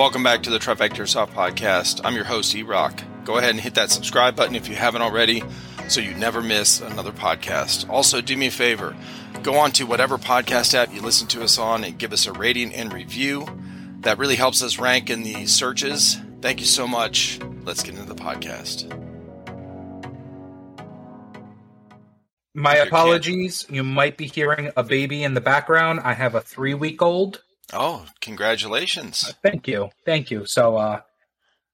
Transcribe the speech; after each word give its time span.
Welcome 0.00 0.22
back 0.22 0.44
to 0.44 0.50
the 0.50 0.58
Trifecta 0.58 0.96
Airsoft 0.96 1.34
Podcast. 1.34 2.00
I'm 2.04 2.14
your 2.14 2.24
host, 2.24 2.54
E 2.54 2.62
Rock. 2.62 3.02
Go 3.26 3.36
ahead 3.36 3.50
and 3.50 3.60
hit 3.60 3.74
that 3.74 3.90
subscribe 3.90 4.34
button 4.34 4.54
if 4.56 4.66
you 4.66 4.74
haven't 4.74 5.02
already 5.02 5.42
so 5.90 6.00
you 6.00 6.14
never 6.14 6.40
miss 6.40 6.80
another 6.80 7.12
podcast. 7.12 7.86
Also, 7.90 8.22
do 8.22 8.34
me 8.34 8.46
a 8.46 8.50
favor 8.50 8.96
go 9.42 9.56
on 9.56 9.72
to 9.72 9.84
whatever 9.84 10.16
podcast 10.16 10.72
app 10.72 10.94
you 10.94 11.02
listen 11.02 11.26
to 11.28 11.42
us 11.42 11.58
on 11.58 11.84
and 11.84 11.98
give 11.98 12.14
us 12.14 12.26
a 12.26 12.32
rating 12.32 12.72
and 12.72 12.94
review. 12.94 13.46
That 14.00 14.16
really 14.16 14.36
helps 14.36 14.62
us 14.62 14.78
rank 14.78 15.10
in 15.10 15.22
the 15.22 15.44
searches. 15.44 16.16
Thank 16.40 16.60
you 16.60 16.66
so 16.66 16.88
much. 16.88 17.38
Let's 17.64 17.82
get 17.82 17.94
into 17.94 18.08
the 18.08 18.14
podcast. 18.14 18.88
My 22.54 22.76
apologies. 22.76 23.66
You 23.68 23.84
might 23.84 24.16
be 24.16 24.28
hearing 24.28 24.70
a 24.78 24.82
baby 24.82 25.24
in 25.24 25.34
the 25.34 25.42
background. 25.42 26.00
I 26.00 26.14
have 26.14 26.34
a 26.34 26.40
three 26.40 26.72
week 26.72 27.02
old. 27.02 27.42
Oh, 27.72 28.06
congratulations. 28.20 29.34
Thank 29.42 29.68
you. 29.68 29.90
Thank 30.04 30.30
you. 30.30 30.44
So 30.46 30.76
uh 30.76 31.00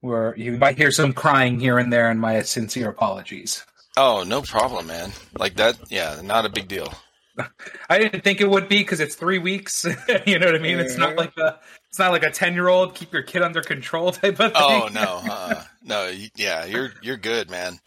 we're 0.02 0.36
you 0.36 0.52
might 0.52 0.76
hear 0.76 0.90
some 0.90 1.12
crying 1.12 1.58
here 1.58 1.78
and 1.78 1.92
there 1.92 2.10
and 2.10 2.20
my 2.20 2.42
sincere 2.42 2.90
apologies. 2.90 3.64
Oh, 3.96 4.24
no 4.26 4.42
problem, 4.42 4.88
man. 4.88 5.12
Like 5.38 5.56
that, 5.56 5.78
yeah, 5.90 6.20
not 6.22 6.44
a 6.44 6.50
big 6.50 6.68
deal. 6.68 6.92
I 7.90 7.98
didn't 7.98 8.22
think 8.22 8.40
it 8.40 8.48
would 8.48 8.68
be 8.68 8.78
because 8.78 9.00
it's 9.00 9.14
three 9.14 9.38
weeks. 9.38 9.84
you 10.26 10.38
know 10.38 10.46
what 10.46 10.54
I 10.54 10.58
mean? 10.58 10.78
It's 10.78 10.96
not 10.96 11.16
like 11.16 11.36
a 11.36 11.58
it's 11.88 11.98
not 11.98 12.12
like 12.12 12.22
a 12.22 12.30
ten 12.30 12.54
year 12.54 12.68
old 12.68 12.94
keep 12.94 13.12
your 13.12 13.22
kid 13.22 13.42
under 13.42 13.62
control 13.62 14.12
type 14.12 14.40
of 14.40 14.52
thing. 14.52 14.54
Oh 14.54 14.88
no, 14.92 15.20
uh, 15.30 15.62
no, 15.82 16.12
yeah, 16.34 16.64
you're 16.64 16.90
you're 17.02 17.16
good, 17.16 17.50
man. 17.50 17.78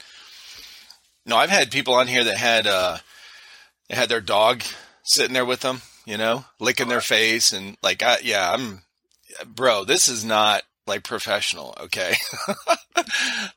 No, 1.26 1.36
I've 1.36 1.50
had 1.50 1.72
people 1.72 1.94
on 1.94 2.08
here 2.08 2.24
that 2.24 2.38
had 2.38 2.68
uh, 2.68 2.98
had 3.90 4.10
their 4.10 4.22
dog 4.22 4.64
sitting 5.04 5.34
there 5.34 5.46
with 5.46 5.62
them, 5.62 5.82
you 6.10 6.18
know, 6.18 6.44
licking 6.60 6.88
their 6.88 7.02
face 7.02 7.54
and 7.54 7.78
like, 7.84 8.02
I, 8.02 8.18
yeah, 8.24 8.52
I'm, 8.52 8.82
bro, 9.46 9.84
this 9.86 10.08
is 10.08 10.26
not 10.26 10.64
like 10.88 11.04
professional, 11.04 11.76
okay? 11.82 12.16
uh, 12.96 13.04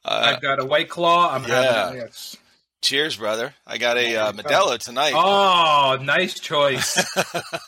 I've 0.05 0.43
got 0.43 0.61
a 0.61 0.67
white 0.67 0.91
claw. 0.91 1.35
I'm 1.35 1.45
yeah. 1.45 1.87
having 1.87 2.01
yes. 2.01 2.37
Cheers, 2.83 3.17
brother. 3.17 3.55
I 3.67 3.79
got 3.79 3.97
a 3.97 4.17
uh, 4.17 4.33
Modelo 4.33 4.77
tonight. 4.77 5.15
Oh, 5.17 5.99
nice 6.03 6.39
choice. 6.39 7.03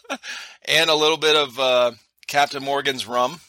and 0.67 0.91
a 0.91 0.95
little 0.95 1.17
bit 1.17 1.37
of 1.37 1.59
uh, 1.59 1.93
Captain 2.27 2.63
Morgan's 2.63 3.07
rum. 3.07 3.41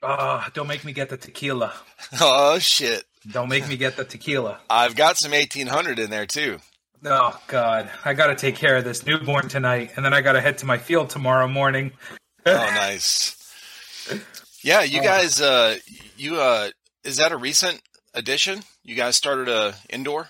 Oh, 0.00 0.46
don't 0.54 0.68
make 0.68 0.84
me 0.84 0.92
get 0.92 1.08
the 1.08 1.16
tequila. 1.16 1.74
Oh, 2.20 2.60
shit. 2.60 3.04
Don't 3.28 3.48
make 3.48 3.68
me 3.68 3.76
get 3.76 3.96
the 3.96 4.04
tequila. 4.04 4.60
I've 4.70 4.94
got 4.94 5.18
some 5.18 5.32
1800 5.32 5.98
in 5.98 6.10
there, 6.10 6.26
too. 6.26 6.60
Oh, 7.04 7.40
God. 7.46 7.90
I 8.04 8.14
got 8.14 8.28
to 8.28 8.34
take 8.34 8.56
care 8.56 8.76
of 8.76 8.84
this 8.84 9.06
newborn 9.06 9.48
tonight, 9.48 9.92
and 9.96 10.04
then 10.04 10.12
I 10.12 10.20
got 10.20 10.32
to 10.32 10.40
head 10.40 10.58
to 10.58 10.66
my 10.66 10.78
field 10.78 11.10
tomorrow 11.10 11.46
morning. 11.46 11.92
oh, 12.46 12.52
nice. 12.74 13.34
Yeah, 14.62 14.82
you 14.82 15.00
guys, 15.00 15.40
uh, 15.40 15.76
you, 16.16 16.40
uh, 16.40 16.70
is 17.04 17.16
that 17.18 17.32
a 17.32 17.36
recent 17.36 17.80
addition? 18.14 18.62
You 18.82 18.96
guys 18.96 19.16
started 19.16 19.48
a 19.48 19.74
indoor? 19.88 20.28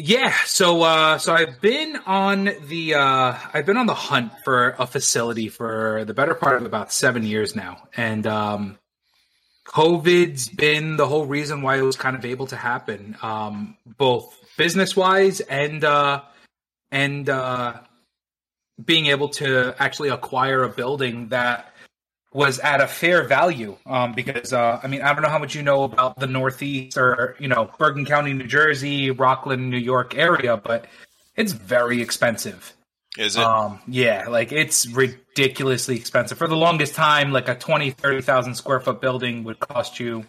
Yeah, 0.00 0.32
so 0.44 0.82
uh, 0.82 1.18
so 1.18 1.34
I've 1.34 1.60
been 1.60 1.96
on 2.06 2.50
the 2.68 2.94
uh, 2.94 3.34
I've 3.52 3.66
been 3.66 3.76
on 3.76 3.86
the 3.86 3.94
hunt 3.94 4.30
for 4.44 4.76
a 4.78 4.86
facility 4.86 5.48
for 5.48 6.04
the 6.04 6.14
better 6.14 6.34
part 6.34 6.56
of 6.56 6.64
about 6.64 6.92
seven 6.92 7.24
years 7.24 7.56
now, 7.56 7.88
and 7.96 8.24
um, 8.24 8.78
COVID's 9.66 10.48
been 10.48 10.96
the 10.96 11.06
whole 11.08 11.26
reason 11.26 11.62
why 11.62 11.78
it 11.78 11.82
was 11.82 11.96
kind 11.96 12.14
of 12.14 12.24
able 12.24 12.46
to 12.46 12.56
happen, 12.56 13.16
um, 13.22 13.76
both 13.84 14.32
business 14.58 14.94
wise 14.94 15.40
and 15.40 15.82
uh, 15.82 16.20
and 16.90 17.30
uh, 17.30 17.80
being 18.84 19.06
able 19.06 19.30
to 19.30 19.74
actually 19.78 20.10
acquire 20.10 20.64
a 20.64 20.68
building 20.68 21.28
that 21.28 21.72
was 22.34 22.58
at 22.58 22.82
a 22.82 22.86
fair 22.86 23.26
value 23.26 23.78
um, 23.86 24.12
because 24.12 24.52
uh, 24.52 24.78
I 24.82 24.86
mean 24.88 25.00
I 25.00 25.14
don't 25.14 25.22
know 25.22 25.30
how 25.30 25.38
much 25.38 25.54
you 25.54 25.62
know 25.62 25.84
about 25.84 26.18
the 26.18 26.26
Northeast 26.26 26.98
or 26.98 27.36
you 27.38 27.48
know 27.48 27.70
Bergen 27.78 28.04
County, 28.04 28.34
New 28.34 28.46
Jersey, 28.46 29.10
Rockland, 29.10 29.70
New 29.70 29.78
York 29.78 30.14
area, 30.14 30.58
but 30.58 30.86
it's 31.36 31.52
very 31.52 32.02
expensive. 32.02 32.74
Is 33.16 33.36
it? 33.36 33.42
Um, 33.42 33.80
yeah, 33.88 34.28
like 34.28 34.52
it's 34.52 34.86
ridiculously 34.86 35.96
expensive. 35.96 36.36
For 36.36 36.46
the 36.46 36.56
longest 36.56 36.94
time, 36.94 37.32
like 37.32 37.48
a 37.48 37.54
20, 37.54 37.92
30,000 37.92 38.54
square 38.54 38.80
foot 38.80 39.00
building 39.00 39.44
would 39.44 39.58
cost 39.58 39.98
you 39.98 40.24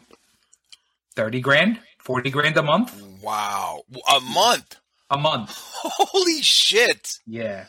30 1.16 1.42
grand, 1.42 1.80
40 2.00 2.30
grand 2.30 2.58
a 2.58 2.64
month. 2.64 3.09
Wow. 3.22 3.82
A 4.16 4.20
month? 4.22 4.76
A 5.10 5.18
month. 5.18 5.52
Holy 5.58 6.42
shit. 6.42 7.18
Yeah. 7.26 7.66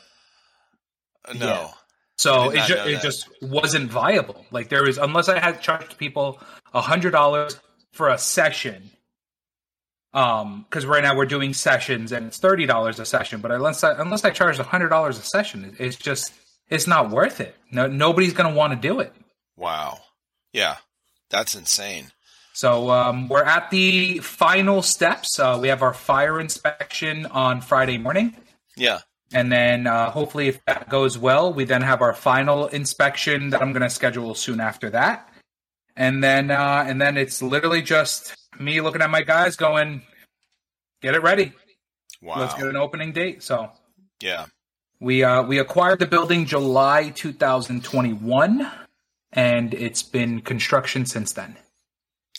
No. 1.34 1.46
Yeah. 1.46 1.68
So 2.16 2.50
it, 2.50 2.66
ju- 2.66 2.74
it 2.74 3.00
just 3.02 3.28
wasn't 3.42 3.90
viable. 3.90 4.44
Like 4.50 4.68
there 4.68 4.82
was, 4.82 4.98
unless 4.98 5.28
I 5.28 5.38
had 5.38 5.62
charged 5.62 5.96
people 5.96 6.38
a 6.74 6.80
hundred 6.82 7.12
dollars 7.12 7.58
for 7.92 8.08
a 8.10 8.18
session. 8.18 8.90
Um, 10.12 10.66
because 10.68 10.84
right 10.86 11.04
now 11.04 11.16
we're 11.16 11.24
doing 11.26 11.54
sessions 11.54 12.10
and 12.12 12.26
it's 12.26 12.38
thirty 12.38 12.66
dollars 12.66 12.98
a 12.98 13.06
session. 13.06 13.40
But 13.40 13.52
unless 13.52 13.84
I, 13.84 13.92
unless 14.00 14.24
I 14.24 14.30
charge 14.30 14.58
a 14.58 14.64
hundred 14.64 14.88
dollars 14.88 15.18
a 15.18 15.22
session, 15.22 15.64
it- 15.64 15.80
it's 15.82 15.96
just 15.96 16.32
it's 16.68 16.86
not 16.86 17.10
worth 17.10 17.40
it. 17.40 17.54
No, 17.70 17.86
nobody's 17.86 18.32
gonna 18.34 18.54
want 18.54 18.72
to 18.72 18.88
do 18.88 19.00
it. 19.00 19.14
Wow. 19.56 20.00
Yeah. 20.52 20.76
That's 21.30 21.54
insane. 21.54 22.10
So 22.60 22.90
um, 22.90 23.26
we're 23.28 23.42
at 23.42 23.70
the 23.70 24.18
final 24.18 24.82
steps. 24.82 25.38
Uh, 25.38 25.58
we 25.58 25.68
have 25.68 25.80
our 25.80 25.94
fire 25.94 26.38
inspection 26.38 27.24
on 27.24 27.62
Friday 27.62 27.96
morning. 27.96 28.36
Yeah. 28.76 28.98
And 29.32 29.50
then 29.50 29.86
uh, 29.86 30.10
hopefully, 30.10 30.48
if 30.48 30.62
that 30.66 30.90
goes 30.90 31.16
well, 31.16 31.54
we 31.54 31.64
then 31.64 31.80
have 31.80 32.02
our 32.02 32.12
final 32.12 32.66
inspection 32.66 33.48
that 33.48 33.62
I'm 33.62 33.72
going 33.72 33.80
to 33.80 33.88
schedule 33.88 34.34
soon 34.34 34.60
after 34.60 34.90
that. 34.90 35.32
And 35.96 36.22
then, 36.22 36.50
uh, 36.50 36.84
and 36.86 37.00
then 37.00 37.16
it's 37.16 37.40
literally 37.40 37.80
just 37.80 38.36
me 38.58 38.82
looking 38.82 39.00
at 39.00 39.08
my 39.08 39.22
guys, 39.22 39.56
going, 39.56 40.02
"Get 41.00 41.14
it 41.14 41.22
ready. 41.22 41.54
Wow. 42.20 42.40
Let's 42.40 42.52
get 42.52 42.66
an 42.66 42.76
opening 42.76 43.12
date." 43.12 43.42
So 43.42 43.70
Yeah. 44.20 44.44
we 45.00 45.24
uh, 45.24 45.44
we 45.44 45.58
acquired 45.58 45.98
the 45.98 46.06
building 46.06 46.44
July 46.44 47.08
2021, 47.08 48.70
and 49.32 49.72
it's 49.72 50.02
been 50.02 50.42
construction 50.42 51.06
since 51.06 51.32
then. 51.32 51.56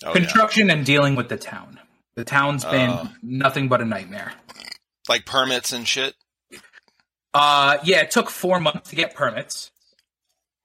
Oh, 0.03 0.09
yeah. 0.09 0.13
construction 0.13 0.69
and 0.69 0.85
dealing 0.85 1.15
with 1.15 1.29
the 1.29 1.37
town. 1.37 1.79
The 2.15 2.23
town's 2.25 2.65
been 2.65 2.89
Oh. 2.89 3.09
nothing 3.21 3.67
but 3.67 3.81
a 3.81 3.85
nightmare. 3.85 4.33
Like 5.07 5.25
permits 5.25 5.71
and 5.71 5.87
shit. 5.87 6.15
Uh, 7.33 7.77
yeah, 7.83 8.01
it 8.01 8.11
took 8.11 8.29
four 8.29 8.59
months 8.59 8.89
to 8.89 8.95
get 8.95 9.15
permits. 9.15 9.71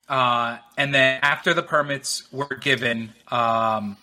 Uh, 0.08 0.58
and 0.76 0.94
then 0.94 1.18
after 1.22 1.54
the 1.54 1.62
permits 1.62 2.30
were 2.32 2.56
given, 2.60 3.12
um, 3.28 3.96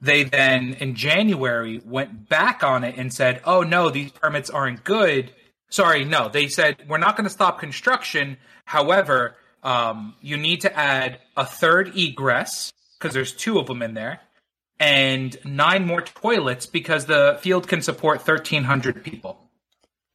they 0.00 0.24
then 0.24 0.74
in 0.74 0.94
January 0.94 1.80
went 1.84 2.28
back 2.28 2.62
on 2.62 2.84
it 2.84 2.96
and 2.96 3.12
said, 3.12 3.40
"Oh 3.44 3.62
no, 3.62 3.90
these 3.90 4.12
permits 4.12 4.50
aren't 4.50 4.84
good." 4.84 5.32
Sorry, 5.70 6.04
no, 6.04 6.28
they 6.28 6.46
said 6.48 6.84
we're 6.88 6.98
not 6.98 7.16
going 7.16 7.24
to 7.24 7.30
stop 7.30 7.58
construction. 7.58 8.36
However, 8.64 9.36
um, 9.62 10.14
you 10.20 10.36
need 10.36 10.60
to 10.62 10.76
add 10.76 11.18
a 11.36 11.44
third 11.46 11.96
egress 11.96 12.72
because 12.98 13.14
there's 13.14 13.32
two 13.32 13.58
of 13.58 13.66
them 13.66 13.82
in 13.82 13.94
there, 13.94 14.20
and 14.80 15.36
nine 15.44 15.86
more 15.86 16.02
toilets 16.02 16.66
because 16.66 17.06
the 17.06 17.38
field 17.40 17.68
can 17.68 17.80
support 17.82 18.18
1,300 18.26 19.02
people 19.04 19.38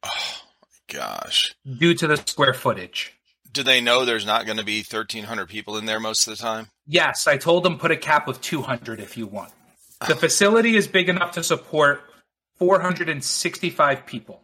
Oh, 0.02 0.08
my 0.62 0.98
Gosh. 0.98 1.54
due 1.78 1.94
to 1.94 2.06
the 2.06 2.16
square 2.16 2.54
footage. 2.54 3.12
Do 3.52 3.62
they 3.62 3.80
know 3.80 4.04
there's 4.04 4.26
not 4.26 4.46
going 4.46 4.58
to 4.58 4.64
be 4.64 4.78
1,300 4.78 5.48
people 5.48 5.76
in 5.76 5.84
there 5.86 5.98
most 6.00 6.26
of 6.28 6.36
the 6.36 6.42
time? 6.42 6.68
Yes, 6.86 7.26
I 7.26 7.36
told 7.36 7.64
them 7.64 7.78
put 7.78 7.90
a 7.90 7.96
cap 7.96 8.28
of 8.28 8.40
200 8.40 9.00
if 9.00 9.16
you 9.16 9.26
want. 9.26 9.52
The 10.06 10.14
facility 10.14 10.76
is 10.76 10.86
big 10.86 11.08
enough 11.08 11.32
to 11.32 11.42
support 11.42 12.02
465 12.58 14.06
people 14.06 14.42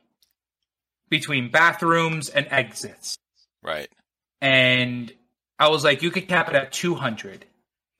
between 1.09 1.51
bathrooms 1.51 2.29
and 2.29 2.47
exits. 2.51 3.17
Right. 3.63 3.89
And 4.41 5.13
I 5.59 5.69
was 5.69 5.85
like, 5.85 6.03
you 6.03 6.11
could 6.11 6.27
cap 6.29 6.49
it 6.49 6.55
at 6.57 6.73
200. 6.73 7.45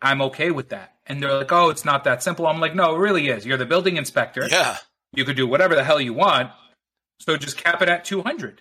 I'm 0.03 0.23
okay 0.23 0.51
with 0.51 0.71
that. 0.71 0.96
And 1.09 1.23
they're 1.23 1.35
like, 1.35 1.53
oh, 1.53 1.71
it's 1.71 1.85
not 1.85 2.05
that 2.05 2.23
simple. 2.23 2.47
I'm 2.47 2.61
like, 2.61 2.75
no, 2.75 2.95
it 2.95 2.99
really 2.99 3.29
is. 3.29 3.47
You're 3.47 3.57
the 3.59 3.67
building 3.67 3.97
inspector. 3.97 4.47
Yeah. 4.51 4.77
You 5.13 5.25
could 5.25 5.37
do 5.37 5.47
whatever 5.47 5.75
the 5.75 5.85
hell 5.85 6.01
you 6.01 6.13
want. 6.15 6.51
So 7.21 7.37
just 7.37 7.57
cap 7.57 7.81
it 7.83 7.89
at 7.89 8.05
200. 8.05 8.61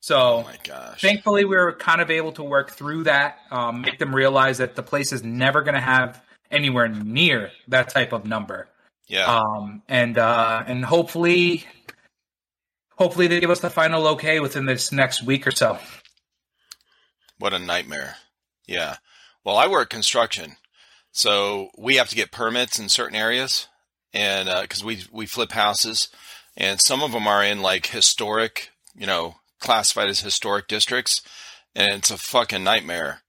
So 0.00 0.16
Oh 0.16 0.42
my 0.44 0.56
gosh. 0.62 1.00
thankfully 1.00 1.44
we 1.44 1.56
were 1.56 1.72
kind 1.72 2.00
of 2.00 2.10
able 2.10 2.30
to 2.32 2.44
work 2.44 2.70
through 2.70 3.04
that 3.04 3.38
um, 3.50 3.80
make 3.80 3.98
them 3.98 4.14
realize 4.14 4.58
that 4.58 4.76
the 4.76 4.82
place 4.82 5.12
is 5.12 5.24
never 5.24 5.62
going 5.62 5.74
to 5.74 5.80
have 5.80 6.22
anywhere 6.52 6.86
near 6.88 7.50
that 7.66 7.88
type 7.88 8.12
of 8.12 8.24
number 8.24 8.68
Yeah. 9.08 9.26
um, 9.26 9.82
and 9.88 10.16
uh, 10.16 10.62
and 10.66 10.84
hopefully 10.84 11.66
hopefully 12.96 13.26
they 13.26 13.40
give 13.40 13.50
us 13.50 13.58
the 13.60 13.70
final 13.70 14.06
okay 14.08 14.38
within 14.38 14.66
this 14.66 14.92
next 14.92 15.24
week 15.24 15.46
or 15.48 15.50
so 15.50 15.78
What 17.38 17.52
a 17.52 17.58
nightmare. 17.58 18.16
Yeah. 18.68 18.96
Well, 19.44 19.56
I 19.56 19.66
work 19.66 19.90
construction, 19.90 20.56
so 21.18 21.70
we 21.76 21.96
have 21.96 22.08
to 22.10 22.14
get 22.16 22.30
permits 22.30 22.78
in 22.78 22.88
certain 22.88 23.16
areas, 23.16 23.66
and 24.12 24.48
because 24.62 24.84
we 24.84 25.02
we 25.10 25.26
flip 25.26 25.50
houses, 25.52 26.08
and 26.56 26.80
some 26.80 27.02
of 27.02 27.10
them 27.12 27.26
are 27.26 27.42
in 27.42 27.60
like 27.60 27.86
historic, 27.86 28.70
you 28.94 29.06
know, 29.06 29.36
classified 29.60 30.08
as 30.08 30.20
historic 30.20 30.68
districts, 30.68 31.20
and 31.74 31.92
it's 31.94 32.10
a 32.12 32.16
fucking 32.16 32.62
nightmare. 32.62 33.22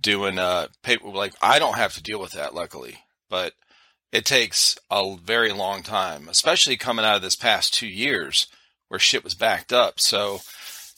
doing 0.00 0.38
uh 0.38 0.68
paper 0.82 1.08
like 1.08 1.34
I 1.42 1.58
don't 1.58 1.76
have 1.76 1.94
to 1.94 2.02
deal 2.02 2.20
with 2.20 2.32
that 2.32 2.54
luckily, 2.54 2.98
but 3.30 3.52
it 4.12 4.24
takes 4.24 4.78
a 4.90 5.16
very 5.22 5.52
long 5.52 5.82
time, 5.82 6.28
especially 6.28 6.76
coming 6.76 7.04
out 7.04 7.16
of 7.16 7.22
this 7.22 7.36
past 7.36 7.74
2 7.74 7.86
years 7.86 8.46
where 8.88 9.00
shit 9.00 9.24
was 9.24 9.34
backed 9.34 9.72
up. 9.72 9.98
So 10.00 10.40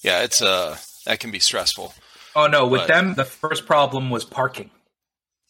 yeah, 0.02 0.23
it's 0.23 0.40
uh 0.43 0.76
that 1.05 1.20
can 1.20 1.31
be 1.31 1.38
stressful. 1.40 1.94
Oh 2.37 2.46
no, 2.46 2.67
with 2.67 2.82
But- 2.82 2.88
them 2.88 3.14
the 3.14 3.25
first 3.25 3.67
problem 3.67 4.11
was 4.11 4.25
parking. 4.25 4.70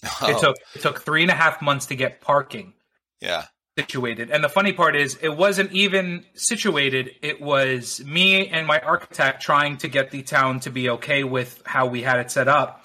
It 0.02 0.10
Oh, 0.22 0.40
took 0.40 0.56
it 0.74 0.82
took 0.82 1.00
three 1.02 1.22
and 1.22 1.30
a 1.30 1.34
half 1.34 1.60
months 1.60 1.86
to 1.86 1.94
get 1.96 2.20
parking 2.20 2.74
yeah. 3.20 3.46
situated. 3.76 4.30
And 4.30 4.44
the 4.44 4.48
funny 4.48 4.72
part 4.72 4.94
is 4.94 5.16
it 5.20 5.36
wasn't 5.36 5.72
even 5.72 6.24
situated. 6.34 7.10
It 7.22 7.40
was 7.40 8.04
me 8.04 8.46
and 8.48 8.66
my 8.66 8.78
architect 8.80 9.42
trying 9.42 9.76
to 9.78 9.88
get 9.88 10.10
the 10.10 10.22
town 10.22 10.60
to 10.60 10.70
be 10.70 10.88
okay 10.90 11.24
with 11.24 11.62
how 11.66 11.86
we 11.86 12.02
had 12.02 12.20
it 12.20 12.30
set 12.30 12.46
up. 12.48 12.84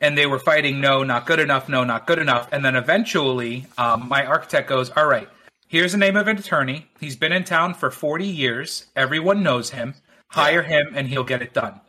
And 0.00 0.16
they 0.16 0.26
were 0.26 0.38
fighting, 0.38 0.80
no, 0.80 1.02
not 1.02 1.26
good 1.26 1.40
enough, 1.40 1.68
no, 1.68 1.84
not 1.84 2.06
good 2.06 2.18
enough. 2.20 2.48
And 2.52 2.64
then 2.64 2.76
eventually, 2.76 3.66
um, 3.76 4.08
my 4.08 4.24
architect 4.24 4.68
goes, 4.68 4.90
all 4.90 5.06
right, 5.06 5.28
here's 5.66 5.92
the 5.92 5.98
name 5.98 6.16
of 6.16 6.28
an 6.28 6.38
attorney. 6.38 6.86
He's 7.00 7.16
been 7.16 7.32
in 7.32 7.42
town 7.44 7.74
for 7.74 7.90
40 7.90 8.24
years. 8.24 8.86
Everyone 8.94 9.42
knows 9.42 9.70
him. 9.70 9.94
Hire 10.30 10.62
him 10.62 10.92
and 10.94 11.08
he'll 11.08 11.24
get 11.24 11.42
it 11.42 11.52
done. 11.52 11.80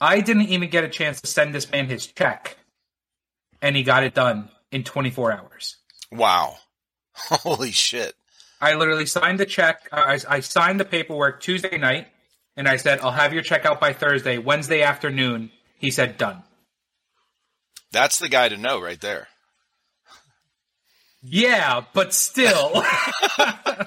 I 0.00 0.20
didn't 0.20 0.48
even 0.48 0.70
get 0.70 0.84
a 0.84 0.88
chance 0.88 1.20
to 1.20 1.26
send 1.26 1.54
this 1.54 1.70
man 1.70 1.86
his 1.86 2.06
check. 2.06 2.56
And 3.62 3.76
he 3.76 3.82
got 3.82 4.02
it 4.02 4.14
done 4.14 4.48
in 4.70 4.84
24 4.84 5.32
hours. 5.32 5.76
Wow. 6.10 6.56
Holy 7.14 7.72
shit. 7.72 8.14
I 8.60 8.74
literally 8.74 9.06
signed 9.06 9.40
the 9.40 9.46
check. 9.46 9.88
I, 9.92 10.20
I 10.28 10.40
signed 10.40 10.80
the 10.80 10.84
paperwork 10.84 11.40
Tuesday 11.40 11.78
night, 11.78 12.08
and 12.56 12.68
I 12.68 12.76
said, 12.76 13.00
I'll 13.00 13.10
have 13.10 13.32
your 13.32 13.42
check 13.42 13.64
out 13.64 13.80
by 13.80 13.92
Thursday. 13.92 14.38
Wednesday 14.38 14.82
afternoon, 14.82 15.50
he 15.78 15.90
said, 15.90 16.18
done. 16.18 16.42
That's 17.90 18.18
the 18.18 18.28
guy 18.28 18.48
to 18.48 18.56
know 18.56 18.80
right 18.80 19.00
there. 19.00 19.28
Yeah, 21.22 21.82
but 21.92 22.14
still, 22.14 22.72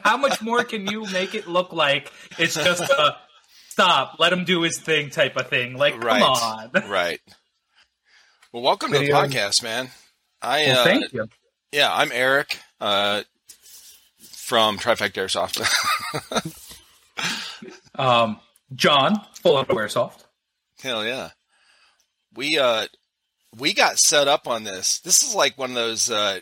how 0.04 0.18
much 0.18 0.42
more 0.42 0.64
can 0.64 0.86
you 0.88 1.06
make 1.12 1.34
it 1.34 1.48
look 1.48 1.74
like 1.74 2.12
it's 2.38 2.54
just 2.54 2.84
a 2.84 3.16
stop, 3.70 4.18
let 4.20 4.32
him 4.32 4.46
do 4.46 4.62
his 4.62 4.80
thing 4.80 5.10
type 5.10 5.36
of 5.36 5.48
thing? 5.48 5.76
Like, 5.76 6.00
come 6.00 6.22
on. 6.22 6.72
Right. 6.88 7.22
Well, 8.54 8.62
welcome 8.62 8.92
to 8.92 9.00
the 9.00 9.10
podcast, 9.10 9.64
man. 9.64 9.90
I 10.40 10.66
Well, 10.68 10.80
uh, 10.80 10.84
thank 10.84 11.12
you. 11.12 11.28
yeah, 11.72 11.92
I'm 11.92 12.12
Eric 12.12 12.60
uh, 12.80 13.24
from 14.22 14.78
Trifecta 14.78 15.24
Airsoft. 15.24 15.60
Um, 17.96 18.40
John, 18.74 19.22
Full 19.42 19.56
Auto 19.56 19.76
Airsoft. 19.76 20.24
Hell 20.82 21.06
yeah. 21.06 21.30
We 22.36 22.58
uh 22.58 22.88
we 23.56 23.74
got 23.76 24.00
set 24.00 24.28
up 24.28 24.48
on 24.48 24.64
this. 24.64 25.00
This 25.00 25.22
is 25.22 25.36
like 25.36 25.60
one 25.60 25.70
of 25.70 25.76
those 25.76 26.10
uh 26.10 26.40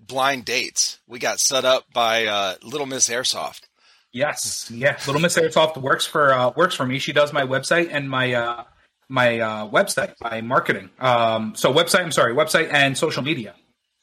blind 0.00 0.46
dates. 0.46 0.98
We 1.06 1.18
got 1.18 1.40
set 1.40 1.66
up 1.66 1.84
by 1.92 2.24
uh 2.26 2.54
Little 2.62 2.86
Miss 2.86 3.10
Airsoft. 3.10 3.60
Yes, 4.12 4.70
yeah. 4.70 4.98
Little 5.06 5.20
Miss 5.20 5.36
Airsoft 5.36 5.76
works 5.76 6.06
for 6.06 6.32
uh, 6.32 6.52
works 6.56 6.74
for 6.74 6.86
me. 6.86 6.98
She 6.98 7.12
does 7.12 7.32
my 7.34 7.42
website 7.42 7.88
and 7.90 8.08
my 8.08 8.32
uh, 8.32 8.64
my 9.08 9.38
uh, 9.40 9.68
website, 9.68 10.14
my 10.20 10.40
marketing. 10.40 10.90
Um, 10.98 11.54
so 11.56 11.72
website, 11.72 12.00
I'm 12.02 12.12
sorry, 12.12 12.34
website 12.34 12.72
and 12.72 12.96
social 12.96 13.22
media. 13.22 13.54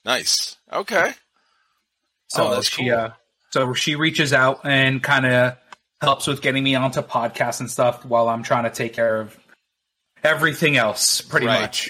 Nice. 0.06 0.56
Okay. 0.72 1.12
So 2.30 2.48
Oh, 2.48 2.52
that's 2.56 2.68
she 2.70 2.86
cool. 2.90 2.98
uh, 2.98 3.12
so 3.52 3.74
she 3.74 3.96
reaches 3.96 4.32
out 4.34 4.62
and 4.66 5.04
kind 5.04 5.26
of 5.26 5.58
helps 6.02 6.28
with 6.28 6.42
getting 6.42 6.64
me 6.64 6.76
onto 6.76 7.02
podcasts 7.02 7.60
and 7.60 7.70
stuff 7.70 8.06
while 8.06 8.30
I'm 8.30 8.44
trying 8.44 8.64
to 8.64 8.70
take 8.70 8.94
care 8.94 9.20
of 9.22 9.38
everything 10.24 10.78
else, 10.78 11.22
pretty 11.22 11.48
Right. 11.48 11.62
much. 11.62 11.90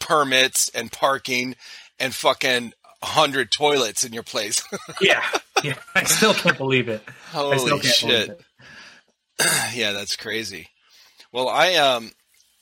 Permits 0.00 0.68
and 0.70 0.92
parking 0.92 1.56
and 1.98 2.14
fucking 2.14 2.72
100 3.00 3.50
toilets 3.50 4.04
in 4.04 4.12
your 4.12 4.22
place. 4.22 4.62
Yeah, 5.00 5.24
yeah. 5.62 5.74
I 5.94 6.04
still 6.04 6.34
can't 6.34 6.58
believe 6.58 6.88
it. 6.88 7.02
I 7.34 7.56
still 7.56 7.68
Holy 7.68 7.70
can't 7.80 7.80
believe 7.80 7.92
shit. 7.94 8.28
it. 8.30 8.40
yeah, 9.74 9.92
that's 9.92 10.16
crazy. 10.16 10.68
Well, 11.32 11.48
I 11.48 11.74
um 11.74 12.10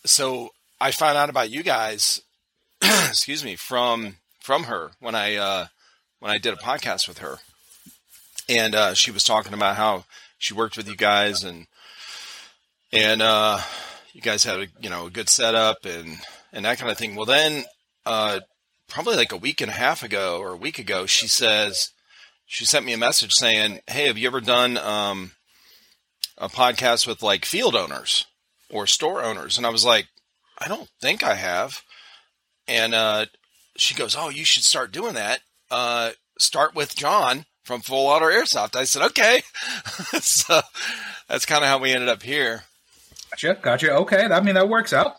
so 0.06 0.50
I 0.80 0.90
found 0.90 1.18
out 1.18 1.30
about 1.30 1.50
you 1.50 1.62
guys 1.62 2.20
excuse 2.82 3.44
me 3.44 3.56
from 3.56 4.16
from 4.40 4.64
her 4.64 4.92
when 5.00 5.14
I 5.14 5.36
uh 5.36 5.66
when 6.20 6.30
I 6.30 6.38
did 6.38 6.54
a 6.54 6.58
podcast 6.58 7.08
with 7.08 7.18
her. 7.18 7.38
And 8.48 8.74
uh 8.74 8.94
she 8.94 9.10
was 9.10 9.24
talking 9.24 9.54
about 9.54 9.76
how 9.76 10.04
she 10.38 10.54
worked 10.54 10.76
with 10.76 10.88
you 10.88 10.96
guys 10.96 11.44
and 11.44 11.66
and 12.92 13.22
uh 13.22 13.60
you 14.12 14.20
guys 14.20 14.44
had 14.44 14.60
a 14.60 14.66
you 14.80 14.88
know 14.90 15.06
a 15.06 15.10
good 15.10 15.28
setup 15.28 15.84
and 15.84 16.18
and 16.52 16.64
that 16.64 16.78
kind 16.78 16.90
of 16.90 16.98
thing. 16.98 17.14
Well 17.14 17.26
then 17.26 17.64
uh 18.04 18.40
probably 18.88 19.16
like 19.16 19.32
a 19.32 19.36
week 19.36 19.60
and 19.60 19.70
a 19.70 19.74
half 19.74 20.02
ago 20.02 20.38
or 20.38 20.52
a 20.52 20.56
week 20.56 20.78
ago 20.78 21.06
she 21.06 21.26
says 21.26 21.90
she 22.46 22.64
sent 22.64 22.86
me 22.86 22.92
a 22.92 22.98
message 22.98 23.32
saying, 23.32 23.80
"Hey, 23.88 24.06
have 24.06 24.16
you 24.16 24.28
ever 24.28 24.40
done 24.40 24.78
um 24.78 25.32
a 26.38 26.48
podcast 26.48 27.06
with 27.06 27.22
like 27.22 27.44
field 27.44 27.74
owners 27.74 28.26
or 28.70 28.86
store 28.86 29.22
owners 29.22 29.56
and 29.56 29.66
I 29.66 29.70
was 29.70 29.84
like 29.84 30.06
I 30.58 30.68
don't 30.68 30.88
think 31.00 31.22
I 31.22 31.34
have 31.34 31.82
and 32.68 32.94
uh 32.94 33.26
she 33.76 33.94
goes 33.94 34.16
oh 34.18 34.28
you 34.28 34.44
should 34.44 34.64
start 34.64 34.92
doing 34.92 35.14
that 35.14 35.40
uh 35.70 36.10
start 36.38 36.74
with 36.74 36.96
John 36.96 37.44
from 37.64 37.80
Full 37.80 38.06
Auto 38.08 38.26
Airsoft 38.26 38.76
I 38.76 38.84
said 38.84 39.02
okay 39.02 39.42
so 40.20 40.60
that's 41.28 41.46
kind 41.46 41.62
of 41.64 41.68
how 41.70 41.78
we 41.78 41.92
ended 41.92 42.08
up 42.08 42.22
here 42.22 42.64
Gotcha, 43.30 43.58
gotcha. 43.60 43.90
Okay, 43.92 44.22
I 44.24 44.40
mean 44.40 44.54
that 44.54 44.68
works 44.68 44.92
out. 44.92 45.16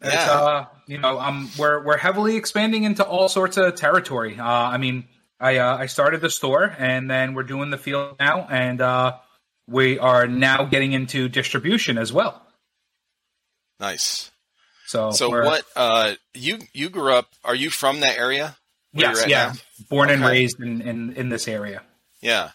It's, 0.00 0.12
Yeah. 0.14 0.30
uh, 0.32 0.64
you 0.88 0.98
know, 0.98 1.20
um, 1.20 1.50
we're 1.58 1.84
we're 1.84 1.98
heavily 1.98 2.36
expanding 2.36 2.84
into 2.84 3.04
all 3.04 3.28
sorts 3.28 3.58
of 3.58 3.74
territory. 3.76 4.38
Uh, 4.40 4.44
I 4.44 4.78
mean, 4.78 5.04
I 5.38 5.58
uh, 5.58 5.76
I 5.76 5.86
started 5.86 6.20
the 6.22 6.30
store, 6.30 6.74
and 6.78 7.08
then 7.08 7.34
we're 7.34 7.42
doing 7.44 7.68
the 7.70 7.76
field 7.78 8.16
now, 8.18 8.46
and 8.50 8.80
uh, 8.80 9.18
we 9.68 9.98
are 9.98 10.26
now 10.26 10.64
getting 10.64 10.92
into 10.92 11.28
distribution 11.28 11.98
as 11.98 12.12
well. 12.14 12.44
Nice 13.80 14.30
So, 14.86 15.10
so 15.10 15.30
what 15.30 15.64
uh 15.76 16.14
you 16.34 16.58
you 16.72 16.88
grew 16.90 17.12
up 17.14 17.28
are 17.44 17.54
you 17.54 17.70
from 17.70 18.00
that 18.00 18.16
area 18.18 18.56
Yes, 18.92 19.24
yeah. 19.28 19.52
now? 19.52 19.52
Born 19.88 20.10
and 20.10 20.22
raised 20.24 20.60
in, 20.60 20.80
in 20.82 21.12
in 21.14 21.28
this 21.28 21.46
area. 21.46 21.82
Yeah. 22.20 22.50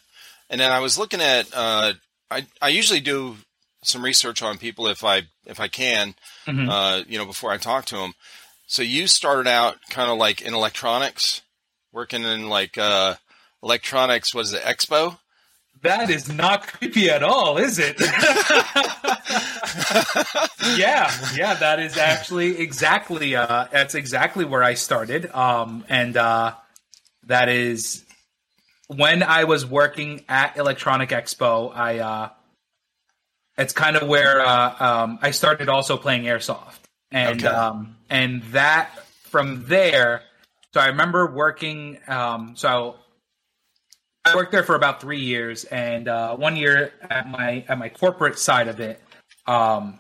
And 0.50 0.60
then 0.60 0.72
I 0.72 0.80
was 0.82 0.98
looking 0.98 1.22
at 1.22 1.48
uh 1.54 1.94
I 2.30 2.46
I 2.62 2.68
usually 2.70 3.00
do 3.00 3.38
some 3.84 4.04
research 4.04 4.42
on 4.42 4.58
people 4.58 4.88
if 4.88 5.04
I 5.04 5.24
if 5.46 5.60
I 5.60 5.68
can 5.70 6.14
Mhm. 6.46 6.70
uh 6.70 7.04
you 7.08 7.18
know 7.18 7.26
before 7.26 7.52
I 7.52 7.58
talk 7.58 7.86
to 7.86 7.96
them. 7.98 8.14
So 8.68 8.82
you 8.82 9.08
started 9.08 9.48
out 9.48 9.78
kind 9.90 10.12
of 10.12 10.18
like 10.18 10.42
in 10.42 10.54
electronics, 10.54 11.42
working 11.94 12.24
in 12.24 12.50
like 12.50 12.78
uh 12.78 13.16
electronics 13.64 14.34
was 14.36 14.52
it 14.54 14.62
Expo? 14.64 15.18
That 15.86 16.10
is 16.10 16.32
not 16.32 16.68
creepy 16.68 17.10
at 17.10 17.24
all, 17.24 17.58
is 17.58 17.80
it? 17.80 18.00
yeah, 20.78 21.12
yeah, 21.36 21.54
that 21.56 21.80
is 21.80 21.98
actually 21.98 22.60
exactly 22.60 23.36
uh 23.36 23.68
that's 23.72 23.96
exactly 23.96 24.46
where 24.46 24.64
I 24.64 24.74
started. 24.74 25.30
Um 25.34 25.86
and 25.90 26.16
uh 26.18 26.54
that 27.28 27.50
is 27.50 28.04
when 28.88 29.24
I 29.24 29.46
was 29.46 29.66
working 29.66 30.24
at 30.30 30.58
Electronic 30.58 31.10
Expo, 31.10 31.76
I 31.76 32.00
uh 32.00 32.30
it's 33.58 33.74
kind 33.74 33.96
of 33.96 34.08
where 34.08 34.42
uh 34.42 34.76
um 34.80 35.20
I 35.22 35.32
started 35.32 35.70
also 35.70 35.98
playing 35.98 36.24
airsoft. 36.24 36.80
And 37.12 37.44
Okay. 37.46 37.56
um 37.56 37.96
and 38.10 38.44
that 38.54 38.92
from 39.24 39.66
there 39.68 40.24
so 40.74 40.82
I 40.82 40.88
remember 40.88 41.32
working 41.32 42.00
um 42.08 42.54
so 42.56 42.96
I 44.26 44.36
worked 44.36 44.52
there 44.52 44.64
for 44.64 44.76
about 44.76 45.02
three 45.02 45.20
years, 45.22 45.66
and 45.66 46.08
uh, 46.08 46.36
one 46.36 46.56
year 46.56 46.92
at 47.10 47.30
my 47.30 47.64
at 47.68 47.78
my 47.78 47.90
corporate 47.90 48.40
side 48.40 48.68
of 48.68 48.80
it, 48.80 49.00
um, 49.46 50.00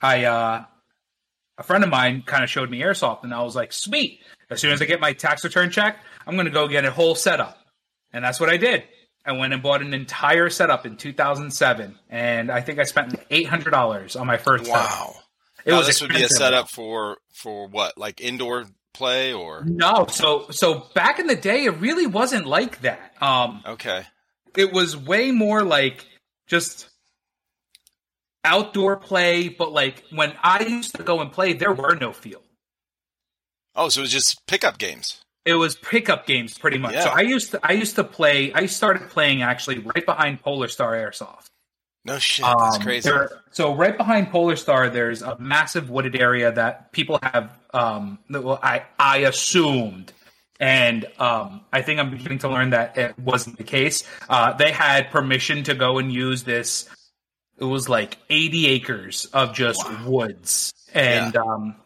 I 0.00 0.24
uh, 0.24 0.64
a 1.58 1.62
friend 1.62 1.82
of 1.82 1.90
mine 1.90 2.22
kind 2.24 2.44
of 2.44 2.50
showed 2.50 2.70
me 2.70 2.80
airsoft, 2.80 3.24
and 3.24 3.34
I 3.34 3.42
was 3.42 3.56
like, 3.56 3.72
"Sweet!" 3.72 4.20
As 4.50 4.60
soon 4.60 4.72
as 4.72 4.80
I 4.80 4.84
get 4.84 5.00
my 5.00 5.12
tax 5.12 5.42
return 5.42 5.70
check, 5.70 5.98
I'm 6.26 6.34
going 6.34 6.46
to 6.46 6.52
go 6.52 6.68
get 6.68 6.84
a 6.84 6.90
whole 6.90 7.14
setup, 7.14 7.58
and 8.12 8.24
that's 8.24 8.38
what 8.38 8.48
I 8.48 8.56
did. 8.56 8.84
I 9.26 9.32
went 9.32 9.54
and 9.54 9.62
bought 9.62 9.80
an 9.80 9.94
entire 9.94 10.50
setup 10.50 10.84
in 10.84 10.96
2007, 10.96 11.98
and 12.10 12.50
I 12.50 12.60
think 12.60 12.78
I 12.78 12.84
spent 12.84 13.14
$800 13.30 14.20
on 14.20 14.26
my 14.26 14.36
first 14.36 14.66
setup. 14.66 14.82
Wow. 14.82 15.14
It 15.64 15.70
Now, 15.70 15.78
was 15.78 15.86
this 15.86 16.02
would 16.02 16.10
be 16.10 16.22
a 16.22 16.28
setup 16.28 16.68
for 16.68 17.16
for 17.32 17.66
what? 17.66 17.96
Like 17.96 18.20
indoor 18.20 18.66
play 18.94 19.32
or 19.34 19.64
No, 19.64 20.06
so 20.10 20.46
so 20.50 20.86
back 20.94 21.18
in 21.18 21.26
the 21.26 21.36
day, 21.36 21.64
it 21.64 21.76
really 21.80 22.06
wasn't 22.06 22.46
like 22.46 22.80
that. 22.80 23.12
Um, 23.20 23.62
Okay. 23.66 24.06
it 24.56 24.72
was 24.72 24.96
way 24.96 25.30
more 25.32 25.62
like 25.62 26.06
just 26.46 26.88
outdoor 28.44 28.96
play 28.96 29.48
but 29.48 29.72
like 29.72 30.04
when 30.10 30.30
i 30.42 30.62
used 30.62 30.94
to 30.94 31.02
go 31.02 31.20
and 31.22 31.32
play 31.32 31.54
there 31.54 31.72
were 31.72 31.94
no 31.96 32.12
field 32.12 32.42
Oh, 33.74 33.88
so 33.88 34.00
it 34.00 34.02
was 34.02 34.12
just 34.12 34.46
pickup 34.46 34.76
games. 34.78 35.22
it 35.46 35.54
was 35.54 35.76
pickup 35.76 36.26
games 36.26 36.56
pretty 36.58 36.76
much 36.76 36.94
so 37.02 37.08
i 37.08 37.22
used 37.22 37.52
to 37.52 37.60
i 37.62 37.72
used 37.72 37.96
to 37.96 38.04
play 38.04 38.52
i 38.52 38.66
started 38.66 39.08
playing 39.08 39.40
actually 39.40 39.78
right 39.78 40.04
behind 40.04 40.42
polar 40.42 40.68
star 40.68 40.92
airsoft 40.92 41.46
No 42.04 42.18
shit, 42.18 42.44
that's 42.44 42.76
Um, 42.76 42.82
crazy. 42.82 43.08
there- 43.08 43.30
so 43.50 43.74
right 43.74 43.96
behind 43.96 44.30
Polar 44.30 44.56
Star, 44.56 44.90
there's 44.90 45.22
a 45.22 45.38
massive 45.38 45.88
wooded 45.88 46.20
area 46.20 46.52
that 46.52 46.92
people 46.92 47.18
have. 47.22 47.50
Um, 47.72 48.18
that- 48.30 48.44
well, 48.44 48.60
I 48.62 48.82
I 48.98 49.18
assumed, 49.18 50.12
and 50.60 51.06
um, 51.18 51.62
I 51.72 51.80
think 51.82 52.00
I'm 52.00 52.10
beginning 52.10 52.40
to 52.40 52.48
learn 52.48 52.70
that 52.70 52.98
it 52.98 53.18
wasn't 53.18 53.56
the 53.56 53.64
case. 53.64 54.02
Uh, 54.28 54.52
they 54.52 54.70
had 54.70 55.10
permission 55.10 55.62
to 55.64 55.74
go 55.74 55.98
and 55.98 56.12
use 56.12 56.42
this. 56.44 56.88
It 57.58 57.64
was 57.64 57.88
like 57.88 58.18
80 58.28 58.66
acres 58.68 59.24
of 59.32 59.54
just 59.54 59.82
woods, 60.02 60.72
and 60.92 61.34
um, 61.36 61.76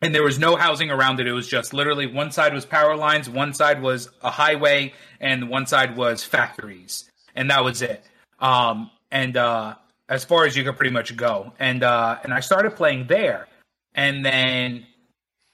and 0.00 0.14
there 0.14 0.22
was 0.22 0.38
no 0.38 0.56
housing 0.56 0.90
around 0.90 1.20
it. 1.20 1.26
It 1.26 1.32
was 1.32 1.48
just 1.48 1.74
literally 1.74 2.06
one 2.06 2.30
side 2.30 2.54
was 2.54 2.64
power 2.64 2.96
lines, 2.96 3.28
one 3.28 3.52
side 3.52 3.82
was 3.82 4.08
a 4.22 4.30
highway, 4.30 4.94
and 5.20 5.50
one 5.50 5.66
side 5.66 5.96
was 5.98 6.24
factories, 6.24 7.10
and 7.34 7.50
that 7.50 7.62
was 7.62 7.82
it. 7.82 8.02
Um, 8.38 8.90
and 9.10 9.36
uh, 9.36 9.74
as 10.08 10.24
far 10.24 10.46
as 10.46 10.56
you 10.56 10.64
could 10.64 10.76
pretty 10.76 10.92
much 10.92 11.16
go, 11.16 11.52
and 11.58 11.82
uh, 11.82 12.18
and 12.22 12.32
I 12.32 12.40
started 12.40 12.76
playing 12.76 13.06
there, 13.06 13.48
and 13.94 14.24
then 14.24 14.86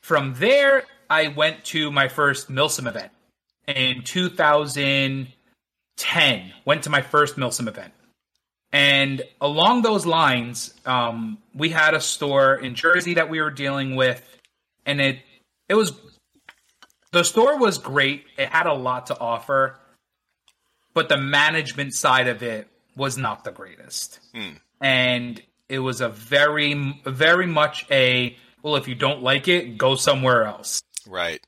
from 0.03 0.35
there 0.35 0.85
I 1.09 1.29
went 1.29 1.65
to 1.67 1.91
my 1.91 2.09
first 2.09 2.51
Milsim 2.51 2.87
event 2.87 3.13
in 3.69 4.03
2010. 4.03 6.53
Went 6.65 6.83
to 6.85 6.91
my 6.91 7.03
first 7.03 7.37
Milsim 7.37 7.69
event. 7.69 7.93
And 8.73 9.23
along 9.41 9.83
those 9.83 10.05
lines, 10.05 10.75
um, 10.85 11.39
we 11.55 11.69
had 11.71 11.95
a 11.95 12.01
store 12.01 12.57
in 12.57 12.75
Jersey 12.75 13.15
that 13.15 13.31
we 13.31 13.41
were 13.41 13.51
dealing 13.51 13.97
with, 13.97 14.23
and 14.85 15.01
it 15.01 15.21
it 15.69 15.75
was 15.75 15.93
the 17.13 17.25
store 17.25 17.59
was 17.59 17.79
great. 17.79 18.25
It 18.37 18.49
had 18.49 18.67
a 18.67 18.75
lot 18.75 19.07
to 19.07 19.19
offer, 19.19 19.79
but 20.93 21.09
the 21.09 21.17
management 21.17 21.95
side 21.95 22.29
of 22.29 22.43
it 22.43 22.69
was 22.97 23.17
not 23.19 23.45
the 23.45 23.53
greatest. 23.53 24.21
And 24.81 25.43
it 25.69 25.79
was 25.79 26.00
a 26.00 26.09
very 26.09 27.00
very 27.05 27.47
much 27.47 27.87
a 27.91 28.37
well, 28.62 28.76
if 28.76 28.88
you 28.88 28.95
don't 28.97 29.23
like 29.23 29.47
it, 29.47 29.79
go 29.79 29.95
somewhere 29.95 30.45
else. 30.45 30.83
right. 31.07 31.41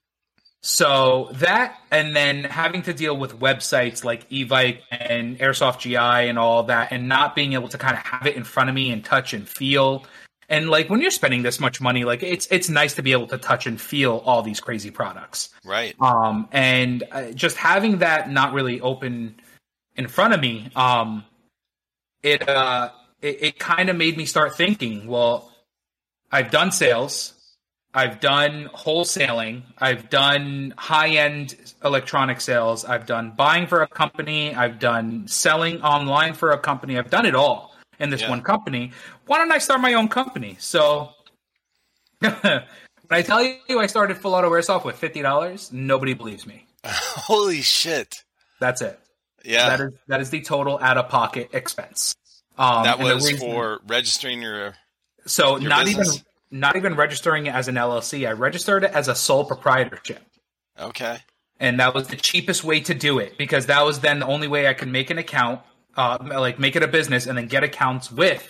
So 0.61 1.31
that, 1.35 1.79
and 1.91 2.15
then 2.15 2.45
having 2.45 2.83
to 2.83 2.93
deal 2.93 3.17
with 3.17 3.39
websites 3.39 4.05
like 4.05 4.29
Evike 4.29 4.81
and 4.91 5.39
Airsoft 5.39 5.81
GI 5.81 5.97
and 5.97 6.39
all 6.39 6.65
that, 6.65 6.93
and 6.93 7.09
not 7.09 7.37
being 7.37 7.53
able 7.53 7.69
to 7.69 7.79
kind 7.79 7.97
of 7.97 8.03
have 8.03 8.27
it 8.27 8.37
in 8.37 8.45
front 8.45 8.69
of 8.69 8.75
me 8.75 8.91
and 8.91 9.05
touch 9.05 9.33
and 9.33 9.49
feel. 9.49 10.05
And 10.49 10.69
like 10.69 10.91
when 10.91 11.01
you're 11.01 11.11
spending 11.11 11.43
this 11.43 11.61
much 11.61 11.81
money, 11.81 12.05
like 12.05 12.23
it's 12.23 12.49
it's 12.51 12.69
nice 12.69 12.95
to 12.95 13.03
be 13.03 13.13
able 13.13 13.29
to 13.29 13.39
touch 13.39 13.67
and 13.67 13.81
feel 13.81 14.23
all 14.25 14.43
these 14.43 14.61
crazy 14.61 14.91
products. 14.91 15.51
Right. 15.65 15.95
Um, 16.01 16.49
and 16.51 17.05
uh, 17.13 17.31
just 17.33 17.57
having 17.57 17.99
that 17.99 18.31
not 18.31 18.53
really 18.53 18.81
open 18.81 19.37
in 19.97 20.09
front 20.09 20.35
of 20.35 20.41
me, 20.41 20.71
um, 20.75 21.25
it 22.23 22.49
uh, 22.49 22.91
it, 23.23 23.39
it 23.43 23.59
kind 23.59 23.89
of 23.89 23.97
made 23.97 24.17
me 24.17 24.27
start 24.27 24.57
thinking. 24.57 25.07
Well, 25.07 25.51
I've 26.31 26.51
done 26.51 26.73
sales, 26.73 27.35
I've 27.95 28.21
done 28.21 28.69
wholesaling, 28.75 29.63
I've 29.79 30.11
done 30.11 30.75
high 30.77 31.11
end 31.11 31.57
electronic 31.85 32.41
sales, 32.41 32.85
I've 32.85 33.07
done 33.07 33.33
buying 33.37 33.67
for 33.67 33.83
a 33.83 33.87
company, 33.89 34.55
I've 34.55 34.79
done 34.79 35.27
selling 35.29 35.83
online 35.83 36.35
for 36.35 36.51
a 36.53 36.59
company, 36.59 36.99
I've 36.99 37.11
done 37.11 37.27
it 37.27 37.35
all 37.35 37.75
in 37.99 38.11
this 38.11 38.23
Yeah. 38.23 38.31
one 38.31 38.43
company. 38.43 38.93
Why 39.27 39.39
don't 39.39 39.51
I 39.53 39.59
start 39.59 39.81
my 39.81 39.95
own 39.95 40.09
company? 40.09 40.57
So. 40.59 41.11
when 42.21 42.33
I 43.11 43.23
tell 43.23 43.41
you 43.43 43.79
I 43.79 43.87
started 43.87 44.17
Full 44.19 44.35
Auto 44.35 44.51
Airsoft 44.51 44.85
with 44.85 44.97
fifty 44.97 45.23
dollars, 45.23 45.73
nobody 45.73 46.15
believes 46.15 46.47
me. 46.47 46.67
Holy 46.85 47.63
shit. 47.63 48.25
That's 48.61 48.83
it. 48.83 48.99
Yeah. 49.49 49.69
That 49.77 49.81
is 49.81 49.93
that 50.09 50.21
is 50.21 50.31
the 50.31 50.41
total 50.43 50.79
out 50.81 50.99
of 50.99 51.09
pocket 51.09 51.51
expense. 51.53 52.15
Um, 52.57 52.85
that 52.85 52.99
was 52.99 53.25
reason- 53.27 53.39
for 53.39 53.81
registering 53.87 54.43
your 54.43 54.75
so 55.27 55.57
your 55.59 55.69
not 55.71 55.85
business? 55.87 56.17
even 56.17 56.25
not 56.61 56.77
even 56.77 56.95
registering 56.97 57.47
it 57.47 57.55
as 57.55 57.69
an 57.69 57.77
LLC. 57.77 58.27
I 58.29 58.33
registered 58.33 58.85
it 58.85 58.93
as 58.93 59.09
a 59.09 59.15
sole 59.15 59.45
proprietorship, 59.45 60.23
Okay. 60.79 61.19
and 61.61 61.79
that 61.81 61.95
was 61.95 62.09
the 62.09 62.17
cheapest 62.17 62.65
way 62.65 62.81
to 62.81 62.95
do 62.95 63.19
it 63.19 63.37
because 63.39 63.67
that 63.67 63.85
was 63.85 64.01
then 64.01 64.19
the 64.21 64.27
only 64.27 64.49
way 64.49 64.67
I 64.67 64.73
could 64.75 64.89
make 64.89 65.11
an 65.11 65.19
account, 65.19 65.61
uh, 65.97 66.19
like 66.23 66.59
make 66.59 66.75
it 66.77 66.83
a 66.83 66.89
business, 66.89 67.27
and 67.27 67.37
then 67.39 67.47
get 67.49 67.65
accounts 67.65 68.11
with 68.11 68.49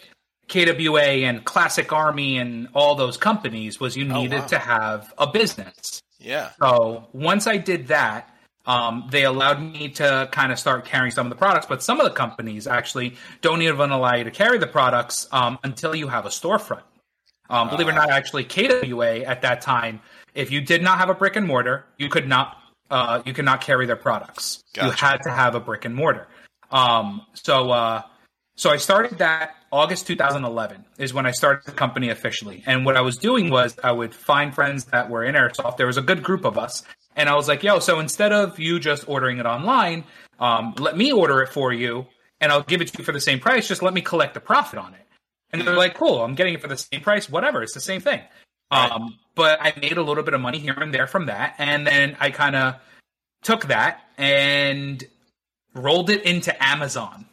KWA 0.48 1.24
and 1.24 1.44
Classic 1.44 1.92
Army 1.92 2.38
and 2.38 2.68
all 2.72 2.94
those 2.94 3.16
companies. 3.16 3.78
Was 3.80 3.96
you 3.96 4.04
needed 4.04 4.38
Oh, 4.38 4.40
wow. 4.42 4.46
to 4.46 4.58
have 4.58 5.12
a 5.18 5.26
business. 5.26 6.00
Yeah. 6.18 6.50
So 6.62 7.08
once 7.12 7.46
I 7.46 7.56
did 7.58 7.88
that, 7.88 8.32
um, 8.68 9.08
they 9.10 9.24
allowed 9.24 9.62
me 9.62 9.88
to 9.88 10.28
kind 10.30 10.52
of 10.52 10.58
start 10.58 10.84
carrying 10.84 11.10
some 11.10 11.26
of 11.26 11.30
the 11.30 11.36
products. 11.36 11.66
But 11.66 11.82
some 11.82 11.98
of 11.98 12.04
the 12.04 12.12
companies 12.12 12.66
actually 12.66 13.16
don't 13.40 13.62
even 13.62 13.90
allow 13.90 14.14
you 14.14 14.24
to 14.24 14.30
carry 14.30 14.58
the 14.58 14.66
products 14.66 15.26
um, 15.32 15.58
until 15.64 15.94
you 15.94 16.08
have 16.08 16.26
a 16.26 16.28
storefront. 16.28 16.82
Um, 17.48 17.70
believe 17.70 17.88
it 17.88 17.92
or 17.92 17.94
not, 17.94 18.10
actually, 18.10 18.44
KWA 18.44 19.20
at 19.20 19.40
that 19.40 19.62
time, 19.62 20.00
if 20.34 20.52
you 20.52 20.60
did 20.60 20.82
not 20.82 20.98
have 20.98 21.08
a 21.08 21.14
brick 21.14 21.34
and 21.34 21.46
mortar, 21.46 21.86
you 21.96 22.10
could 22.10 22.28
not 22.28 22.58
uh, 22.90 23.22
you 23.24 23.32
could 23.32 23.46
not 23.46 23.62
carry 23.62 23.86
their 23.86 23.96
products. 23.96 24.62
You 24.76 24.90
had 24.90 25.18
to 25.22 25.30
have 25.30 25.54
a 25.54 25.60
brick 25.60 25.86
and 25.86 25.94
mortar. 25.94 26.28
Um, 26.70 27.22
so 27.32 27.70
uh, 27.70 28.02
so 28.56 28.70
I 28.70 28.76
started 28.76 29.18
that 29.18 29.54
August 29.72 30.06
2011 30.06 30.84
is 30.98 31.14
when 31.14 31.24
I 31.24 31.30
started 31.30 31.64
the 31.64 31.72
company 31.72 32.10
officially. 32.10 32.62
And 32.66 32.84
what 32.84 32.96
I 32.96 33.00
was 33.00 33.16
doing 33.16 33.50
was 33.50 33.78
I 33.82 33.92
would 33.92 34.14
find 34.14 34.54
friends 34.54 34.86
that 34.86 35.08
were 35.08 35.24
in 35.24 35.34
airsoft. 35.34 35.78
There 35.78 35.86
was 35.86 35.96
a 35.96 36.02
good 36.02 36.22
group 36.22 36.44
of 36.44 36.58
us, 36.58 36.82
and 37.16 37.28
I 37.28 37.34
was 37.34 37.48
like, 37.48 37.62
"Yo, 37.62 37.78
so 37.78 38.00
instead 38.00 38.32
of 38.32 38.58
you 38.58 38.78
just 38.78 39.08
ordering 39.08 39.38
it 39.38 39.46
online, 39.46 40.04
um, 40.40 40.74
let 40.78 40.96
me 40.96 41.12
order 41.12 41.40
it 41.42 41.48
for 41.48 41.72
you, 41.72 42.06
and 42.40 42.52
I'll 42.52 42.62
give 42.62 42.80
it 42.80 42.88
to 42.88 42.98
you 42.98 43.04
for 43.04 43.12
the 43.12 43.20
same 43.20 43.40
price. 43.40 43.68
Just 43.68 43.82
let 43.82 43.94
me 43.94 44.00
collect 44.00 44.34
the 44.34 44.40
profit 44.40 44.78
on 44.78 44.94
it." 44.94 45.06
And 45.52 45.62
they're 45.62 45.76
like, 45.76 45.94
"Cool, 45.94 46.22
I'm 46.22 46.34
getting 46.34 46.54
it 46.54 46.60
for 46.60 46.68
the 46.68 46.76
same 46.76 47.00
price. 47.00 47.28
Whatever, 47.28 47.62
it's 47.62 47.74
the 47.74 47.80
same 47.80 48.00
thing." 48.00 48.20
Um, 48.70 49.18
but 49.34 49.58
I 49.62 49.72
made 49.80 49.96
a 49.96 50.02
little 50.02 50.22
bit 50.22 50.34
of 50.34 50.40
money 50.40 50.58
here 50.58 50.74
and 50.74 50.92
there 50.92 51.06
from 51.06 51.26
that, 51.26 51.54
and 51.58 51.86
then 51.86 52.16
I 52.20 52.30
kind 52.30 52.54
of 52.54 52.74
took 53.42 53.66
that 53.66 54.02
and 54.18 55.02
rolled 55.74 56.10
it 56.10 56.22
into 56.24 56.52
Amazon. 56.62 57.26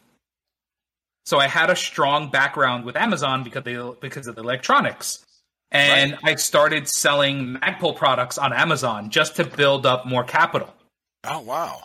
So 1.26 1.40
I 1.40 1.48
had 1.48 1.70
a 1.70 1.76
strong 1.76 2.30
background 2.30 2.86
with 2.86 2.96
Amazon 2.96 3.44
because 3.44 3.64
they 3.64 3.78
because 4.00 4.28
of 4.28 4.36
the 4.36 4.42
electronics. 4.42 5.25
And 5.72 6.18
I 6.24 6.36
started 6.36 6.88
selling 6.88 7.56
Magpul 7.56 7.96
products 7.96 8.38
on 8.38 8.54
Amazon 8.54 9.10
just 9.10 9.36
to 9.38 9.44
build 9.44 9.86
up 9.86 10.06
more 10.06 10.24
capital. 10.24 10.74
Oh 11.26 11.42
wow. 11.42 11.82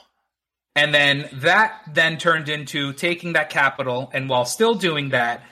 And 0.77 0.95
then 0.95 1.29
that 1.35 1.83
then 1.93 2.19
turned 2.19 2.49
into 2.49 2.93
taking 2.93 3.33
that 3.33 3.51
capital 3.51 4.11
and 4.13 4.29
while 4.29 4.45
still 4.45 4.75
doing 4.75 5.09
that, 5.11 5.43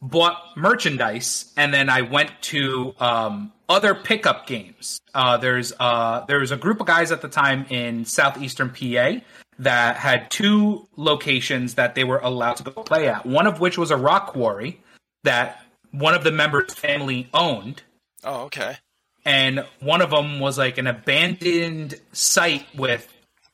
bought 0.00 0.56
merchandise 0.56 1.52
and 1.56 1.74
then 1.74 1.88
I 1.88 2.02
went 2.02 2.30
to 2.42 2.94
um, 3.00 3.52
other 3.68 3.94
pickup 3.94 4.46
games. 4.46 5.00
Uh, 5.14 5.36
there's 5.36 5.72
uh, 5.80 6.24
there 6.26 6.38
was 6.38 6.52
a 6.52 6.56
group 6.56 6.80
of 6.80 6.86
guys 6.86 7.10
at 7.10 7.20
the 7.20 7.28
time 7.28 7.66
in 7.70 8.04
southeastern 8.04 8.70
PA 8.70 9.14
that 9.58 9.96
had 9.96 10.30
two 10.30 10.86
locations 10.96 11.74
that 11.74 11.94
they 11.94 12.04
were 12.04 12.18
allowed 12.18 12.56
to 12.56 12.62
go 12.62 12.82
play 12.82 13.08
at. 13.08 13.26
One 13.26 13.46
of 13.46 13.60
which 13.60 13.76
was 13.76 13.90
a 13.90 13.96
rock 13.96 14.28
quarry 14.28 14.80
that 15.24 15.62
one 15.92 16.14
of 16.14 16.24
the 16.24 16.32
members' 16.32 16.74
family 16.74 17.28
owned 17.34 17.82
Oh 18.24 18.42
okay. 18.44 18.76
and 19.24 19.64
one 19.80 20.00
of 20.02 20.10
them 20.10 20.40
was 20.40 20.58
like 20.58 20.78
an 20.78 20.86
abandoned 20.86 21.94
site 22.12 22.66
with 22.74 23.06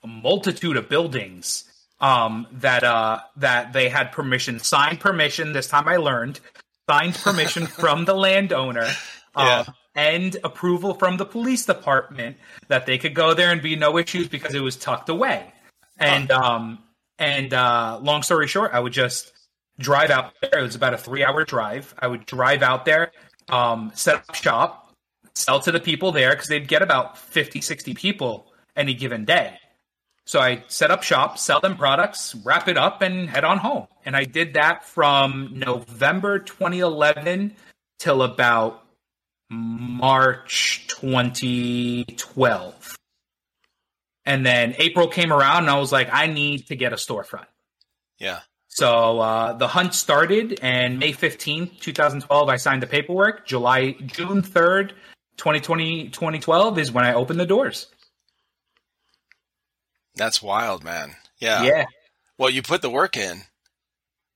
a 0.03 0.07
multitude 0.07 0.77
of 0.77 0.89
buildings 0.89 1.65
um, 2.01 2.47
that 2.53 2.85
uh, 2.85 3.21
that 3.37 3.73
they 3.73 3.89
had 3.89 4.13
permission, 4.13 4.59
signed 4.59 5.01
permission. 5.01 5.53
This 5.53 5.69
time 5.69 5.89
I 5.89 5.97
learned 5.97 6.41
signed 6.89 7.15
permission 7.15 7.67
from 7.81 8.05
the 8.05 8.15
landowner. 8.15 8.89
Yeah. 9.37 9.61
Um, 9.67 9.75
and 9.97 10.37
approval 10.43 10.95
from 10.95 11.17
the 11.19 11.25
police 11.25 11.67
department 11.67 12.37
that 12.69 12.85
they 12.85 12.99
could 12.99 13.15
go 13.15 13.33
there 13.33 13.53
and 13.53 13.63
be 13.63 13.77
no 13.77 13.97
issues 13.97 14.29
because 14.29 14.53
it 14.55 14.61
was 14.61 14.77
tucked 14.77 15.09
away. 15.09 15.53
And 15.99 16.31
um 16.33 16.81
and 17.19 17.55
uh 17.55 18.01
long 18.03 18.23
story 18.25 18.49
short, 18.49 18.73
I 18.75 18.81
would 18.81 18.93
just 18.93 19.33
drive 19.79 20.11
out 20.11 20.35
there. 20.41 20.61
It 20.61 20.63
was 20.63 20.75
about 20.75 20.95
a 20.95 20.99
three 20.99 21.25
hour 21.25 21.45
drive. 21.45 21.95
I 21.99 22.07
would 22.07 22.27
drive 22.27 22.63
out 22.63 22.85
there, 22.85 23.13
um, 23.49 23.93
set 23.95 24.17
up 24.17 24.35
shop, 24.35 24.95
sell 25.35 25.61
to 25.61 25.73
the 25.73 25.81
people 25.81 26.13
there 26.13 26.31
because 26.31 26.49
they'd 26.49 26.69
get 26.69 26.83
about 26.83 27.19
50, 27.19 27.61
60 27.61 27.95
people 27.95 28.53
any 28.77 28.95
given 28.95 29.25
day. 29.25 29.59
So 30.27 30.41
I 30.41 30.65
set 30.69 30.91
up 30.91 31.03
shop, 31.03 31.39
sell 31.39 31.61
them 31.61 31.77
products, 31.77 32.35
wrap 32.35 32.67
it 32.69 32.79
up, 32.79 33.03
and 33.03 33.29
head 33.29 33.45
on 33.45 33.59
home. 33.59 33.89
And 34.07 34.17
I 34.17 34.25
did 34.25 34.55
that 34.55 34.85
from 34.85 35.51
November 35.55 36.39
2011 36.39 37.55
till 37.99 38.23
about 38.23 38.87
March 39.51 40.87
2012. 40.89 42.97
And 44.25 44.47
then 44.47 44.75
April 44.79 45.09
came 45.09 45.31
around, 45.31 45.65
and 45.65 45.71
I 45.71 45.79
was 45.79 45.93
like, 45.93 46.09
I 46.11 46.27
need 46.27 46.69
to 46.69 46.77
get 46.77 46.95
a 46.95 46.97
storefront. 46.97 47.45
Yeah. 48.19 48.41
So 48.75 49.21
uh, 49.21 49.53
the 49.53 49.69
hunt 49.69 49.95
started, 49.95 50.59
and 50.61 50.99
May 50.99 51.13
15th, 51.13 51.79
2012, 51.79 52.49
I 52.49 52.57
signed 52.57 52.83
the 52.83 52.89
paperwork. 52.89 53.47
July, 53.47 53.93
June 54.05 54.43
3rd, 54.43 54.91
2020, 55.37 56.09
2012 56.09 56.79
is 56.81 56.91
when 56.91 57.05
I 57.05 57.15
opened 57.15 57.39
the 57.39 57.47
doors. 57.47 57.87
That's 60.17 60.43
wild, 60.43 60.83
man. 60.83 61.15
Yeah. 61.39 61.63
Yeah. 61.63 61.85
Well, 62.37 62.51
you 62.51 62.63
put 62.63 62.83
the 62.83 62.91
work 62.91 63.17
in. 63.17 63.43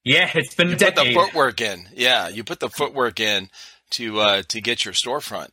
Yeah, 0.05 0.31
it's 0.33 0.55
been 0.55 0.69
you 0.69 0.75
a 0.75 0.79
decade. 0.79 0.95
put 0.95 1.05
the 1.05 1.15
footwork 1.15 1.61
in. 1.61 1.89
Yeah, 1.97 2.29
you 2.29 2.45
put 2.45 2.61
the 2.61 2.71
footwork 2.71 3.19
in 3.19 3.51
to 3.91 4.21
uh, 4.21 4.43
to 4.51 4.61
get 4.61 4.85
your 4.85 4.95
storefront. 4.95 5.51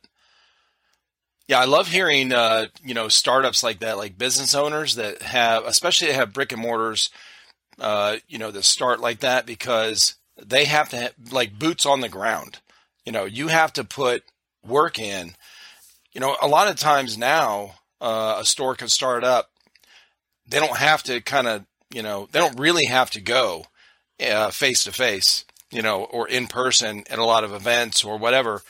Yeah, 1.48 1.58
I 1.58 1.64
love 1.64 1.88
hearing 1.88 2.32
uh, 2.32 2.66
you 2.84 2.94
know 2.94 3.08
startups 3.08 3.64
like 3.64 3.80
that, 3.80 3.98
like 3.98 4.16
business 4.16 4.54
owners 4.54 4.94
that 4.94 5.22
have, 5.22 5.64
especially 5.64 6.12
have 6.12 6.32
brick 6.32 6.52
and 6.52 6.62
mortars, 6.62 7.10
uh, 7.80 8.16
you 8.28 8.38
know, 8.38 8.50
that 8.50 8.64
start 8.64 9.00
like 9.00 9.20
that 9.20 9.46
because 9.46 10.14
they 10.42 10.64
have 10.64 10.88
to 10.90 10.96
have, 10.96 11.14
like 11.30 11.58
boots 11.58 11.86
on 11.86 12.00
the 12.00 12.08
ground. 12.08 12.58
You 13.04 13.12
know, 13.12 13.24
you 13.24 13.48
have 13.48 13.72
to 13.74 13.84
put 13.84 14.24
work 14.64 14.98
in. 14.98 15.34
You 16.12 16.20
know, 16.20 16.36
a 16.40 16.48
lot 16.48 16.68
of 16.68 16.76
times 16.76 17.16
now, 17.16 17.74
uh, 18.00 18.36
a 18.38 18.44
store 18.44 18.74
can 18.74 18.88
start 18.88 19.24
up. 19.24 19.50
They 20.48 20.58
don't 20.58 20.76
have 20.76 21.02
to 21.04 21.20
kind 21.20 21.46
of, 21.46 21.64
you 21.92 22.02
know, 22.02 22.28
they 22.32 22.38
don't 22.38 22.58
really 22.58 22.86
have 22.86 23.10
to 23.12 23.20
go 23.20 23.66
face 24.50 24.84
to 24.84 24.92
face, 24.92 25.44
you 25.70 25.82
know, 25.82 26.04
or 26.04 26.28
in 26.28 26.46
person 26.46 27.04
at 27.10 27.18
a 27.18 27.24
lot 27.24 27.44
of 27.44 27.52
events 27.52 28.04
or 28.04 28.16
whatever. 28.16 28.62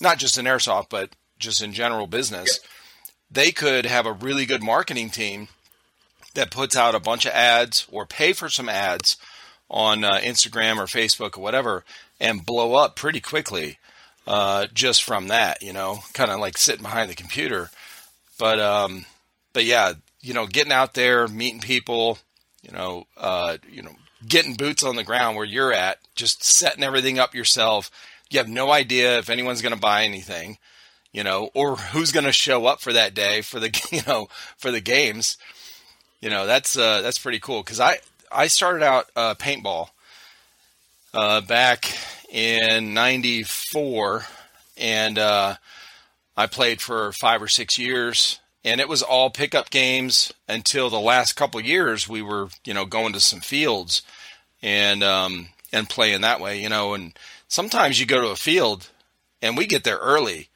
Not 0.00 0.18
just 0.18 0.38
in 0.38 0.44
airsoft, 0.44 0.88
but 0.90 1.10
just 1.38 1.62
in 1.62 1.72
general 1.72 2.06
business. 2.06 2.60
Yeah. 2.62 2.68
They 3.30 3.52
could 3.52 3.86
have 3.86 4.06
a 4.06 4.12
really 4.12 4.46
good 4.46 4.62
marketing 4.62 5.10
team 5.10 5.48
that 6.38 6.50
puts 6.50 6.76
out 6.76 6.94
a 6.94 7.00
bunch 7.00 7.26
of 7.26 7.32
ads 7.32 7.86
or 7.90 8.06
pay 8.06 8.32
for 8.32 8.48
some 8.48 8.68
ads 8.68 9.16
on 9.68 10.04
uh, 10.04 10.18
Instagram 10.18 10.78
or 10.78 10.84
Facebook 10.84 11.36
or 11.36 11.42
whatever 11.42 11.84
and 12.20 12.46
blow 12.46 12.74
up 12.74 12.96
pretty 12.96 13.20
quickly 13.20 13.78
uh, 14.26 14.66
just 14.72 15.02
from 15.02 15.28
that, 15.28 15.62
you 15.62 15.72
know, 15.72 15.98
kind 16.12 16.30
of 16.30 16.38
like 16.38 16.56
sitting 16.56 16.82
behind 16.82 17.10
the 17.10 17.14
computer. 17.14 17.70
But, 18.38 18.60
um, 18.60 19.04
but 19.52 19.64
yeah, 19.64 19.94
you 20.20 20.34
know, 20.34 20.46
getting 20.46 20.72
out 20.72 20.94
there, 20.94 21.26
meeting 21.26 21.60
people, 21.60 22.18
you 22.62 22.72
know, 22.72 23.06
uh, 23.16 23.58
you 23.70 23.82
know, 23.82 23.96
getting 24.26 24.54
boots 24.54 24.84
on 24.84 24.96
the 24.96 25.04
ground 25.04 25.36
where 25.36 25.44
you're 25.44 25.72
at, 25.72 25.98
just 26.14 26.44
setting 26.44 26.84
everything 26.84 27.18
up 27.18 27.34
yourself. 27.34 27.90
You 28.30 28.38
have 28.38 28.48
no 28.48 28.70
idea 28.70 29.18
if 29.18 29.30
anyone's 29.30 29.62
going 29.62 29.74
to 29.74 29.80
buy 29.80 30.04
anything, 30.04 30.58
you 31.12 31.24
know, 31.24 31.50
or 31.54 31.76
who's 31.76 32.12
going 32.12 32.26
to 32.26 32.32
show 32.32 32.66
up 32.66 32.80
for 32.80 32.92
that 32.92 33.14
day 33.14 33.40
for 33.40 33.58
the, 33.58 33.70
you 33.90 34.02
know, 34.06 34.28
for 34.56 34.70
the 34.70 34.80
games. 34.80 35.36
You 36.20 36.30
know, 36.30 36.46
that's, 36.46 36.76
uh, 36.76 37.00
that's 37.02 37.18
pretty 37.18 37.38
cool. 37.38 37.62
Cause 37.62 37.80
I, 37.80 37.98
I 38.30 38.48
started 38.48 38.82
out, 38.82 39.06
uh, 39.14 39.34
paintball, 39.34 39.88
uh, 41.14 41.40
back 41.42 41.96
in 42.30 42.94
94 42.94 44.26
and, 44.76 45.18
uh, 45.18 45.56
I 46.36 46.46
played 46.46 46.80
for 46.80 47.10
five 47.12 47.42
or 47.42 47.48
six 47.48 47.78
years 47.78 48.38
and 48.64 48.80
it 48.80 48.88
was 48.88 49.02
all 49.02 49.30
pickup 49.30 49.70
games 49.70 50.32
until 50.48 50.90
the 50.90 51.00
last 51.00 51.32
couple 51.34 51.60
years 51.60 52.08
we 52.08 52.22
were 52.22 52.48
you 52.64 52.74
know 52.74 52.84
going 52.84 53.12
to 53.12 53.20
some 53.20 53.40
fields 53.40 54.02
and 54.62 55.02
um, 55.02 55.48
and 55.72 55.88
playing 55.88 56.20
that 56.22 56.40
way 56.40 56.60
you 56.60 56.68
know 56.68 56.94
and 56.94 57.18
sometimes 57.48 57.98
you 57.98 58.06
go 58.06 58.20
to 58.20 58.28
a 58.28 58.36
field 58.36 58.90
and 59.40 59.56
we 59.56 59.66
get 59.66 59.84
there 59.84 59.98
early 59.98 60.48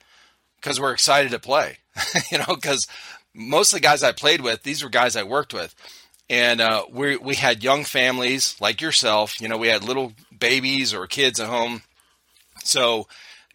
because 0.56 0.80
we're 0.80 0.92
excited 0.92 1.30
to 1.30 1.38
play 1.38 1.78
you 2.30 2.38
know 2.38 2.54
because 2.54 2.86
most 3.34 3.72
of 3.72 3.76
the 3.76 3.86
guys 3.86 4.02
I 4.02 4.12
played 4.12 4.40
with 4.40 4.62
these 4.62 4.82
were 4.82 4.90
guys 4.90 5.16
I 5.16 5.22
worked 5.22 5.54
with 5.54 5.74
and 6.30 6.60
uh, 6.60 6.84
we 6.90 7.16
we 7.16 7.34
had 7.34 7.64
young 7.64 7.84
families 7.84 8.56
like 8.60 8.80
yourself 8.80 9.40
you 9.40 9.48
know 9.48 9.58
we 9.58 9.68
had 9.68 9.84
little 9.84 10.12
babies 10.36 10.94
or 10.94 11.06
kids 11.06 11.40
at 11.40 11.48
home 11.48 11.82
so 12.64 13.06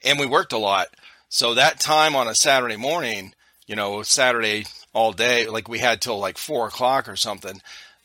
and 0.03 0.19
we 0.19 0.25
worked 0.25 0.53
a 0.53 0.57
lot 0.57 0.87
so 1.29 1.53
that 1.53 1.79
time 1.79 2.15
on 2.15 2.27
a 2.27 2.35
Saturday 2.35 2.77
morning 2.77 3.33
you 3.67 3.75
know, 3.75 4.01
Saturday 4.01 4.65
all 4.93 5.11
day, 5.11 5.47
like 5.47 5.67
we 5.67 5.79
had 5.79 6.01
till 6.01 6.17
like 6.17 6.37
four 6.37 6.67
o'clock 6.67 7.07
or 7.07 7.17
something. 7.17 7.61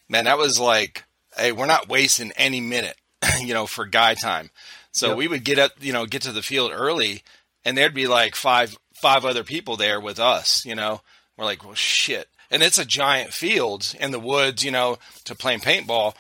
Man, 0.09 0.25
that 0.25 0.37
was 0.37 0.61
like, 0.61 1.05
hey, 1.37 1.53
we're 1.53 1.67
not 1.67 1.89
wasting 1.89 2.33
any 2.37 2.61
minute, 2.61 2.97
you 3.41 3.55
know, 3.55 3.67
for 3.67 3.87
guy 3.87 4.15
time. 4.15 4.51
So 4.91 5.09
yep. 5.09 5.17
we 5.17 5.29
would 5.29 5.45
get 5.45 5.59
up, 5.59 5.73
you 5.81 5.93
know, 5.93 6.05
get 6.05 6.23
to 6.23 6.33
the 6.33 6.43
field 6.43 6.73
early, 6.75 7.23
and 7.65 7.79
there'd 7.79 7.95
be 7.95 8.09
like 8.09 8.35
five 8.35 8.77
five 8.95 9.25
other 9.25 9.45
people 9.45 9.77
there 9.77 10.01
with 10.01 10.19
us. 10.19 10.67
You 10.67 10.75
know, 10.75 11.01
we're 11.43 11.47
like, 11.47 11.65
well, 11.65 11.75
shit. 11.75 12.29
And 12.51 12.63
it's 12.63 12.79
a 12.79 12.85
giant 12.85 13.33
field 13.33 13.95
in 13.99 14.11
the 14.11 14.21
woods, 14.21 14.65
you 14.65 14.71
know, 14.71 14.99
to 15.25 15.35
playing 15.35 15.61
paintball. 15.61 16.15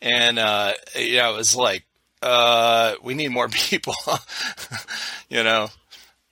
And 0.00 0.38
uh, 0.38 0.74
you 0.94 1.16
know, 1.16 1.34
it 1.34 1.36
was 1.36 1.56
like, 1.56 1.84
uh, 2.22 2.94
we 3.02 3.14
need 3.14 3.30
more 3.30 3.48
people, 3.48 3.94
you 5.28 5.42
know. 5.42 5.68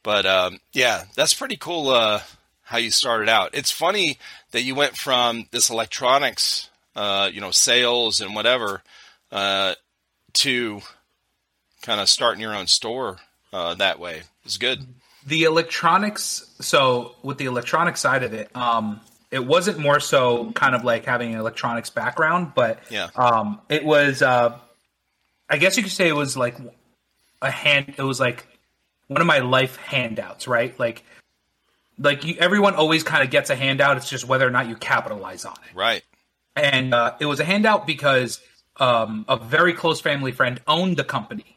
But 0.03 0.27
um, 0.27 0.61
yeah, 0.73 1.05
that's 1.15 1.35
pretty 1.35 1.57
cool. 1.57 1.89
Uh, 1.89 2.21
how 2.63 2.79
you 2.79 2.91
started 2.91 3.29
out. 3.29 3.51
It's 3.55 3.71
funny 3.71 4.19
that 4.51 4.63
you 4.63 4.75
went 4.75 4.97
from 4.97 5.47
this 5.53 5.71
electronics, 5.71 6.69
uh, 6.97 7.31
you 7.33 7.41
know, 7.41 7.53
sales 7.53 8.21
and 8.21 8.35
whatever, 8.35 8.83
uh, 9.31 9.75
to 10.35 10.81
kind 11.83 12.01
of 12.01 12.09
starting 12.09 12.41
your 12.41 12.55
own 12.55 12.67
store 12.67 13.19
uh, 13.53 13.75
that 13.75 14.01
way. 14.01 14.23
It's 14.45 14.59
good. 14.59 14.85
The 15.27 15.45
electronics. 15.45 16.55
So 16.61 17.17
with 17.23 17.39
the 17.39 17.47
electronic 17.47 17.97
side 17.97 18.23
of 18.23 18.33
it, 18.33 18.55
um, 18.57 19.01
it 19.31 19.45
wasn't 19.45 19.79
more 19.79 20.01
so 20.01 20.53
kind 20.53 20.75
of 20.75 20.85
like 20.85 21.05
having 21.05 21.35
an 21.35 21.41
electronics 21.41 21.91
background, 21.91 22.53
but 22.55 22.81
yeah, 22.91 23.09
um, 23.17 23.61
it 23.69 23.85
was. 23.85 24.23
Uh, 24.23 24.59
I 25.49 25.59
guess 25.59 25.77
you 25.77 25.83
could 25.83 25.93
say 25.93 26.09
it 26.09 26.17
was 26.17 26.37
like 26.37 26.57
a 27.43 27.51
hand. 27.51 27.95
It 27.99 28.03
was 28.03 28.19
like 28.19 28.47
one 29.09 29.21
of 29.21 29.27
my 29.27 29.41
life 29.41 29.77
handouts, 29.77 30.49
right? 30.49 30.79
Like 30.79 31.05
like 31.99 32.25
you, 32.25 32.37
everyone 32.39 32.75
always 32.75 33.03
kind 33.03 33.23
of 33.23 33.31
gets 33.31 33.51
a 33.51 33.57
handout. 33.57 33.97
It's 33.97 34.09
just 34.09 34.27
whether 34.27 34.47
or 34.47 34.51
not 34.51 34.69
you 34.69 34.77
capitalize 34.77 35.45
on 35.45 35.55
it. 35.69 35.77
Right. 35.77 36.03
And 36.55 36.95
uh, 36.95 37.15
it 37.21 37.27
was 37.27 37.41
a 37.41 37.45
handout 37.45 37.87
because 37.87 38.41
um, 38.77 39.25
a 39.29 39.37
very 39.37 39.73
close 39.73 40.01
family 40.01 40.33
friend 40.33 40.61
owned 40.67 40.97
the 40.97 41.05
company, 41.05 41.56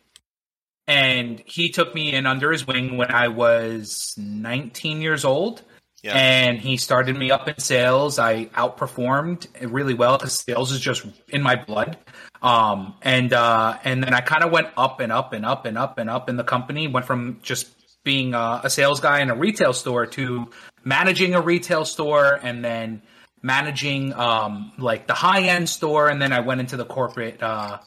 and 0.89 1.41
he 1.45 1.69
took 1.69 1.93
me 1.93 2.13
in 2.13 2.25
under 2.25 2.51
his 2.51 2.65
wing 2.65 2.97
when 2.97 3.11
I 3.11 3.27
was 3.27 4.15
19 4.17 5.01
years 5.01 5.23
old. 5.23 5.61
Yeah. 6.01 6.15
And 6.15 6.59
he 6.59 6.77
started 6.77 7.15
me 7.15 7.29
up 7.29 7.47
in 7.47 7.59
sales. 7.59 8.17
I 8.17 8.45
outperformed 8.45 9.47
really 9.71 9.93
well 9.93 10.17
because 10.17 10.39
sales 10.39 10.71
is 10.71 10.79
just 10.79 11.05
in 11.27 11.43
my 11.43 11.57
blood. 11.57 11.97
Um, 12.41 12.95
and 13.03 13.33
uh, 13.33 13.77
and 13.83 14.03
then 14.03 14.13
I 14.15 14.21
kind 14.21 14.43
of 14.43 14.51
went 14.51 14.69
up 14.77 14.99
and 14.99 15.11
up 15.11 15.33
and 15.33 15.45
up 15.45 15.65
and 15.65 15.77
up 15.77 15.99
and 15.99 16.09
up 16.09 16.27
in 16.27 16.37
the 16.37 16.43
company. 16.43 16.87
Went 16.87 17.05
from 17.05 17.39
just 17.43 17.67
being 18.03 18.33
a, 18.33 18.61
a 18.63 18.69
sales 18.69 18.99
guy 18.99 19.19
in 19.19 19.29
a 19.29 19.35
retail 19.35 19.73
store 19.73 20.07
to 20.07 20.49
managing 20.83 21.35
a 21.35 21.41
retail 21.41 21.85
store 21.85 22.39
and 22.41 22.65
then 22.65 23.03
managing 23.43 24.13
um, 24.13 24.71
like 24.77 25.05
the 25.05 25.13
high 25.13 25.43
end 25.43 25.69
store, 25.69 26.07
and 26.07 26.21
then 26.21 26.33
I 26.33 26.39
went 26.39 26.61
into 26.61 26.77
the 26.77 26.85
corporate, 26.85 27.43
uh, 27.43 27.79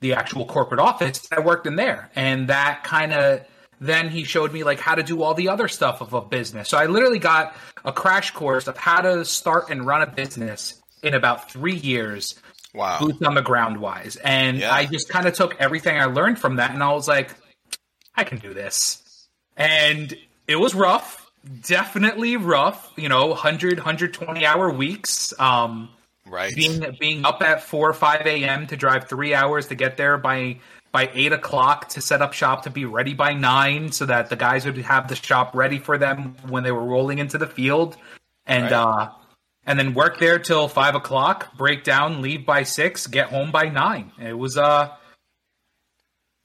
the 0.00 0.14
actual 0.14 0.46
corporate 0.46 0.80
office. 0.80 1.26
I 1.32 1.40
worked 1.40 1.66
in 1.66 1.76
there, 1.76 2.10
and 2.14 2.48
that 2.48 2.84
kind 2.84 3.12
of 3.12 3.42
then 3.80 4.08
he 4.08 4.24
showed 4.24 4.52
me 4.52 4.64
like 4.64 4.80
how 4.80 4.94
to 4.94 5.02
do 5.02 5.22
all 5.22 5.34
the 5.34 5.48
other 5.48 5.68
stuff 5.68 6.00
of 6.00 6.12
a 6.12 6.20
business. 6.20 6.68
So 6.68 6.78
I 6.78 6.86
literally 6.86 7.20
got 7.20 7.54
a 7.84 7.92
crash 7.92 8.32
course 8.32 8.66
of 8.66 8.76
how 8.76 9.00
to 9.00 9.24
start 9.24 9.70
and 9.70 9.86
run 9.86 10.02
a 10.02 10.06
business 10.06 10.80
in 11.02 11.14
about 11.14 11.50
three 11.50 11.76
years. 11.76 12.34
Wow, 12.74 12.98
boots 13.00 13.22
on 13.22 13.34
the 13.34 13.42
ground 13.42 13.80
wise, 13.80 14.16
and 14.16 14.58
yeah. 14.58 14.74
I 14.74 14.86
just 14.86 15.08
kind 15.08 15.26
of 15.26 15.34
took 15.34 15.56
everything 15.58 15.98
I 15.98 16.04
learned 16.04 16.38
from 16.38 16.56
that, 16.56 16.72
and 16.72 16.82
I 16.82 16.92
was 16.92 17.08
like, 17.08 17.30
I 18.14 18.24
can 18.24 18.38
do 18.38 18.52
this 18.52 19.02
and 19.58 20.16
it 20.46 20.56
was 20.56 20.74
rough 20.74 21.30
definitely 21.62 22.36
rough 22.36 22.92
you 22.96 23.08
know 23.08 23.26
100 23.26 23.78
120 23.78 24.46
hour 24.46 24.70
weeks 24.70 25.34
um 25.38 25.90
right 26.30 26.54
being 26.54 26.84
being 26.98 27.24
up 27.24 27.42
at 27.42 27.62
4 27.62 27.90
or 27.90 27.92
5 27.92 28.26
a.m 28.26 28.66
to 28.66 28.76
drive 28.76 29.08
three 29.08 29.34
hours 29.34 29.68
to 29.68 29.74
get 29.74 29.96
there 29.96 30.18
by 30.18 30.58
by 30.90 31.10
8 31.12 31.32
o'clock 31.32 31.90
to 31.90 32.00
set 32.00 32.22
up 32.22 32.32
shop 32.32 32.62
to 32.64 32.70
be 32.70 32.84
ready 32.84 33.14
by 33.14 33.32
9 33.34 33.92
so 33.92 34.06
that 34.06 34.30
the 34.30 34.36
guys 34.36 34.64
would 34.64 34.78
have 34.78 35.08
the 35.08 35.16
shop 35.16 35.54
ready 35.54 35.78
for 35.78 35.98
them 35.98 36.36
when 36.48 36.64
they 36.64 36.72
were 36.72 36.84
rolling 36.84 37.18
into 37.18 37.38
the 37.38 37.46
field 37.46 37.96
and 38.46 38.64
right. 38.64 38.72
uh 38.72 39.10
and 39.66 39.78
then 39.78 39.92
work 39.92 40.18
there 40.18 40.38
till 40.38 40.68
5 40.68 40.94
o'clock 40.94 41.56
break 41.56 41.84
down 41.84 42.22
leave 42.22 42.46
by 42.46 42.62
6 42.62 43.06
get 43.08 43.28
home 43.28 43.50
by 43.50 43.68
9 43.68 44.12
it 44.20 44.36
was 44.36 44.56
uh 44.56 44.90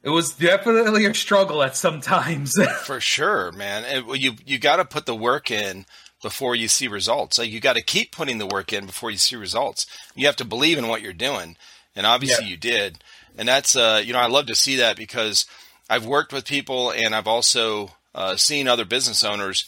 it 0.04 0.10
was 0.10 0.34
definitely 0.34 1.06
a 1.06 1.14
struggle 1.14 1.64
at 1.64 1.78
some 1.78 2.02
times. 2.02 2.54
For 2.84 3.00
sure, 3.00 3.54
man. 3.54 4.06
You 4.14 4.34
you 4.46 4.60
got 4.60 4.76
to 4.76 4.86
put 4.86 5.06
the 5.06 5.16
work 5.16 5.50
in 5.50 5.86
before 6.24 6.56
you 6.56 6.68
see 6.68 6.88
results. 6.88 7.38
Like 7.38 7.52
you 7.52 7.60
got 7.60 7.76
to 7.76 7.84
keep 7.84 8.12
putting 8.12 8.40
the 8.40 8.48
work 8.48 8.74
in 8.74 8.88
before 8.88 9.12
you 9.12 9.18
see 9.18 9.36
results. 9.36 9.86
You 10.16 10.26
have 10.26 10.38
to 10.38 10.46
believe 10.46 10.80
in 10.80 10.88
what 10.88 11.04
you're 11.04 11.14
doing, 11.14 11.58
and 11.96 12.08
obviously 12.08 12.46
yeah. 12.46 12.52
you 12.52 12.58
did. 12.58 13.04
And 13.38 13.48
that's 13.48 13.76
uh, 13.76 14.02
you 14.04 14.14
know 14.14 14.20
I 14.20 14.28
love 14.28 14.48
to 14.48 14.56
see 14.56 14.78
that 14.78 14.98
because 14.98 15.46
I've 15.88 16.08
worked 16.08 16.34
with 16.34 16.48
people 16.48 16.92
and 16.92 17.14
I've 17.14 17.28
also 17.28 17.92
uh, 18.16 18.36
seen 18.38 18.68
other 18.68 18.86
business 18.86 19.24
owners, 19.24 19.66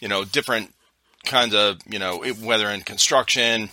you 0.00 0.08
know, 0.08 0.24
different 0.24 0.74
kinds 1.24 1.54
of 1.54 1.78
you 1.88 2.00
know 2.00 2.24
whether 2.42 2.68
in 2.70 2.80
construction 2.80 3.68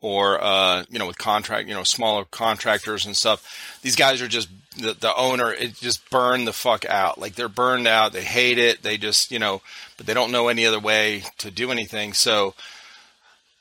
or 0.00 0.42
uh, 0.42 0.84
you 0.88 0.98
know 0.98 1.06
with 1.06 1.18
contract 1.18 1.68
you 1.68 1.74
know 1.74 1.84
smaller 1.84 2.24
contractors 2.24 3.06
and 3.06 3.16
stuff. 3.16 3.78
These 3.82 3.96
guys 3.96 4.22
are 4.22 4.28
just 4.28 4.48
the, 4.76 4.94
the 4.94 5.14
owner 5.16 5.52
it 5.52 5.74
just 5.74 6.08
burned 6.10 6.46
the 6.46 6.52
fuck 6.52 6.84
out. 6.84 7.18
Like 7.18 7.34
they're 7.34 7.48
burned 7.48 7.86
out. 7.86 8.12
They 8.12 8.22
hate 8.24 8.58
it. 8.58 8.82
They 8.82 8.98
just 8.98 9.30
you 9.30 9.38
know, 9.38 9.62
but 9.96 10.06
they 10.06 10.14
don't 10.14 10.32
know 10.32 10.48
any 10.48 10.66
other 10.66 10.80
way 10.80 11.24
to 11.38 11.50
do 11.50 11.70
anything. 11.70 12.12
So, 12.12 12.54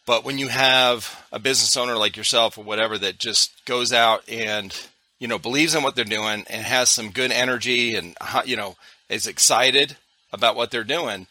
But 0.06 0.24
when 0.24 0.38
you 0.38 0.48
have 0.50 1.24
a 1.32 1.40
business 1.40 1.78
owner 1.78 1.96
like 1.96 2.18
yourself 2.18 2.58
or 2.58 2.64
whatever 2.64 2.98
that 2.98 3.18
just 3.18 3.66
goes 3.66 3.94
out 3.94 4.28
and 4.30 4.76
you 5.20 5.28
know 5.28 5.38
believes 5.38 5.76
in 5.76 5.84
what 5.84 5.96
they're 5.96 6.06
doing 6.06 6.46
and 6.50 6.66
has 6.66 6.90
some 6.90 7.12
good 7.12 7.32
energy 7.32 7.96
and 7.96 8.16
you 8.46 8.56
know 8.56 8.76
is 9.10 9.28
excited 9.28 9.98
about 10.34 10.56
what 10.56 10.72
they're 10.72 10.84
doing, 10.86 11.28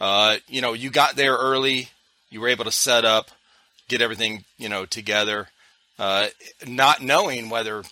uh, 0.00 0.36
you 0.46 0.60
know, 0.60 0.74
you 0.74 0.90
got 0.90 1.16
there 1.16 1.34
early. 1.34 1.88
You 2.28 2.40
were 2.40 2.48
able 2.48 2.64
to 2.64 2.72
set 2.72 3.04
up, 3.04 3.30
get 3.88 4.02
everything 4.02 4.44
you 4.58 4.68
know 4.68 4.84
together, 4.84 5.48
uh, 5.98 6.28
not 6.66 7.02
knowing 7.02 7.48
whether 7.48 7.84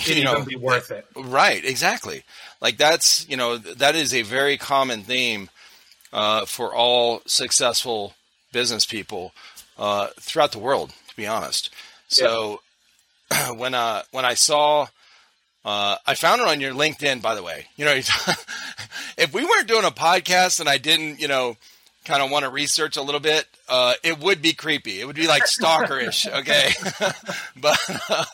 you 0.06 0.24
know 0.24 0.44
be 0.44 0.56
worth 0.56 0.90
it. 0.90 1.06
Right, 1.16 1.64
exactly. 1.64 2.22
Like 2.60 2.76
that's 2.76 3.28
you 3.28 3.36
know 3.36 3.56
that 3.58 3.94
is 3.94 4.14
a 4.14 4.22
very 4.22 4.56
common 4.56 5.02
theme 5.02 5.50
uh, 6.12 6.46
for 6.46 6.74
all 6.74 7.22
successful 7.26 8.14
business 8.52 8.84
people 8.84 9.32
uh, 9.78 10.08
throughout 10.20 10.52
the 10.52 10.58
world. 10.58 10.90
To 11.08 11.16
be 11.16 11.26
honest, 11.26 11.70
so 12.08 12.60
yeah. 13.30 13.50
when 13.56 13.74
uh, 13.74 14.02
when 14.10 14.24
I 14.24 14.34
saw. 14.34 14.88
Uh, 15.64 15.96
I 16.06 16.14
found 16.14 16.40
it 16.40 16.46
on 16.46 16.60
your 16.60 16.72
LinkedIn, 16.72 17.20
by 17.20 17.34
the 17.34 17.42
way. 17.42 17.66
You 17.74 17.86
know, 17.86 17.94
if 19.18 19.34
we 19.34 19.44
weren't 19.44 19.66
doing 19.66 19.84
a 19.84 19.90
podcast 19.90 20.60
and 20.60 20.68
I 20.68 20.78
didn't, 20.78 21.20
you 21.20 21.26
know, 21.26 21.56
kind 22.06 22.22
of 22.22 22.30
want 22.30 22.44
to 22.44 22.50
research 22.50 22.96
a 22.96 23.02
little 23.02 23.20
bit, 23.20 23.46
uh, 23.68 23.94
it 24.04 24.20
would 24.20 24.40
be 24.40 24.52
creepy. 24.52 25.00
It 25.00 25.06
would 25.06 25.16
be 25.16 25.26
like 25.26 25.42
stalkerish, 25.42 26.32
okay? 26.40 26.70
but 27.60 27.78
uh, 28.08 28.24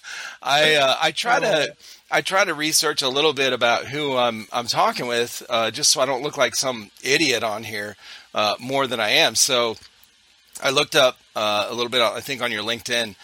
I 0.42 0.74
uh, 0.74 0.96
I 1.00 1.10
try 1.10 1.40
to 1.40 1.74
I 2.10 2.20
try 2.20 2.44
to 2.44 2.54
research 2.54 3.02
a 3.02 3.08
little 3.08 3.32
bit 3.32 3.52
about 3.52 3.86
who 3.86 4.16
I'm 4.16 4.46
I'm 4.52 4.66
talking 4.66 5.06
with, 5.06 5.42
uh, 5.48 5.70
just 5.70 5.90
so 5.90 6.00
I 6.00 6.06
don't 6.06 6.22
look 6.22 6.36
like 6.36 6.54
some 6.54 6.90
idiot 7.02 7.42
on 7.42 7.64
here 7.64 7.96
uh, 8.34 8.54
more 8.60 8.86
than 8.86 9.00
I 9.00 9.08
am. 9.08 9.34
So 9.34 9.76
I 10.62 10.70
looked 10.70 10.94
up 10.94 11.18
uh, 11.34 11.66
a 11.70 11.74
little 11.74 11.90
bit, 11.90 12.02
I 12.02 12.20
think, 12.20 12.42
on 12.42 12.52
your 12.52 12.62
LinkedIn, 12.62 13.16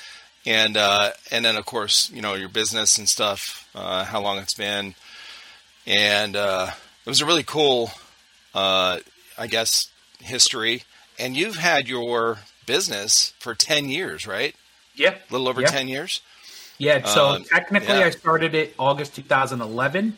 and 0.46 0.76
and 0.76 1.44
then 1.44 1.56
of 1.56 1.66
course 1.66 2.11
you 2.11 2.22
know 2.22 2.34
your 2.34 2.48
business 2.48 2.96
and 2.96 3.08
stuff, 3.08 3.68
how 3.74 4.22
long 4.22 4.38
it's 4.38 4.54
been, 4.54 4.94
and 5.87 6.34
it 6.34 7.06
was 7.06 7.20
a 7.20 7.26
really 7.26 7.44
cool, 7.44 7.90
I 8.54 9.02
guess 9.46 9.90
history, 10.20 10.85
and 11.18 11.37
you've 11.37 11.57
had 11.57 11.88
your 11.88 12.38
business 12.66 13.33
for 13.38 13.54
10 13.54 13.88
years, 13.88 14.26
right? 14.26 14.54
Yeah. 14.94 15.14
A 15.28 15.33
little 15.33 15.48
over 15.48 15.61
yeah. 15.61 15.68
10 15.68 15.88
years? 15.88 16.20
Yeah. 16.78 17.04
So 17.07 17.26
um, 17.26 17.44
technically, 17.44 17.98
yeah. 17.98 18.07
I 18.07 18.11
started 18.11 18.54
it 18.54 18.74
August 18.78 19.14
2011. 19.16 20.16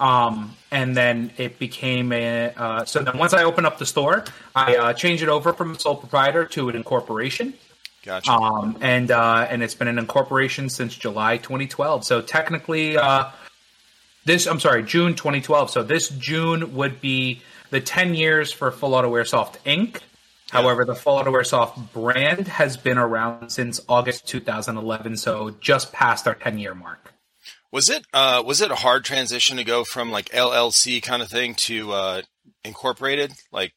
Um, 0.00 0.56
and 0.72 0.96
then 0.96 1.30
it 1.36 1.58
became 1.60 2.12
a. 2.12 2.52
Uh, 2.56 2.84
so 2.84 3.02
then 3.02 3.18
once 3.18 3.34
I 3.34 3.44
opened 3.44 3.66
up 3.66 3.78
the 3.78 3.86
store, 3.86 4.24
I 4.54 4.76
uh, 4.76 4.92
changed 4.94 5.22
it 5.22 5.28
over 5.28 5.52
from 5.52 5.72
a 5.72 5.78
sole 5.78 5.94
proprietor 5.94 6.44
to 6.46 6.68
an 6.68 6.74
incorporation. 6.74 7.54
Gotcha. 8.02 8.32
Um, 8.32 8.76
and 8.80 9.12
uh, 9.12 9.46
and 9.48 9.62
it's 9.62 9.76
been 9.76 9.86
an 9.86 9.98
incorporation 9.98 10.68
since 10.68 10.96
July 10.96 11.36
2012. 11.36 12.04
So 12.04 12.20
technically, 12.20 12.96
uh, 12.96 13.26
this 14.24 14.46
I'm 14.46 14.60
sorry, 14.60 14.82
June 14.82 15.14
2012. 15.14 15.70
So 15.70 15.82
this 15.82 16.08
June 16.08 16.74
would 16.74 17.00
be 17.00 17.42
the 17.70 17.80
10 17.80 18.14
years 18.14 18.52
for 18.52 18.70
Full 18.70 18.94
Auto 18.94 19.12
Airsoft 19.12 19.56
Inc. 19.64 20.00
However, 20.50 20.84
the 20.84 20.94
Full 20.94 21.14
Auto 21.14 21.32
Airsoft 21.32 21.92
brand 21.92 22.46
has 22.46 22.76
been 22.76 22.98
around 22.98 23.48
since 23.48 23.80
August 23.88 24.28
2011, 24.28 25.16
so 25.16 25.54
just 25.60 25.92
past 25.92 26.28
our 26.28 26.34
10 26.34 26.58
year 26.58 26.74
mark. 26.74 27.14
Was 27.72 27.88
it 27.88 28.04
uh, 28.12 28.42
was 28.44 28.60
it 28.60 28.70
a 28.70 28.76
hard 28.76 29.02
transition 29.04 29.56
to 29.56 29.64
go 29.64 29.82
from 29.82 30.10
like 30.10 30.26
LLC 30.28 31.02
kind 31.02 31.22
of 31.22 31.30
thing 31.30 31.54
to 31.54 31.92
uh, 31.92 32.22
incorporated? 32.64 33.32
Like 33.50 33.72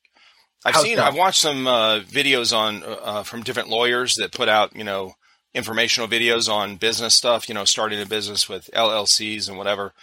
I've 0.65 0.75
How's 0.75 0.83
seen, 0.83 0.97
that? 0.97 1.07
I've 1.07 1.15
watched 1.15 1.39
some 1.39 1.65
uh, 1.65 1.99
videos 1.99 2.55
on 2.55 2.83
uh, 2.83 3.23
from 3.23 3.43
different 3.43 3.69
lawyers 3.69 4.15
that 4.15 4.33
put 4.33 4.49
out, 4.49 4.75
you 4.75 4.83
know, 4.83 5.13
informational 5.53 6.09
videos 6.09 6.49
on 6.51 6.75
business 6.75 7.15
stuff. 7.15 7.47
You 7.47 7.55
know, 7.55 7.63
starting 7.63 8.01
a 8.01 8.05
business 8.05 8.49
with 8.49 8.69
LLCs 8.73 9.47
and 9.47 9.57
whatever. 9.57 9.93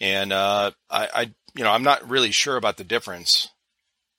And 0.00 0.32
uh, 0.32 0.72
I, 0.90 1.08
I 1.14 1.32
you 1.54 1.64
know, 1.64 1.70
I'm 1.70 1.82
not 1.82 2.08
really 2.08 2.30
sure 2.30 2.56
about 2.56 2.76
the 2.76 2.84
difference. 2.84 3.48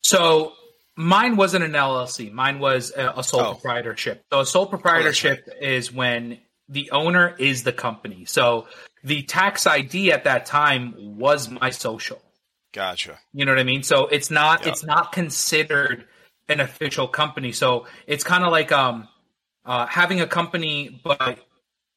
So 0.02 0.54
mine 0.96 1.36
wasn't 1.36 1.64
an 1.64 1.72
LLC. 1.72 2.32
Mine 2.32 2.60
was 2.60 2.92
a, 2.96 3.14
a 3.18 3.24
sole 3.24 3.42
oh. 3.42 3.54
proprietorship. 3.54 4.26
So 4.32 4.40
a 4.42 4.46
sole 4.46 4.66
proprietorship 4.66 5.44
oh, 5.48 5.52
right. 5.54 5.64
is 5.64 5.94
when 5.94 6.40
the 6.70 6.92
owner 6.92 7.36
is 7.38 7.64
the 7.64 7.72
company. 7.72 8.26
So 8.26 8.68
the 9.04 9.22
tax 9.22 9.68
ID 9.68 10.12
at 10.12 10.26
that 10.26 10.46
time 10.46 10.96
was 10.98 11.50
my 11.50 11.70
social. 11.70 12.22
Gotcha. 12.74 13.18
You 13.34 13.46
know 13.46 13.52
what 13.52 13.60
I 13.60 13.64
mean? 13.64 13.84
So 13.84 14.08
it's 14.08 14.30
not 14.30 14.66
yep. 14.66 14.74
it's 14.74 14.84
not 14.84 15.12
considered 15.12 16.06
an 16.50 16.60
official 16.60 17.08
company. 17.08 17.52
So 17.52 17.86
it's 18.06 18.24
kind 18.24 18.44
of 18.44 18.52
like 18.52 18.72
um 18.72 19.08
uh, 19.66 19.86
having 19.86 20.22
a 20.22 20.28
company 20.28 21.00
but 21.04 21.40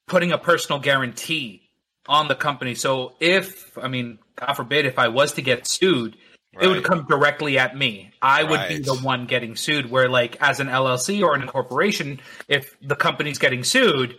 putting 0.07 0.31
a 0.31 0.37
personal 0.37 0.79
guarantee 0.79 1.60
on 2.07 2.27
the 2.27 2.35
company. 2.35 2.75
So 2.75 3.13
if 3.19 3.77
I 3.77 3.87
mean 3.87 4.19
God 4.35 4.53
forbid, 4.53 4.85
if 4.85 4.97
I 4.97 5.09
was 5.09 5.33
to 5.33 5.41
get 5.41 5.67
sued, 5.67 6.17
right. 6.55 6.65
it 6.65 6.67
would 6.67 6.83
come 6.83 7.05
directly 7.07 7.57
at 7.57 7.75
me. 7.75 8.11
I 8.21 8.43
would 8.43 8.67
be 8.67 8.79
the 8.79 8.95
one 8.95 9.25
getting 9.25 9.55
sued. 9.55 9.89
Where, 9.89 10.09
like, 10.09 10.41
as 10.41 10.59
an 10.59 10.67
LLC 10.67 11.21
or 11.21 11.35
an 11.35 11.47
corporation, 11.47 12.19
if 12.47 12.75
the 12.81 12.95
company's 12.95 13.37
getting 13.37 13.63
sued, 13.63 14.15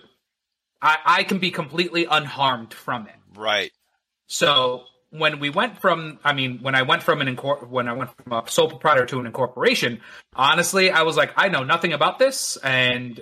I, 0.80 0.98
I 1.04 1.24
can 1.24 1.38
be 1.38 1.50
completely 1.50 2.06
unharmed 2.10 2.74
from 2.74 3.06
it. 3.06 3.14
Right. 3.36 3.72
So 4.26 4.84
when 5.10 5.40
we 5.40 5.50
went 5.50 5.80
from, 5.80 6.18
I 6.24 6.32
mean, 6.32 6.60
when 6.62 6.74
I 6.74 6.82
went 6.82 7.02
from 7.02 7.20
an 7.20 7.34
incor- 7.34 7.68
when 7.68 7.88
I 7.88 7.92
went 7.92 8.10
from 8.16 8.32
a 8.32 8.50
sole 8.50 8.68
proprietor 8.68 9.06
to 9.06 9.20
an 9.20 9.26
incorporation, 9.26 10.00
honestly, 10.34 10.90
I 10.90 11.02
was 11.02 11.16
like, 11.16 11.32
I 11.36 11.48
know 11.48 11.64
nothing 11.64 11.92
about 11.92 12.18
this, 12.18 12.56
and 12.58 13.20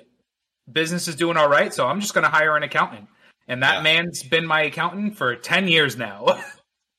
business 0.70 1.08
is 1.08 1.16
doing 1.16 1.36
all 1.36 1.48
right, 1.48 1.72
so 1.74 1.86
I'm 1.86 2.00
just 2.00 2.14
going 2.14 2.24
to 2.24 2.30
hire 2.30 2.56
an 2.56 2.62
accountant. 2.62 3.08
And 3.50 3.64
that 3.64 3.78
yeah. 3.78 3.82
man's 3.82 4.22
been 4.22 4.46
my 4.46 4.62
accountant 4.62 5.16
for 5.16 5.34
10 5.34 5.66
years 5.68 5.96
now. 5.96 6.40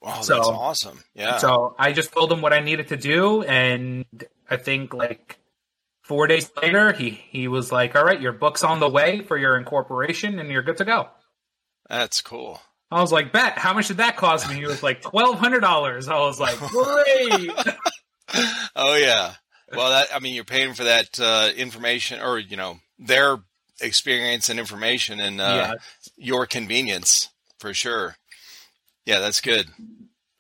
Wow, 0.03 0.21
so, 0.21 0.33
that's 0.33 0.47
awesome. 0.47 1.03
Yeah. 1.13 1.37
So 1.37 1.75
I 1.77 1.91
just 1.91 2.11
told 2.11 2.31
him 2.31 2.41
what 2.41 2.53
I 2.53 2.61
needed 2.61 2.87
to 2.87 2.97
do, 2.97 3.43
and 3.43 4.03
I 4.49 4.57
think 4.57 4.95
like 4.95 5.37
four 6.01 6.25
days 6.25 6.49
later, 6.59 6.91
he 6.91 7.11
he 7.11 7.47
was 7.47 7.71
like, 7.71 7.95
"All 7.95 8.03
right, 8.03 8.19
your 8.19 8.31
book's 8.31 8.63
on 8.63 8.79
the 8.79 8.89
way 8.89 9.21
for 9.21 9.37
your 9.37 9.59
incorporation, 9.59 10.39
and 10.39 10.49
you're 10.49 10.63
good 10.63 10.77
to 10.77 10.85
go." 10.85 11.07
That's 11.87 12.23
cool. 12.23 12.59
I 12.89 12.99
was 12.99 13.11
like, 13.11 13.31
"Bet, 13.31 13.59
how 13.59 13.75
much 13.75 13.89
did 13.89 13.97
that 13.97 14.17
cost 14.17 14.49
me?" 14.49 14.55
He 14.55 14.65
was 14.65 14.81
like, 14.81 15.03
twelve 15.03 15.37
hundred 15.37 15.59
dollars. 15.59 16.07
I 16.07 16.17
was 16.17 16.39
like, 16.39 16.57
"Great." 16.57 17.51
oh 18.75 18.95
yeah. 18.95 19.35
Well, 19.71 19.91
that 19.91 20.07
I 20.15 20.17
mean, 20.17 20.33
you're 20.33 20.45
paying 20.45 20.73
for 20.73 20.85
that 20.85 21.19
uh, 21.19 21.51
information, 21.55 22.21
or 22.21 22.39
you 22.39 22.57
know, 22.57 22.79
their 22.97 23.37
experience 23.82 24.50
and 24.50 24.60
information, 24.60 25.20
and 25.20 25.41
uh, 25.41 25.76
your 26.17 26.46
convenience 26.46 27.30
for 27.60 27.74
sure. 27.74 28.15
Yeah, 29.06 29.20
that's 29.20 29.41
good. 29.41 29.67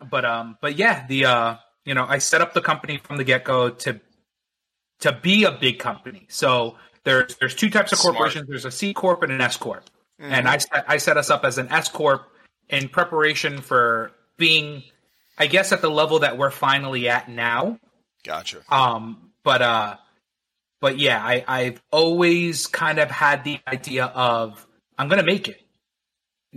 But 0.09 0.25
um, 0.25 0.57
but 0.61 0.77
yeah, 0.77 1.05
the 1.07 1.25
uh, 1.25 1.55
you 1.85 1.93
know, 1.93 2.05
I 2.07 2.19
set 2.19 2.41
up 2.41 2.53
the 2.53 2.61
company 2.61 2.97
from 2.97 3.17
the 3.17 3.23
get 3.23 3.43
go 3.43 3.69
to 3.69 3.99
to 4.99 5.11
be 5.11 5.43
a 5.43 5.51
big 5.51 5.79
company. 5.79 6.27
So 6.29 6.77
there's 7.03 7.35
there's 7.37 7.55
two 7.55 7.69
types 7.69 7.91
of 7.91 7.99
corporations. 7.99 8.45
Smart. 8.45 8.47
There's 8.47 8.65
a 8.65 8.71
C 8.71 8.93
corp 8.93 9.23
and 9.23 9.31
an 9.31 9.41
S 9.41 9.57
corp, 9.57 9.89
mm-hmm. 10.19 10.31
and 10.31 10.47
I 10.47 10.57
set 10.57 10.85
I 10.87 10.97
set 10.97 11.17
us 11.17 11.29
up 11.29 11.43
as 11.43 11.57
an 11.57 11.69
S 11.69 11.89
corp 11.89 12.27
in 12.69 12.87
preparation 12.87 13.61
for 13.61 14.11
being, 14.37 14.83
I 15.37 15.47
guess, 15.47 15.71
at 15.71 15.81
the 15.81 15.89
level 15.89 16.19
that 16.19 16.37
we're 16.37 16.51
finally 16.51 17.09
at 17.09 17.29
now. 17.29 17.79
Gotcha. 18.23 18.61
Um, 18.69 19.31
but 19.43 19.61
uh, 19.61 19.95
but 20.81 20.99
yeah, 20.99 21.23
I 21.23 21.45
I've 21.47 21.81
always 21.91 22.67
kind 22.67 22.99
of 22.99 23.09
had 23.09 23.43
the 23.43 23.59
idea 23.67 24.05
of 24.05 24.67
I'm 24.97 25.07
gonna 25.07 25.23
make 25.23 25.47
it. 25.47 25.61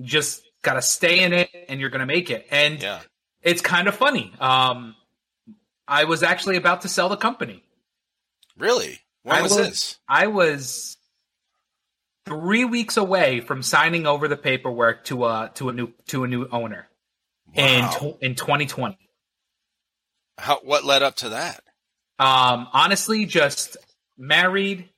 Just 0.03 0.45
got 0.65 0.75
to 0.75 0.83
stay 0.83 1.23
in 1.23 1.33
it 1.33 1.51
and 1.69 1.81
you're 1.81 1.91
going 1.91 2.01
to 2.01 2.07
make 2.07 2.31
it. 2.31 2.47
And 2.51 2.83
yeah. 2.83 3.01
it's 3.43 3.61
kind 3.61 3.87
of 3.87 3.95
funny. 3.95 4.33
Um, 4.41 4.97
I 5.87 6.05
was 6.05 6.25
actually 6.25 6.57
about 6.57 6.81
to 6.81 6.89
sell 6.89 7.09
the 7.09 7.17
company. 7.17 7.63
Really? 8.59 8.99
When 9.23 9.37
I 9.37 9.43
was, 9.43 9.53
was 9.53 9.69
this? 9.69 9.99
I 10.09 10.27
was 10.27 10.97
three 12.27 12.65
weeks 12.65 12.97
away 12.97 13.41
from 13.41 13.63
signing 13.63 14.07
over 14.07 14.27
the 14.27 14.37
paperwork 14.37 15.05
to 15.05 15.27
a 15.27 15.51
to 15.55 15.69
a 15.69 15.73
new 15.73 15.93
to 16.09 16.25
a 16.25 16.29
new 16.29 16.47
owner 16.51 16.89
wow. 17.55 18.17
in 18.21 18.31
in 18.31 18.35
2020. 18.35 18.99
How 20.39 20.61
what 20.63 20.85
led 20.85 21.03
up 21.03 21.17
to 21.17 21.31
that? 21.31 21.63
Um, 22.19 22.69
honestly, 22.73 23.27
just 23.27 23.77
married. 24.17 24.89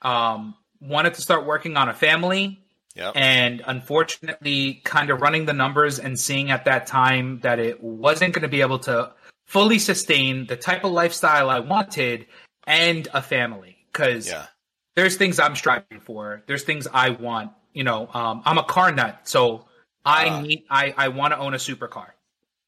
Um, 0.00 0.54
wanted 0.80 1.14
to 1.14 1.22
start 1.22 1.46
working 1.46 1.76
on 1.76 1.88
a 1.88 1.94
family. 1.94 2.58
Yep. 2.94 3.12
And 3.14 3.62
unfortunately, 3.66 4.82
kind 4.84 5.10
of 5.10 5.20
running 5.20 5.46
the 5.46 5.54
numbers 5.54 5.98
and 5.98 6.18
seeing 6.18 6.50
at 6.50 6.66
that 6.66 6.86
time 6.86 7.40
that 7.40 7.58
it 7.58 7.82
wasn't 7.82 8.34
going 8.34 8.42
to 8.42 8.48
be 8.48 8.60
able 8.60 8.80
to 8.80 9.12
fully 9.46 9.78
sustain 9.78 10.46
the 10.46 10.56
type 10.56 10.84
of 10.84 10.92
lifestyle 10.92 11.48
I 11.48 11.60
wanted 11.60 12.26
and 12.66 13.08
a 13.14 13.22
family. 13.22 13.76
Because 13.90 14.28
yeah. 14.28 14.46
there's 14.94 15.16
things 15.16 15.38
I'm 15.38 15.56
striving 15.56 16.00
for, 16.00 16.42
there's 16.46 16.64
things 16.64 16.86
I 16.92 17.10
want. 17.10 17.52
You 17.72 17.84
know, 17.84 18.08
um, 18.12 18.42
I'm 18.44 18.58
a 18.58 18.64
car 18.64 18.92
nut, 18.92 19.20
so 19.24 19.66
I 20.04 20.28
uh, 20.28 20.40
need 20.42 20.64
I 20.68 20.92
I 20.96 21.08
want 21.08 21.32
to 21.32 21.38
own 21.38 21.54
a 21.54 21.58
supercar. 21.58 22.08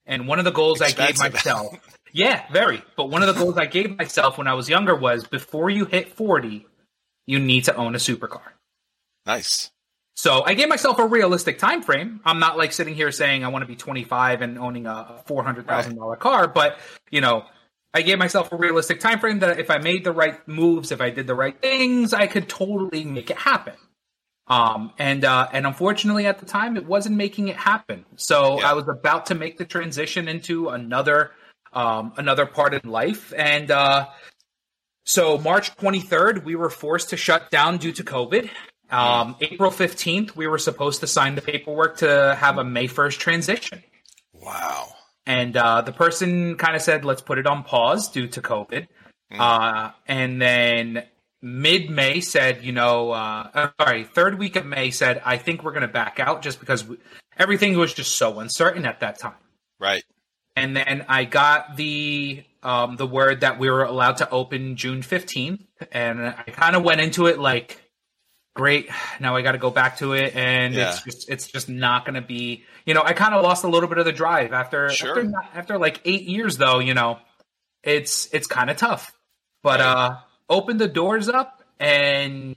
And 0.07 0.27
one 0.27 0.39
of 0.39 0.47
the 0.47 0.53
goals 0.53 0.81
expensive. 0.81 1.21
I 1.21 1.29
gave 1.29 1.33
myself, 1.35 1.75
Yeah, 2.15 2.45
very. 2.53 2.83
But 2.97 3.11
one 3.11 3.23
of 3.23 3.29
the 3.29 3.35
goals 3.35 3.59
I 3.59 3.67
gave 3.67 3.99
myself 3.99 4.39
when 4.39 4.47
I 4.47 4.55
was 4.55 4.69
younger 4.69 4.95
was 4.95 5.27
before 5.27 5.69
you 5.69 5.85
hit 5.85 6.15
40, 6.17 6.65
you 7.27 7.39
need 7.41 7.65
to 7.65 7.75
own 7.75 7.95
a 7.95 7.99
supercar. 7.99 8.53
Nice. 9.27 9.71
So 10.17 10.45
I 10.45 10.55
gave 10.55 10.69
myself 10.69 11.01
a 11.01 11.07
realistic 11.07 11.59
time 11.59 11.83
frame. 11.83 12.21
I'm 12.25 12.39
not 12.39 12.57
like 12.57 12.73
sitting 12.73 12.95
here 12.95 13.11
saying 13.11 13.45
I 13.45 13.49
want 13.49 13.63
to 13.63 13.67
be 13.67 13.75
25 13.75 14.43
and 14.43 14.59
owning 14.59 14.87
a 14.87 15.23
four 15.27 15.43
hundred 15.43 15.67
thousand 15.67 15.97
dollar 15.97 16.15
car, 16.15 16.47
but 16.47 16.79
you 17.11 17.21
know, 17.21 17.45
I 17.93 18.03
gave 18.03 18.19
myself 18.19 18.53
a 18.53 18.57
realistic 18.57 19.01
time 19.01 19.19
frame 19.19 19.41
that 19.41 19.59
if 19.59 19.71
I 19.71 19.79
made 19.79 20.05
the 20.05 20.13
right 20.13 20.47
moves, 20.47 20.93
if 20.93 21.01
I 21.01 21.11
did 21.11 21.27
the 21.27 21.35
right 21.35 21.61
things, 21.61 22.13
I 22.15 22.29
could 22.29 22.49
totally 22.49 23.05
make 23.05 23.29
it 23.31 23.39
happen. 23.39 23.75
Um, 24.47 24.93
and 24.99 25.25
uh, 25.25 25.49
and 25.53 25.67
unfortunately, 25.67 26.27
at 26.27 26.39
the 26.39 26.47
time, 26.47 26.77
it 26.77 26.87
wasn't 26.87 27.17
making 27.17 27.49
it 27.49 27.57
happen. 27.57 28.05
So 28.15 28.61
Yeah. 28.61 28.71
I 28.71 28.73
was 28.75 28.87
about 28.87 29.27
to 29.27 29.35
make 29.35 29.59
the 29.59 29.65
transition 29.65 30.29
into 30.29 30.69
another 30.69 31.33
um, 31.75 32.13
another 32.17 32.47
part 32.47 32.75
in 32.75 32.91
life, 32.91 33.33
and 33.37 33.71
uh, 33.71 34.09
so 35.05 35.39
March 35.39 35.77
23rd, 35.77 36.45
we 36.45 36.57
were 36.57 36.71
forced 36.71 37.11
to 37.11 37.17
shut 37.17 37.51
down 37.51 37.77
due 37.77 37.93
to 37.93 38.05
COVID. 38.05 38.49
Um, 38.91 39.37
April 39.41 39.71
15th, 39.71 40.37
we 40.37 40.47
were 40.47 40.59
supposed 40.59 41.01
to 41.01 41.07
sign 41.07 41.35
the 41.35 41.43
paperwork 41.43 41.99
to 41.99 42.37
have 42.39 42.59
a 42.59 42.65
May 42.65 42.87
1st 42.87 43.19
transition. 43.19 43.83
Wow. 44.33 44.89
And 45.27 45.57
uh, 45.57 45.81
the 45.83 45.93
person 45.93 46.57
kind 46.57 46.77
of 46.77 46.83
said, 46.83 47.05
let's 47.05 47.23
put 47.23 47.39
it 47.39 47.47
on 47.47 47.65
pause 47.65 48.09
due 48.09 48.29
to 48.29 48.43
COVID. 48.43 48.87
Uh, 49.37 49.91
and 50.07 50.41
then 50.41 51.05
mid 51.43 51.91
May 51.91 52.21
said, 52.21 52.63
you 52.63 52.73
know, 52.73 53.11
uh, 53.11 53.51
uh, 53.53 53.71
sorry, 53.81 54.05
third 54.05 54.39
week 54.39 54.55
of 54.57 54.65
May 54.65 54.91
said, 54.91 55.21
I 55.25 55.39
think 55.39 55.65
we're 55.65 55.73
going 55.73 55.83
to 55.83 55.89
back 55.89 56.21
out 56.21 56.43
just 56.43 56.61
because 56.61 56.85
we, 56.85 56.99
everything 57.37 57.77
was 57.77 57.93
just 57.93 58.17
so 58.17 58.39
uncertain 58.39 58.87
at 58.87 59.01
that 59.01 59.19
time. 59.19 59.35
Right. 59.81 60.05
And 60.57 60.77
then 60.77 61.05
I 61.09 61.25
got 61.25 61.77
the 61.77 62.45
um, 62.63 62.97
the 62.97 63.07
word 63.07 63.41
that 63.41 63.59
we 63.59 63.69
were 63.71 63.85
allowed 63.85 64.19
to 64.19 64.31
open 64.31 64.77
June 64.77 65.03
15th. 65.03 65.61
And 65.93 66.21
I 66.27 66.45
kind 66.53 66.77
of 66.77 66.83
went 66.83 67.01
into 67.01 67.27
it 67.27 67.39
like, 67.39 67.83
great, 68.55 68.89
now 69.21 69.37
I 69.37 69.43
got 69.43 69.53
to 69.53 69.59
go 69.59 69.71
back 69.71 69.99
to 69.99 70.13
it. 70.15 70.35
And 70.37 70.73
Yeah. 70.75 70.91
it's 70.91 71.03
just 71.03 71.29
it's 71.29 71.47
just 71.49 71.69
not 71.69 72.05
going 72.05 72.15
to 72.15 72.23
be, 72.27 72.65
you 72.87 72.95
know, 72.95 73.03
I 73.03 73.13
kind 73.13 73.35
of 73.35 73.43
lost 73.43 73.65
a 73.65 73.69
little 73.69 73.89
bit 73.89 73.99
of 73.99 74.05
the 74.05 74.13
drive 74.13 74.53
after 74.53 74.89
Sure. 74.91 75.11
after, 75.11 75.23
not- 75.25 75.51
after 75.55 75.79
like 75.79 76.01
eight 76.05 76.23
years 76.23 76.57
though, 76.57 76.79
you 76.79 76.95
know, 76.95 77.19
it's 77.83 78.29
it's 78.33 78.47
kind 78.47 78.71
of 78.71 78.77
tough. 78.77 79.13
But 79.63 79.81
Right. 79.81 79.87
uh 79.87 80.17
opened 80.49 80.81
the 80.81 80.89
doors 80.89 81.29
up 81.29 81.63
and 81.81 82.55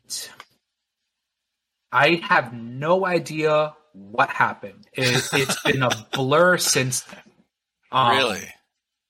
I 1.92 2.22
have 2.24 2.54
no 2.54 3.06
idea 3.06 3.74
what 3.94 4.30
happened. 4.30 4.88
It, 4.94 5.28
it's 5.34 5.62
been 5.64 5.82
a 5.84 5.90
blur 6.14 6.58
since 6.58 7.02
then. 7.02 7.22
Um, 7.92 8.16
really? 8.18 8.48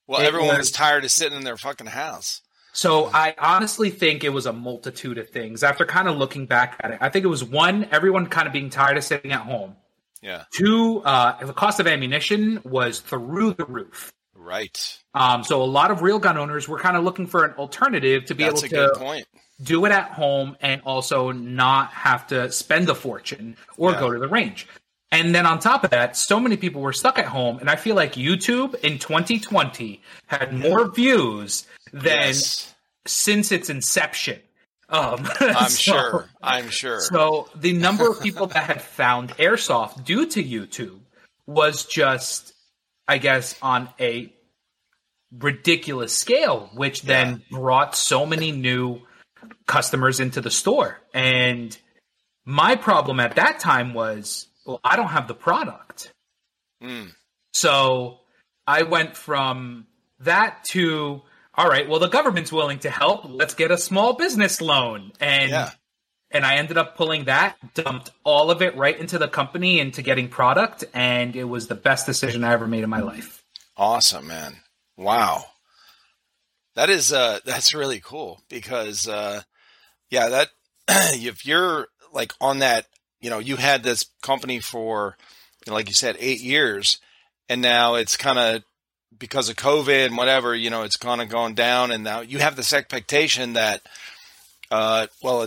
Well, 0.07 0.21
everyone 0.21 0.49
was- 0.49 0.57
was 0.59 0.71
tired 0.71 1.03
of 1.05 1.11
sitting 1.11 1.37
in 1.37 1.43
their 1.43 1.57
fucking 1.57 1.87
house. 1.87 2.41
So 2.73 3.09
I 3.11 3.33
honestly 3.39 3.89
think 3.89 4.23
it 4.23 4.29
was 4.29 4.45
a 4.45 4.53
multitude 4.53 5.17
of 5.17 5.29
things. 5.29 5.63
After 5.63 5.83
kind 5.85 6.07
of 6.07 6.15
looking 6.17 6.45
back 6.45 6.79
at 6.81 6.91
it, 6.91 6.97
I 7.01 7.09
think 7.09 7.25
it 7.25 7.27
was 7.29 7.43
one, 7.43 7.87
everyone 7.91 8.27
kind 8.27 8.45
of 8.45 8.53
being 8.53 8.69
tired 8.69 8.97
of 8.97 9.03
sitting 9.03 9.31
at 9.31 9.41
home. 9.41 9.75
Yeah. 10.21 10.43
Two, 10.51 11.01
uh, 11.03 11.43
the 11.43 11.53
cost 11.53 11.79
of 11.79 11.87
ammunition 11.87 12.59
was 12.63 12.99
through 12.99 13.53
the 13.53 13.65
roof. 13.65 14.13
Right. 14.35 14.97
Um, 15.15 15.43
so 15.43 15.61
a 15.61 15.65
lot 15.65 15.89
of 15.91 16.01
real 16.03 16.19
gun 16.19 16.37
owners 16.37 16.67
were 16.67 16.79
kind 16.79 16.95
of 16.95 17.03
looking 17.03 17.25
for 17.27 17.43
an 17.45 17.53
alternative 17.53 18.25
to 18.25 18.35
be 18.35 18.43
That's 18.43 18.61
a 18.61 18.65
able 18.67 18.75
good 18.75 18.93
to 18.93 18.99
point. 18.99 19.27
do 19.63 19.83
it 19.85 19.91
at 19.91 20.11
home 20.11 20.55
and 20.61 20.81
also 20.85 21.31
not 21.31 21.89
have 21.91 22.27
to 22.27 22.51
spend 22.51 22.89
a 22.89 22.95
fortune 22.95 23.57
or 23.75 23.91
Yeah. 23.91 23.99
go 23.99 24.11
to 24.13 24.19
the 24.19 24.27
range. 24.27 24.67
And 25.11 25.33
then 25.33 25.45
on 25.45 25.59
top 25.59 25.83
of 25.85 25.91
that, 25.91 26.17
so 26.17 26.39
many 26.39 26.57
people 26.57 26.81
were 26.81 26.91
stuck 26.93 27.17
at 27.17 27.25
home, 27.25 27.59
and 27.59 27.69
I 27.69 27.77
feel 27.77 27.95
like 27.95 28.13
YouTube 28.13 28.75
in 28.83 28.99
2020 28.99 30.01
had 30.27 30.53
more 30.53 30.91
views 30.91 31.65
than 31.93 32.03
Yes. 32.03 32.75
since 33.05 33.51
its 33.53 33.69
inception. 33.69 34.39
Um, 34.89 35.25
I'm 35.39 35.69
so- 35.69 35.77
sure. 35.93 36.29
I'm 36.43 36.69
sure. 36.69 36.99
So 36.99 37.49
the 37.55 37.73
number 37.73 38.09
of 38.09 38.21
people 38.21 38.47
that 38.47 38.63
had 38.65 38.81
found 38.81 39.29
airsoft 39.37 40.03
due 40.03 40.25
to 40.27 40.43
YouTube 40.43 40.99
was 41.45 41.85
just, 41.85 42.53
I 43.07 43.17
guess, 43.17 43.55
on 43.61 43.87
a 44.01 44.33
ridiculous 45.31 46.13
scale, 46.13 46.69
which 46.73 47.01
then 47.03 47.43
brought 47.51 47.95
so 47.95 48.25
many 48.25 48.51
new 48.51 49.01
customers 49.65 50.19
into 50.19 50.41
the 50.41 50.51
store. 50.51 50.99
And 51.13 51.77
my 52.45 52.75
problem 52.75 53.19
at 53.19 53.35
that 53.35 53.59
time 53.59 53.93
was, 53.93 54.46
well, 54.67 54.79
I 54.83 54.95
don't 54.95 55.07
have 55.07 55.27
the 55.27 55.33
product. 55.33 56.11
Mm. 56.83 57.13
So 57.53 58.19
I 58.67 58.83
went 58.83 59.15
from 59.17 59.87
that 60.19 60.63
to, 60.65 61.21
all 61.55 61.67
right, 61.67 61.87
well, 61.89 61.99
the 61.99 62.09
government's 62.09 62.51
willing 62.51 62.79
to 62.79 62.89
help. 62.91 63.21
Let's 63.25 63.55
get 63.55 63.71
a 63.71 63.77
small 63.77 64.13
business 64.13 64.61
loan. 64.61 65.11
And 65.19 65.49
Yeah. 65.51 65.71
and 66.29 66.45
I 66.45 66.55
ended 66.57 66.77
up 66.77 66.97
pulling 66.97 67.25
that, 67.25 67.55
dumped 67.73 68.09
all 68.25 68.51
of 68.51 68.61
it 68.61 68.75
right 68.75 68.99
into 68.99 69.17
the 69.17 69.29
company, 69.29 69.79
into 69.79 70.01
getting 70.01 70.27
product, 70.27 70.83
and 70.93 71.35
it 71.35 71.45
was 71.45 71.67
the 71.67 71.75
best 71.75 72.05
decision 72.05 72.43
I 72.43 72.51
ever 72.51 72.67
made 72.67 72.83
in 72.83 72.89
my 72.89 72.99
life. 72.99 73.41
Awesome, 73.77 74.27
man. 74.27 74.57
Wow. 74.97 75.45
That 76.75 76.89
is 76.89 77.11
uh 77.13 77.39
that's 77.45 77.73
really 77.73 77.99
cool 78.01 78.41
because 78.49 79.07
uh 79.07 79.41
yeah, 80.11 80.29
that 80.29 80.49
if 80.89 81.45
you're 81.45 81.87
like 82.13 82.33
on 82.41 82.59
that, 82.59 82.85
you 83.27 83.31
know, 83.31 83.39
you 83.39 83.57
had 83.57 83.83
this 83.83 84.05
company 84.21 84.61
for 84.61 85.17
you 85.65 85.71
know, 85.71 85.75
like 85.75 85.89
you 85.89 85.93
said 85.93 86.15
8 86.17 86.39
years 86.39 86.97
and 87.49 87.61
now 87.61 87.95
it's 87.95 88.15
kind 88.15 88.39
of 88.39 88.63
because 89.19 89.49
of 89.49 89.57
COVID 89.57 90.05
and 90.05 90.15
whatever, 90.15 90.55
you 90.55 90.69
know, 90.69 90.83
it's 90.83 90.95
kind 90.95 91.21
of 91.21 91.27
gone 91.27 91.53
down 91.53 91.91
and 91.91 92.05
now 92.05 92.21
you 92.21 92.39
have 92.39 92.55
this 92.55 92.71
expectation 92.71 93.53
that 93.53 93.81
uh 94.71 95.07
well 95.21 95.45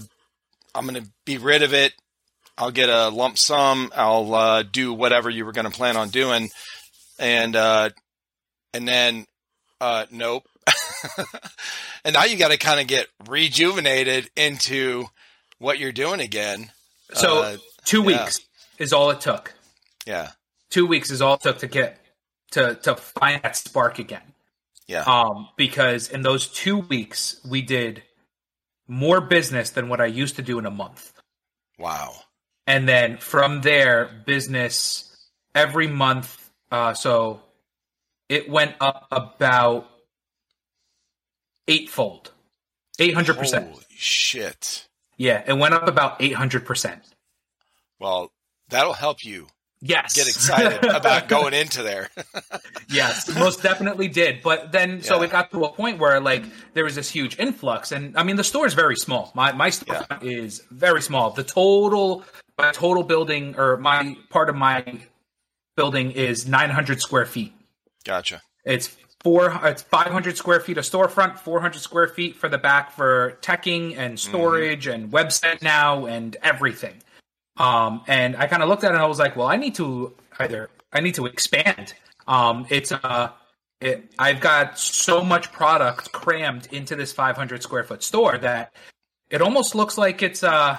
I'm 0.75 0.87
going 0.87 1.03
to 1.03 1.11
be 1.25 1.39
rid 1.39 1.63
of 1.63 1.73
it. 1.73 1.95
I'll 2.59 2.71
get 2.71 2.91
a 2.91 3.09
lump 3.09 3.39
sum. 3.39 3.91
I'll 3.97 4.35
uh, 4.35 4.63
do 4.63 4.93
whatever 4.93 5.31
you 5.31 5.47
were 5.47 5.53
going 5.53 5.65
to 5.65 5.71
plan 5.71 5.97
on 5.97 6.11
doing, 6.11 6.51
and 7.19 7.57
uh, 7.57 7.89
and 8.75 8.87
then 8.87 9.27
uh, 9.81 10.05
nope. 10.11 10.45
and 12.05 12.13
now 12.13 12.25
you 12.25 12.37
got 12.37 12.51
to 12.51 12.59
kind 12.59 12.79
of 12.79 12.87
get 12.87 13.09
rejuvenated 13.27 14.31
into 14.37 15.07
what 15.59 15.79
you're 15.79 15.91
doing 15.91 16.21
again. 16.21 16.71
So 17.15 17.57
Two 17.85 18.01
yeah. 18.01 18.07
weeks 18.07 18.41
is 18.79 18.93
all 18.93 19.11
it 19.11 19.21
took. 19.21 19.55
yeah, 20.07 20.31
Two 20.71 20.87
weeks 20.87 21.11
is 21.11 21.21
all 21.23 21.35
it 21.35 21.41
took 21.41 21.59
to 21.59 21.67
get 21.67 21.99
to 22.53 22.75
to 22.83 22.97
find 22.97 23.43
that 23.43 23.57
spark 23.57 23.99
again. 23.99 24.23
yeah, 24.87 25.03
Um, 25.03 25.49
because 25.57 26.09
in 26.09 26.23
those 26.23 26.47
two 26.49 26.79
weeks 26.79 27.41
we 27.49 27.63
did 27.63 28.03
more 28.89 29.21
business 29.21 29.71
than 29.71 29.89
what 29.89 30.01
I 30.01 30.07
used 30.07 30.37
to 30.37 30.43
do 30.43 30.59
in 30.59 30.67
a 30.67 30.71
month. 30.71 31.13
wow, 31.79 32.15
and 32.67 32.89
then 32.89 33.17
from 33.19 33.61
there 33.63 34.23
business 34.27 35.07
every 35.55 35.87
month 35.89 36.51
uh 36.71 36.95
so 36.95 37.43
it 38.29 38.49
went 38.49 38.75
up 38.81 39.07
about 39.11 39.89
eightfold 41.69 42.33
800% 42.99 43.71
holy 43.71 43.85
shit. 43.91 44.87
yeah 45.17 45.43
it 45.47 45.55
went 45.57 45.75
up 45.75 45.89
about 45.89 46.19
800% 46.21 47.01
Well, 48.01 48.33
that'll 48.69 48.93
help 48.95 49.25
you 49.25 49.47
yes 49.83 50.15
get 50.15 50.29
excited 50.29 50.85
about 50.95 51.29
going 51.29 51.55
into 51.55 51.83
there. 51.83 52.11
yes 52.91 53.35
most 53.35 53.63
definitely 53.63 54.09
did 54.09 54.43
but 54.43 54.73
then 54.73 55.01
so 55.01 55.17
Yeah. 55.19 55.25
it 55.25 55.31
got 55.31 55.51
to 55.53 55.65
a 55.65 55.73
point 55.73 55.99
where 55.99 56.21
like 56.21 56.45
there 56.75 56.85
was 56.85 56.95
this 56.97 57.09
huge 57.11 57.39
influx 57.39 57.91
and 57.91 58.15
i 58.17 58.23
mean 58.23 58.37
the 58.37 58.45
store 58.45 58.67
is 58.67 58.75
very 58.75 58.97
small 58.97 59.33
my 59.35 59.53
my 59.53 59.71
store 59.71 60.05
is 60.21 60.61
very 60.71 61.01
small 61.01 61.31
the 61.31 61.45
total 61.45 62.25
my 62.59 62.73
total 62.73 63.05
building 63.05 63.55
or 63.57 63.79
my 63.79 64.17
part 64.29 64.51
of 64.51 64.55
my 64.55 64.85
building 65.77 66.11
is 66.11 66.47
900 66.47 67.01
square 67.01 67.25
feet 67.25 67.55
gotcha. 68.05 68.43
It's 68.65 68.95
four. 69.23 69.59
It's 69.65 69.83
five 69.83 70.09
hundred 70.09 70.37
square 70.37 70.61
feet 70.61 70.79
of 70.79 70.85
storefront, 70.85 71.39
four 71.39 71.61
hundred 71.61 71.81
square 71.81 72.09
feet 72.09 72.37
for 72.37 72.49
the 72.49 72.59
back 72.59 72.93
for 72.93 73.39
teching 73.41 73.97
and 73.97 74.15
mm-hmm. 74.15 74.31
storage 74.31 74.87
and 74.87 75.11
website 75.11 75.63
now 75.63 76.07
and 76.07 76.37
everything. 76.43 77.03
Um, 77.57 78.03
and 78.07 78.37
I 78.37 78.47
kind 78.47 78.63
of 78.63 78.69
looked 78.69 78.85
at 78.85 78.93
it 78.93 78.95
and 78.95 79.03
I 79.03 79.07
was 79.07 79.19
like, 79.19 79.37
well, 79.37 79.47
I 79.49 79.57
need 79.57 79.75
to 79.77 80.15
either 80.39 80.71
I 80.93 81.01
need 81.01 81.15
to 81.17 81.27
expand. 81.27 81.95
Um, 82.27 82.67
it's 82.71 82.93
uh, 82.93 83.31
it, 83.81 84.13
I've 84.19 84.41
got 84.41 84.79
so 84.79 85.23
much 85.25 85.53
product 85.53 86.13
crammed 86.13 86.69
into 86.73 86.97
this 86.97 87.13
five 87.13 87.37
hundred 87.37 87.63
square 87.63 87.85
foot 87.85 88.03
store 88.03 88.39
that 88.39 88.73
it 89.31 89.43
almost 89.43 89.75
looks 89.75 89.97
like 89.99 90.23
it's 90.23 90.43
uh 90.43 90.79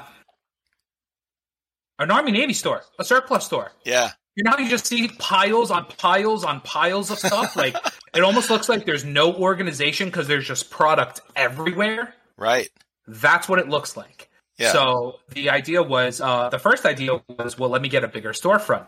an 1.99 2.09
Army 2.09 2.31
Navy 2.31 2.53
store, 2.53 2.81
a 2.99 3.03
surplus 3.05 3.45
store. 3.45 3.71
Yeah, 3.85 4.09
You 4.35 4.43
know 4.43 4.51
how 4.51 4.57
you 4.57 4.69
just 4.69 4.87
see 4.87 5.07
piles 5.19 5.69
on 5.69 5.85
piles 5.85 6.43
on 6.43 6.61
piles 6.61 7.11
of 7.11 7.19
stuff? 7.19 7.55
like 7.55 7.75
it 8.15 8.23
almost 8.23 8.49
looks 8.49 8.67
like 8.67 8.85
there's 8.85 9.05
no 9.05 9.33
organization 9.35 10.07
because 10.07 10.27
there's 10.27 10.47
just 10.47 10.69
product 10.71 11.21
everywhere. 11.35 12.15
right. 12.37 12.69
That's 13.07 13.49
what 13.49 13.59
it 13.59 13.67
looks 13.67 13.97
like. 13.97 14.29
Yeah. 14.61 14.71
So 14.71 15.19
the 15.29 15.49
idea 15.49 15.81
was 15.81 16.21
uh, 16.21 16.49
the 16.49 16.59
first 16.59 16.85
idea 16.85 17.21
was, 17.27 17.57
well, 17.57 17.69
let 17.69 17.81
me 17.81 17.89
get 17.89 18.03
a 18.03 18.07
bigger 18.07 18.31
storefront, 18.31 18.87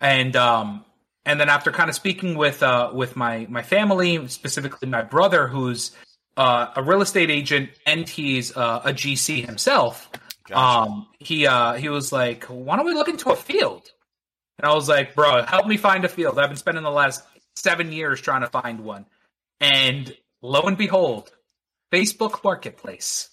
and 0.00 0.34
um, 0.36 0.84
and 1.24 1.38
then 1.38 1.48
after 1.48 1.70
kind 1.70 1.88
of 1.90 1.94
speaking 1.94 2.36
with 2.36 2.62
uh, 2.62 2.90
with 2.94 3.16
my 3.16 3.46
my 3.48 3.62
family, 3.62 4.26
specifically 4.28 4.88
my 4.88 5.02
brother, 5.02 5.46
who's 5.46 5.92
uh, 6.36 6.68
a 6.76 6.82
real 6.82 7.02
estate 7.02 7.30
agent 7.30 7.70
and 7.86 8.08
he's 8.08 8.56
uh, 8.56 8.80
a 8.84 8.92
GC 8.92 9.44
himself, 9.44 10.10
gotcha. 10.48 10.58
um, 10.58 11.06
he 11.18 11.46
uh, 11.46 11.74
he 11.74 11.88
was 11.88 12.12
like, 12.12 12.44
"Why 12.44 12.76
don't 12.76 12.86
we 12.86 12.94
look 12.94 13.08
into 13.08 13.30
a 13.30 13.36
field?" 13.36 13.90
And 14.58 14.70
I 14.70 14.74
was 14.74 14.88
like, 14.88 15.14
"Bro, 15.14 15.42
help 15.42 15.66
me 15.66 15.76
find 15.76 16.04
a 16.04 16.08
field. 16.08 16.38
I've 16.38 16.48
been 16.48 16.56
spending 16.56 16.84
the 16.84 16.90
last 16.90 17.22
seven 17.56 17.92
years 17.92 18.20
trying 18.20 18.40
to 18.40 18.48
find 18.48 18.80
one." 18.80 19.06
And 19.60 20.14
lo 20.40 20.62
and 20.62 20.78
behold, 20.78 21.30
Facebook 21.92 22.42
Marketplace. 22.42 23.28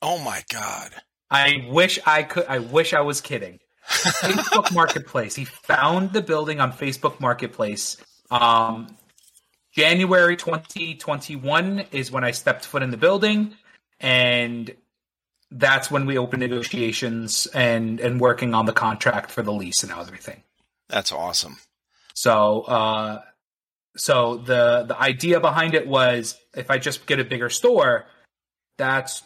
Oh 0.00 0.18
my 0.18 0.44
god! 0.52 0.94
I 1.30 1.66
wish 1.68 1.98
I 2.06 2.22
could. 2.22 2.46
I 2.46 2.58
wish 2.58 2.94
I 2.94 3.00
was 3.00 3.20
kidding. 3.20 3.60
Facebook 3.86 4.72
Marketplace. 4.74 5.34
He 5.34 5.44
found 5.44 6.12
the 6.12 6.22
building 6.22 6.60
on 6.60 6.72
Facebook 6.72 7.20
Marketplace. 7.20 7.96
Um, 8.30 8.96
January 9.72 10.36
2021 10.36 11.86
is 11.90 12.10
when 12.10 12.24
I 12.24 12.30
stepped 12.30 12.64
foot 12.64 12.82
in 12.82 12.90
the 12.90 12.96
building, 12.96 13.54
and 14.00 14.74
that's 15.50 15.90
when 15.90 16.06
we 16.06 16.18
opened 16.18 16.40
negotiations 16.40 17.46
and 17.48 18.00
and 18.00 18.20
working 18.20 18.54
on 18.54 18.66
the 18.66 18.72
contract 18.72 19.30
for 19.30 19.42
the 19.42 19.52
lease 19.52 19.82
and 19.82 19.92
everything. 19.92 20.42
That's 20.88 21.12
awesome. 21.12 21.58
So, 22.14 22.62
uh, 22.62 23.22
so 23.96 24.36
the 24.36 24.84
the 24.86 25.00
idea 25.00 25.40
behind 25.40 25.74
it 25.74 25.86
was 25.86 26.38
if 26.56 26.70
I 26.70 26.78
just 26.78 27.06
get 27.06 27.20
a 27.20 27.24
bigger 27.24 27.50
store, 27.50 28.06
that's 28.78 29.22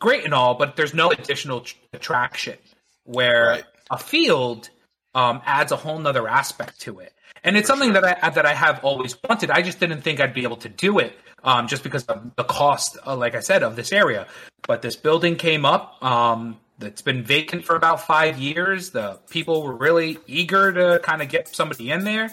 great 0.00 0.24
and 0.24 0.34
all, 0.34 0.54
but 0.54 0.74
there's 0.76 0.94
no 0.94 1.10
additional 1.10 1.64
attraction 1.92 2.56
where 3.04 3.46
right. 3.46 3.64
a 3.90 3.98
field 3.98 4.70
um, 5.14 5.40
adds 5.44 5.72
a 5.72 5.76
whole 5.76 5.98
nother 5.98 6.26
aspect 6.26 6.80
to 6.80 6.98
it. 7.00 7.12
And 7.44 7.56
it's 7.56 7.68
For 7.68 7.74
something 7.74 7.92
sure. 7.92 8.02
that 8.02 8.24
I 8.24 8.30
that 8.30 8.44
I 8.44 8.54
have 8.54 8.84
always 8.84 9.16
wanted. 9.22 9.50
I 9.50 9.62
just 9.62 9.80
didn't 9.80 10.02
think 10.02 10.20
I'd 10.20 10.34
be 10.34 10.42
able 10.42 10.58
to 10.58 10.68
do 10.68 10.98
it 10.98 11.16
um, 11.42 11.68
just 11.68 11.82
because 11.82 12.04
of 12.04 12.34
the 12.36 12.44
cost, 12.44 12.98
uh, 13.06 13.16
like 13.16 13.34
I 13.34 13.40
said, 13.40 13.62
of 13.62 13.76
this 13.76 13.92
area. 13.92 14.26
But 14.66 14.82
this 14.82 14.96
building 14.96 15.36
came 15.36 15.64
up. 15.64 16.02
Um, 16.04 16.58
it's 16.80 17.02
been 17.02 17.22
vacant 17.22 17.64
for 17.64 17.76
about 17.76 18.02
five 18.06 18.38
years. 18.38 18.90
The 18.90 19.20
people 19.30 19.62
were 19.62 19.74
really 19.74 20.18
eager 20.26 20.72
to 20.72 20.98
kind 21.02 21.22
of 21.22 21.28
get 21.28 21.48
somebody 21.48 21.90
in 21.90 22.04
there, 22.04 22.30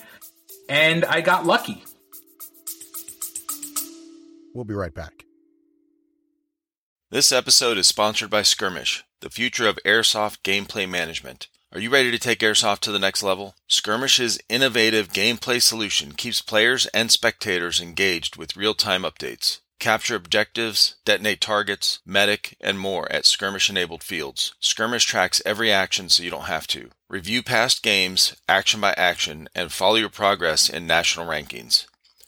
and 0.67 1.05
I 1.05 1.21
got 1.21 1.45
lucky. 1.45 1.83
We'll 4.53 4.65
be 4.65 4.73
right 4.73 4.93
back. 4.93 5.26
This 7.09 7.31
episode 7.31 7.77
is 7.77 7.87
sponsored 7.87 8.29
by 8.29 8.41
Skirmish, 8.41 9.05
the 9.21 9.29
future 9.29 9.65
of 9.65 9.79
airsoft 9.85 10.39
gameplay 10.43 10.89
management. 10.89 11.47
Are 11.71 11.79
you 11.79 11.89
ready 11.89 12.11
to 12.11 12.19
take 12.19 12.39
airsoft 12.39 12.81
to 12.81 12.91
the 12.91 12.99
next 12.99 13.23
level? 13.23 13.55
Skirmish's 13.65 14.37
innovative 14.49 15.13
gameplay 15.13 15.61
solution 15.61 16.11
keeps 16.11 16.41
players 16.41 16.85
and 16.87 17.09
spectators 17.09 17.79
engaged 17.79 18.35
with 18.35 18.57
real 18.57 18.73
time 18.73 19.03
updates. 19.03 19.61
Capture 19.79 20.15
objectives, 20.15 20.97
detonate 21.05 21.39
targets, 21.39 21.99
medic, 22.05 22.57
and 22.59 22.77
more 22.77 23.09
at 23.09 23.25
skirmish 23.25 23.69
enabled 23.69 24.03
fields. 24.03 24.53
Skirmish 24.59 25.05
tracks 25.05 25.41
every 25.45 25.71
action 25.71 26.09
so 26.09 26.23
you 26.23 26.29
don't 26.29 26.41
have 26.41 26.67
to. 26.67 26.89
Review 27.07 27.41
past 27.41 27.83
games, 27.83 28.35
action 28.49 28.81
by 28.81 28.93
action, 28.97 29.47
and 29.55 29.71
follow 29.71 29.95
your 29.95 30.09
progress 30.09 30.67
in 30.67 30.85
national 30.85 31.25
rankings. 31.25 31.85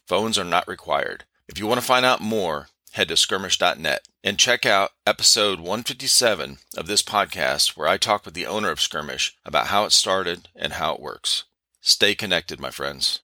Phones 0.07 0.37
are 0.37 0.45
not 0.45 0.69
required. 0.69 1.25
If 1.49 1.59
you 1.59 1.67
want 1.67 1.81
to 1.81 1.85
find 1.85 2.05
out 2.05 2.21
more, 2.21 2.67
head 2.91 3.07
to 3.09 3.15
skirmish.net 3.15 4.07
and 4.23 4.37
check 4.37 4.65
out 4.65 4.91
episode 5.05 5.59
157 5.59 6.57
of 6.77 6.87
this 6.87 7.01
podcast 7.01 7.77
where 7.77 7.87
I 7.87 7.97
talk 7.97 8.25
with 8.25 8.33
the 8.33 8.47
owner 8.47 8.69
of 8.69 8.81
Skirmish 8.81 9.35
about 9.45 9.67
how 9.67 9.85
it 9.85 9.91
started 9.91 10.49
and 10.55 10.73
how 10.73 10.93
it 10.93 11.01
works. 11.01 11.45
Stay 11.81 12.15
connected, 12.15 12.59
my 12.59 12.71
friends. 12.71 13.21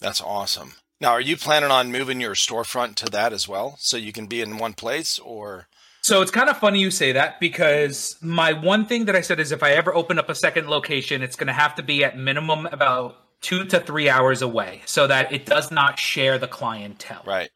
That's 0.00 0.20
awesome. 0.20 0.74
Now, 1.00 1.10
are 1.10 1.20
you 1.20 1.36
planning 1.36 1.70
on 1.70 1.92
moving 1.92 2.20
your 2.20 2.34
storefront 2.34 2.94
to 2.96 3.06
that 3.06 3.32
as 3.32 3.48
well 3.48 3.76
so 3.78 3.96
you 3.96 4.12
can 4.12 4.26
be 4.26 4.40
in 4.40 4.58
one 4.58 4.74
place 4.74 5.18
or 5.18 5.66
so 6.02 6.22
it's 6.22 6.30
kind 6.30 6.48
of 6.48 6.56
funny 6.56 6.80
you 6.80 6.90
say 6.90 7.12
that 7.12 7.40
because 7.40 8.16
my 8.22 8.54
one 8.54 8.86
thing 8.86 9.04
that 9.04 9.14
I 9.14 9.20
said 9.20 9.38
is 9.38 9.52
if 9.52 9.62
I 9.62 9.72
ever 9.72 9.94
open 9.94 10.18
up 10.18 10.30
a 10.30 10.34
second 10.34 10.68
location, 10.68 11.22
it's 11.22 11.36
going 11.36 11.48
to 11.48 11.52
have 11.52 11.74
to 11.74 11.82
be 11.82 12.02
at 12.02 12.16
minimum 12.16 12.66
about 12.66 13.16
two 13.40 13.64
to 13.66 13.80
three 13.80 14.08
hours 14.08 14.42
away 14.42 14.82
so 14.86 15.06
that 15.06 15.32
it 15.32 15.46
does 15.46 15.70
not 15.70 15.98
share 15.98 16.38
the 16.38 16.48
clientele. 16.48 17.22
Right. 17.26 17.50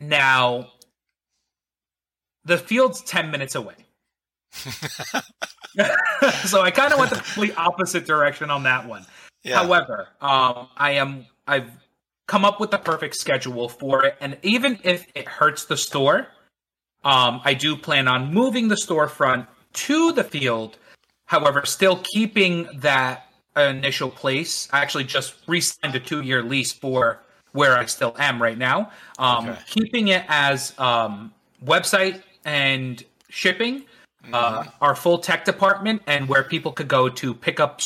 Now, 0.00 0.70
the 2.44 2.58
field's 2.58 3.00
10 3.02 3.30
minutes 3.30 3.54
away. 3.54 3.74
so 4.52 5.20
I 6.62 6.70
kind 6.70 6.92
of 6.92 6.98
went 6.98 7.10
the 7.10 7.16
complete 7.22 7.58
opposite 7.58 8.06
direction 8.06 8.50
on 8.50 8.62
that 8.64 8.86
one. 8.86 9.04
Yeah. 9.42 9.62
However, 9.62 10.08
um, 10.20 10.68
I 10.76 10.92
am 10.92 11.26
I've 11.46 11.70
come 12.26 12.44
up 12.44 12.60
with 12.60 12.70
the 12.70 12.78
perfect 12.78 13.16
schedule 13.16 13.68
for 13.68 14.04
it, 14.04 14.16
and 14.20 14.36
even 14.42 14.78
if 14.82 15.06
it 15.14 15.28
hurts 15.28 15.66
the 15.66 15.76
store, 15.76 16.26
um, 17.04 17.40
I 17.44 17.54
do 17.54 17.76
plan 17.76 18.08
on 18.08 18.34
moving 18.34 18.68
the 18.68 18.74
storefront 18.74 19.46
to 19.74 20.12
the 20.12 20.24
field. 20.24 20.78
However, 21.26 21.64
still 21.64 22.02
keeping 22.12 22.68
that 22.76 23.27
initial 23.56 24.10
place. 24.10 24.68
I 24.72 24.80
actually 24.80 25.04
just 25.04 25.34
re-signed 25.46 25.94
a 25.94 26.00
two-year 26.00 26.42
lease 26.42 26.72
for 26.72 27.20
where 27.52 27.76
I 27.76 27.86
still 27.86 28.14
am 28.18 28.40
right 28.40 28.58
now. 28.58 28.90
Um, 29.18 29.48
okay. 29.48 29.58
Keeping 29.66 30.08
it 30.08 30.24
as 30.28 30.78
um, 30.78 31.32
website 31.64 32.22
and 32.44 33.02
shipping, 33.28 33.84
uh, 34.32 34.60
mm-hmm. 34.60 34.68
uh, 34.68 34.72
our 34.80 34.94
full 34.94 35.18
tech 35.18 35.44
department, 35.44 36.02
and 36.06 36.28
where 36.28 36.42
people 36.42 36.72
could 36.72 36.88
go 36.88 37.08
to 37.08 37.34
pick 37.34 37.60
up, 37.60 37.80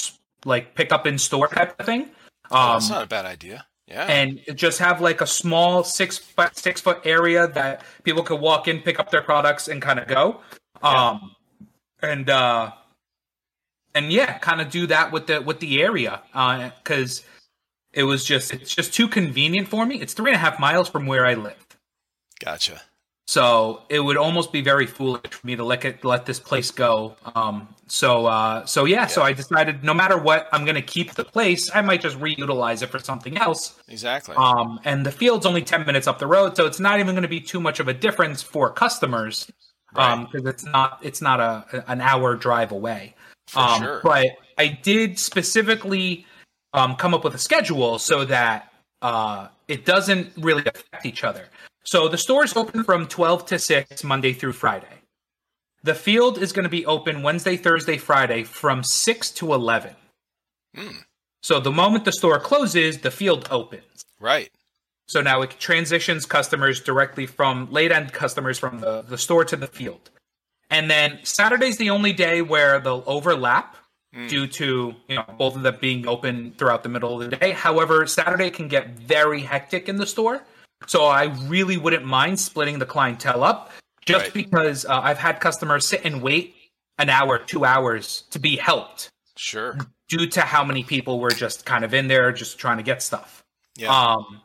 like 0.45 0.75
pick 0.75 0.93
up 0.93 1.07
in 1.07 1.19
store 1.19 1.49
type 1.49 1.79
of 1.79 1.87
thing. 1.87 2.03
Um, 2.03 2.09
oh, 2.51 2.73
that's 2.75 2.91
um, 2.91 2.97
not 2.97 3.05
a 3.05 3.09
bad 3.09 3.25
idea. 3.25 3.65
Yeah. 3.87 4.07
And 4.07 4.41
just 4.55 4.79
have 4.79 5.01
like 5.01 5.21
a 5.21 5.27
small 5.27 5.85
six 5.85 6.17
foot 6.17 6.57
six 6.57 6.81
foot 6.81 7.01
area 7.05 7.47
that 7.49 7.83
people 8.05 8.23
could 8.23 8.41
walk 8.41 8.69
in, 8.69 8.81
pick 8.81 8.99
up 8.99 9.11
their 9.11 9.23
products, 9.23 9.69
and 9.69 9.83
kind 9.83 9.99
of 9.99 10.09
go. 10.09 10.41
Yeah. 10.83 11.11
Um, 11.11 11.37
and 12.01 12.31
uh, 12.31 12.73
and 13.95 14.13
yeah, 14.13 14.39
kind 14.39 14.61
of 14.61 14.71
do 14.71 14.87
that 14.89 15.13
with 15.13 15.27
the 15.27 15.41
with 15.43 15.61
the 15.61 15.83
area 15.83 16.21
because 16.33 17.21
uh, 17.21 17.23
it 17.93 18.05
was 18.05 18.25
just 18.25 18.53
it's 18.53 18.75
just 18.75 18.95
too 18.95 19.09
convenient 19.09 19.69
for 19.69 19.85
me. 19.85 20.01
It's 20.01 20.15
three 20.15 20.31
and 20.31 20.37
a 20.37 20.41
half 20.41 20.59
miles 20.59 20.89
from 20.89 21.07
where 21.07 21.27
I 21.27 21.35
live. 21.35 21.67
Gotcha. 22.43 22.81
So 23.27 23.83
it 23.89 24.01
would 24.01 24.17
almost 24.17 24.53
be 24.53 24.61
very 24.61 24.87
foolish 24.87 25.31
for 25.31 25.47
me 25.47 25.57
to 25.57 25.65
let 25.65 25.85
it 25.85 26.05
let 26.05 26.27
this 26.27 26.41
place 26.41 26.71
go. 26.71 27.17
Um, 27.35 27.69
so 27.87 28.27
uh, 28.27 28.67
so 28.67 28.85
yeah, 28.85 29.03
yeah, 29.03 29.07
so 29.07 29.23
I 29.23 29.33
decided 29.33 29.85
no 29.85 29.95
matter 29.95 30.19
what, 30.19 30.49
I'm 30.53 30.65
going 30.65 30.75
to 30.75 30.83
keep 30.83 31.15
the 31.15 31.25
place. 31.25 31.71
I 31.75 31.83
might 31.83 32.01
just 32.01 32.19
reutilize 32.19 32.83
it 32.83 32.89
for 32.89 32.99
something 32.99 33.39
else. 33.39 33.81
Exactly. 33.89 34.35
Um, 34.37 34.81
and 34.85 35.07
the 35.07 35.13
field's 35.13 35.47
only 35.47 35.63
ten 35.63 35.87
minutes 35.87 36.07
up 36.07 36.19
the 36.19 36.27
road, 36.27 36.57
so 36.57 36.67
it's 36.67 36.81
not 36.81 36.99
even 36.99 37.15
going 37.15 37.23
to 37.23 37.29
be 37.29 37.41
too 37.41 37.61
much 37.61 37.81
of 37.81 37.89
a 37.89 37.95
difference 37.95 38.43
for 38.43 38.71
customers. 38.71 39.51
Right. 39.95 40.13
Um, 40.13 40.29
because 40.31 40.47
it's 40.47 40.65
not 40.65 40.99
it's 41.03 41.23
not 41.23 41.39
a 41.41 41.85
an 41.87 42.01
hour 42.01 42.35
drive 42.35 42.73
away. 42.73 43.15
Um, 43.55 43.83
sure. 43.83 44.01
But 44.03 44.27
I 44.59 44.69
did 44.83 45.19
specifically 45.19 46.27
um, 46.73 46.97
come 46.97 47.15
up 47.15 47.25
with 47.25 47.35
a 47.35 47.39
schedule 47.39 47.99
so 47.99 48.25
that 48.25 48.73
uh, 49.03 49.49
it 49.69 49.85
doesn't 49.85 50.33
really 50.37 50.63
affect 50.63 51.05
each 51.05 51.25
other. 51.25 51.47
So 51.85 52.09
the 52.09 52.19
store 52.19 52.45
is 52.45 52.57
open 52.57 52.85
from 52.85 53.07
12 53.07 53.47
to 53.47 53.59
6 53.59 54.05
Monday 54.05 54.33
through 54.33 54.53
Friday. 54.53 54.87
The 55.83 55.95
field 55.95 56.39
is 56.39 56.53
going 56.53 56.63
to 56.65 56.71
be 56.71 56.87
open 56.87 57.23
Wednesday, 57.23 57.57
Thursday, 57.57 57.99
Friday 57.99 58.45
from 58.45 58.85
6 58.85 59.31
to 59.33 59.53
11. 59.53 59.95
Hmm. 60.77 60.89
So 61.43 61.59
the 61.59 61.73
moment 61.73 62.05
the 62.05 62.13
store 62.13 62.39
closes, 62.39 62.99
the 62.99 63.11
field 63.11 63.49
opens. 63.51 64.05
Right. 64.21 64.51
So 65.09 65.21
now 65.21 65.43
it 65.43 65.59
transitions 65.59 66.25
customers 66.25 66.81
directly 66.81 67.27
from 67.27 67.71
late 67.73 67.91
end 67.91 68.13
customers 68.13 68.59
from 68.59 68.79
the, 68.79 69.03
the 69.03 69.19
store 69.19 69.45
to 69.45 69.57
the 69.57 69.67
field. 69.67 70.11
And 70.73 70.91
then 70.91 71.19
Saturday's 71.23 71.77
the 71.77 71.91
only 71.91 72.15
day 72.15 72.41
where 72.41 72.81
they'll 72.81 73.05
overlap 73.07 73.77
mm. 74.15 74.27
due 74.29 74.47
to 74.47 74.95
you 75.07 75.15
know 75.15 75.25
both 75.39 75.55
of 75.55 75.63
them 75.63 75.77
being 75.81 76.09
open 76.09 76.55
throughout 76.57 76.83
the 76.83 76.89
middle 76.89 77.21
of 77.21 77.31
the 77.31 77.37
day. 77.37 77.53
However, 77.53 78.07
Saturday 78.07 78.51
can 78.51 78.69
get 78.69 78.89
very 78.99 79.43
hectic 79.43 79.89
in 79.91 79.97
the 79.97 80.07
store, 80.07 80.43
so 80.87 81.05
I 81.05 81.25
really 81.47 81.77
wouldn't 81.77 82.07
mind 82.07 82.41
splitting 82.41 82.79
the 82.79 82.87
clientele 82.87 83.45
up, 83.45 83.71
just 84.07 84.25
right. 84.25 84.35
because 84.35 84.87
uh, 84.87 84.99
I've 84.99 85.19
had 85.19 85.41
customers 85.41 85.87
sit 85.87 86.07
and 86.07 86.23
wait 86.23 86.55
an 86.99 87.11
hour, 87.11 87.39
two 87.39 87.67
hours 87.67 88.25
to 88.31 88.39
be 88.39 88.57
helped. 88.57 89.11
Sure. 89.37 89.77
Due 90.09 90.27
to 90.29 90.41
how 90.41 90.65
many 90.65 90.85
people 90.85 91.21
were 91.21 91.31
just 91.31 91.67
kind 91.67 91.85
of 91.85 91.93
in 91.93 92.09
there, 92.09 92.33
just 92.33 92.59
trying 92.59 92.79
to 92.79 92.83
get 92.83 93.03
stuff. 93.03 93.45
Yeah. 93.77 93.95
Um. 93.95 94.41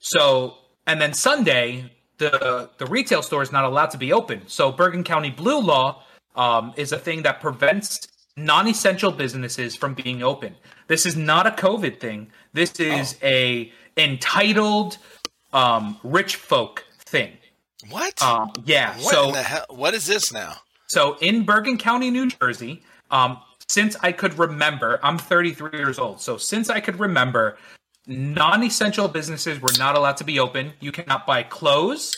So 0.00 0.58
and 0.86 1.00
then 1.00 1.14
Sunday 1.14 1.90
the 2.30 2.70
the 2.78 2.86
retail 2.86 3.22
store 3.22 3.42
is 3.42 3.52
not 3.52 3.64
allowed 3.64 3.90
to 3.90 3.98
be 3.98 4.12
open. 4.12 4.42
So 4.46 4.72
Bergen 4.72 5.04
County 5.04 5.30
Blue 5.30 5.60
Law 5.60 6.02
um, 6.36 6.72
is 6.76 6.92
a 6.92 6.98
thing 6.98 7.22
that 7.22 7.40
prevents 7.40 8.08
non-essential 8.36 9.12
businesses 9.12 9.76
from 9.76 9.94
being 9.94 10.22
open. 10.22 10.54
This 10.86 11.04
is 11.04 11.16
not 11.16 11.46
a 11.46 11.50
COVID 11.50 12.00
thing. 12.00 12.30
This 12.52 12.72
is 12.80 13.18
oh. 13.22 13.26
a 13.26 13.72
entitled 13.96 14.98
um, 15.52 15.98
rich 16.02 16.36
folk 16.36 16.84
thing. 16.98 17.32
What? 17.90 18.22
Um, 18.22 18.52
yeah. 18.64 18.94
What 18.96 19.12
so 19.12 19.32
hell, 19.32 19.66
what 19.68 19.94
is 19.94 20.06
this 20.06 20.32
now? 20.32 20.56
So 20.86 21.16
in 21.20 21.44
Bergen 21.44 21.78
County, 21.78 22.10
New 22.10 22.28
Jersey, 22.28 22.82
um, 23.10 23.38
since 23.68 23.96
I 24.02 24.12
could 24.12 24.38
remember, 24.38 25.00
I'm 25.02 25.18
33 25.18 25.78
years 25.78 25.98
old. 25.98 26.20
So 26.20 26.36
since 26.36 26.70
I 26.70 26.80
could 26.80 27.00
remember, 27.00 27.56
non-essential 28.06 29.08
businesses 29.08 29.60
were 29.60 29.72
not 29.78 29.96
allowed 29.96 30.16
to 30.18 30.24
be 30.24 30.38
open. 30.38 30.72
You 30.80 30.92
cannot 30.92 31.26
buy 31.26 31.42
clothes. 31.42 32.14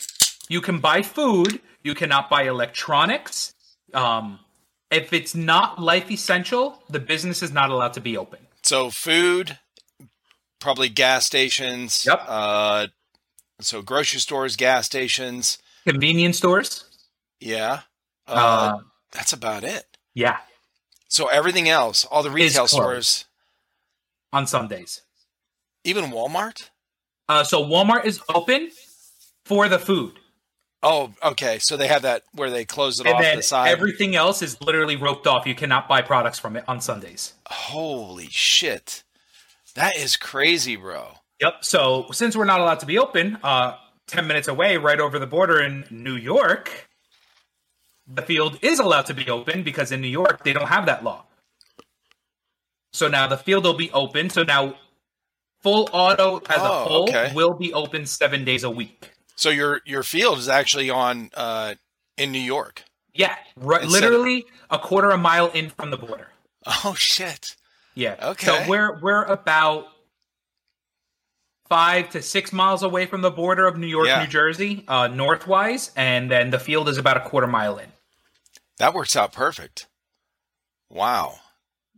You 0.49 0.61
can 0.61 0.79
buy 0.79 1.03
food. 1.03 1.61
You 1.83 1.95
cannot 1.95 2.31
buy 2.31 2.43
electronics. 2.45 3.55
Um, 3.93 4.41
if 4.91 5.13
it's 5.13 5.35
not 5.35 5.81
life 5.81 6.11
essential, 6.11 6.83
the 6.89 7.01
business 7.01 7.43
is 7.43 7.53
not 7.53 7.71
allowed 7.71 7.93
to 7.95 8.01
be 8.01 8.17
open. 8.17 8.41
So 8.63 8.91
food, 8.91 9.59
probably 10.61 10.89
gas 10.89 11.27
stations. 11.27 12.05
Yep. 12.07 12.23
Uh, 12.27 12.87
so 13.61 13.83
grocery 13.83 14.21
stores, 14.21 14.57
gas 14.57 14.87
stations. 14.87 15.59
Convenience 15.87 16.39
stores. 16.39 16.85
Yeah. 17.41 17.81
Uh, 18.27 18.33
Uh, 18.33 18.79
that's 19.13 19.33
about 19.33 19.65
it. 19.65 19.85
yeah, 20.15 20.39
So 21.09 21.27
everything 21.27 21.69
else, 21.69 22.05
all 22.07 22.23
the 22.23 22.31
retail 22.31 22.67
stores, 22.67 23.27
on 24.33 24.47
Sundays. 24.47 25.03
Even 25.85 26.07
Walmart. 26.07 26.71
Uh, 27.29 27.45
so 27.45 27.63
Walmart 27.65 28.05
is 28.05 28.21
open 28.35 28.71
for 29.45 29.69
the 29.69 29.79
food, 29.79 30.19
Oh, 30.87 31.15
okay. 31.23 31.59
So 31.61 31.79
they 31.79 31.89
have 31.89 32.03
that 32.03 32.25
where 32.35 32.51
they 32.51 32.67
close 32.67 33.01
it 33.01 33.07
and 33.07 33.15
off 33.17 33.23
then 33.23 33.39
the 33.39 33.43
side. 33.43 33.71
everything 33.71 34.15
else 34.15 34.43
is 34.43 34.61
literally 34.61 34.97
roped 34.97 35.27
off. 35.27 35.47
You 35.47 35.55
cannot 35.55 35.89
buy 35.89 36.03
products 36.03 36.39
from 36.39 36.57
it 36.57 36.65
on 36.69 36.83
Sundays. 36.83 37.33
Holy 37.49 38.29
shit. 38.29 39.03
That 39.77 39.97
is 39.97 40.19
crazy, 40.19 40.77
bro. 40.77 41.07
Yep. 41.41 41.65
So 41.65 42.07
since 42.13 42.37
we're 42.37 42.45
not 42.45 42.61
allowed 42.61 42.81
to 42.81 42.87
be 42.87 42.99
open, 42.99 43.39
uh, 43.43 43.77
ten 44.07 44.27
minutes 44.27 44.47
away, 44.47 44.77
right 44.77 45.01
over 45.01 45.19
the 45.19 45.27
border 45.27 45.59
in 45.63 45.87
New 45.91 46.17
York, 46.17 46.87
the 48.07 48.21
field 48.23 48.59
is 48.61 48.79
allowed 48.79 49.07
to 49.07 49.15
be 49.15 49.31
open 49.31 49.63
because 49.63 49.91
in 49.91 50.03
New 50.03 50.09
York 50.09 50.45
they 50.45 50.53
don't 50.53 50.69
have 50.69 50.85
that 50.85 51.03
law. 51.03 51.25
So 52.93 53.09
now 53.09 53.27
the 53.27 53.39
field 53.39 53.65
will 53.65 53.73
be 53.73 53.91
open. 53.91 54.29
So 54.29 54.43
now 54.43 54.77
full 55.65 55.89
auto 55.93 56.39
as 56.49 56.59
a 56.59 56.71
Oh, 56.73 56.85
whole 56.85 57.03
okay. 57.09 57.33
will 57.35 57.55
be 57.55 57.73
open 57.73 58.07
seven 58.07 58.45
days 58.45 58.63
a 58.63 58.71
week. 58.71 59.11
So 59.35 59.51
your 59.51 59.81
your 59.85 60.05
field 60.05 60.39
is 60.39 60.49
actually 60.49 60.91
on 60.91 61.31
uh 61.35 61.75
in 62.17 62.31
New 62.31 62.39
York. 62.39 62.85
Yeah, 63.15 63.35
right, 63.57 63.83
Instead 63.83 64.05
of- 64.05 64.11
literally 64.11 64.45
a 64.71 64.79
quarter 64.79 65.11
a 65.11 65.19
mile 65.19 65.49
in 65.51 65.71
from 65.71 65.91
the 65.91 65.97
border. 65.97 66.29
Oh 66.85 66.95
shit. 66.97 67.57
Yeah. 67.97 68.17
Okay. 68.23 68.47
So 68.47 68.69
we're 68.69 69.01
we're 69.01 69.25
about 69.25 69.87
five 71.69 72.11
to 72.11 72.23
six 72.23 72.53
miles 72.53 72.83
away 72.83 73.07
from 73.07 73.23
the 73.23 73.31
border 73.31 73.67
of 73.67 73.77
New 73.79 73.87
York, 73.87 74.07
Yeah. 74.07 74.21
New 74.23 74.29
Jersey, 74.29 74.85
uh, 74.89 75.09
northwise, 75.09 75.91
and 75.97 76.31
then 76.31 76.51
the 76.51 76.59
field 76.59 76.89
is 76.89 76.99
about 76.99 77.17
a 77.17 77.21
quarter 77.21 77.47
mile 77.47 77.79
in. 77.79 77.89
That 78.79 78.95
works 78.95 79.17
out 79.17 79.33
perfect. 79.33 79.87
Wow. 80.91 81.37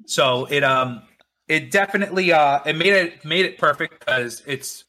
So 0.07 0.47
it 0.47 0.63
um 0.63 1.03
it 1.49 1.71
definitely 1.71 2.33
uh 2.33 2.61
it 2.65 2.77
made 2.77 2.93
it 2.93 3.25
made 3.25 3.45
it 3.45 3.59
perfect 3.59 4.01
because 4.01 4.43
it's 4.47 4.85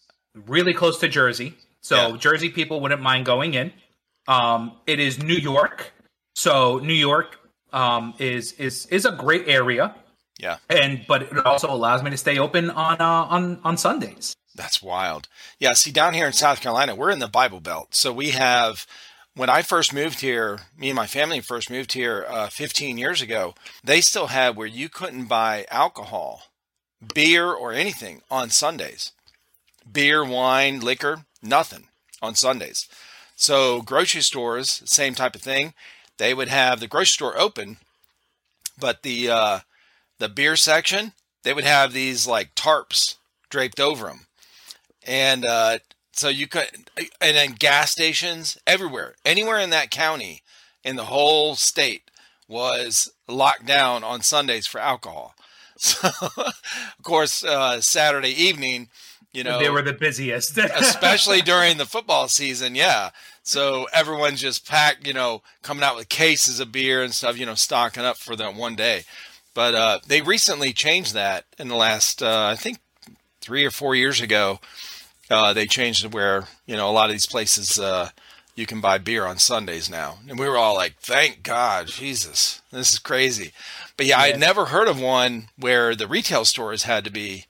really 0.45 0.73
close 0.73 0.99
to 0.99 1.07
Jersey. 1.07 1.55
So 1.81 1.95
Yeah. 1.95 2.17
Jersey 2.17 2.49
people 2.49 2.79
wouldn't 2.81 3.01
mind 3.01 3.25
going 3.25 3.53
in. 3.53 3.73
Um 4.27 4.73
it 4.85 4.99
is 4.99 5.21
New 5.21 5.35
York. 5.35 5.93
So 6.35 6.79
New 6.79 6.93
York 6.93 7.39
um 7.73 8.13
is 8.19 8.53
is 8.53 8.85
is 8.87 9.05
a 9.05 9.11
great 9.11 9.47
area. 9.47 9.95
Yeah. 10.39 10.57
And 10.69 11.05
but 11.07 11.23
it 11.23 11.45
also 11.45 11.69
allows 11.69 12.03
me 12.03 12.11
to 12.11 12.17
stay 12.17 12.37
open 12.37 12.69
on 12.69 12.99
uh 12.99 13.25
on 13.29 13.59
on 13.63 13.77
Sundays. 13.77 14.35
That's 14.55 14.81
wild. 14.81 15.27
Yeah, 15.59 15.73
see 15.73 15.91
down 15.91 16.15
here 16.15 16.25
in 16.25 16.33
South 16.33 16.61
Carolina, 16.61 16.95
we're 16.95 17.11
in 17.11 17.19
the 17.19 17.27
Bible 17.27 17.59
Belt. 17.59 17.93
So 17.93 18.11
we 18.11 18.31
have 18.31 18.87
when 19.37 19.49
I 19.51 19.61
first 19.61 19.93
moved 19.93 20.21
here, 20.21 20.59
me 20.75 20.89
and 20.89 20.95
my 20.95 21.05
family 21.05 21.41
first 21.41 21.69
moved 21.69 21.93
here 21.93 22.25
uh, 22.27 22.47
15 22.49 22.97
years 22.97 23.21
ago, 23.21 23.53
they 23.83 24.01
still 24.01 24.27
had 24.27 24.55
where 24.55 24.67
you 24.67 24.89
couldn't 24.89 25.27
buy 25.27 25.67
alcohol, 25.69 26.47
beer, 27.13 27.51
or 27.51 27.71
anything 27.71 28.23
on 28.31 28.49
Sundays. 28.49 29.11
Beer, 29.89 30.25
wine, 30.25 30.79
liquor, 30.79 31.25
nothing 31.41 31.85
on 32.19 32.33
Sundays. 32.33 32.89
So 33.35 33.83
grocery 33.83 34.21
stores, 34.21 34.81
same 34.85 35.13
type 35.13 35.35
of 35.35 35.41
thing. 35.41 35.75
They 36.17 36.33
would 36.33 36.47
have 36.49 36.79
the 36.79 36.87
grocery 36.87 37.05
store 37.05 37.39
open, 37.39 37.77
but 38.79 39.03
the 39.03 39.29
uh, 39.29 39.59
the 40.17 40.29
beer 40.29 40.55
section, 40.55 41.13
they 41.43 41.53
would 41.53 41.63
have 41.63 41.93
these 41.93 42.25
like 42.25 42.55
tarps 42.55 43.17
draped 43.51 43.79
over 43.79 44.07
them 44.07 44.25
and 45.07 45.45
uh, 45.45 45.79
so 46.17 46.29
you 46.29 46.47
could 46.47 46.67
and 47.21 47.35
then 47.35 47.55
gas 47.57 47.91
stations 47.91 48.57
everywhere 48.65 49.15
anywhere 49.25 49.59
in 49.59 49.69
that 49.69 49.91
county 49.91 50.41
in 50.83 50.95
the 50.95 51.05
whole 51.05 51.55
state 51.55 52.09
was 52.47 53.11
locked 53.27 53.65
down 53.65 54.03
on 54.03 54.21
sundays 54.21 54.67
for 54.67 54.79
alcohol. 54.79 55.33
So 55.79 56.09
of 56.33 57.03
course 57.03 57.43
uh, 57.43 57.81
saturday 57.81 58.31
evening 58.31 58.89
you 59.31 59.43
know 59.43 59.59
they 59.59 59.69
were 59.69 59.83
the 59.83 59.93
busiest. 59.93 60.57
especially 60.75 61.41
during 61.41 61.77
the 61.77 61.85
football 61.85 62.27
season 62.27 62.73
yeah. 62.73 63.11
So 63.43 63.87
everyone's 63.93 64.41
just 64.41 64.67
packed 64.67 65.05
you 65.05 65.13
know 65.13 65.43
coming 65.61 65.83
out 65.83 65.95
with 65.95 66.09
cases 66.09 66.59
of 66.59 66.71
beer 66.71 67.03
and 67.03 67.13
stuff 67.13 67.37
you 67.37 67.45
know 67.45 67.53
stocking 67.53 68.03
up 68.05 68.17
for 68.17 68.35
that 68.37 68.55
one 68.55 68.75
day. 68.75 69.03
But 69.53 69.75
uh, 69.75 69.99
they 70.07 70.21
recently 70.21 70.73
changed 70.73 71.13
that 71.13 71.45
in 71.59 71.67
the 71.67 71.75
last 71.75 72.23
uh, 72.23 72.47
i 72.51 72.55
think 72.55 72.79
three 73.39 73.63
or 73.63 73.71
four 73.71 73.95
years 73.95 74.19
ago 74.19 74.59
uh, 75.29 75.53
they 75.53 75.65
changed 75.65 76.13
where 76.13 76.47
you 76.65 76.75
know 76.75 76.89
a 76.89 76.91
lot 76.91 77.09
of 77.09 77.13
these 77.13 77.25
places 77.25 77.79
uh, 77.79 78.09
you 78.55 78.65
can 78.65 78.81
buy 78.81 78.97
beer 78.97 79.25
on 79.25 79.37
sundays 79.37 79.89
now. 79.89 80.17
And 80.27 80.39
we 80.39 80.47
were 80.47 80.57
all 80.57 80.75
like 80.75 80.95
thank 80.99 81.43
god 81.43 81.87
jesus 81.87 82.61
this 82.71 82.93
is 82.93 82.99
crazy. 82.99 83.51
But 83.95 84.05
yeah, 84.05 84.19
i 84.19 84.29
had 84.29 84.39
never 84.39 84.65
heard 84.65 84.87
of 84.87 84.99
one 84.99 85.49
where 85.57 85.95
the 85.95 86.07
retail 86.07 86.45
stores 86.45 86.83
had 86.83 87.03
to 87.05 87.11
be 87.11 87.45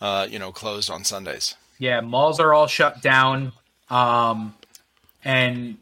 uh, 0.00 0.26
you 0.30 0.38
know 0.38 0.52
closed 0.52 0.90
on 0.90 1.04
sundays. 1.04 1.54
Yeah, 1.78 2.00
malls 2.00 2.40
are 2.40 2.52
all 2.52 2.66
shut 2.66 3.02
down. 3.02 3.52
Um, 3.90 4.54
and 5.24 5.78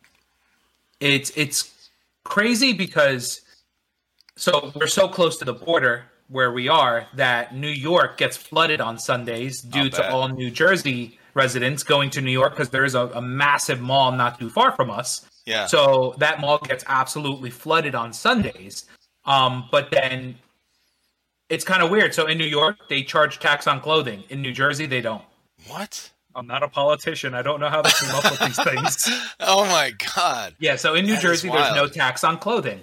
it's 1.01 1.31
it's 1.37 1.89
crazy 2.25 2.73
because 2.73 3.41
so 4.37 4.73
we're 4.75 4.87
so 4.87 5.09
close 5.09 5.39
to 5.39 5.45
the 5.45 5.55
border 5.55 6.05
where 6.29 6.53
we 6.53 6.69
are 6.69 7.07
that 7.15 7.55
New 7.55 7.69
York 7.69 8.19
gets 8.19 8.37
flooded 8.37 8.81
on 8.81 8.99
Sundays 8.99 9.61
due 9.61 9.89
to 9.91 10.11
all 10.11 10.29
New 10.29 10.51
Jersey 10.51 11.19
residents 11.35 11.83
going 11.83 12.11
to 12.11 12.21
New 12.21 12.31
York 12.33 12.53
because 12.53 12.71
there 12.71 12.85
is 12.85 12.95
a, 12.95 13.07
a 13.09 13.23
massive 13.23 13.81
mall 13.81 14.11
not 14.13 14.39
too 14.39 14.51
far 14.51 14.73
from 14.73 14.91
us. 14.91 15.29
Yeah. 15.45 15.67
So 15.67 16.15
that 16.19 16.41
mall 16.41 16.59
gets 16.59 16.83
absolutely 16.89 17.51
flooded 17.51 17.95
on 17.95 18.13
Sundays. 18.13 18.87
Um, 19.25 19.69
but 19.71 19.91
then 19.91 20.37
it's 21.49 21.65
kind 21.65 21.83
of 21.83 21.91
weird. 21.91 22.15
So 22.15 22.27
in 22.27 22.39
New 22.39 22.47
York, 22.47 22.89
they 22.89 23.03
charge 23.03 23.39
tax 23.39 23.67
on 23.67 23.81
clothing. 23.81 24.25
In 24.31 24.43
New 24.43 24.53
Jersey, 24.53 24.87
they 24.87 25.01
don't. 25.01 25.23
What? 25.69 26.11
I'm 26.35 26.47
not 26.47 26.63
a 26.63 26.69
politician. 26.69 27.35
I 27.35 27.43
don't 27.43 27.61
know 27.61 27.69
how 27.71 27.83
they 27.83 27.91
came 27.91 28.15
up 28.15 28.25
with 28.25 28.41
these 28.41 28.63
things. 28.63 29.09
Oh 29.41 29.65
my 29.67 29.93
god, 30.17 30.55
Yeah, 30.59 30.77
so 30.77 30.95
in 30.95 31.05
New 31.05 31.13
That 31.13 31.19
is 31.19 31.23
Jersey, 31.23 31.49
there's 31.51 31.75
no 31.75 31.87
tax 31.89 32.25
on 32.25 32.39
clothing. 32.39 32.81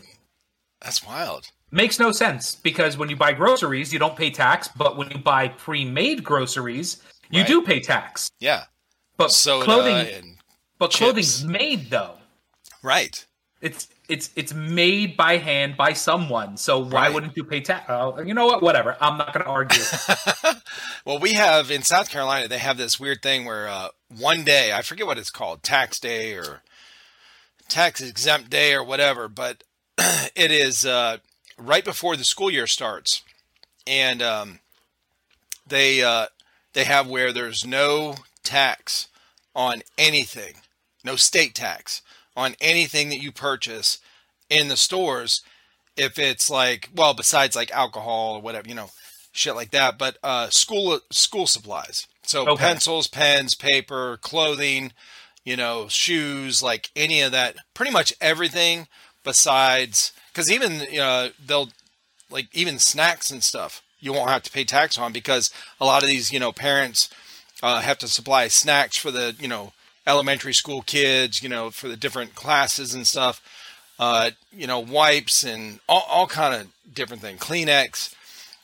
that's 0.81 1.05
wild. 1.05 1.49
Makes 1.73 1.97
no 1.99 2.11
sense 2.11 2.53
because 2.53 2.97
when 2.97 3.09
you 3.09 3.15
buy 3.15 3.33
groceries, 3.33 3.91
you 3.91 3.97
don't 3.97 4.15
pay 4.15 4.29
tax, 4.29 4.67
but 4.67 4.95
when 4.95 5.09
you 5.09 5.17
buy 5.17 5.47
pre-made 5.47 6.23
groceries, 6.23 7.01
you 7.31 7.39
Right. 7.41 7.47
do 7.47 7.63
pay 7.63 7.79
tax. 7.79 8.29
Yeah. 8.39 8.65
But 9.17 9.31
Soda 9.31 9.65
clothing, 9.65 9.95
and 10.13 10.37
but 10.77 10.91
chips. 10.91 10.97
clothing's 10.99 11.43
made 11.43 11.89
though. 11.89 12.19
right. 12.83 13.25
It's 13.59 13.87
it's 14.09 14.29
it's 14.35 14.53
made 14.53 15.15
by 15.17 15.37
hand 15.37 15.75
by 15.77 15.93
someone. 15.93 16.57
So 16.57 16.77
why 16.79 17.03
Right. 17.05 17.13
wouldn't 17.13 17.35
you 17.37 17.43
pay 17.43 17.61
tax? 17.61 17.89
Uh, 17.89 18.21
you 18.23 18.33
know 18.35 18.45
what? 18.45 18.61
Whatever. 18.61 18.95
I'm 19.01 19.17
not 19.17 19.33
going 19.33 19.43
to 19.45 19.49
argue. 19.49 19.81
Well, 21.05 21.17
we 21.19 21.33
have 21.33 21.69
in 21.71 21.81
South 21.83 22.09
Carolina, 22.09 22.47
they 22.47 22.59
have 22.59 22.77
this 22.77 22.99
weird 22.99 23.21
thing 23.21 23.45
where 23.45 23.67
uh, 23.67 23.87
one 24.15 24.43
day, 24.45 24.71
I 24.73 24.81
forget 24.83 25.05
what 25.07 25.17
it's 25.17 25.29
called, 25.31 25.61
tax 25.63 25.99
day 25.99 26.33
or 26.35 26.61
tax 27.67 27.99
exempt 28.01 28.49
day 28.49 28.73
or 28.73 28.83
whatever, 28.83 29.27
but 29.27 29.63
it 29.97 30.51
is 30.51 30.85
uh, 30.85 31.17
right 31.57 31.83
before 31.83 32.15
the 32.15 32.23
school 32.23 32.49
year 32.51 32.67
starts, 32.67 33.23
and 33.87 34.21
um, 34.21 34.59
they 35.67 36.03
uh, 36.03 36.27
they 36.73 36.83
have 36.83 37.07
where 37.07 37.31
there's 37.31 37.65
no 37.65 38.15
tax 38.43 39.07
on 39.55 39.81
anything, 39.97 40.55
no 41.03 41.15
state 41.15 41.55
tax 41.55 42.01
on 42.35 42.55
anything 42.61 43.09
that 43.09 43.21
you 43.21 43.31
purchase 43.31 43.99
in 44.49 44.67
the 44.67 44.77
stores 44.77 45.41
if 45.97 46.17
it's 46.19 46.49
like 46.49 46.89
well 46.95 47.13
besides 47.13 47.55
like 47.55 47.71
alcohol 47.71 48.35
or 48.35 48.41
whatever 48.41 48.67
you 48.67 48.75
know 48.75 48.89
shit 49.31 49.55
like 49.55 49.71
that 49.71 49.97
but 49.97 50.17
uh 50.23 50.49
school 50.49 50.99
school 51.11 51.47
supplies 51.47 52.07
so 52.23 52.47
Okay. 52.47 52.55
pencils 52.55 53.07
pens 53.07 53.55
paper 53.55 54.17
clothing 54.21 54.91
you 55.43 55.55
know 55.55 55.87
shoes 55.87 56.61
like 56.63 56.91
any 56.95 57.21
of 57.21 57.31
that 57.31 57.55
pretty 57.73 57.91
much 57.91 58.13
everything 58.21 58.87
besides 59.23 60.13
because 60.33 60.51
even 60.51 60.81
uh, 60.99 61.29
they'll 61.45 61.69
like 62.29 62.47
even 62.53 62.79
snacks 62.79 63.29
and 63.29 63.43
stuff 63.43 63.81
you 63.99 64.11
won't 64.11 64.29
have 64.29 64.43
to 64.43 64.51
pay 64.51 64.63
tax 64.65 64.97
on 64.97 65.13
because 65.13 65.51
a 65.79 65.85
lot 65.85 66.03
of 66.03 66.09
these 66.09 66.31
you 66.33 66.39
know 66.39 66.51
parents 66.51 67.09
uh, 67.61 67.79
have 67.81 67.97
to 67.99 68.07
supply 68.07 68.47
snacks 68.47 68.97
for 68.97 69.11
the 69.11 69.35
you 69.39 69.47
know 69.47 69.71
elementary 70.05 70.53
school 70.53 70.81
kids 70.81 71.41
you 71.41 71.49
know 71.49 71.69
for 71.69 71.87
the 71.87 71.95
different 71.95 72.35
classes 72.35 72.93
and 72.93 73.07
stuff 73.07 73.41
uh, 73.99 74.31
you 74.51 74.67
know 74.67 74.79
wipes 74.79 75.43
and 75.43 75.79
all, 75.87 76.05
all 76.09 76.27
kind 76.27 76.53
of 76.53 76.67
different 76.93 77.21
thing. 77.21 77.37
Kleenex. 77.37 78.13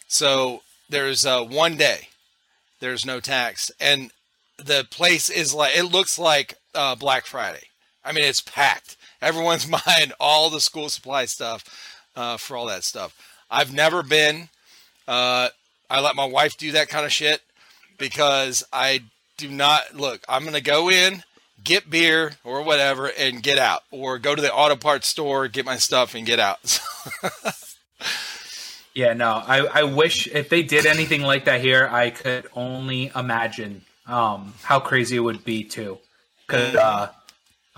So 0.07 0.61
there's 0.89 1.25
uh, 1.25 1.43
one 1.43 1.77
day 1.77 2.09
there's 2.79 3.05
no 3.05 3.19
tax, 3.19 3.71
and 3.79 4.11
the 4.57 4.85
place 4.89 5.29
is 5.29 5.53
like 5.53 5.77
it 5.77 5.85
looks 5.85 6.17
like 6.17 6.55
uh, 6.73 6.95
Black 6.95 7.25
Friday. 7.25 7.67
I 8.03 8.11
mean, 8.11 8.23
it's 8.23 8.41
packed. 8.41 8.97
Everyone's 9.21 9.65
buying 9.85 10.11
all 10.19 10.49
the 10.49 10.59
school 10.59 10.89
supply 10.89 11.25
stuff 11.25 11.63
uh, 12.15 12.37
for 12.37 12.57
all 12.57 12.67
that 12.67 12.83
stuff. 12.83 13.15
I've 13.49 13.73
never 13.73 14.03
been. 14.03 14.49
Uh, 15.07 15.49
I 15.89 16.01
let 16.01 16.15
my 16.15 16.25
wife 16.25 16.57
do 16.57 16.71
that 16.73 16.89
kind 16.89 17.05
of 17.05 17.11
shit 17.11 17.41
because 17.97 18.63
I 18.71 19.03
do 19.37 19.49
not 19.49 19.95
look. 19.95 20.23
I'm 20.29 20.45
to 20.45 20.61
go 20.61 20.89
in, 20.89 21.23
get 21.63 21.89
beer 21.89 22.33
or 22.43 22.61
whatever, 22.61 23.07
and 23.07 23.41
get 23.41 23.57
out, 23.57 23.83
or 23.89 24.19
go 24.19 24.35
to 24.35 24.41
the 24.41 24.53
auto 24.53 24.75
parts 24.75 25.07
store, 25.07 25.47
get 25.47 25.65
my 25.65 25.77
stuff, 25.77 26.13
and 26.13 26.25
get 26.25 26.39
out. 26.39 26.79
yeah, 28.93 29.13
no, 29.13 29.31
I, 29.31 29.65
I 29.65 29.83
wish 29.83 30.27
if 30.27 30.49
they 30.49 30.61
did 30.61 30.85
anything 30.85 31.21
like 31.21 31.45
that 31.45 31.61
here, 31.61 31.89
I 31.91 32.11
could 32.11 32.47
only 32.53 33.11
imagine 33.15 33.81
um, 34.05 34.53
how 34.61 34.79
crazy 34.79 35.15
it 35.15 35.21
would 35.21 35.43
be 35.43 35.63
too. 35.63 35.97
Cause, 36.47 36.75
uh, 36.75 37.11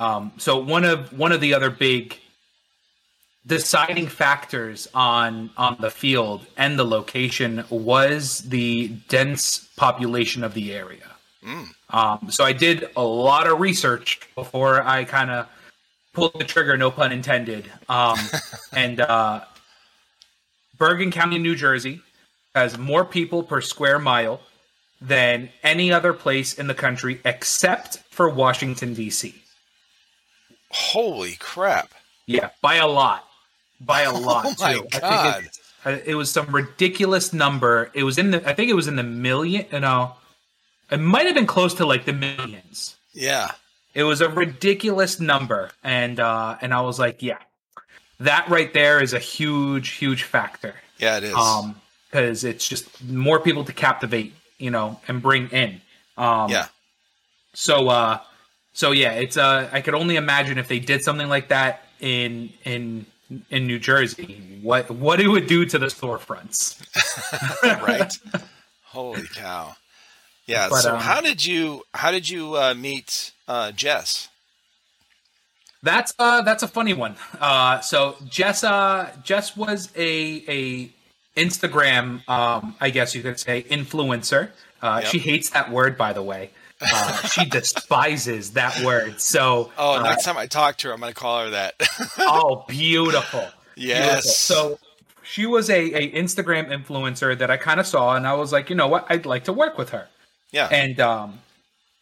um, 0.01 0.31
so 0.37 0.57
one 0.57 0.83
of 0.83 1.13
one 1.13 1.31
of 1.31 1.41
the 1.41 1.53
other 1.53 1.69
big 1.69 2.17
deciding 3.45 4.07
factors 4.07 4.87
on 4.95 5.51
on 5.55 5.77
the 5.79 5.91
field 5.91 6.43
and 6.57 6.77
the 6.79 6.83
location 6.83 7.63
was 7.69 8.39
the 8.39 8.87
dense 9.09 9.69
population 9.77 10.43
of 10.43 10.55
the 10.55 10.73
area. 10.73 11.03
Mm. 11.45 11.67
Um, 11.91 12.31
so 12.31 12.43
I 12.43 12.51
did 12.51 12.89
a 12.95 13.03
lot 13.03 13.45
of 13.45 13.59
research 13.59 14.21
before 14.33 14.81
I 14.81 15.03
kind 15.03 15.29
of 15.29 15.47
pulled 16.13 16.33
the 16.39 16.45
trigger, 16.45 16.75
no 16.77 16.89
pun 16.89 17.11
intended. 17.11 17.71
Um, 17.87 18.17
and 18.73 19.01
uh, 19.01 19.41
Bergen 20.79 21.11
County, 21.11 21.37
New 21.37 21.55
Jersey, 21.55 22.01
has 22.55 22.75
more 22.75 23.05
people 23.05 23.43
per 23.43 23.61
square 23.61 23.99
mile 23.99 24.41
than 24.99 25.49
any 25.61 25.91
other 25.91 26.13
place 26.13 26.53
in 26.55 26.65
the 26.65 26.75
country 26.75 27.21
except 27.23 27.97
for 28.09 28.29
Washington 28.29 28.95
D.C. 28.95 29.40
Holy 30.71 31.35
crap! 31.35 31.93
Yeah, 32.25 32.49
by 32.61 32.75
a 32.75 32.87
lot, 32.87 33.27
by 33.79 34.01
a 34.01 34.13
lot 34.17 34.45
oh 34.45 34.55
my 34.59 34.73
too. 34.73 34.87
God. 34.99 35.49
It, 35.85 36.03
it 36.07 36.15
was 36.15 36.31
some 36.31 36.53
ridiculous 36.53 37.33
number. 37.33 37.91
It 37.93 38.03
was 38.03 38.17
in 38.17 38.31
the. 38.31 38.47
I 38.47 38.53
think 38.53 38.69
it 38.69 38.75
was 38.75 38.87
in 38.87 38.95
the 38.95 39.03
million. 39.03 39.65
You 39.71 39.79
know, 39.79 40.15
it 40.89 40.99
might 40.99 41.25
have 41.25 41.35
been 41.35 41.47
close 41.47 41.73
to 41.75 41.85
like 41.85 42.05
the 42.05 42.13
millions. 42.13 42.95
Yeah. 43.13 43.51
It 43.93 44.03
was 44.03 44.21
a 44.21 44.29
ridiculous 44.29 45.19
number, 45.19 45.71
and 45.83 46.19
uh, 46.19 46.57
and 46.61 46.73
I 46.73 46.81
was 46.81 46.97
like, 46.97 47.21
yeah, 47.21 47.39
that 48.21 48.47
right 48.49 48.73
there 48.73 49.03
is 49.03 49.13
a 49.13 49.19
huge, 49.19 49.91
huge 49.91 50.23
factor. 50.23 50.75
Yeah, 50.97 51.17
it 51.17 51.25
is. 51.25 51.33
Um, 51.33 51.75
because 52.11 52.43
it's 52.43 52.67
just 52.67 53.03
more 53.05 53.39
people 53.39 53.63
to 53.65 53.73
captivate, 53.73 54.33
you 54.57 54.69
know, 54.69 54.99
and 55.07 55.21
bring 55.21 55.47
in. 55.49 55.81
Um, 56.17 56.49
yeah. 56.49 56.67
So, 57.53 57.87
uh, 57.87 58.19
so 58.73 58.91
yeah, 58.91 59.13
it's 59.13 59.37
uh, 59.37 59.69
I 59.71 59.81
could 59.81 59.93
only 59.95 60.15
imagine 60.15 60.57
if 60.57 60.67
they 60.67 60.79
did 60.79 61.03
something 61.03 61.29
like 61.29 61.49
that 61.49 61.83
in 61.99 62.51
in 62.63 63.05
in 63.49 63.67
New 63.67 63.79
Jersey, 63.79 64.59
what 64.61 64.89
what 64.91 65.19
it 65.19 65.27
would 65.27 65.47
do 65.47 65.65
to 65.65 65.77
the 65.79 65.87
storefronts. 65.87 66.81
right. 67.87 68.13
Holy 68.83 69.23
cow. 69.35 69.75
Yeah. 70.45 70.67
But, 70.69 70.81
so 70.81 70.95
um, 70.95 71.01
how 71.01 71.21
did 71.21 71.45
you 71.45 71.83
how 71.93 72.11
did 72.11 72.27
you 72.29 72.55
uh, 72.55 72.73
meet 72.73 73.31
uh, 73.47 73.71
Jess? 73.71 74.29
That's 75.83 76.13
uh 76.19 76.41
that's 76.43 76.61
a 76.61 76.67
funny 76.67 76.93
one. 76.93 77.15
Uh 77.39 77.79
so 77.79 78.15
Jess 78.29 78.63
uh 78.63 79.09
Jess 79.23 79.57
was 79.57 79.89
a 79.95 80.43
a 80.47 80.91
Instagram 81.39 82.27
um 82.29 82.75
I 82.79 82.91
guess 82.91 83.15
you 83.15 83.23
could 83.23 83.39
say 83.39 83.63
influencer. 83.63 84.51
Uh 84.81 84.99
Yep. 85.01 85.11
she 85.11 85.17
hates 85.17 85.49
that 85.51 85.71
word 85.71 85.97
by 85.97 86.13
the 86.13 86.21
way. 86.21 86.51
Uh 86.81 87.27
she 87.27 87.45
despises 87.45 88.51
that 88.51 88.79
word. 88.83 89.19
So 89.21 89.71
Oh, 89.77 89.99
uh, 89.99 90.03
next 90.03 90.23
time 90.25 90.37
I 90.37 90.47
talk 90.47 90.77
to 90.77 90.87
her, 90.87 90.93
I'm 90.93 90.99
going 90.99 91.13
to 91.13 91.19
call 91.19 91.43
her 91.45 91.49
that. 91.51 91.75
oh 92.19 92.65
beautiful. 92.67 93.47
yes. 93.75 94.47
Beautiful. 94.47 94.77
So 94.77 94.79
she 95.23 95.45
was 95.45 95.69
a, 95.69 95.79
a 95.79 96.11
Instagram 96.13 96.67
influencer 96.69 97.37
that 97.37 97.49
I 97.51 97.57
kind 97.57 97.79
of 97.79 97.87
saw 97.87 98.15
and 98.15 98.27
I 98.27 98.33
was 98.33 98.51
like, 98.51 98.69
you 98.69 98.75
know 98.75 98.87
what, 98.87 99.05
I'd 99.09 99.25
like 99.25 99.43
to 99.45 99.53
work 99.53 99.77
with 99.77 99.89
her. 99.91 100.07
yeah. 100.51 100.67
and 100.71 100.99
um 100.99 101.39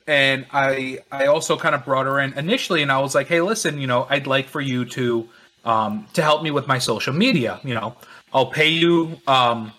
and 0.07 0.47
i 0.51 0.97
i 1.11 1.27
also 1.27 1.55
kind 1.55 1.75
of 1.75 1.85
brought 1.85 2.07
her 2.07 2.19
in 2.19 2.33
initially 2.33 2.81
and 2.81 2.91
i 2.91 2.97
was 2.97 3.13
like 3.13 3.27
hey 3.27 3.41
listen 3.41 3.79
you 3.79 3.85
know 3.85 4.07
i'd 4.09 4.25
like 4.25 4.47
for 4.47 4.59
you 4.59 4.83
to 4.83 5.29
um 5.65 6.07
to 6.13 6.23
help 6.23 6.41
me 6.41 6.49
with 6.49 6.65
my 6.67 6.79
social 6.79 7.13
media 7.13 7.59
you 7.63 7.75
know 7.75 7.95
i'll 8.33 8.47
pay 8.49 8.69
you 8.69 9.19
um 9.27 9.71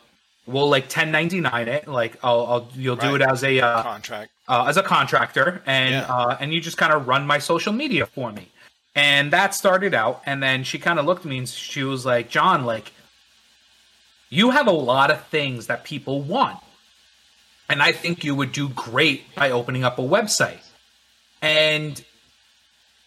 we'll 0.46 0.68
like 0.68 0.84
1099 0.84 1.68
it 1.68 1.86
like 1.86 2.16
i'll, 2.22 2.46
I'll 2.46 2.68
you'll 2.74 2.96
do 2.96 3.14
it 3.14 3.22
as 3.22 3.44
a 3.44 3.60
uh, 3.60 3.82
Contract. 3.82 4.32
uh 4.48 4.64
as 4.68 4.76
a 4.76 4.82
contractor 4.82 5.62
and 5.66 5.92
Yeah. 5.94 6.06
uh 6.14 6.36
and 6.40 6.52
you 6.52 6.60
just 6.60 6.76
kind 6.76 6.92
of 6.92 7.06
run 7.06 7.26
my 7.26 7.38
social 7.38 7.72
media 7.72 8.06
for 8.06 8.32
me 8.32 8.48
and 8.94 9.32
that 9.32 9.54
started 9.54 9.94
out 9.94 10.22
and 10.26 10.42
then 10.42 10.64
she 10.64 10.78
kind 10.78 10.98
of 10.98 11.06
looked 11.06 11.24
at 11.24 11.30
me 11.30 11.38
and 11.38 11.48
she 11.48 11.82
was 11.84 12.04
like 12.06 12.30
john 12.30 12.64
like 12.64 12.92
you 14.30 14.50
have 14.50 14.66
a 14.66 14.72
lot 14.72 15.10
of 15.10 15.24
things 15.26 15.66
that 15.66 15.84
people 15.84 16.20
want 16.22 16.58
and 17.68 17.80
I 17.80 17.92
think 17.92 18.24
you 18.24 18.34
would 18.34 18.50
do 18.50 18.68
great 18.70 19.32
by 19.36 19.52
opening 19.52 19.84
up 19.84 20.00
a 20.00 20.02
website. 20.02 20.58
And 21.40 22.04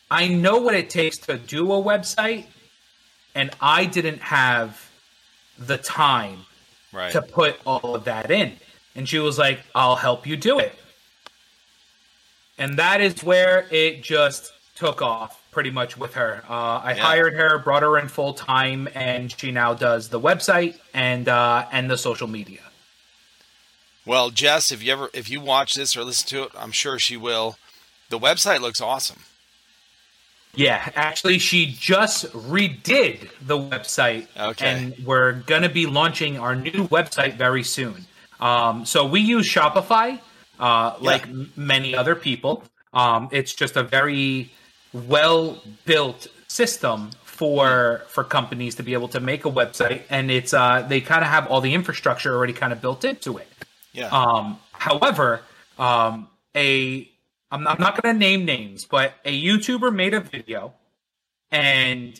I 0.10 0.30
know 0.30 0.60
what 0.60 0.74
it 0.74 0.90
takes 0.90 1.18
to 1.28 1.38
do 1.38 1.74
a 1.74 1.84
website, 1.84 2.46
and 3.36 3.52
I 3.60 3.84
didn't 3.86 4.22
have 4.22 4.90
the 5.60 5.78
time 5.78 6.46
Right. 6.94 7.12
to 7.12 7.22
put 7.22 7.60
all 7.66 7.96
of 7.96 8.04
that 8.06 8.30
in. 8.32 8.54
And 8.96 9.10
she 9.10 9.18
was 9.20 9.38
like, 9.39 9.60
I'll 9.74 9.96
help 9.96 10.28
you 10.28 10.38
do 10.38 10.60
it. 10.60 10.74
And 12.58 12.78
that 12.78 13.02
is 13.02 13.24
where 13.24 13.66
it 13.72 14.04
just 14.04 14.54
took 14.76 15.02
off 15.02 15.41
pretty 15.52 15.72
much 15.72 15.98
with 15.98 16.14
her. 16.14 16.44
Uh, 16.48 16.54
I 16.84 16.94
Yeah. 16.94 17.04
hired 17.04 17.34
her, 17.34 17.58
brought 17.60 17.82
her 17.84 17.98
in 17.98 18.08
full 18.08 18.34
time, 18.34 18.88
and 18.94 19.32
she 19.38 19.52
now 19.52 19.74
does 19.74 20.10
the 20.10 20.20
website 20.20 20.78
and 20.94 21.28
uh, 21.28 21.66
and 21.72 21.89
the 21.89 21.98
social 21.98 22.28
media. 22.28 22.60
Well, 24.06 24.30
Jess, 24.30 24.72
if 24.72 24.84
you 24.84 24.91
ever 24.94 25.10
if 25.14 25.30
you 25.30 25.41
watch 25.41 25.74
this 25.76 25.96
or 25.98 26.04
listen 26.04 26.28
to 26.30 26.44
it, 26.44 26.52
I'm 26.58 26.72
sure 26.72 27.00
she 27.00 27.18
will. 27.18 27.58
The 28.10 28.20
website 28.20 28.62
looks 28.62 28.82
awesome. 28.82 29.22
Yeah, 30.56 30.88
actually, 30.95 31.39
she 31.39 31.66
just 31.80 32.26
redid 32.32 33.30
the 33.41 33.58
website, 33.58 34.28
Okay. 34.39 34.66
and 34.68 34.95
we're 35.06 35.34
gonna 35.34 35.70
be 35.70 35.86
launching 35.88 36.38
our 36.39 36.56
new 36.56 36.88
website 36.89 37.34
very 37.38 37.64
soon. 37.64 38.06
Um, 38.39 38.86
so 38.86 39.06
we 39.06 39.20
use 39.20 39.47
Shopify, 39.47 40.20
uh, 40.60 40.93
like 40.99 41.24
m- 41.24 41.51
many 41.56 41.95
other 41.95 42.14
people. 42.14 42.64
Um, 42.93 43.30
it's 43.32 43.54
just 43.54 43.76
a 43.78 43.84
very 43.84 44.51
well 44.93 45.60
built 45.86 46.28
system 46.47 47.10
for 47.24 48.04
for 48.10 48.24
companies 48.24 48.76
to 48.76 48.84
be 48.84 48.93
able 48.93 49.08
to 49.08 49.20
make 49.20 49.45
a 49.45 49.49
website, 49.51 50.04
and 50.12 50.30
it's 50.30 50.54
uh, 50.54 50.86
they 50.88 51.01
kind 51.01 51.24
of 51.24 51.32
have 51.32 51.47
all 51.47 51.62
the 51.62 51.74
infrastructure 51.74 52.36
already 52.36 52.54
kind 52.54 52.72
of 52.72 52.80
built 52.80 53.04
into 53.04 53.38
it. 53.38 53.47
Yeah. 53.93 54.10
Um, 54.10 54.60
however, 54.74 55.41
um, 55.80 56.28
a 56.56 57.10
I'm 57.54 57.64
not, 57.64 57.80
not 57.80 58.01
going 58.01 58.16
to 58.16 58.20
name 58.20 58.45
names, 58.45 58.86
but 58.86 59.14
a 59.26 59.41
YouTuber 59.43 59.93
made 59.93 60.14
a 60.16 60.20
video, 60.22 60.74
and 61.51 62.20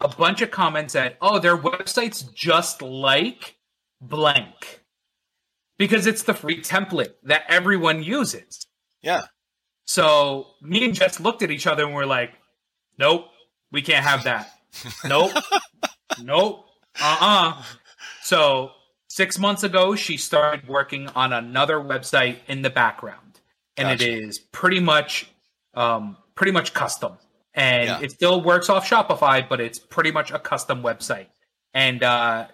a 0.00 0.08
bunch 0.08 0.40
of 0.42 0.50
comments 0.50 0.94
said, 0.94 1.16
"Oh, 1.20 1.38
their 1.38 1.56
website's 1.56 2.22
just 2.22 2.80
like 2.82 3.56
blank," 4.00 4.80
because 5.78 6.06
it's 6.06 6.22
the 6.22 6.34
free 6.34 6.62
template 6.62 7.14
that 7.24 7.44
everyone 7.48 8.02
uses. 8.02 8.66
yeah. 9.02 9.24
So 9.86 10.46
me 10.62 10.84
and 10.84 10.94
Jess 10.94 11.20
looked 11.20 11.42
at 11.42 11.50
each 11.50 11.66
other 11.66 11.84
and 11.84 11.94
we're 11.94 12.06
like, 12.06 12.32
"Nope, 12.98 13.26
we 13.70 13.82
can't 13.82 14.04
have 14.04 14.24
that. 14.24 14.50
Nope, 15.04 15.32
nope, 16.22 16.64
uh 17.00 17.16
uh 17.20 17.62
So 18.22 18.70
six 19.08 19.38
months 19.38 19.62
ago, 19.62 19.94
she 19.94 20.16
started 20.16 20.66
working 20.68 21.08
on 21.10 21.32
another 21.32 21.76
website 21.78 22.38
in 22.48 22.62
the 22.62 22.70
background, 22.70 23.23
and 23.76 23.88
Gotcha. 23.98 24.10
it 24.10 24.24
is 24.24 24.38
pretty 24.38 24.80
much, 24.80 25.26
um, 25.74 26.16
pretty 26.34 26.52
much 26.52 26.74
custom, 26.74 27.18
and 27.54 27.88
Yeah. 27.88 28.00
it 28.00 28.12
still 28.12 28.40
works 28.42 28.68
off 28.68 28.88
Shopify, 28.88 29.48
but 29.48 29.60
it's 29.60 29.78
pretty 29.78 30.10
much 30.10 30.30
a 30.30 30.38
custom 30.38 30.82
website, 30.82 31.26
and 31.72 32.02
uh, 32.02 32.46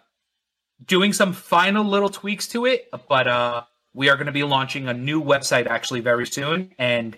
doing 0.86 1.12
some 1.12 1.32
final 1.32 1.84
little 1.84 2.08
tweaks 2.08 2.46
to 2.48 2.66
it, 2.66 2.88
but 3.08 3.26
uh, 3.28 3.62
we 3.92 4.08
are 4.08 4.16
going 4.16 4.26
to 4.26 4.32
be 4.32 4.44
launching 4.44 4.88
a 4.88 4.94
new 4.94 5.22
website 5.22 5.66
actually 5.66 6.00
very 6.00 6.26
soon, 6.26 6.72
and 6.78 7.16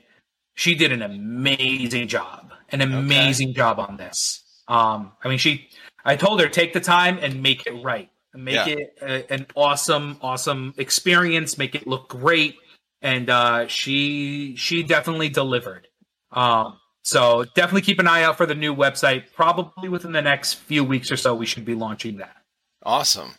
she 0.55 0.75
did 0.75 0.93
an 0.93 1.03
amazing 1.03 2.09
job, 2.09 2.53
an 2.71 2.81
amazing 2.81 3.55
job 3.55 3.79
on 3.79 3.97
this. 3.97 4.43
Um, 4.69 5.13
I 5.23 5.29
mean, 5.29 5.39
she, 5.39 5.69
I 6.05 6.17
told 6.17 6.41
her 6.41 6.49
take 6.49 6.73
the 6.73 6.81
time 6.81 7.19
and 7.23 7.43
make 7.43 7.67
it 7.67 7.73
right, 7.83 8.11
make 8.35 8.55
Yeah. 8.55 8.67
it 8.69 8.99
a, 9.03 9.33
an 9.33 9.47
awesome, 9.55 10.19
awesome 10.23 10.75
experience, 10.77 11.57
make 11.59 11.75
it 11.75 11.87
look 11.87 12.09
great, 12.09 12.57
and 13.03 13.29
uh, 13.29 13.67
she 13.67 14.55
she 14.57 14.83
definitely 14.83 15.29
delivered. 15.29 15.89
Um, 16.31 16.79
so 17.03 17.45
definitely 17.55 17.83
keep 17.83 17.99
an 17.99 18.07
eye 18.07 18.23
out 18.23 18.37
for 18.37 18.47
the 18.47 18.55
new 18.55 18.75
website. 18.75 19.25
Probably 19.35 19.89
within 19.89 20.13
the 20.13 20.23
next 20.23 20.55
few 20.55 20.85
weeks 20.85 21.11
or 21.11 21.17
so, 21.17 21.35
we 21.35 21.47
should 21.47 21.65
be 21.65 21.75
launching 21.75 22.19
that. 22.19 22.37
Awesome. 22.85 23.35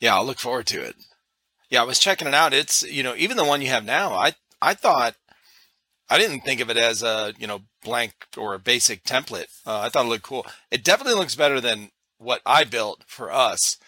Yeah, 0.00 0.14
I'll 0.14 0.24
look 0.24 0.38
forward 0.38 0.66
to 0.66 0.82
it. 0.82 0.94
Yeah, 1.68 1.82
I 1.82 1.84
was 1.84 1.98
checking 1.98 2.28
it 2.28 2.34
out. 2.34 2.54
It's 2.54 2.82
you 2.84 3.02
know 3.02 3.14
even 3.16 3.36
the 3.36 3.44
one 3.44 3.60
you 3.60 3.68
have 3.68 3.84
now. 3.84 4.14
I 4.14 4.34
I 4.62 4.74
thought 4.74 5.16
I 6.08 6.18
didn't 6.18 6.40
think 6.40 6.60
of 6.60 6.70
it 6.70 6.76
as 6.76 7.02
a 7.02 7.34
you 7.38 7.46
know 7.46 7.62
blank 7.82 8.12
or 8.36 8.54
a 8.54 8.58
basic 8.58 9.04
template. 9.04 9.48
Uh, 9.66 9.80
I 9.80 9.88
thought 9.88 10.06
it 10.06 10.08
looked 10.08 10.24
cool. 10.24 10.46
It 10.70 10.84
definitely 10.84 11.18
looks 11.18 11.34
better 11.34 11.60
than 11.60 11.90
what 12.18 12.40
I 12.46 12.64
built 12.64 13.02
for 13.06 13.32
us, 13.32 13.78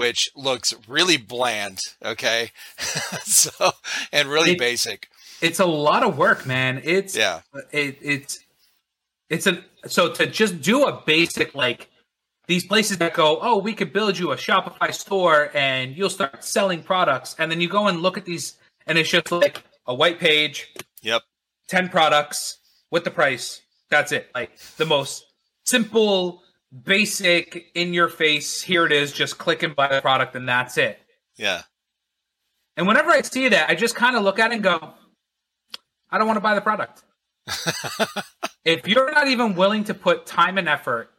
which 0.00 0.30
looks 0.34 0.72
really 0.88 1.18
bland. 1.18 1.78
Okay, 2.02 2.52
so 3.24 3.72
and 4.10 4.28
really 4.30 4.52
It- 4.52 4.58
basic. 4.58 5.10
It's 5.42 5.60
a 5.60 5.66
lot 5.66 6.02
of 6.02 6.16
work, 6.16 6.46
man. 6.46 6.80
It's 6.84 7.14
Yeah, 7.14 7.40
it, 7.70 7.98
it's 8.00 8.40
it's 9.28 9.46
a 9.46 9.62
so 9.86 10.10
to 10.12 10.26
just 10.26 10.62
do 10.62 10.84
a 10.84 11.02
basic 11.04 11.54
like 11.54 11.88
these 12.46 12.64
places 12.64 12.96
that 12.98 13.12
go 13.14 13.38
oh 13.42 13.58
we 13.58 13.72
could 13.74 13.92
build 13.92 14.18
you 14.18 14.32
a 14.32 14.36
shopify 14.36 14.92
store 14.92 15.50
and 15.54 15.96
you'll 15.96 16.10
start 16.10 16.44
selling 16.44 16.82
products 16.82 17.36
and 17.38 17.50
then 17.50 17.60
you 17.60 17.68
go 17.68 17.86
and 17.88 18.00
look 18.00 18.18
at 18.18 18.24
these 18.24 18.58
and 18.86 18.98
it's 18.98 19.08
just 19.08 19.30
like 19.30 19.62
a 19.86 19.94
white 19.94 20.18
page 20.18 20.68
yep, 21.00 21.22
10 21.68 21.88
products 21.90 22.58
with 22.90 23.04
the 23.04 23.10
price 23.10 23.62
that's 23.88 24.12
it 24.12 24.28
like 24.34 24.50
the 24.76 24.84
most 24.84 25.24
simple 25.64 26.42
basic 26.84 27.70
in 27.74 27.92
your 27.92 28.08
face 28.08 28.62
here 28.62 28.86
it 28.86 28.92
is 28.92 29.12
just 29.12 29.38
click 29.38 29.62
and 29.62 29.74
buy 29.74 29.88
the 29.88 30.00
product 30.00 30.36
and 30.36 30.48
that's 30.48 30.78
it 30.78 30.98
yeah, 31.36 31.62
and 32.76 32.86
whenever 32.86 33.10
i 33.10 33.22
see 33.22 33.48
that 33.48 33.68
i 33.68 33.74
just 33.74 33.94
kind 33.94 34.16
of 34.16 34.22
look 34.22 34.38
at 34.38 34.50
it 34.52 34.54
and 34.54 34.62
go 34.62 34.94
i 36.10 36.18
don't 36.18 36.26
want 36.26 36.36
to 36.36 36.40
buy 36.40 36.54
the 36.54 36.60
product 36.60 37.02
if 38.64 38.86
you're 38.86 39.10
not 39.10 39.28
even 39.28 39.54
willing 39.54 39.84
to 39.84 39.94
put 39.94 40.26
time 40.26 40.58
and 40.58 40.68
effort 40.68 41.10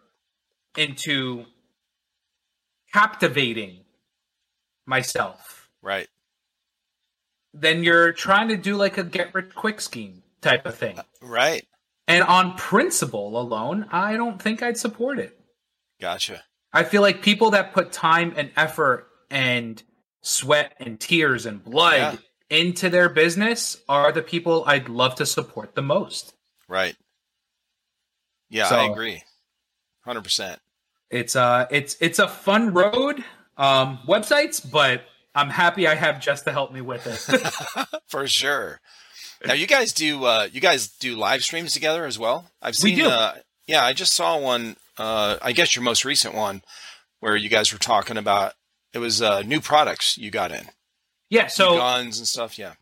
into 0.78 1.46
captivating 2.94 3.82
myself, 4.86 5.70
right. 5.82 6.08
then 7.54 7.84
you're 7.84 8.14
trying 8.14 8.50
to 8.50 8.58
do 8.58 8.76
like 8.76 8.98
a 8.98 9.04
get 9.04 9.34
rich 9.34 9.54
quick 9.56 9.82
scheme 9.82 10.24
type 10.42 10.66
of 10.66 10.76
thing. 10.76 11.00
Uh, 11.00 11.04
right. 11.22 11.66
And 12.08 12.24
on 12.24 12.56
principle 12.58 13.40
alone, 13.40 13.88
I 13.92 14.18
don't 14.18 14.42
think 14.42 14.62
I'd 14.62 14.78
support 14.78 15.20
it. 15.20 15.40
Gotcha. 16.02 16.44
I 16.74 16.84
feel 16.84 17.02
like 17.02 17.22
people 17.22 17.52
that 17.52 17.74
put 17.74 17.92
time 17.92 18.34
and 18.36 18.52
effort 18.58 19.08
and 19.30 19.82
sweat 20.22 20.74
and 20.80 21.00
tears 21.00 21.46
and 21.46 21.64
blood 21.64 22.20
into 22.50 22.90
their 22.90 23.08
business 23.08 23.78
are 23.88 24.12
the 24.12 24.22
people 24.22 24.64
I'd 24.68 24.90
love 24.90 25.16
to 25.16 25.26
support 25.26 25.76
the 25.76 25.82
most. 25.82 26.34
Right. 26.68 26.96
Yeah, 28.50 28.66
So- 28.68 28.78
I 28.78 28.92
agree. 28.92 29.24
100%. 30.08 30.58
It's 31.12 31.36
uh 31.36 31.68
it's 31.70 31.98
it's 32.00 32.20
a 32.20 32.28
fun 32.28 32.74
road 32.74 33.24
um 33.58 34.00
websites, 34.08 34.60
but 34.70 35.04
I'm 35.36 35.50
happy 35.50 35.86
I 35.88 35.94
have 35.96 36.22
Jess 36.22 36.42
to 36.44 36.52
help 36.54 36.72
me 36.74 36.80
with 36.82 37.06
it. 37.06 37.88
For 38.08 38.26
sure. 38.28 38.80
Now 39.46 39.54
you 39.54 39.68
guys 39.68 39.92
do 39.92 40.24
uh 40.24 40.48
you 40.52 40.62
guys 40.62 40.88
do 40.88 41.18
live 41.18 41.44
streams 41.44 41.74
together 41.74 42.06
as 42.06 42.18
well? 42.18 42.50
I've 42.62 42.76
seen 42.76 42.96
We 42.96 43.02
do. 43.04 43.10
uh 43.10 43.34
yeah, 43.68 43.84
I 43.86 43.92
just 43.94 44.14
saw 44.14 44.38
one 44.40 44.78
uh 44.98 45.38
I 45.42 45.52
guess 45.52 45.76
your 45.76 45.84
most 45.84 46.06
recent 46.06 46.36
one 46.36 46.62
where 47.20 47.36
you 47.36 47.50
guys 47.50 47.72
were 47.72 47.80
talking 47.80 48.18
about 48.18 48.54
it 48.94 49.00
was 49.00 49.22
uh 49.22 49.42
new 49.42 49.62
products 49.62 50.18
you 50.18 50.32
got 50.32 50.52
in. 50.52 50.68
yeah, 51.30 51.48
so 51.48 51.78
guns 51.78 52.18
and 52.20 52.28
stuff, 52.28 52.58
yeah. 52.60 52.74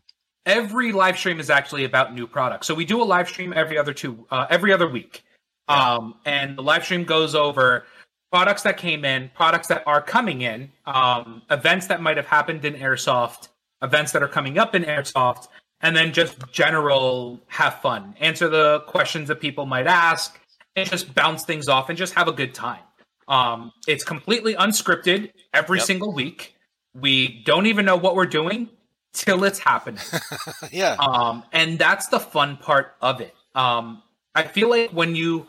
every 0.46 0.92
live 0.92 1.18
stream 1.18 1.38
is 1.40 1.50
actually 1.50 1.84
about 1.84 2.14
new 2.14 2.26
products. 2.26 2.66
So 2.66 2.74
we 2.74 2.84
do 2.84 3.02
a 3.02 3.04
live 3.04 3.28
stream 3.28 3.52
every 3.54 3.78
other 3.78 3.92
two 3.94 4.26
uh, 4.30 4.46
every 4.50 4.72
other 4.72 4.88
week. 4.88 5.22
Yeah. 5.68 5.94
Um 5.94 6.14
and 6.24 6.56
the 6.58 6.62
live 6.62 6.84
stream 6.84 7.04
goes 7.04 7.34
over 7.34 7.84
products 8.32 8.62
that 8.62 8.76
came 8.76 9.04
in, 9.04 9.30
products 9.34 9.68
that 9.68 9.82
are 9.86 10.02
coming 10.02 10.42
in, 10.42 10.70
um 10.86 11.42
events 11.50 11.86
that 11.88 12.00
might 12.02 12.16
have 12.16 12.26
happened 12.26 12.64
in 12.64 12.74
airsoft, 12.74 13.48
events 13.82 14.12
that 14.12 14.22
are 14.22 14.28
coming 14.28 14.58
up 14.58 14.74
in 14.74 14.82
airsoft, 14.84 15.48
and 15.80 15.96
then 15.96 16.12
just 16.12 16.36
general 16.52 17.40
have 17.46 17.80
fun. 17.80 18.14
Answer 18.20 18.48
the 18.48 18.80
questions 18.86 19.28
that 19.28 19.40
people 19.40 19.64
might 19.66 19.86
ask 19.86 20.38
and 20.76 20.88
just 20.88 21.14
bounce 21.14 21.44
things 21.44 21.68
off 21.68 21.88
and 21.88 21.98
just 21.98 22.14
have 22.14 22.28
a 22.28 22.32
good 22.32 22.54
time. 22.54 22.82
Um 23.28 23.72
it's 23.86 24.04
completely 24.04 24.54
unscripted 24.54 25.32
every 25.54 25.78
Yep. 25.78 25.86
single 25.86 26.12
week. 26.12 26.54
We 26.94 27.42
don't 27.44 27.66
even 27.66 27.84
know 27.84 27.96
what 27.96 28.14
we're 28.16 28.26
doing 28.26 28.68
till 29.12 29.44
it's 29.44 29.58
happening. 29.60 30.02
yeah. 30.72 30.94
Um, 30.94 31.44
and 31.52 31.78
that's 31.78 32.08
the 32.08 32.18
fun 32.20 32.56
part 32.56 32.94
of 33.00 33.20
it. 33.20 33.34
Um, 33.54 34.02
I 34.34 34.42
feel 34.44 34.68
like 34.70 34.90
when 34.90 35.14
you 35.14 35.46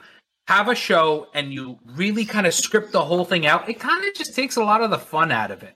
have 0.47 0.67
a 0.67 0.75
show 0.75 1.27
and 1.33 1.51
you 1.53 1.79
really 1.85 2.25
kind 2.25 2.45
of 2.45 2.53
script 2.53 2.91
the 2.91 3.03
whole 3.03 3.25
thing 3.25 3.45
out, 3.47 3.69
it 3.69 3.79
kind 3.79 4.03
of 4.05 4.13
just 4.13 4.35
takes 4.35 4.55
a 4.55 4.63
lot 4.63 4.81
of 4.81 4.89
the 4.91 4.97
fun 4.99 5.31
out 5.31 5.49
of 5.51 5.63
it. 5.63 5.75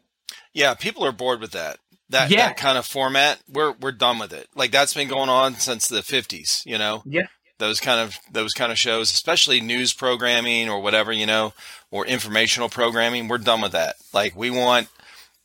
Yeah, 0.54 0.74
people 0.76 1.04
are 1.06 1.12
bored 1.12 1.42
with 1.42 1.52
that. 1.52 1.78
That 2.10 2.30
Yeah. 2.30 2.48
that 2.48 2.58
kind 2.58 2.78
of 2.78 2.86
format. 2.86 3.40
We're 3.50 3.72
we're 3.82 3.92
done 3.92 4.20
with 4.20 4.34
it. 4.34 4.48
Like 4.56 4.72
that's 4.72 4.94
been 4.94 5.08
going 5.08 5.30
on 5.30 5.56
since 5.56 5.88
the 5.88 6.02
50s, 6.02 6.64
you 6.68 6.78
know. 6.78 7.02
Yeah. 7.06 7.26
Those 7.58 7.80
kind 7.80 8.00
of 8.02 8.18
those 8.32 8.54
kind 8.54 8.72
of 8.72 8.78
shows, 8.78 9.12
especially 9.12 9.62
news 9.62 9.94
programming 9.94 10.70
or 10.70 10.82
whatever, 10.82 11.12
you 11.14 11.26
know, 11.26 11.54
or 11.90 12.06
informational 12.06 12.68
programming, 12.70 13.28
we're 13.28 13.38
done 13.38 13.62
with 13.62 13.72
that. 13.72 13.96
Like 14.14 14.36
we 14.36 14.50
want 14.50 14.90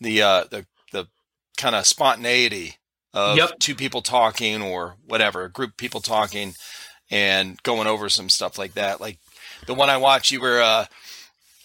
the 0.00 0.22
uh 0.22 0.44
the 0.50 0.66
the 0.92 1.06
kind 1.56 1.74
of 1.76 1.86
spontaneity 1.86 2.76
of 3.14 3.36
Yep. 3.36 3.58
two 3.60 3.74
people 3.74 4.02
talking 4.02 4.60
or 4.60 4.96
whatever, 5.06 5.44
a 5.44 5.50
group 5.50 5.70
of 5.70 5.76
people 5.76 6.00
talking 6.00 6.54
and 7.10 7.62
going 7.62 7.86
over 7.86 8.08
some 8.08 8.28
stuff 8.28 8.58
like 8.58 8.74
that. 8.74 9.00
Like 9.00 9.18
the 9.66 9.74
one 9.74 9.88
I 9.90 9.96
watched, 9.96 10.32
you 10.32 10.40
were 10.40 10.60
uh 10.60 10.86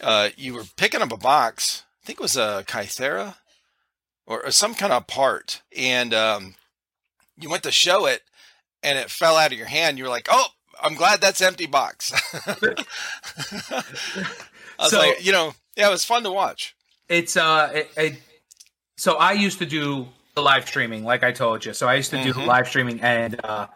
uh 0.02 0.30
you 0.38 0.54
were 0.54 0.66
picking 0.78 1.02
up 1.02 1.12
a 1.12 1.18
box. 1.18 1.84
I 2.04 2.06
think 2.06 2.20
it 2.20 2.24
was 2.24 2.38
a 2.38 2.64
Kythera 2.68 3.36
or, 4.28 4.46
or 4.46 4.52
some 4.52 4.76
kind 4.76 4.94
of 4.94 5.08
part, 5.08 5.62
and 5.76 6.14
um, 6.14 6.54
you 7.40 7.50
went 7.50 7.64
to 7.64 7.72
show 7.72 8.06
it, 8.06 8.22
and 8.86 8.98
it 8.98 9.10
fell 9.10 9.36
out 9.36 9.52
of 9.52 9.58
your 9.58 9.68
hand. 9.68 9.98
You 9.98 10.06
were 10.06 10.10
like, 10.10 10.28
"Oh, 10.32 10.46
I'm 10.82 10.96
glad 10.96 11.20
that's 11.22 11.42
empty 11.42 11.66
box." 11.66 12.14
I 13.72 13.84
was 14.80 14.92
So- 14.92 15.00
like, 15.00 15.26
you 15.26 15.32
know, 15.32 15.54
yeah, 15.76 15.88
it 15.88 15.92
was 15.92 16.06
fun 16.06 16.24
to 16.24 16.32
watch. 16.32 16.76
It's 17.10 17.38
uh, 17.38 17.72
it, 17.74 17.92
it, 17.98 18.14
so 18.98 19.16
I 19.18 19.34
used 19.34 19.60
to 19.60 19.66
do 19.66 20.08
the 20.36 20.42
live 20.42 20.68
streaming, 20.68 21.04
like 21.04 21.24
I 21.24 21.32
told 21.32 21.64
you. 21.66 21.74
So 21.74 21.88
I 21.88 21.96
used 21.96 22.10
to 22.12 22.22
do 22.24 22.34
the 22.34 22.40
Mhm. 22.42 22.48
live 22.48 22.68
streaming, 22.68 23.00
and 23.02 23.40
uh, 23.44 23.68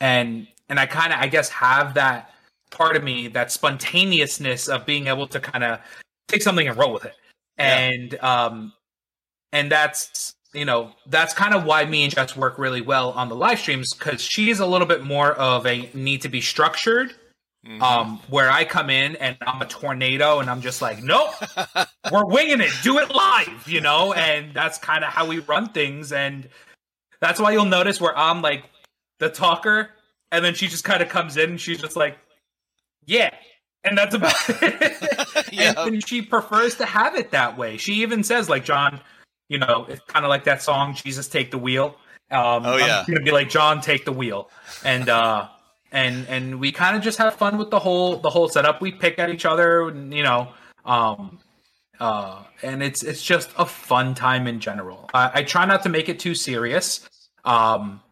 and 0.00 0.46
and 0.68 0.80
I 0.80 0.86
kind 0.86 1.12
of, 1.12 1.18
I 1.18 1.26
guess, 1.26 1.48
have 1.50 1.94
that 1.94 2.32
part 2.70 2.96
of 2.96 3.04
me, 3.04 3.28
that 3.28 3.52
spontaneousness 3.52 4.68
of 4.68 4.86
being 4.86 5.06
able 5.06 5.26
to 5.28 5.38
kind 5.40 5.64
of 5.64 5.80
take 6.28 6.42
something 6.42 6.66
and 6.66 6.76
roll 6.78 6.92
with 6.92 7.04
it, 7.04 7.14
Yeah. 7.58 7.76
and 7.78 8.14
um, 8.20 8.72
and 9.52 9.70
that's 9.70 10.34
you 10.58 10.64
know 10.64 10.92
that's 11.06 11.32
kind 11.34 11.54
of 11.54 11.64
why 11.64 11.84
me 11.84 12.02
and 12.04 12.12
Jess 12.14 12.36
work 12.36 12.58
really 12.58 12.80
well 12.82 13.10
on 13.12 13.28
the 13.28 13.34
live 13.36 13.58
streams 13.60 13.94
because 13.94 14.20
she's 14.20 14.60
a 14.60 14.66
little 14.66 14.86
bit 14.86 15.02
more 15.04 15.32
of 15.32 15.66
a 15.66 15.88
need 15.94 16.22
to 16.22 16.28
be 16.28 16.40
structured. 16.40 17.14
Mhm. 17.66 17.82
Um, 17.82 18.20
where 18.28 18.50
I 18.50 18.64
come 18.64 18.88
in 18.88 19.16
and 19.16 19.36
I'm 19.40 19.60
a 19.60 19.66
tornado 19.66 20.38
and 20.38 20.48
I'm 20.48 20.60
just 20.60 20.80
like, 20.80 21.02
nope, 21.02 21.30
we're 22.12 22.24
winging 22.24 22.60
it, 22.60 22.70
do 22.84 22.98
it 22.98 23.12
live, 23.12 23.66
you 23.66 23.80
know, 23.80 24.12
and 24.12 24.54
that's 24.54 24.78
kind 24.78 25.02
of 25.02 25.10
how 25.12 25.26
we 25.26 25.40
run 25.40 25.68
things, 25.70 26.12
and 26.12 26.48
that's 27.20 27.40
why 27.40 27.50
you'll 27.50 27.64
notice 27.64 28.00
where 28.00 28.16
I'm 28.16 28.42
like 28.42 28.62
the 29.18 29.28
talker, 29.28 29.90
and 30.30 30.44
then 30.44 30.54
she 30.54 30.68
just 30.68 30.84
kind 30.84 31.02
of 31.02 31.08
comes 31.08 31.36
in 31.36 31.50
and 31.50 31.60
she's 31.60 31.80
just 31.80 31.96
like, 31.96 32.16
yeah, 33.06 33.34
and 33.82 33.98
that's 33.98 34.14
about 34.14 34.34
it. 34.48 34.96
Yeah. 35.52 35.74
and 35.84 36.06
she 36.06 36.22
prefers 36.22 36.76
to 36.76 36.84
have 36.84 37.16
it 37.16 37.32
that 37.32 37.58
way. 37.58 37.76
She 37.76 37.94
even 38.02 38.22
says 38.22 38.48
like, 38.48 38.64
John, 38.64 39.00
you 39.48 39.58
know, 39.58 39.86
it's 39.88 40.02
kind 40.06 40.24
of 40.24 40.28
like 40.28 40.44
that 40.44 40.62
song, 40.62 40.94
Jesus 40.94 41.28
Take 41.28 41.50
the 41.50 41.58
Wheel. 41.58 41.96
Um, 42.30 42.66
Oh, 42.66 42.76
yeah. 42.76 43.04
I'm 43.06 43.12
gonna 43.12 43.24
be 43.24 43.30
like, 43.32 43.48
John, 43.48 43.80
take 43.80 44.04
the 44.04 44.12
wheel, 44.12 44.50
and 44.84 45.08
uh, 45.08 45.48
and 45.92 46.26
and 46.28 46.60
we 46.60 46.70
kind 46.72 46.94
of 46.96 47.02
just 47.02 47.16
have 47.18 47.34
fun 47.34 47.56
with 47.56 47.70
the 47.70 47.78
whole 47.78 48.18
the 48.18 48.28
whole 48.30 48.48
setup. 48.48 48.82
We 48.82 48.92
pick 48.92 49.18
at 49.18 49.30
each 49.30 49.46
other, 49.46 49.90
you 50.10 50.22
know, 50.22 50.48
um, 50.84 51.38
uh, 51.98 52.42
and 52.62 52.82
it's 52.82 53.02
it's 53.02 53.22
just 53.22 53.48
a 53.56 53.64
fun 53.64 54.14
time 54.14 54.46
in 54.46 54.60
general. 54.60 55.08
I, 55.14 55.30
I 55.36 55.42
try 55.42 55.64
not 55.64 55.82
to 55.84 55.88
make 55.88 56.10
it 56.10 56.18
too 56.18 56.34
serious. 56.34 57.08
Um, 57.46 58.02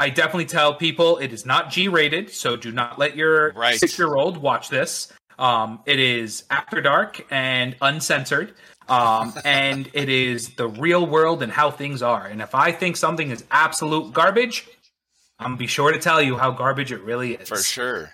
I 0.00 0.10
definitely 0.10 0.46
tell 0.46 0.74
people 0.74 1.18
it 1.18 1.32
is 1.32 1.46
not 1.46 1.70
G 1.70 1.86
rated, 1.86 2.30
so 2.30 2.56
do 2.56 2.72
not 2.72 2.98
let 2.98 3.16
your 3.16 3.52
Right. 3.52 3.78
six 3.78 3.96
year 3.96 4.16
old 4.16 4.36
watch 4.38 4.68
this. 4.68 5.12
Um, 5.38 5.78
it 5.86 6.00
is 6.00 6.42
after 6.50 6.80
dark 6.80 7.24
and 7.30 7.76
uncensored. 7.80 8.54
Um, 8.88 9.34
and 9.44 9.88
it 9.92 10.08
is 10.08 10.50
the 10.50 10.68
real 10.68 11.06
world 11.06 11.42
and 11.42 11.52
how 11.52 11.70
things 11.70 12.02
are. 12.02 12.26
And 12.26 12.42
if 12.42 12.54
I 12.54 12.72
think 12.72 12.96
something 12.96 13.30
is 13.30 13.44
absolute 13.50 14.12
garbage, 14.12 14.66
I'm 15.38 15.46
gonna 15.46 15.56
be 15.56 15.66
sure 15.66 15.92
to 15.92 15.98
tell 15.98 16.20
you 16.20 16.36
how 16.36 16.50
garbage 16.50 16.92
it 16.92 17.02
really 17.02 17.34
is. 17.34 17.48
For 17.48 17.58
sure. 17.58 18.12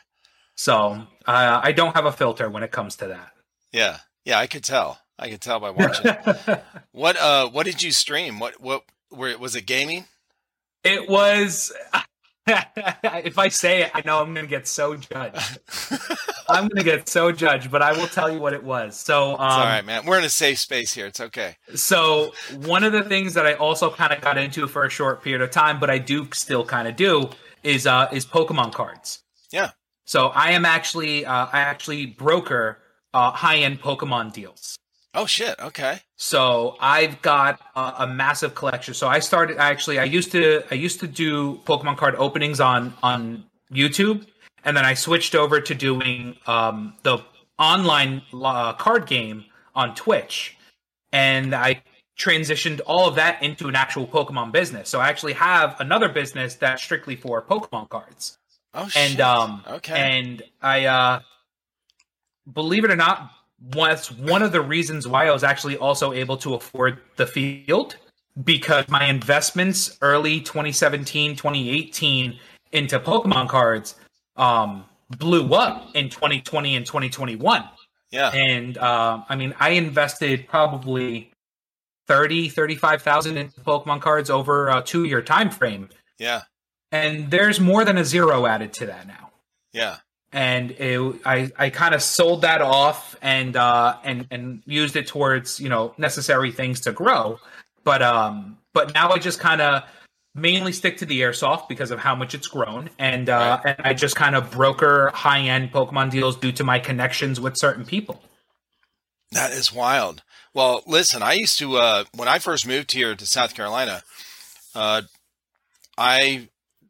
So 0.54 1.06
uh, 1.26 1.60
I 1.62 1.72
don't 1.72 1.94
have 1.94 2.04
a 2.04 2.12
filter 2.12 2.48
when 2.48 2.62
it 2.62 2.70
comes 2.70 2.96
to 2.96 3.08
that. 3.08 3.30
Yeah. 3.72 3.98
Yeah, 4.24 4.38
I 4.38 4.46
could 4.46 4.64
tell. 4.64 5.00
I 5.18 5.30
could 5.30 5.40
tell 5.40 5.58
by 5.60 5.70
watching. 5.70 6.12
what 6.92 7.16
uh 7.16 7.48
what 7.48 7.64
did 7.64 7.82
you 7.82 7.92
stream? 7.92 8.38
What 8.38 8.60
what 8.60 8.84
were 9.10 9.36
was 9.38 9.56
it 9.56 9.66
gaming? 9.66 10.04
It 10.84 11.08
was 11.08 11.72
if 13.24 13.38
I 13.38 13.48
say 13.48 13.82
it, 13.82 13.90
I 13.94 14.02
know 14.04 14.20
I'm 14.20 14.34
going 14.34 14.46
to 14.46 14.50
get 14.50 14.66
so 14.66 14.96
judged. 14.96 15.58
I'm 16.48 16.68
going 16.68 16.78
to 16.78 16.84
get 16.84 17.08
so 17.08 17.30
judged, 17.32 17.70
but 17.70 17.82
I 17.82 17.92
will 17.92 18.06
tell 18.06 18.32
you 18.32 18.40
what 18.40 18.54
it 18.54 18.64
was. 18.64 18.96
So, 18.98 19.32
um, 19.32 19.40
all 19.40 19.64
right, 19.64 19.84
man. 19.84 20.06
We're 20.06 20.18
in 20.18 20.24
a 20.24 20.30
safe 20.30 20.58
space 20.58 20.94
here. 20.94 21.06
It's 21.06 21.20
okay. 21.20 21.56
So, 21.74 22.32
one 22.64 22.84
of 22.84 22.92
the 22.92 23.02
things 23.02 23.34
that 23.34 23.46
I 23.46 23.54
also 23.54 23.90
kind 23.90 24.12
of 24.12 24.20
got 24.20 24.38
into 24.38 24.66
for 24.66 24.84
a 24.84 24.90
short 24.90 25.22
period 25.22 25.42
of 25.42 25.50
time, 25.50 25.78
but 25.78 25.90
I 25.90 25.98
do 25.98 26.28
still 26.32 26.64
kind 26.64 26.88
of 26.88 26.96
do, 26.96 27.30
is 27.62 27.86
uh, 27.86 28.08
is 28.12 28.24
Pokemon 28.24 28.72
cards. 28.72 29.22
Yeah. 29.50 29.70
So 30.08 30.28
I 30.28 30.52
am 30.52 30.64
actually 30.64 31.26
uh, 31.26 31.48
I 31.52 31.60
actually 31.60 32.06
broker 32.06 32.78
uh, 33.12 33.30
high 33.30 33.58
end 33.58 33.80
Pokemon 33.82 34.32
deals. 34.32 34.78
Oh 35.18 35.26
shit! 35.26 35.58
Okay. 35.58 35.98
So 36.14 36.76
I've 36.78 37.20
got 37.22 37.60
a, 37.74 38.04
a, 38.04 38.06
massive 38.06 38.54
collection. 38.54 38.94
So 38.94 39.08
I 39.08 39.18
started 39.18 39.56
actually. 39.58 39.98
I 39.98 40.04
used 40.04 40.30
to 40.30 40.62
I 40.70 40.76
used 40.76 41.00
to 41.00 41.08
do 41.08 41.56
Pokemon 41.64 41.96
card 41.96 42.14
openings 42.14 42.60
on 42.60 42.94
on 43.02 43.42
YouTube, 43.72 44.28
and 44.64 44.76
then 44.76 44.84
I 44.84 44.94
switched 44.94 45.34
over 45.34 45.60
to 45.60 45.74
doing 45.74 46.36
um, 46.46 46.94
the 47.02 47.18
online 47.58 48.22
uh, 48.32 48.74
card 48.74 49.08
game 49.08 49.44
on 49.74 49.96
Twitch, 49.96 50.56
and 51.10 51.52
I 51.52 51.82
transitioned 52.16 52.80
all 52.86 53.08
of 53.08 53.16
that 53.16 53.42
into 53.42 53.66
an 53.66 53.74
actual 53.74 54.06
Pokemon 54.06 54.52
business. 54.52 54.88
So 54.88 55.00
I 55.00 55.08
actually 55.08 55.32
have 55.32 55.80
another 55.80 56.08
business 56.08 56.54
that's 56.54 56.80
strictly 56.80 57.16
for 57.16 57.42
Pokemon 57.42 57.88
cards. 57.88 58.38
Oh, 58.72 58.86
shit. 58.86 59.10
and 59.10 59.20
um, 59.20 59.64
okay, 59.66 59.98
and 59.98 60.42
I 60.62 60.84
uh, 60.84 61.20
believe 62.52 62.84
it 62.84 62.92
or 62.92 62.96
not, 62.96 63.32
was 63.60 64.10
one 64.12 64.42
of 64.42 64.52
the 64.52 64.60
reasons 64.60 65.08
why 65.08 65.26
I 65.26 65.32
was 65.32 65.44
actually 65.44 65.76
also 65.76 66.12
able 66.12 66.36
to 66.38 66.54
afford 66.54 67.00
the 67.16 67.26
field 67.26 67.96
because 68.44 68.88
my 68.88 69.06
investments 69.06 69.98
early 70.00 70.40
2017, 70.40 71.36
2018 71.36 72.38
into 72.72 73.00
Pokemon 73.00 73.48
cards 73.48 73.96
um, 74.36 74.84
blew 75.10 75.54
up 75.54 75.88
in 75.94 76.08
2020 76.08 76.76
and 76.76 76.86
2021. 76.86 77.64
Yeah. 78.10 78.30
And 78.30 78.78
uh, 78.78 79.22
I 79.28 79.36
mean, 79.36 79.54
I 79.58 79.70
invested 79.70 80.46
probably 80.48 81.32
30, 82.06 82.48
35,000 82.48 83.36
into 83.36 83.60
Pokemon 83.60 84.00
cards 84.00 84.30
over 84.30 84.68
a 84.68 84.82
two 84.82 85.04
year 85.04 85.20
time 85.20 85.50
frame. 85.50 85.88
Yeah. 86.18 86.42
And 86.92 87.30
there's 87.30 87.60
more 87.60 87.84
than 87.84 87.98
a 87.98 88.04
zero 88.04 88.46
added 88.46 88.72
to 88.74 88.86
that 88.86 89.06
now. 89.06 89.30
Yeah 89.72 89.96
and 90.32 90.72
it, 90.72 91.20
I 91.24 91.50
I 91.58 91.70
kind 91.70 91.94
of 91.94 92.02
sold 92.02 92.42
that 92.42 92.60
off 92.60 93.16
and 93.22 93.56
uh 93.56 93.96
and 94.04 94.26
and 94.30 94.62
used 94.66 94.96
it 94.96 95.06
towards 95.06 95.58
you 95.58 95.68
know 95.68 95.94
necessary 95.98 96.52
things 96.52 96.80
to 96.80 96.92
grow, 96.92 97.38
but 97.84 98.02
um 98.02 98.58
but 98.74 98.92
now 98.94 99.10
I 99.10 99.18
just 99.18 99.40
kind 99.40 99.60
of 99.60 99.82
mainly 100.34 100.72
stick 100.72 100.98
to 100.98 101.06
the 101.06 101.20
airsoft 101.22 101.68
because 101.68 101.90
of 101.90 101.98
how 101.98 102.14
much 102.14 102.34
it's 102.34 102.46
grown 102.46 102.90
and 102.98 103.28
uh 103.28 103.60
and 103.64 103.80
I 103.80 103.94
just 103.94 104.16
kind 104.16 104.36
of 104.36 104.50
broker 104.50 105.10
high 105.14 105.40
end 105.40 105.72
Pokemon 105.72 106.10
deals 106.10 106.36
due 106.36 106.52
to 106.52 106.64
my 106.64 106.78
connections 106.78 107.40
with 107.40 107.56
certain 107.56 107.84
people. 107.84 108.22
That 109.32 109.52
is 109.52 109.72
wild. 109.72 110.22
Well, 110.54 110.82
listen, 110.86 111.22
I 111.22 111.34
used 111.34 111.58
to 111.58 111.76
uh 111.76 112.04
when 112.14 112.28
I 112.28 112.38
first 112.38 112.66
moved 112.66 112.92
here 112.92 113.14
to 113.14 113.26
South 113.26 113.54
Carolina, 113.54 114.02
uh 114.74 115.02
I 115.96 116.48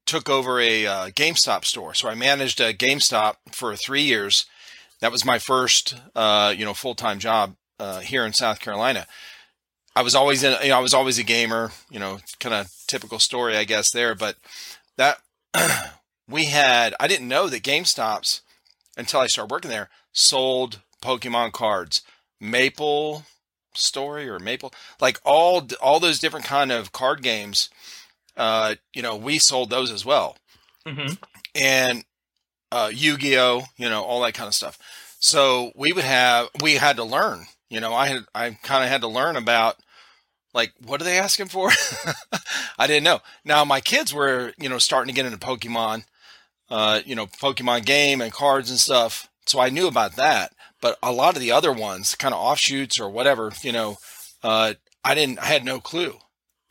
took 0.09 0.29
over 0.29 0.59
a 0.59 0.87
uh, 0.87 1.07
GameStop 1.11 1.65
store. 1.65 1.95
So 1.95 2.09
I 2.09 2.15
managed 2.15 2.61
a 2.61 2.73
GameStop 2.73 3.37
for 3.53 3.77
three 3.77 4.03
years. 4.03 4.47
That 5.01 5.13
was 5.13 5.25
my 5.25 5.39
first, 5.39 5.95
uh, 6.17 6.53
you 6.57 6.65
know, 6.65 6.75
full 6.75 6.95
time 6.95 7.19
job 7.19 7.55
uh, 7.79 8.01
here 8.01 8.25
in 8.25 8.33
South 8.33 8.59
Carolina. 8.59 9.07
I 9.95 10.03
was 10.03 10.15
always 10.15 10.43
in, 10.43 10.57
you 10.63 10.71
know, 10.71 10.79
I 10.79 10.81
was 10.81 10.95
always 10.95 11.19
a 11.19 11.23
gamer. 11.23 11.73
You 11.91 12.01
know, 12.01 12.19
kind 12.41 12.55
of 12.55 12.73
typical 12.87 13.19
story, 13.19 13.57
I 13.57 13.65
guess 13.65 13.93
there. 13.93 14.15
But 14.15 14.37
that 14.97 15.19
we 16.29 16.47
had, 16.47 16.95
I 16.99 17.07
didn't 17.07 17.29
know 17.29 17.49
that 17.49 17.63
GameStops 17.63 18.41
until 18.97 19.21
I 19.21 19.27
started 19.27 19.53
working 19.53 19.71
there 19.71 19.91
sold 20.13 20.81
Pokemon 21.03 21.53
cards, 21.53 22.03
Maple 22.41 23.25
Story 23.75 24.29
or 24.29 24.39
Maple, 24.39 24.73
like 25.01 25.21
all 25.25 25.69
all 25.83 26.01
those 26.01 26.19
different 26.19 26.47
kind 26.47 26.73
of 26.73 26.93
card 26.93 27.23
games 27.23 27.69
uh, 28.39 28.77
you 28.95 29.03
know, 29.03 29.17
we 29.17 29.39
sold 29.39 29.69
those 29.69 29.91
as 29.91 30.07
well. 30.07 30.37
Mm-hmm. 30.87 31.15
And 31.55 32.05
uh, 32.71 32.91
Yu-Gi-Oh, 32.95 33.65
you 33.77 33.91
know, 33.91 34.03
all 34.03 34.23
that 34.23 34.35
kind 34.35 34.47
of 34.47 34.55
stuff. 34.55 34.79
So 35.19 35.73
we 35.75 35.93
would 35.93 36.05
have, 36.05 36.49
we 36.63 36.75
had 36.75 36.97
to 36.97 37.05
learn, 37.05 37.47
you 37.69 37.81
know, 37.81 37.93
I 37.93 38.07
had, 38.07 38.25
I 38.35 38.51
kind 38.63 38.85
of 38.85 38.91
had 38.91 39.01
to 39.01 39.09
learn 39.09 39.37
about 39.37 39.77
like, 40.55 40.73
what 40.87 41.01
are 41.01 41.05
they 41.05 41.19
asking 41.19 41.49
for? 41.49 41.71
I 42.79 42.87
didn't 42.87 43.05
know. 43.05 43.21
Now 43.45 43.65
my 43.65 43.81
kids 43.81 44.15
were, 44.15 44.53
you 44.59 44.69
know, 44.69 44.79
starting 44.79 45.13
to 45.13 45.15
get 45.15 45.27
into 45.27 45.45
Pokemon, 45.45 46.05
uh, 46.71 47.01
you 47.05 47.17
know, 47.17 47.27
Pokemon 47.27 47.85
game 47.85 48.21
and 48.21 48.33
cards 48.33 48.71
and 48.71 48.79
stuff. 48.79 49.29
So 49.47 49.59
I 49.59 49.71
knew 49.71 49.89
about 49.89 50.17
that, 50.17 50.53
but 50.81 50.99
a 51.03 51.13
lot 51.13 51.35
of 51.35 51.41
the 51.41 51.53
other 51.53 51.73
ones, 51.73 52.15
kind 52.15 52.35
of 52.35 52.41
offshoots 52.41 53.01
or 53.01 53.11
whatever, 53.11 53.51
you 53.63 53.73
know, 53.73 53.97
uh, 54.43 54.75
I 55.03 55.15
didn't, 55.15 55.41
I 55.41 55.47
had 55.47 55.65
no 55.65 55.81
clue. 55.81 56.19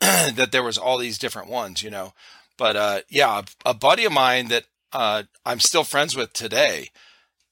that 0.00 0.52
there 0.52 0.62
was 0.62 0.78
all 0.78 0.98
these 0.98 1.18
different 1.18 1.48
ones, 1.48 1.82
you 1.82 1.90
know. 1.90 2.12
But 2.56 2.76
uh, 2.76 3.00
yeah, 3.08 3.42
a, 3.64 3.70
a, 3.70 3.74
buddy 3.74 4.04
of 4.04 4.12
mine 4.12 4.48
that 4.48 4.64
uh, 4.92 5.24
I'm 5.46 5.60
still 5.60 5.84
friends 5.84 6.16
with 6.16 6.32
today, 6.32 6.90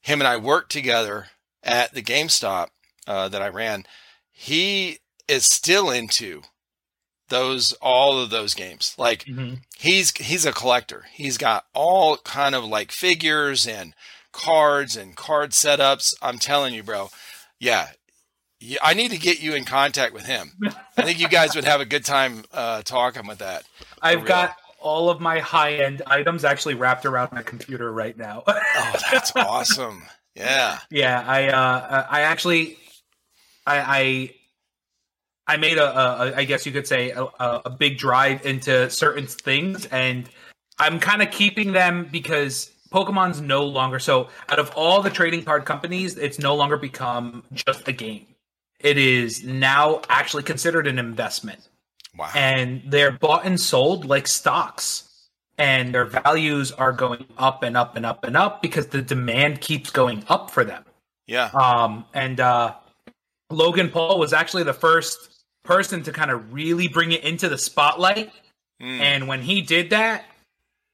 him 0.01 0.21
and 0.21 0.27
I 0.27 0.37
worked 0.37 0.71
together 0.71 1.27
at 1.63 1.93
the 1.93 2.01
GameStop 2.01 2.67
uh, 3.07 3.29
that 3.29 3.41
I 3.41 3.47
ran. 3.47 3.85
He 4.31 4.99
is 5.27 5.45
still 5.45 5.89
into 5.89 6.43
those 7.29 7.73
all 7.73 8.19
of 8.19 8.29
those 8.29 8.53
games. 8.53 8.95
Like 8.97 9.25
mm-hmm. 9.25 9.55
he's 9.77 10.11
he's 10.11 10.45
a 10.45 10.51
collector. 10.51 11.05
He's 11.13 11.37
got 11.37 11.65
all 11.73 12.17
kind 12.17 12.55
of 12.55 12.63
like 12.63 12.91
figures 12.91 13.67
and 13.67 13.93
cards 14.31 14.95
and 14.95 15.15
card 15.15 15.51
setups. 15.51 16.13
I'm 16.21 16.37
telling 16.37 16.73
you, 16.73 16.83
bro. 16.83 17.09
Yeah, 17.59 17.89
yeah, 18.59 18.79
I 18.81 18.93
need 18.93 19.11
to 19.11 19.17
get 19.17 19.41
you 19.41 19.53
in 19.53 19.65
contact 19.65 20.13
with 20.13 20.25
him. 20.25 20.51
I 20.97 21.03
think 21.03 21.19
you 21.19 21.27
guys 21.27 21.55
would 21.55 21.65
have 21.65 21.79
a 21.79 21.85
good 21.85 22.03
time 22.03 22.43
uh, 22.51 22.81
talking 22.81 23.27
with 23.27 23.37
that. 23.39 23.63
I've 24.01 24.25
got 24.25 24.55
all 24.79 25.09
of 25.09 25.19
my 25.21 25.39
high 25.39 25.75
end 25.75 26.01
items 26.07 26.43
actually 26.43 26.73
wrapped 26.73 27.05
around 27.05 27.31
my 27.31 27.43
computer 27.43 27.91
right 27.91 28.17
now. 28.17 28.43
oh, 28.47 28.95
that's 29.11 29.31
awesome! 29.35 30.03
Yeah, 30.35 30.79
yeah. 30.89 31.23
I 31.27 31.47
uh, 31.49 32.07
I 32.09 32.21
actually 32.21 32.77
I 33.67 34.33
I, 35.47 35.53
I 35.53 35.57
made 35.57 35.77
a, 35.77 35.99
a 35.99 36.35
I 36.37 36.43
guess 36.43 36.65
you 36.65 36.71
could 36.71 36.87
say 36.87 37.11
a, 37.11 37.27
a 37.39 37.69
big 37.69 37.99
drive 37.99 38.43
into 38.43 38.89
certain 38.89 39.27
things, 39.27 39.85
and 39.87 40.27
I'm 40.79 40.99
kind 40.99 41.21
of 41.21 41.29
keeping 41.29 41.73
them 41.73 42.09
because 42.11 42.71
Pokemon's 42.91 43.39
no 43.39 43.65
longer 43.65 43.99
so 43.99 44.29
out 44.49 44.57
of 44.57 44.71
all 44.75 45.03
the 45.03 45.11
trading 45.11 45.43
card 45.43 45.65
companies, 45.65 46.17
it's 46.17 46.39
no 46.39 46.55
longer 46.55 46.77
become 46.77 47.43
just 47.53 47.87
a 47.87 47.91
game 47.91 48.25
it 48.79 48.97
is 48.97 49.43
now 49.43 50.01
actually 50.09 50.43
considered 50.43 50.87
an 50.87 50.99
investment. 50.99 51.67
Wow. 52.17 52.29
And 52.35 52.81
they're 52.87 53.11
bought 53.11 53.45
and 53.45 53.59
sold 53.59 54.05
like 54.05 54.27
stocks. 54.27 55.03
And 55.59 55.93
their 55.93 56.05
values 56.05 56.71
are 56.71 56.91
going 56.91 57.25
up 57.37 57.63
and 57.63 57.75
up 57.75 57.95
and 57.95 58.05
up 58.05 58.23
and 58.23 58.37
up 58.37 58.61
because 58.61 58.87
the 58.87 59.01
demand 59.01 59.59
keeps 59.59 59.89
going 59.89 60.23
up 60.29 60.51
for 60.51 60.63
them. 60.63 60.85
Yeah. 61.25 61.49
Um, 61.53 62.05
and 62.13 62.39
uh, 62.39 62.75
Logan 63.49 63.89
Paul 63.89 64.19
was 64.19 64.33
actually 64.33 64.63
the 64.63 64.73
first 64.73 65.43
person 65.63 66.03
to 66.03 66.11
kind 66.11 66.29
of 66.29 66.53
really 66.53 66.87
bring 66.87 67.11
it 67.11 67.23
into 67.23 67.49
the 67.49 67.57
spotlight. 67.57 68.31
Mm. 68.81 68.99
And 68.99 69.27
when 69.27 69.41
he 69.41 69.61
did 69.61 69.89
that, 69.89 70.25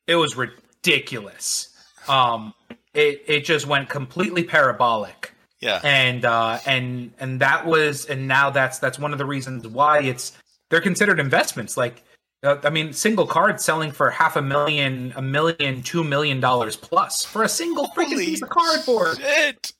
it 0.07 0.15
was 0.15 0.35
ridiculous. 0.35 1.69
Um, 2.07 2.53
it 2.93 3.23
it 3.27 3.45
just 3.45 3.67
went 3.67 3.89
completely 3.89 4.43
parabolic. 4.43 5.32
Yeah. 5.63 5.79
And 5.83 6.25
uh 6.25 6.59
and 6.65 7.13
and 7.19 7.39
that 7.39 7.65
was 7.65 8.05
and 8.05 8.27
now 8.27 8.49
that's 8.49 8.79
that's 8.79 8.99
one 8.99 9.13
of 9.13 9.17
the 9.17 9.25
reasons 9.25 9.65
why 9.67 10.01
it's 10.01 10.33
they're 10.69 10.81
considered 10.81 11.19
investments 11.19 11.77
like 11.77 12.03
uh, 12.43 12.57
I 12.63 12.69
mean, 12.69 12.91
single 12.91 13.25
card 13.25 13.61
selling 13.61 13.91
for 13.91 14.09
half 14.09 14.35
a 14.35 14.41
million, 14.41 15.13
a 15.15 15.21
million, 15.21 15.81
two 15.81 16.03
million 16.03 16.41
dollars 16.41 16.75
plus 16.75 17.23
for 17.23 17.43
a 17.43 17.49
single 17.49 17.87
freaking 17.95 18.17
piece 18.17 18.41
of 18.41 18.49
cardboard. 18.49 19.17
Shit. 19.17 19.71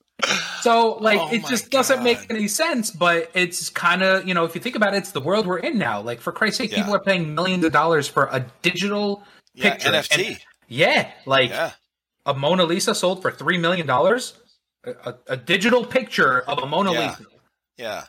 So, 0.61 0.93
like, 1.01 1.19
oh 1.19 1.29
it 1.33 1.45
just 1.47 1.69
doesn't 1.69 2.01
make 2.01 2.25
any 2.29 2.47
sense. 2.47 2.89
But 2.89 3.29
it's 3.33 3.69
kind 3.69 4.01
of, 4.01 4.25
you 4.25 4.33
know, 4.33 4.45
if 4.45 4.55
you 4.55 4.61
think 4.61 4.77
about 4.77 4.93
it, 4.93 4.97
it's 4.97 5.11
the 5.11 5.19
world 5.19 5.45
we're 5.45 5.57
in 5.57 5.77
now. 5.77 5.99
Like, 5.99 6.21
for 6.21 6.31
Christ's 6.31 6.59
sake, 6.59 6.71
yeah. 6.71 6.77
people 6.77 6.95
are 6.95 7.01
paying 7.01 7.35
millions 7.35 7.65
of 7.65 7.73
dollars 7.73 8.07
for 8.07 8.29
a 8.31 8.45
digital 8.61 9.23
yeah, 9.53 9.71
picture. 9.71 9.89
NFT. 9.89 10.27
And, 10.27 10.39
yeah, 10.69 11.11
like 11.25 11.49
yeah. 11.49 11.71
a 12.25 12.33
Mona 12.33 12.63
Lisa 12.63 12.95
sold 12.95 13.21
for 13.21 13.31
three 13.31 13.57
million 13.57 13.85
dollars 13.85 14.33
a, 14.85 15.15
a 15.27 15.37
digital 15.37 15.85
picture 15.85 16.41
of 16.41 16.59
a 16.59 16.65
Mona 16.65 16.93
yeah. 16.93 17.09
Lisa. 17.09 17.25
Yeah. 17.77 18.03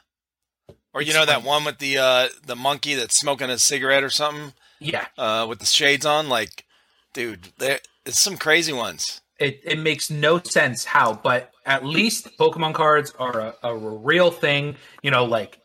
Or 0.92 1.02
you 1.02 1.12
know 1.12 1.26
that 1.26 1.42
one 1.42 1.64
with 1.64 1.78
the 1.78 1.98
uh, 1.98 2.28
the 2.46 2.54
monkey 2.54 2.94
that's 2.94 3.18
smoking 3.18 3.50
a 3.50 3.58
cigarette 3.58 4.04
or 4.04 4.10
something? 4.10 4.52
Yeah. 4.78 5.06
Uh, 5.18 5.46
with 5.48 5.58
the 5.58 5.66
shades 5.66 6.06
on, 6.06 6.28
like, 6.28 6.64
dude, 7.12 7.48
there 7.58 7.80
it's 8.06 8.20
some 8.20 8.36
crazy 8.36 8.72
ones. 8.72 9.20
It 9.40 9.60
it 9.64 9.78
makes 9.78 10.08
no 10.10 10.40
sense 10.40 10.84
how, 10.84 11.14
but 11.14 11.50
at 11.66 11.84
least 11.84 12.38
Pokemon 12.38 12.74
cards 12.74 13.12
are 13.18 13.40
a, 13.40 13.54
a 13.64 13.76
real 13.76 14.30
thing. 14.30 14.76
You 15.02 15.10
know, 15.10 15.24
like 15.24 15.58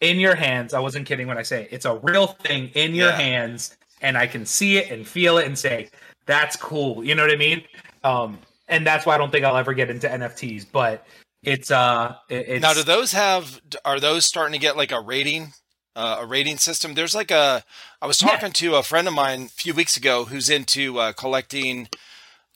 in 0.00 0.18
your 0.18 0.34
hands. 0.34 0.74
I 0.74 0.80
wasn't 0.80 1.06
kidding 1.06 1.26
when 1.26 1.38
I 1.38 1.42
say 1.42 1.62
it. 1.62 1.68
it's 1.72 1.84
a 1.84 1.96
real 1.96 2.26
thing 2.26 2.70
in 2.74 2.94
your 2.94 3.10
yeah. 3.10 3.16
hands, 3.16 3.76
and 4.00 4.16
I 4.16 4.26
can 4.26 4.44
see 4.44 4.78
it 4.78 4.90
and 4.90 5.06
feel 5.06 5.38
it 5.38 5.46
and 5.46 5.58
say, 5.58 5.90
that's 6.26 6.56
cool. 6.56 7.04
You 7.04 7.14
know 7.14 7.22
what 7.22 7.32
I 7.32 7.36
mean? 7.36 7.62
Um, 8.02 8.38
and 8.70 8.86
that's 8.86 9.04
why 9.04 9.14
I 9.14 9.18
don't 9.18 9.30
think 9.30 9.44
I'll 9.44 9.56
ever 9.56 9.74
get 9.74 9.90
into 9.90 10.08
NFTs. 10.08 10.66
But 10.72 11.06
it's 11.42 11.70
uh, 11.70 12.16
it's 12.28 12.62
Now, 12.62 12.72
do 12.72 12.82
those 12.82 13.12
have? 13.12 13.60
Are 13.84 14.00
those 14.00 14.24
starting 14.24 14.52
to 14.52 14.58
get 14.58 14.76
like 14.76 14.92
a 14.92 15.00
rating? 15.00 15.52
Uh, 15.96 16.18
a 16.20 16.26
rating 16.26 16.56
system. 16.56 16.94
There's 16.94 17.14
like 17.16 17.30
a. 17.32 17.64
I 18.00 18.06
was 18.06 18.22
Yeah. 18.22 18.28
talking 18.28 18.52
to 18.52 18.76
a 18.76 18.82
friend 18.82 19.08
of 19.08 19.12
mine 19.14 19.42
a 19.42 19.48
few 19.48 19.74
weeks 19.74 19.96
ago 19.96 20.24
who's 20.24 20.48
into 20.48 20.98
uh, 20.98 21.12
collecting 21.12 21.88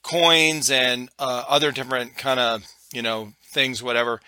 coins 0.02 0.70
and 0.70 1.08
uh, 1.18 1.44
other 1.48 1.72
different 1.72 2.16
kind 2.16 2.38
of 2.38 2.64
you 2.92 3.02
know 3.02 3.32
things, 3.52 3.82
whatever. 3.82 4.20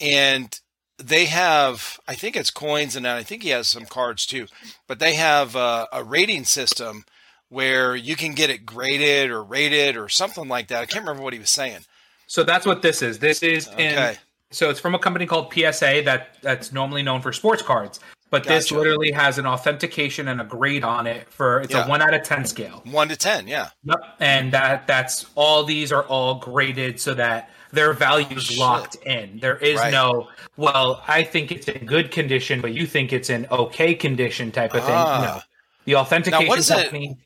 And 0.00 0.58
they 0.98 1.26
have, 1.26 2.00
I 2.08 2.14
think 2.14 2.36
it's 2.36 2.50
coins, 2.50 2.96
and 2.96 3.06
I 3.06 3.22
think 3.22 3.42
he 3.42 3.50
has 3.50 3.68
some 3.68 3.84
cards 3.84 4.24
too. 4.24 4.46
But 4.88 4.98
they 4.98 5.14
have 5.14 5.54
uh, 5.54 5.86
a 5.92 6.02
rating 6.02 6.44
system 6.44 7.04
where 7.48 7.94
you 7.94 8.16
can 8.16 8.34
get 8.34 8.50
it 8.50 8.66
graded 8.66 9.30
or 9.30 9.42
rated 9.42 9.96
or 9.96 10.08
something 10.08 10.48
like 10.48 10.68
that. 10.68 10.82
I 10.82 10.86
can't 10.86 11.04
remember 11.04 11.22
what 11.22 11.32
he 11.32 11.38
was 11.38 11.50
saying. 11.50 11.80
so 12.26 12.42
that's 12.42 12.66
what 12.66 12.82
this 12.82 13.02
is. 13.02 13.18
This 13.20 13.42
is 13.42 13.68
in, 13.78 13.92
Okay. 13.92 14.16
so 14.50 14.68
it's 14.68 14.80
from 14.80 14.94
a 14.94 14.98
company 14.98 15.26
called 15.26 15.52
PSA 15.52 16.02
that 16.06 16.38
that's 16.42 16.72
normally 16.72 17.02
known 17.02 17.20
for 17.22 17.32
sports 17.32 17.62
cards. 17.62 18.00
But 18.28 18.42
this 18.42 18.72
literally 18.72 19.12
has 19.12 19.38
an 19.38 19.46
authentication 19.46 20.26
and 20.26 20.40
a 20.40 20.44
grade 20.44 20.82
on 20.82 21.06
it 21.06 21.30
for 21.32 21.60
it's 21.60 21.72
Yeah. 21.72 21.84
a 21.86 21.88
one 21.88 22.02
out 22.02 22.12
of 22.12 22.24
ten 22.24 22.44
scale. 22.44 22.82
One 22.84 23.08
to 23.08 23.16
ten, 23.16 23.46
yeah. 23.46 23.68
Yep. 23.84 23.98
And 24.18 24.52
that 24.52 24.88
that's 24.88 25.26
all 25.36 25.62
these 25.62 25.92
are 25.92 26.02
all 26.02 26.34
graded 26.34 27.00
so 27.00 27.14
that 27.14 27.50
their 27.70 27.92
values 27.92 28.46
Shit. 28.46 28.58
locked 28.58 28.96
in. 29.06 29.38
There 29.38 29.56
is 29.58 29.78
Right. 29.78 29.92
no 29.92 30.28
well, 30.56 31.02
I 31.06 31.22
think 31.22 31.52
it's 31.52 31.68
in 31.68 31.86
good 31.86 32.10
condition, 32.10 32.60
but 32.60 32.72
you 32.72 32.86
think 32.86 33.12
it's 33.12 33.30
in 33.30 33.46
okay 33.52 33.94
condition 33.94 34.50
type 34.50 34.74
of 34.74 34.82
thing. 34.84 34.94
Ah. 34.94 35.34
No. 35.36 35.42
The 35.84 35.94
authentication 35.94 36.48
what 36.48 36.58
is 36.58 36.68
it- 36.68 36.74
company 36.74 37.16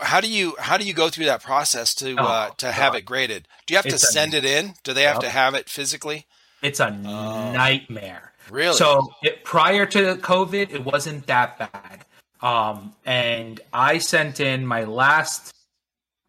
How 0.00 0.20
do 0.20 0.28
you 0.30 0.56
how 0.58 0.76
do 0.76 0.84
you 0.84 0.94
go 0.94 1.08
through 1.10 1.26
that 1.26 1.42
process 1.42 1.94
to 1.96 2.16
uh, 2.16 2.48
Oh, 2.50 2.54
to 2.58 2.72
have 2.72 2.92
God. 2.92 2.98
it 2.98 3.04
graded? 3.04 3.48
Do 3.66 3.74
you 3.74 3.78
have 3.78 3.84
to 3.86 3.94
It's 3.94 4.04
a- 4.04 4.12
send 4.12 4.34
it 4.34 4.44
in? 4.44 4.74
Do 4.84 4.92
they 4.92 5.02
have 5.02 5.16
Yep. 5.16 5.22
to 5.22 5.30
have 5.30 5.54
it 5.54 5.68
physically? 5.68 6.26
it's 6.62 6.80
a 6.80 6.86
Oh. 6.88 7.52
nightmare. 7.52 8.32
Really? 8.50 8.76
So 8.76 9.12
it, 9.22 9.44
prior 9.44 9.84
to 9.86 10.16
COVID, 10.16 10.70
it 10.72 10.84
wasn't 10.84 11.26
that 11.26 11.58
bad. 11.58 12.04
Um, 12.40 12.94
and 13.04 13.60
I 13.72 13.98
sent 13.98 14.40
in 14.40 14.66
my 14.66 14.84
last, 14.84 15.52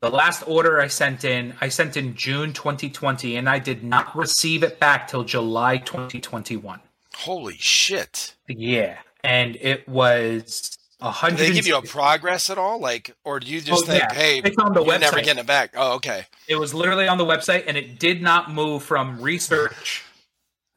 the 0.02 0.10
last 0.10 0.44
order 0.48 0.80
I 0.82 0.88
sent 0.88 1.24
in, 1.26 1.56
I 1.62 1.70
sent 1.70 1.96
in 1.98 2.16
June 2.16 2.52
2020, 2.54 3.36
and 3.38 3.50
I 3.50 3.60
did 3.60 3.84
not 3.84 4.16
receive 4.16 4.64
it 4.64 4.80
back 4.80 5.08
till 5.08 5.24
July 5.24 5.78
2021. 5.78 6.80
Holy 7.16 7.58
shit! 7.58 8.36
Yeah, 8.48 8.98
and 9.24 9.56
it 9.58 9.88
was 9.88 10.78
a 11.02 11.06
Do 11.06 11.10
hundred. 11.12 11.38
they 11.40 11.52
give 11.54 11.68
you 11.68 11.76
a 11.78 11.82
progress 11.82 12.50
at 12.50 12.58
all? 12.58 12.80
Like, 12.80 13.16
or 13.24 13.40
do 13.40 13.48
you 13.48 13.62
just 13.62 13.84
Oh, 13.84 13.86
think, 13.86 14.04
yeah. 14.04 14.14
hey, 14.14 14.42
It's 14.44 14.58
on 14.58 14.74
the 14.74 14.84
you're 14.84 14.98
never 15.00 15.22
getting 15.22 15.40
it 15.40 15.46
back? 15.48 15.74
Oh, 15.76 15.94
okay. 15.96 16.26
It 16.48 16.56
was 16.56 16.74
literally 16.74 17.08
on 17.08 17.18
the 17.18 17.26
website, 17.26 17.64
and 17.68 17.76
it 17.78 18.00
did 18.00 18.22
not 18.22 18.52
move 18.52 18.84
from 18.84 19.22
research. 19.22 20.04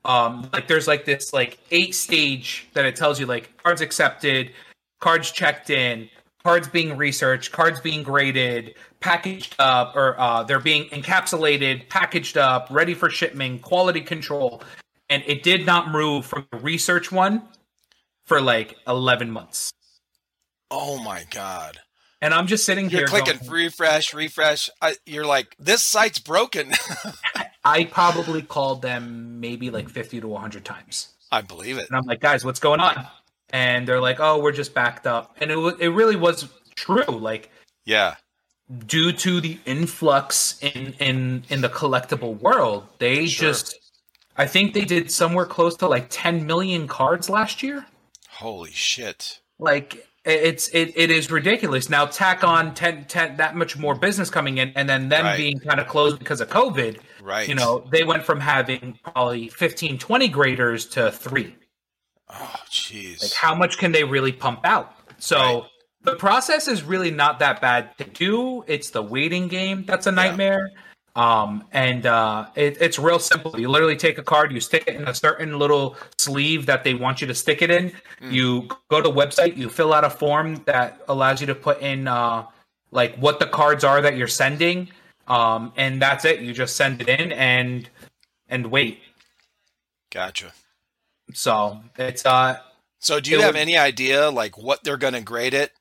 Um, 0.04 0.48
like 0.52 0.68
there's 0.68 0.86
like 0.88 1.04
this 1.04 1.32
like 1.32 1.58
eight 1.70 1.94
stage 1.94 2.68
that 2.74 2.84
it 2.84 2.96
tells 2.96 3.20
you 3.20 3.26
like 3.26 3.56
cards 3.58 3.80
accepted, 3.80 4.52
cards 5.00 5.30
checked 5.32 5.70
in, 5.70 6.08
cards 6.42 6.68
being 6.68 6.96
researched, 6.96 7.52
cards 7.52 7.80
being 7.80 8.02
graded, 8.02 8.74
packaged 9.00 9.54
up, 9.58 9.94
or 9.96 10.18
uh, 10.18 10.42
they're 10.44 10.60
being 10.60 10.88
encapsulated, 10.90 11.88
packaged 11.88 12.38
up, 12.38 12.68
ready 12.70 12.94
for 12.94 13.10
shipment, 13.10 13.60
quality 13.60 14.00
control, 14.00 14.62
and 15.10 15.22
it 15.26 15.42
did 15.42 15.66
not 15.66 15.90
move 15.90 16.24
from 16.24 16.46
the 16.52 16.58
research 16.58 17.12
one 17.12 17.42
for 18.24 18.40
like 18.40 18.76
11 18.86 19.30
months. 19.30 19.72
Oh 20.70 21.02
my 21.02 21.24
god! 21.30 21.78
And 22.20 22.34
I'm 22.34 22.46
just 22.46 22.64
sitting 22.64 22.90
You're 22.90 23.00
here 23.00 23.06
clicking 23.08 23.38
going, 23.38 23.50
refresh, 23.50 24.12
refresh. 24.12 24.68
I, 24.82 24.96
you're 25.06 25.24
like, 25.26 25.54
this 25.58 25.82
site's 25.82 26.18
broken. 26.18 26.72
I 27.64 27.84
probably 27.84 28.42
called 28.42 28.82
them 28.82 29.40
maybe 29.40 29.70
like 29.70 29.88
50 29.88 30.20
to 30.22 30.28
100 30.28 30.64
times. 30.64 31.08
I 31.30 31.42
believe 31.42 31.78
it. 31.78 31.86
And 31.88 31.96
I'm 31.96 32.04
like, 32.06 32.20
guys, 32.20 32.44
what's 32.44 32.58
going 32.60 32.80
on? 32.80 33.06
And 33.50 33.86
they're 33.86 34.00
like, 34.00 34.18
oh, 34.20 34.40
we're 34.40 34.52
just 34.52 34.74
backed 34.74 35.06
up. 35.06 35.36
And 35.40 35.50
it 35.50 35.56
wa- 35.56 35.76
it 35.78 35.88
really 35.88 36.16
was 36.16 36.48
true. 36.74 37.04
Like 37.04 37.50
Yeah. 37.84 38.16
due 38.86 39.12
to 39.12 39.40
the 39.40 39.58
influx 39.64 40.58
in 40.60 40.94
in 40.98 41.44
in 41.48 41.60
the 41.60 41.68
collectible 41.68 42.38
world, 42.40 42.88
they 42.98 43.26
Sure. 43.26 43.48
just 43.50 43.76
I 44.36 44.46
think 44.46 44.74
they 44.74 44.84
did 44.84 45.10
somewhere 45.10 45.46
close 45.46 45.76
to 45.78 45.88
like 45.88 46.06
10 46.10 46.46
million 46.46 46.88
cards 46.88 47.28
last 47.30 47.62
year. 47.62 47.86
Holy 48.28 48.70
shit! 48.72 49.40
Like 49.58 50.06
it's 50.24 50.68
it, 50.68 50.92
it 50.96 51.10
is 51.10 51.30
ridiculous. 51.30 51.88
Now 51.88 52.06
tack 52.06 52.44
on 52.44 52.74
10, 52.74 53.06
10 53.06 53.36
that 53.36 53.56
much 53.56 53.76
more 53.78 53.94
business 53.94 54.30
coming 54.30 54.58
in 54.58 54.72
and 54.76 54.88
then 54.88 55.08
them 55.08 55.24
Right. 55.24 55.36
being 55.36 55.58
kind 55.60 55.80
of 55.80 55.86
closed 55.86 56.18
because 56.18 56.40
of 56.40 56.48
COVID. 56.48 56.98
Right. 57.22 57.48
You 57.48 57.54
know, 57.54 57.86
they 57.90 58.04
went 58.04 58.24
from 58.24 58.40
having 58.40 58.98
probably 59.02 59.48
15 59.48 59.98
20 59.98 60.28
graders 60.28 60.86
to 60.86 61.10
3. 61.10 61.54
Oh, 62.30 62.54
jeez. 62.70 63.22
Like, 63.22 63.32
how 63.32 63.54
much 63.54 63.78
can 63.78 63.92
they 63.92 64.04
really 64.04 64.32
pump 64.32 64.60
out? 64.64 64.94
So 65.18 65.38
Right. 65.38 65.62
the 66.02 66.16
process 66.16 66.68
is 66.68 66.82
really 66.82 67.10
not 67.10 67.38
that 67.38 67.60
bad 67.60 67.96
to 67.98 68.04
do. 68.04 68.64
It's 68.66 68.90
the 68.90 69.02
waiting 69.02 69.48
game 69.48 69.84
that's 69.86 70.06
a 70.06 70.12
nightmare. 70.12 70.70
Um, 71.16 71.64
and 71.72 72.06
uh, 72.06 72.46
it, 72.54 72.78
it's 72.80 72.98
real 72.98 73.18
simple. 73.18 73.58
You 73.58 73.68
literally 73.68 73.96
take 73.96 74.18
a 74.18 74.22
card, 74.22 74.52
you 74.52 74.60
stick 74.60 74.84
it 74.86 74.94
in 74.94 75.08
a 75.08 75.14
certain 75.14 75.58
little 75.58 75.96
sleeve 76.16 76.66
that 76.66 76.84
they 76.84 76.94
want 76.94 77.20
you 77.20 77.26
to 77.26 77.34
stick 77.34 77.60
it 77.60 77.70
in. 77.70 77.92
Hmm. 78.20 78.30
You 78.30 78.68
go 78.88 79.00
to 79.00 79.08
the 79.08 79.14
website, 79.14 79.56
you 79.56 79.68
fill 79.68 79.92
out 79.92 80.04
a 80.04 80.10
form 80.10 80.62
that 80.66 81.00
allows 81.08 81.40
you 81.40 81.48
to 81.48 81.54
put 81.56 81.80
in 81.80 82.06
uh, 82.06 82.46
like 82.92 83.16
what 83.16 83.40
the 83.40 83.46
cards 83.46 83.82
are 83.82 84.00
that 84.00 84.16
you're 84.16 84.28
sending, 84.28 84.90
um, 85.26 85.72
and 85.76 86.00
that's 86.00 86.24
it. 86.24 86.40
You 86.40 86.52
just 86.54 86.76
send 86.76 87.00
it 87.02 87.08
in 87.08 87.32
and 87.32 87.88
and 88.48 88.68
wait. 88.68 89.00
Gotcha. 90.12 90.52
So 91.34 91.80
it's 91.98 92.24
uh, 92.24 92.60
So, 93.00 93.18
do 93.20 93.30
you 93.30 93.40
have 93.40 93.54
would- 93.54 93.60
any 93.60 93.76
idea 93.76 94.30
like 94.30 94.56
what 94.56 94.84
they're 94.84 94.96
going 94.96 95.14
to 95.14 95.20
grade 95.20 95.52
it 95.54 95.72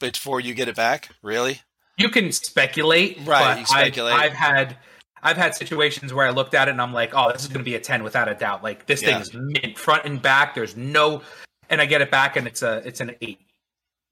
before 0.00 0.40
you 0.40 0.54
get 0.54 0.66
it 0.68 0.76
back? 0.76 1.10
Really? 1.22 1.60
You 2.00 2.08
can 2.08 2.32
speculate, 2.32 3.18
Right, 3.24 3.40
but 3.54 3.58
you 3.60 3.66
speculate. 3.66 4.14
I've, 4.14 4.32
I've 4.32 4.36
had 4.36 4.76
I've 5.22 5.36
had 5.36 5.54
situations 5.54 6.12
where 6.14 6.26
I 6.26 6.30
looked 6.30 6.54
at 6.54 6.68
it 6.68 6.70
and 6.72 6.80
I'm 6.80 6.92
like, 6.94 7.10
oh, 7.14 7.30
this 7.32 7.42
is 7.42 7.48
going 7.48 7.58
to 7.60 7.64
be 7.64 7.74
a 7.74 7.80
ten 7.80 8.02
without 8.02 8.28
a 8.28 8.34
doubt. 8.34 8.62
Like 8.62 8.86
this 8.86 9.02
Yeah. 9.02 9.12
thing 9.12 9.20
is 9.20 9.34
mint 9.34 9.78
front 9.78 10.04
and 10.06 10.20
back. 10.20 10.54
There's 10.54 10.76
no, 10.76 11.22
and 11.68 11.80
I 11.80 11.86
get 11.86 12.00
it 12.00 12.10
back 12.10 12.36
and 12.36 12.46
it's 12.46 12.62
a 12.62 12.78
it's 12.86 13.00
an 13.00 13.14
eight. 13.20 13.38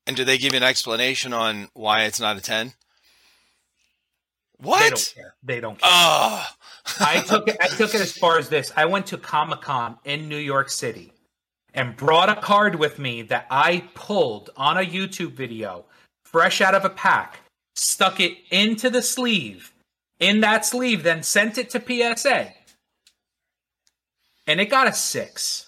And 0.06 0.16
do 0.16 0.24
they 0.24 0.38
give 0.38 0.52
you 0.52 0.58
an 0.58 0.62
explanation 0.64 1.32
on 1.32 1.68
why 1.74 2.04
it's 2.04 2.20
not 2.20 2.36
a 2.36 2.40
ten? 2.40 2.72
They 4.60 4.66
What? 4.68 4.90
don't 4.90 5.12
care. 5.14 5.34
They 5.42 5.60
don't 5.60 5.78
care. 5.80 5.90
Oh, 5.92 6.46
I 7.00 7.20
took 7.20 7.48
it. 7.48 7.56
I 7.60 7.68
took 7.68 7.94
it 7.94 8.00
as 8.00 8.12
far 8.16 8.38
as 8.38 8.48
this. 8.48 8.72
I 8.76 8.84
went 8.86 9.06
to 9.06 9.18
Comic 9.18 9.60
Con 9.62 9.98
in 10.04 10.28
New 10.28 10.38
York 10.38 10.68
City 10.70 11.12
and 11.74 11.96
brought 11.96 12.28
a 12.28 12.34
card 12.34 12.74
with 12.74 12.98
me 12.98 13.22
that 13.22 13.46
I 13.50 13.84
pulled 13.94 14.50
on 14.56 14.78
a 14.78 14.82
YouTube 14.84 15.32
video, 15.32 15.84
fresh 16.24 16.60
out 16.60 16.74
of 16.74 16.84
a 16.84 16.90
pack, 16.90 17.40
stuck 17.78 18.20
it 18.20 18.36
into 18.50 18.90
the 18.90 19.02
sleeve, 19.02 19.72
in 20.18 20.40
that 20.40 20.64
sleeve, 20.66 21.02
then 21.02 21.22
sent 21.22 21.58
it 21.58 21.70
to 21.70 21.80
PSA, 22.16 22.52
and 24.46 24.60
it 24.60 24.66
got 24.70 24.88
a 24.88 24.92
six. 24.92 25.64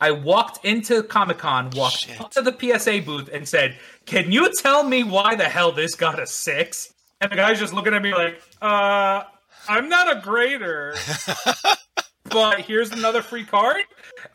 I 0.00 0.10
walked 0.10 0.64
into 0.64 1.04
Comic 1.04 1.38
Con, 1.38 1.70
walked 1.76 1.98
Shit. 1.98 2.20
up 2.20 2.32
to 2.32 2.42
the 2.42 2.52
PSA 2.52 3.02
booth, 3.02 3.28
and 3.32 3.48
said, 3.48 3.78
"Can 4.06 4.32
you 4.32 4.52
tell 4.52 4.82
me 4.82 5.04
why 5.04 5.36
the 5.36 5.44
hell 5.48 5.70
this 5.70 5.94
got 5.94 6.18
a 6.18 6.26
six? 6.26 6.92
And 7.20 7.30
the 7.30 7.36
guy's 7.36 7.60
just 7.60 7.72
looking 7.72 7.94
at 7.94 8.02
me 8.02 8.12
like, 8.12 8.42
"Uh, 8.60 9.22
I'm 9.68 9.88
not 9.88 10.10
a 10.16 10.20
grader, 10.20 10.96
but 12.24 12.60
here's 12.62 12.90
another 12.90 13.22
free 13.22 13.44
card." 13.44 13.84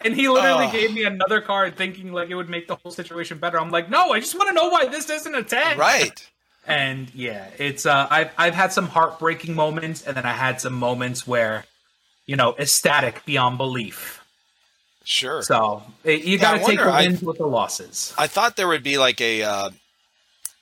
And 0.02 0.16
he 0.16 0.30
literally 0.30 0.68
Oh. 0.68 0.72
gave 0.72 0.94
me 0.94 1.04
another 1.04 1.42
card, 1.42 1.76
thinking 1.76 2.14
like 2.14 2.30
it 2.30 2.36
would 2.36 2.50
make 2.50 2.68
the 2.70 2.76
whole 2.78 2.92
situation 2.94 3.38
better. 3.38 3.60
I'm 3.60 3.70
like, 3.72 3.90
"No, 3.90 4.14
I 4.14 4.22
just 4.22 4.36
want 4.38 4.48
to 4.48 4.54
know 4.54 4.70
why 4.70 4.86
this 4.86 5.10
isn't 5.10 5.36
a 5.36 5.44
ten." 5.44 5.78
right. 5.78 6.30
And 6.68 7.10
yeah, 7.16 7.48
it's 7.58 7.86
uh, 7.86 8.08
I've 8.10 8.32
I've 8.38 8.54
had 8.54 8.74
some 8.74 8.88
heartbreaking 8.90 9.56
moments, 9.56 10.06
and 10.06 10.18
then 10.18 10.26
I 10.26 10.34
had 10.34 10.60
some 10.60 10.74
moments 10.74 11.26
where, 11.26 11.64
you 12.26 12.36
know, 12.36 12.56
ecstatic 12.60 13.24
beyond 13.26 13.58
belief. 13.58 14.22
Sure. 15.06 15.42
So 15.42 15.84
it, 16.04 16.26
you 16.26 16.36
Yeah, 16.38 16.42
got 16.42 16.52
to 16.52 16.58
take 16.66 16.78
the 16.80 16.86
wonder, 16.86 16.90
I- 16.92 17.02
wins 17.08 17.22
with 17.24 17.38
the 17.38 17.48
losses. 17.48 18.14
I 18.18 18.28
thought 18.28 18.58
there 18.58 18.68
would 18.68 18.84
be 18.84 18.98
like 18.98 19.22
a, 19.22 19.44
uh, 19.44 19.70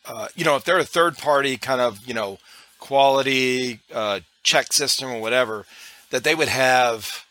uh, 0.06 0.28
you 0.36 0.46
know, 0.46 0.56
if 0.56 0.64
they're 0.64 0.78
a 0.78 0.84
third 0.86 1.18
party 1.18 1.58
kind 1.58 1.82
of, 1.82 2.06
you 2.06 2.14
know, 2.14 2.38
quality 2.80 3.80
uh, 3.92 4.20
check 4.44 4.72
system 4.72 5.10
or 5.10 5.20
whatever, 5.20 5.66
that 6.12 6.24
they 6.24 6.36
would 6.36 6.50
have 6.50 7.26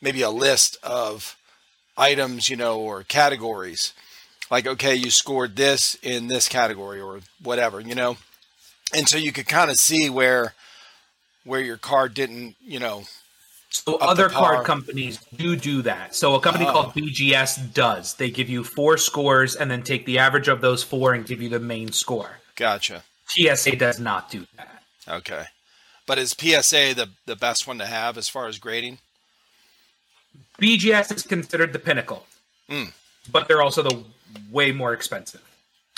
maybe 0.00 0.22
a 0.22 0.30
list 0.30 0.76
of 0.84 1.36
items, 1.98 2.48
you 2.48 2.54
know, 2.56 2.78
or 2.78 3.02
categories. 3.02 3.92
Like, 4.50 4.66
okay, 4.66 4.94
you 4.94 5.10
scored 5.10 5.56
this 5.56 5.96
in 6.02 6.26
this 6.26 6.48
category 6.48 7.00
or 7.00 7.20
whatever, 7.42 7.80
you 7.80 7.94
know, 7.94 8.16
and 8.94 9.08
so 9.08 9.16
you 9.16 9.32
could 9.32 9.46
kind 9.46 9.70
of 9.70 9.76
see 9.76 10.10
where 10.10 10.54
where 11.44 11.60
your 11.60 11.76
card 11.78 12.12
didn't, 12.14 12.56
you 12.60 12.78
know, 12.78 13.04
So 13.70 13.96
other 13.96 14.28
card 14.28 14.66
companies 14.66 15.18
do 15.36 15.54
do 15.56 15.82
that. 15.82 16.14
So 16.16 16.34
a 16.34 16.40
company 16.40 16.66
Oh. 16.66 16.72
called 16.72 16.94
BGS 16.94 17.72
does. 17.72 18.14
They 18.14 18.28
give 18.30 18.48
you 18.50 18.64
four 18.64 18.98
scores 18.98 19.54
and 19.56 19.70
then 19.70 19.82
take 19.84 20.04
the 20.06 20.18
average 20.18 20.48
of 20.48 20.60
those 20.60 20.82
four 20.82 21.14
and 21.14 21.24
give 21.24 21.40
you 21.40 21.48
the 21.48 21.60
main 21.60 21.92
score. 21.92 22.40
gotcha. 22.56 23.04
PSA 23.28 23.76
does 23.76 23.98
not 24.00 24.30
do 24.30 24.46
that. 24.56 24.82
Okay. 25.08 25.44
But 26.06 26.18
is 26.18 26.32
PSA 26.38 26.92
the 26.94 27.08
the 27.26 27.36
best 27.36 27.66
one 27.68 27.78
to 27.78 27.86
have 27.86 28.18
as 28.18 28.28
far 28.28 28.48
as 28.48 28.58
grading? 28.58 28.98
BGS 30.60 31.12
is 31.14 31.22
considered 31.22 31.72
the 31.72 31.78
pinnacle, 31.78 32.26
Mm. 32.68 32.92
but 33.30 33.48
they're 33.48 33.62
also 33.62 33.82
the 33.82 34.04
way 34.50 34.72
more 34.72 34.92
expensive. 34.92 35.42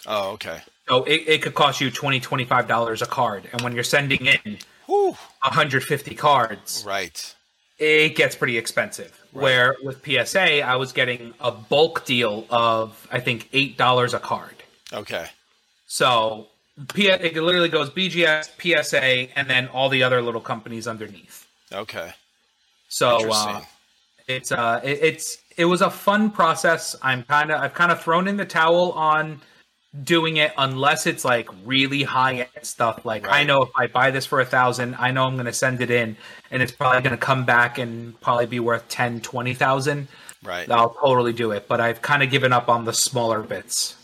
Oh, 0.06 0.30
okay. 0.32 0.60
So 0.88 1.04
it, 1.04 1.22
it 1.26 1.42
could 1.42 1.54
cost 1.54 1.80
you 1.80 1.90
20 1.90 2.20
$25 2.20 3.02
a 3.02 3.06
card. 3.06 3.48
And 3.52 3.60
when 3.62 3.74
you're 3.74 3.84
sending 3.84 4.26
in 4.26 4.58
Whew. 4.86 5.12
150 5.42 6.14
cards, 6.16 6.84
Right. 6.86 7.34
it 7.78 8.16
gets 8.16 8.34
pretty 8.34 8.58
expensive. 8.58 9.18
Right. 9.32 9.42
Where 9.42 9.76
with 9.82 10.04
PSA, 10.04 10.62
I 10.62 10.76
was 10.76 10.92
getting 10.92 11.34
a 11.40 11.50
bulk 11.52 12.04
deal 12.04 12.46
of, 12.50 13.06
I 13.12 13.20
think, 13.20 13.50
$8 13.52 14.14
a 14.14 14.18
card. 14.18 14.56
Okay. 14.92 15.26
So 15.86 16.48
P- 16.94 17.08
it 17.10 17.34
literally 17.36 17.68
goes 17.68 17.90
BGS, 17.90 18.50
PSA, 18.58 19.38
and 19.38 19.48
then 19.48 19.68
all 19.68 19.88
the 19.88 20.02
other 20.02 20.20
little 20.22 20.40
companies 20.40 20.88
underneath. 20.88 21.46
Okay. 21.72 22.12
So 22.88 23.30
uh, 23.30 23.60
it's 24.26 24.52
uh, 24.52 24.80
it, 24.82 24.98
it's 25.02 25.38
it 25.56 25.64
was 25.64 25.82
a 25.82 25.90
fun 25.90 26.30
process. 26.30 26.96
I'm 27.02 27.22
kind 27.24 27.50
of 27.50 27.60
I've 27.60 27.74
kind 27.74 27.92
of 27.92 28.02
thrown 28.02 28.28
in 28.28 28.36
the 28.36 28.44
towel 28.44 28.92
on 28.92 29.40
doing 30.02 30.38
it 30.38 30.52
unless 30.56 31.06
it's 31.06 31.24
like 31.24 31.48
really 31.64 32.02
high 32.02 32.48
end 32.54 32.64
stuff. 32.64 33.04
Like 33.04 33.26
I 33.28 33.44
know 33.44 33.62
if 33.62 33.70
I 33.76 33.86
buy 33.86 34.10
this 34.10 34.26
for 34.26 34.40
a 34.40 34.44
thousand, 34.44 34.96
I 34.98 35.10
know 35.10 35.24
I'm 35.24 35.34
going 35.34 35.46
to 35.46 35.52
send 35.52 35.80
it 35.80 35.90
in, 35.90 36.16
and 36.50 36.62
it's 36.62 36.72
probably 36.72 37.02
going 37.02 37.16
to 37.16 37.24
come 37.24 37.44
back 37.44 37.78
and 37.78 38.18
probably 38.20 38.46
be 38.46 38.60
worth 38.60 38.88
10, 38.88 39.20
20,000. 39.20 40.08
Right. 40.42 40.70
I'll 40.70 40.94
totally 40.94 41.32
do 41.32 41.52
it. 41.52 41.68
But 41.68 41.80
I've 41.80 42.02
kind 42.02 42.22
of 42.22 42.30
given 42.30 42.52
up 42.52 42.68
on 42.68 42.84
the 42.84 42.92
smaller 42.92 43.42
bits. 43.42 43.96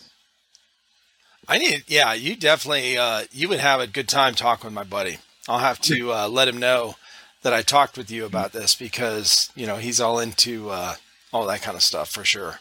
I 1.47 1.57
need, 1.57 1.83
yeah, 1.87 2.13
you 2.13 2.35
definitely, 2.35 2.95
uh, 2.97 3.23
you 3.31 3.49
would 3.49 3.59
have 3.59 3.81
a 3.81 3.87
good 3.87 4.07
time 4.07 4.35
talking 4.35 4.67
with 4.67 4.73
my 4.73 4.83
buddy. 4.83 5.17
I'll 5.47 5.59
have 5.59 5.81
to 5.81 6.13
uh, 6.13 6.29
let 6.29 6.47
him 6.47 6.57
know 6.57 6.95
that 7.41 7.53
I 7.53 7.63
talked 7.63 7.97
with 7.97 8.11
you 8.11 8.25
about 8.25 8.51
this 8.51 8.75
because 8.75 9.49
you 9.55 9.65
know 9.65 9.77
he's 9.77 9.99
all 9.99 10.19
into 10.19 10.69
uh, 10.69 10.95
all 11.31 11.45
that 11.47 11.61
kind 11.61 11.75
of 11.75 11.83
stuff 11.83 12.09
for 12.09 12.23
sure. 12.23 12.59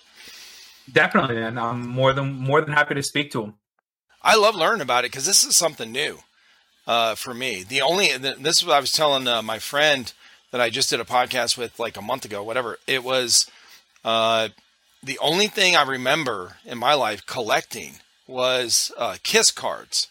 Definitely, 0.90 1.42
and 1.42 1.58
I'm 1.58 1.86
more 1.86 2.12
than 2.12 2.32
more 2.32 2.60
than 2.60 2.72
happy 2.72 2.94
to 2.94 3.02
speak 3.02 3.30
to 3.32 3.42
him. 3.44 3.54
I 4.22 4.36
love 4.36 4.54
learning 4.54 4.80
about 4.80 5.04
it 5.04 5.10
because 5.12 5.26
this 5.26 5.44
is 5.44 5.56
something 5.56 5.92
new 5.92 6.18
uh, 6.86 7.14
for 7.14 7.34
me. 7.34 7.62
The 7.62 7.82
only 7.82 8.16
this 8.16 8.58
is 8.58 8.66
what 8.66 8.76
I 8.76 8.80
was 8.80 8.92
telling 8.92 9.28
uh, 9.28 9.42
my 9.42 9.58
friend 9.58 10.12
that 10.50 10.60
I 10.60 10.70
just 10.70 10.90
did 10.90 11.00
a 11.00 11.04
podcast 11.04 11.58
with 11.58 11.78
like 11.78 11.96
a 11.96 12.02
month 12.02 12.24
ago, 12.24 12.42
whatever. 12.42 12.78
It 12.86 13.04
was 13.04 13.50
uh, 14.04 14.48
the 15.02 15.18
only 15.18 15.46
thing 15.46 15.76
I 15.76 15.82
remember 15.82 16.56
in 16.64 16.78
my 16.78 16.94
life 16.94 17.24
collecting 17.26 17.96
was 18.26 18.90
uh, 18.96 19.16
Kiss 19.22 19.50
cards. 19.50 20.08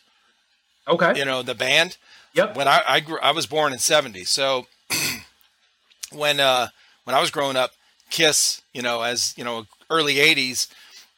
Okay. 0.88 1.18
You 1.18 1.26
know 1.26 1.42
the 1.42 1.56
band. 1.56 1.98
Yep. 2.34 2.56
when 2.56 2.68
I 2.68 2.84
I, 2.88 3.00
grew, 3.00 3.20
I 3.20 3.32
was 3.32 3.48
born 3.48 3.74
in 3.74 3.80
'70, 3.80 4.24
so 4.26 4.68
when 6.12 6.40
uh, 6.40 6.68
when 7.04 7.16
I 7.16 7.20
was 7.20 7.32
growing 7.32 7.58
up, 7.58 7.72
Kiss, 8.10 8.62
you 8.74 8.82
know, 8.82 9.02
as 9.02 9.34
you 9.38 9.44
know, 9.44 9.66
early 9.90 10.16
'80s, 10.16 10.68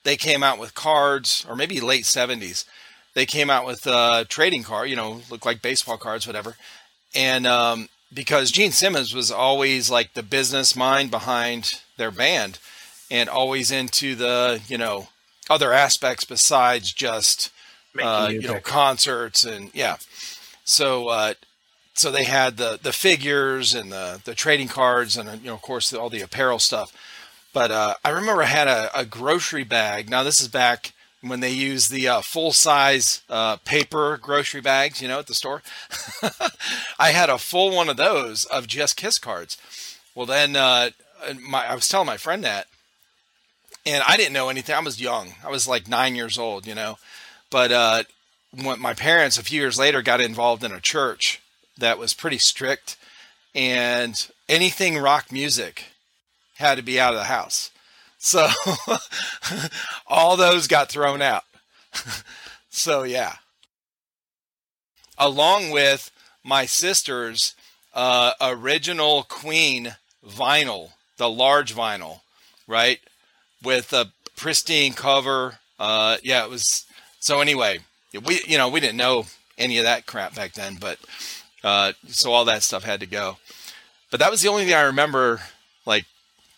they 0.04 0.16
came 0.16 0.44
out 0.44 0.60
with 0.60 0.76
cards, 0.76 1.46
or 1.48 1.56
maybe 1.56 1.80
late 1.80 2.06
'70s, 2.06 2.66
they 3.14 3.26
came 3.26 3.50
out 3.50 3.66
with 3.66 3.86
uh, 3.88 4.26
trading 4.28 4.64
card, 4.64 4.90
you 4.90 4.96
know, 4.96 5.22
look 5.30 5.46
like 5.46 5.62
baseball 5.62 5.98
cards, 5.98 6.26
whatever, 6.28 6.56
and 7.16 7.46
um, 7.48 7.90
because 8.14 8.52
Gene 8.52 8.72
Simmons 8.72 9.14
was 9.14 9.32
always 9.32 9.90
like 9.90 10.14
the 10.14 10.24
business 10.24 10.76
mind 10.76 11.12
behind 11.12 11.82
their 11.98 12.12
band, 12.12 12.60
and 13.12 13.30
always 13.30 13.72
into 13.72 14.16
the 14.16 14.62
you 14.68 14.78
know 14.78 15.10
other 15.50 15.74
aspects 15.74 16.24
besides 16.24 16.94
just 16.94 17.52
uh, 18.02 18.30
you 18.32 18.42
know 18.42 18.60
concerts 18.60 19.44
and 19.44 19.72
yeah. 19.74 19.98
So 20.64 21.08
uh 21.08 21.34
so 22.00 22.12
they 22.12 22.24
had 22.24 22.56
the 22.56 22.80
the 22.82 22.94
figures 22.94 23.76
and 23.76 23.92
the 23.92 24.22
the 24.24 24.34
trading 24.34 24.70
cards 24.70 25.18
and 25.18 25.42
you 25.42 25.48
know 25.48 25.54
of 25.54 25.62
course 25.62 25.94
all 25.94 26.10
the 26.10 26.22
apparel 26.22 26.58
stuff. 26.58 26.94
But 27.52 27.72
uh 27.72 27.96
i 28.06 28.10
remember 28.10 28.42
i 28.42 28.46
had 28.46 28.70
a, 28.70 28.90
a 28.98 29.04
grocery 29.04 29.66
bag. 29.66 30.10
Now 30.10 30.24
this 30.24 30.40
is 30.40 30.48
back 30.48 30.94
when 31.22 31.42
they 31.42 31.52
used 31.52 31.92
the 31.92 32.08
uh, 32.08 32.22
full 32.22 32.54
size 32.54 33.22
uh, 33.30 33.58
paper 33.66 34.18
grocery 34.22 34.62
bags 34.62 35.02
you 35.02 35.10
know 35.10 35.20
at 35.20 35.28
the 35.28 35.34
store. 35.34 35.62
I 37.00 37.12
had 37.12 37.30
a 37.30 37.38
full 37.38 37.76
one 37.76 37.90
of 37.90 37.98
those 37.98 38.46
of 38.46 38.66
just 38.68 38.96
kiss 38.96 39.18
cards. 39.20 39.58
Well 40.16 40.26
then 40.26 40.56
uh 40.56 40.92
my 41.42 41.68
i 41.68 41.76
was 41.76 41.90
telling 41.90 42.08
my 42.08 42.16
friend 42.16 42.46
that 42.46 42.68
and 43.86 44.02
i 44.08 44.16
didn't 44.16 44.32
know 44.32 44.48
anything. 44.48 44.74
I 44.74 44.80
was 44.80 45.02
young. 45.02 45.34
I 45.46 45.50
was 45.50 45.68
like 45.68 45.90
nine 45.90 46.16
years 46.16 46.38
old 46.38 46.66
you 46.66 46.76
know. 46.76 46.98
But 47.50 47.74
uh, 47.74 48.04
when 48.52 48.80
my 48.80 48.94
parents 48.94 49.38
a 49.38 49.44
few 49.44 49.60
years 49.60 49.78
later 49.78 50.02
got 50.02 50.22
involved 50.22 50.64
in 50.64 50.72
a 50.72 50.80
church 50.80 51.42
that 51.80 51.98
was 51.98 52.14
pretty 52.14 52.38
strict, 52.38 52.98
and 53.54 54.30
anything 54.48 54.98
rock 54.98 55.32
music 55.32 55.86
had 56.58 56.76
to 56.76 56.84
be 56.84 57.00
out 57.00 57.14
of 57.14 57.20
the 57.20 57.26
house. 57.26 57.72
So 58.18 58.48
all 60.08 60.36
those 60.36 60.68
got 60.68 60.90
thrown 60.90 61.22
out. 61.22 61.44
so 62.70 63.04
yeah, 63.04 63.36
along 65.18 65.72
with 65.72 66.12
my 66.44 66.66
sister's 66.66 67.56
uh, 67.94 68.34
original 68.42 69.24
Queen 69.24 69.96
vinyl, 70.26 70.92
the 71.18 71.30
large 71.30 71.74
vinyl, 71.74 72.22
right, 72.68 73.00
with 73.64 73.94
a 73.94 74.12
pristine 74.36 74.94
cover. 74.94 75.60
Uh, 75.80 76.18
yeah, 76.24 76.44
it 76.44 76.50
was 76.50 76.86
so 77.20 77.40
anyway, 77.40 77.80
we 78.26 78.42
you 78.46 78.58
know 78.58 78.70
we 78.70 78.80
didn't 78.80 78.98
know 78.98 79.26
any 79.58 79.78
of 79.78 79.86
that 79.86 80.06
crap 80.06 80.36
back 80.36 80.54
then, 80.54 80.78
but 80.80 80.98
uh, 81.64 81.94
so 82.08 82.32
all 82.32 82.46
that 82.46 82.64
stuff 82.64 82.84
had 82.84 83.00
to 83.00 83.06
go. 83.06 83.38
But 84.12 84.20
that 84.20 84.32
was 84.32 84.42
the 84.42 84.50
only 84.50 84.66
thing 84.66 84.74
I 84.74 84.82
remember, 84.82 85.42
like 85.86 86.06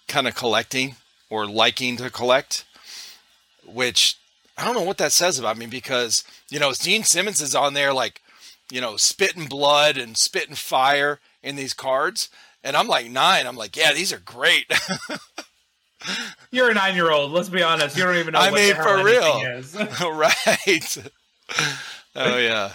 kind 0.07 0.27
of 0.27 0.35
collecting 0.35 0.95
or 1.29 1.45
liking 1.45 1.97
to 1.97 2.09
collect. 2.09 2.65
Which 3.65 4.17
I 4.57 4.65
don't 4.65 4.75
know 4.75 4.83
what 4.83 4.97
that 4.97 5.11
says 5.11 5.39
about 5.39 5.57
me 5.57 5.65
because 5.65 6.23
you 6.49 6.59
know 6.59 6.73
Gene 6.73 7.03
Simmons 7.03 7.41
is 7.41 7.55
on 7.55 7.73
there 7.73 7.93
like 7.93 8.21
you 8.71 8.81
know 8.81 8.97
spitting 8.97 9.47
blood 9.47 9.97
and 9.97 10.17
spitting 10.17 10.55
fire 10.55 11.19
in 11.43 11.55
these 11.55 11.73
cards, 11.73 12.29
and 12.63 12.75
I'm 12.75 12.87
like 12.87 13.09
nine. 13.09 13.47
I'm 13.47 13.55
like, 13.55 13.75
yeah, 13.75 13.93
these 13.93 14.13
are 14.13 14.19
great. 14.19 14.71
You're 16.51 16.71
a 16.71 16.73
nine 16.73 16.95
year 16.95 17.11
old. 17.11 17.31
Let's 17.31 17.49
be 17.49 17.63
honest. 17.63 17.97
You 17.97 18.03
don't 18.03 18.17
even 18.17 18.33
know. 18.33 18.39
I 18.39 18.51
mean, 18.51 18.75
for 18.75 19.03
real. 19.03 20.11
right. 20.17 20.97
oh 22.15 22.37
yeah. 22.37 22.71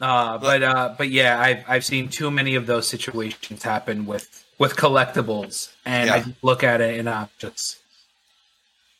Uh, 0.00 0.38
but 0.38 0.62
uh, 0.62 0.94
but 0.96 1.10
yeah, 1.10 1.38
I've 1.38 1.64
I've 1.68 1.84
seen 1.84 2.08
too 2.08 2.30
many 2.30 2.54
of 2.54 2.66
those 2.66 2.88
situations 2.88 3.62
happen 3.62 4.06
with 4.06 4.44
with 4.58 4.76
collectibles, 4.76 5.72
and 5.84 6.10
I 6.10 6.18
Yeah. 6.18 6.24
just 6.24 6.42
look 6.42 6.64
at 6.64 6.80
it 6.80 6.98
and 6.98 7.08
I'm 7.08 7.28
just 7.38 7.80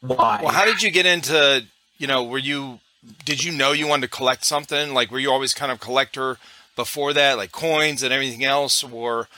why? 0.01 0.41
Well, 0.43 0.53
how 0.53 0.65
did 0.65 0.83
you 0.83 0.91
get 0.91 1.07
into, 1.07 1.65
you 1.99 2.07
know, 2.07 2.25
were 2.25 2.39
you, 2.39 2.81
did 3.25 3.45
you 3.45 3.53
know 3.53 3.73
you 3.73 3.87
wanted 3.87 4.11
to 4.11 4.17
collect 4.17 4.45
something? 4.45 4.95
Like, 4.95 5.11
were 5.11 5.19
you 5.19 5.31
always 5.31 5.53
kind 5.53 5.71
of 5.71 5.81
collector 5.81 6.39
before 6.77 7.13
that, 7.13 7.37
like 7.37 7.53
coins 7.53 8.03
and 8.03 8.13
everything 8.13 8.45
else? 8.45 8.83
Or 8.83 9.29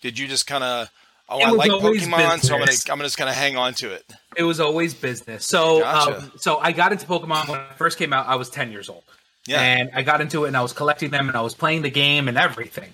did 0.00 0.18
you 0.18 0.28
just 0.28 0.46
kind 0.46 0.62
of, 0.62 0.90
oh, 1.28 1.40
I 1.40 1.50
like 1.50 1.70
Pokemon, 1.70 2.40
so 2.40 2.54
I'm 2.54 2.60
gonna 2.60 2.72
I'm 2.90 2.98
just 3.00 3.18
to 3.18 3.32
hang 3.32 3.56
on 3.56 3.74
to 3.74 3.92
it. 3.92 4.04
it 4.36 4.44
was 4.44 4.60
always 4.60 4.94
business. 4.94 5.44
So 5.44 5.80
Gotcha. 5.80 6.18
um, 6.18 6.32
so 6.36 6.58
I 6.58 6.72
got 6.72 6.92
into 6.92 7.06
Pokemon 7.06 7.48
when 7.48 7.60
it 7.60 7.76
first 7.76 7.98
came 7.98 8.12
out. 8.12 8.26
I 8.26 8.36
was 8.36 8.48
ten 8.48 8.70
years 8.70 8.88
old. 8.88 9.02
Yeah. 9.46 9.60
And 9.60 9.90
I 9.94 10.02
got 10.02 10.20
into 10.20 10.44
it 10.44 10.48
and 10.48 10.56
I 10.56 10.62
was 10.62 10.72
collecting 10.72 11.10
them 11.10 11.28
and 11.28 11.36
I 11.36 11.40
was 11.40 11.54
playing 11.54 11.82
the 11.82 11.90
game 11.90 12.28
and 12.28 12.38
everything. 12.38 12.92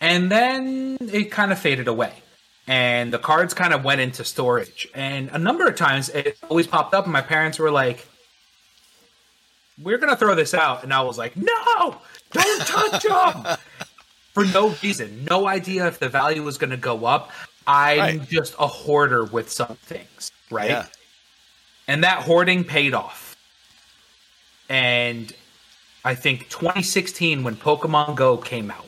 And 0.00 0.30
then 0.30 0.96
it 1.00 1.30
kind 1.32 1.50
of 1.52 1.58
faded 1.58 1.88
away. 1.88 2.12
And 2.68 3.12
the 3.12 3.18
cards 3.18 3.54
kind 3.54 3.72
of 3.72 3.82
went 3.82 4.00
into 4.00 4.24
storage. 4.24 4.86
And 4.94 5.28
a 5.32 5.38
number 5.38 5.66
of 5.66 5.74
times 5.76 6.08
it 6.10 6.38
always 6.48 6.66
popped 6.66 6.94
up 6.94 7.04
and 7.04 7.12
my 7.12 7.22
parents 7.22 7.58
were 7.58 7.70
like, 7.70 8.06
We're 9.82 9.98
gonna 9.98 10.16
throw 10.16 10.34
this 10.34 10.54
out. 10.54 10.84
And 10.84 10.92
I 10.92 11.00
was 11.02 11.18
like, 11.18 11.36
No, 11.36 11.96
don't 12.32 12.60
touch 12.66 13.02
them. 13.02 13.56
For 14.34 14.44
no 14.44 14.68
reason. 14.82 15.24
No 15.28 15.48
idea 15.48 15.88
if 15.88 15.98
the 15.98 16.08
value 16.08 16.42
was 16.44 16.58
gonna 16.58 16.76
go 16.76 17.06
up. 17.06 17.30
I'm 17.66 17.98
Right. 17.98 18.28
just 18.28 18.54
a 18.58 18.66
hoarder 18.66 19.24
with 19.24 19.50
some 19.50 19.76
things, 19.82 20.30
right? 20.50 20.70
Yeah. 20.70 20.86
and 21.86 22.04
that 22.04 22.22
hoarding 22.22 22.64
paid 22.64 22.94
off. 22.94 23.36
And 24.68 25.32
I 26.04 26.14
think 26.14 26.48
2016 26.48 27.42
when 27.44 27.56
Pokemon 27.56 28.14
Go 28.16 28.36
came 28.36 28.70
out 28.70 28.86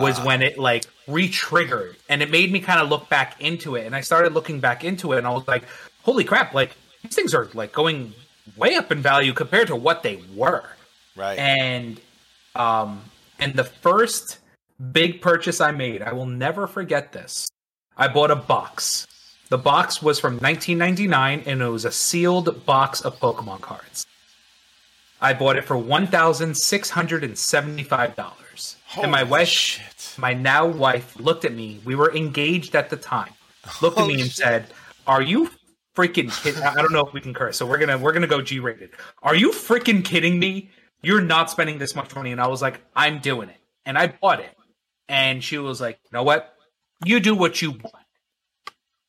was 0.00 0.18
Ah. 0.18 0.24
when 0.24 0.42
it 0.42 0.58
like 0.58 0.84
re-triggered 1.06 1.96
and 2.08 2.22
it 2.22 2.30
made 2.30 2.50
me 2.52 2.60
kind 2.60 2.80
of 2.80 2.88
look 2.88 3.08
back 3.08 3.40
into 3.40 3.74
it 3.76 3.84
and 3.86 3.94
I 3.94 4.00
started 4.00 4.32
looking 4.32 4.60
back 4.60 4.84
into 4.84 5.12
it 5.12 5.18
and 5.18 5.26
I 5.26 5.30
was 5.30 5.46
like 5.48 5.64
holy 6.02 6.24
crap 6.24 6.54
like 6.54 6.70
these 7.02 7.14
things 7.14 7.34
are 7.34 7.48
like 7.54 7.72
going 7.72 8.14
way 8.56 8.76
up 8.76 8.90
in 8.92 9.02
value 9.02 9.32
compared 9.32 9.66
to 9.68 9.76
what 9.76 10.02
they 10.02 10.22
were 10.34 10.64
Right. 11.16 11.38
and 11.38 12.00
um 12.54 13.02
and 13.38 13.54
the 13.54 13.64
first 13.64 14.38
big 14.92 15.20
purchase 15.20 15.60
I 15.60 15.70
made, 15.72 16.02
I 16.02 16.12
will 16.12 16.26
never 16.26 16.66
forget 16.66 17.12
this. 17.12 17.48
I 17.96 18.08
bought 18.08 18.30
a 18.30 18.36
box. 18.36 19.06
The 19.48 19.58
box 19.58 20.00
was 20.02 20.18
from 20.18 20.34
1999 20.38 21.42
and 21.46 21.60
it 21.62 21.68
was 21.68 21.84
a 21.84 21.92
sealed 21.92 22.64
box 22.64 23.00
of 23.02 23.18
Pokemon 23.20 23.60
cards. 23.60 24.06
I 25.22 25.32
bought 25.32 25.56
it 25.56 25.64
for 25.64 25.78
one 25.78 26.08
thousand 26.08 26.56
six 26.56 26.90
hundred 26.90 27.22
and 27.22 27.38
seventy-five 27.38 28.16
dollars. 28.16 28.76
And 29.00 29.10
my 29.10 29.22
wife, 29.22 29.48
shit. 29.48 30.14
my 30.18 30.34
now 30.34 30.66
wife, 30.66 31.18
looked 31.18 31.44
at 31.44 31.54
me. 31.54 31.80
We 31.84 31.94
were 31.94 32.14
engaged 32.14 32.74
at 32.74 32.90
the 32.90 32.96
time. 32.96 33.32
Looked 33.80 33.98
at 33.98 34.06
me 34.06 34.14
and 34.14 34.24
shit. 34.24 34.32
said, 34.32 34.66
"Are 35.06 35.22
you 35.22 35.48
freaking 35.96 36.30
kidding?" 36.42 36.62
I 36.62 36.74
don't 36.74 36.92
know 36.92 37.06
if 37.06 37.12
we 37.12 37.20
can 37.20 37.32
curse, 37.32 37.56
so 37.56 37.64
we're 37.64 37.78
gonna 37.78 37.96
we're 37.96 38.12
gonna 38.12 38.26
go 38.26 38.42
G-rated. 38.42 38.90
Are 39.22 39.36
you 39.36 39.52
freaking 39.52 40.04
kidding 40.04 40.38
me? 40.38 40.70
You're 41.02 41.22
not 41.22 41.50
spending 41.50 41.78
this 41.78 41.94
much 41.94 42.14
money. 42.14 42.32
And 42.32 42.40
I 42.40 42.48
was 42.48 42.60
like, 42.60 42.80
"I'm 42.96 43.20
doing 43.20 43.48
it," 43.48 43.60
and 43.86 43.96
I 43.96 44.08
bought 44.08 44.40
it. 44.40 44.54
And 45.08 45.42
she 45.42 45.56
was 45.58 45.80
like, 45.80 46.00
"You 46.04 46.10
know 46.12 46.24
what? 46.24 46.54
You 47.04 47.20
do 47.20 47.36
what 47.36 47.62
you 47.62 47.70
want." 47.70 47.94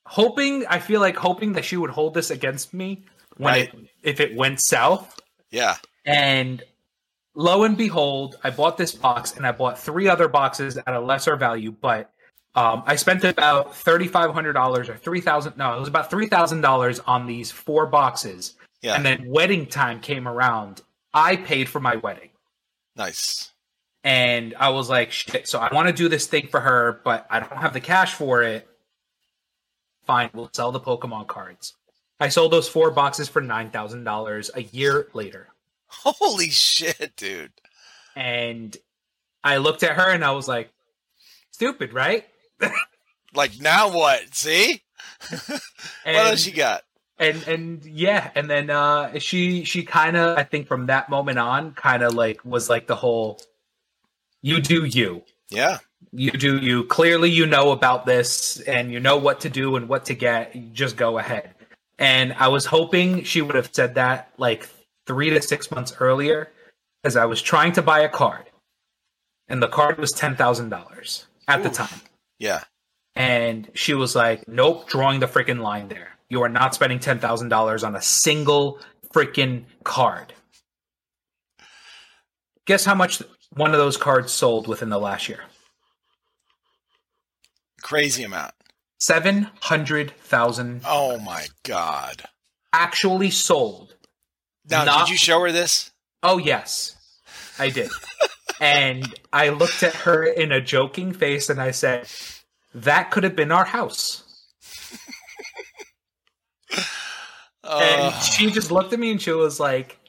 Hoping, 0.06 0.68
I 0.68 0.78
feel 0.78 1.02
like 1.02 1.16
hoping 1.16 1.54
that 1.54 1.66
she 1.66 1.76
would 1.76 1.90
hold 1.90 2.14
this 2.14 2.30
against 2.30 2.72
me 2.72 3.06
when 3.38 3.56
it 3.56 3.76
if 4.04 4.20
it 4.20 4.36
went 4.36 4.62
south. 4.62 5.20
Yeah. 5.50 5.78
And 6.06 6.62
lo 7.36 7.64
and 7.64 7.78
behold, 7.78 8.38
I 8.44 8.50
bought 8.50 8.78
this 8.78 8.94
box 8.94 9.36
and 9.36 9.46
I 9.46 9.52
bought 9.52 9.80
three 9.80 10.08
other 10.08 10.28
boxes 10.28 10.78
at 10.78 10.94
a 10.94 11.00
lesser 11.00 11.36
value, 11.36 11.72
but 11.72 12.12
um, 12.56 12.84
I 12.86 12.96
spent 12.98 13.24
about 13.24 13.76
thirty 13.76 14.08
five 14.08 14.32
hundred 14.32 14.54
dollars 14.54 14.90
or 14.90 14.96
three 14.96 15.22
thousand. 15.22 15.58
No, 15.58 15.76
it 15.76 15.80
was 15.80 15.88
about 15.88 16.10
three 16.10 16.28
thousand 16.28 16.62
dollars 16.62 17.00
on 17.00 17.26
these 17.26 17.52
four 17.52 17.88
boxes. 17.88 18.54
Yeah. 18.82 18.96
And 18.96 19.06
then 19.06 19.26
wedding 19.28 19.66
time 19.66 20.00
came 20.00 20.28
around. 20.28 20.82
I 21.14 21.36
paid 21.38 21.70
for 21.70 21.80
my 21.80 21.96
wedding, 21.96 22.30
nice. 22.96 23.52
and 24.04 24.54
I 24.60 24.70
was 24.70 24.90
like, 24.90 25.12
"Shit!" 25.12 25.48
So 25.48 25.60
I 25.60 25.74
want 25.74 25.88
to 25.88 25.94
do 25.94 26.10
this 26.10 26.28
thing 26.28 26.48
for 26.48 26.60
her, 26.60 27.02
but 27.04 27.26
I 27.30 27.40
don't 27.40 27.58
have 27.58 27.74
the 27.74 27.80
cash 27.80 28.14
for 28.14 28.44
it. 28.44 28.68
Fine, 30.06 30.32
we'll 30.34 30.50
sell 30.54 30.72
the 30.72 30.80
Pokemon 30.80 31.28
cards. 31.28 31.76
I 32.20 32.30
sold 32.30 32.52
those 32.52 32.68
four 32.68 32.92
boxes 32.92 33.30
for 33.30 33.42
nine 33.42 33.72
thousand 33.72 34.04
dollars 34.04 34.52
a 34.54 34.62
year 34.62 35.08
later. 35.14 35.48
Holy 36.04 36.50
shit, 36.50 37.14
dude. 37.16 37.52
and 38.16 38.76
I 39.44 39.58
looked 39.58 39.84
at 39.84 39.96
her 39.96 40.10
and 40.10 40.24
I 40.24 40.32
was 40.32 40.48
like, 40.48 40.70
"Stupid, 41.52 41.94
right?" 41.94 42.26
Like 43.36 43.60
now 43.60 43.92
what? 43.92 44.34
See? 44.36 44.84
And, 45.32 45.40
what 46.06 46.16
else 46.28 46.42
she 46.42 46.52
got? 46.52 46.84
and 47.20 47.42
and 47.48 47.86
yeah, 47.86 48.32
and 48.36 48.50
then 48.50 48.70
uh, 48.70 49.18
she 49.20 49.64
she 49.64 49.84
kind 49.84 50.16
of 50.18 50.38
I 50.38 50.44
think 50.44 50.68
from 50.68 50.88
that 50.88 51.10
moment 51.10 51.40
on 51.40 51.74
kind 51.74 52.04
of 52.04 52.14
like 52.14 52.44
was 52.46 52.70
like 52.70 52.88
the 52.88 52.96
whole, 52.96 53.40
"You 54.42 54.62
do 54.62 54.86
you, 54.86 55.24
Yeah. 55.50 55.80
you 56.12 56.32
do 56.32 56.58
you." 56.58 56.84
Clearly, 56.86 57.30
you 57.30 57.46
know 57.46 57.72
about 57.72 58.06
this 58.06 58.60
and 58.62 58.92
you 58.92 59.00
know 59.00 59.18
what 59.18 59.42
to 59.42 59.50
do 59.50 59.76
and 59.78 59.88
what 59.90 60.06
to 60.06 60.14
get. 60.16 60.56
You 60.56 60.70
just 60.72 60.96
go 60.98 61.18
ahead. 61.18 61.54
And 62.00 62.34
I 62.34 62.48
was 62.50 62.66
hoping 62.66 63.24
she 63.24 63.42
would 63.42 63.56
have 63.56 63.70
said 63.72 63.96
that 63.96 64.32
like 64.38 64.68
three 65.08 65.30
to 65.30 65.42
six 65.42 65.72
months 65.72 65.94
earlier, 66.00 66.50
because 67.02 67.16
I 67.16 67.26
was 67.26 67.42
trying 67.42 67.74
to 67.74 67.82
buy 67.82 68.00
a 68.00 68.10
card, 68.10 68.50
and 69.48 69.62
the 69.62 69.68
card 69.68 69.98
was 69.98 70.12
ten 70.12 70.36
thousand 70.36 70.70
dollars 70.70 71.28
at 71.48 71.64
the 71.64 71.70
time. 71.70 72.02
Yeah. 72.40 72.64
And 73.16 73.70
she 73.74 73.94
was 73.94 74.16
like, 74.16 74.48
Nope, 74.48 74.90
drawing 74.90 75.20
the 75.20 75.28
freaking 75.28 75.60
line 75.62 75.88
there. 75.88 76.10
You 76.30 76.42
are 76.42 76.50
not 76.50 76.74
spending 76.74 76.98
$10,000 76.98 77.84
on 77.86 77.96
a 77.96 78.02
single 78.02 78.80
freaking 79.14 79.66
card. 79.84 80.34
Guess 82.66 82.86
how 82.86 82.96
much 82.96 83.22
one 83.52 83.72
of 83.72 83.78
those 83.78 83.98
cards 83.98 84.32
sold 84.32 84.68
within 84.68 84.90
the 84.90 84.98
last 85.00 85.30
year? 85.30 85.42
Crazy 87.84 88.24
amount. 88.24 88.54
700,000 89.00 90.82
Oh 90.86 91.20
my 91.20 91.46
god. 91.64 92.24
actually 92.72 93.30
sold. 93.30 93.96
Now, 94.70 94.86
Not- 94.86 95.08
did 95.08 95.12
you 95.12 95.18
show 95.18 95.42
her 95.42 95.52
this? 95.52 95.92
Oh, 96.22 96.38
yes, 96.38 96.96
I 97.60 97.70
did. 97.70 97.90
and 98.62 99.14
I 99.32 99.50
looked 99.50 99.84
at 99.84 99.94
her 99.94 100.24
in 100.24 100.52
a 100.52 100.62
joking 100.62 101.14
face 101.14 101.50
and 101.50 101.62
I 101.62 101.72
said, 101.72 102.08
That 102.74 103.12
could 103.12 103.24
have 103.24 103.36
been 103.36 103.52
our 103.52 103.66
house. 103.66 104.24
Uh, 107.64 107.80
and 108.14 108.24
she 108.24 108.52
just 108.52 108.72
looked 108.72 108.94
at 108.94 109.00
me 109.00 109.12
and 109.12 109.22
she 109.22 109.32
was 109.32 109.60
like, 109.60 110.00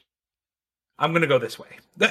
"I'm 0.99 1.13
gonna 1.13 1.27
go 1.27 1.39
this 1.39 1.59
way." 1.59 1.69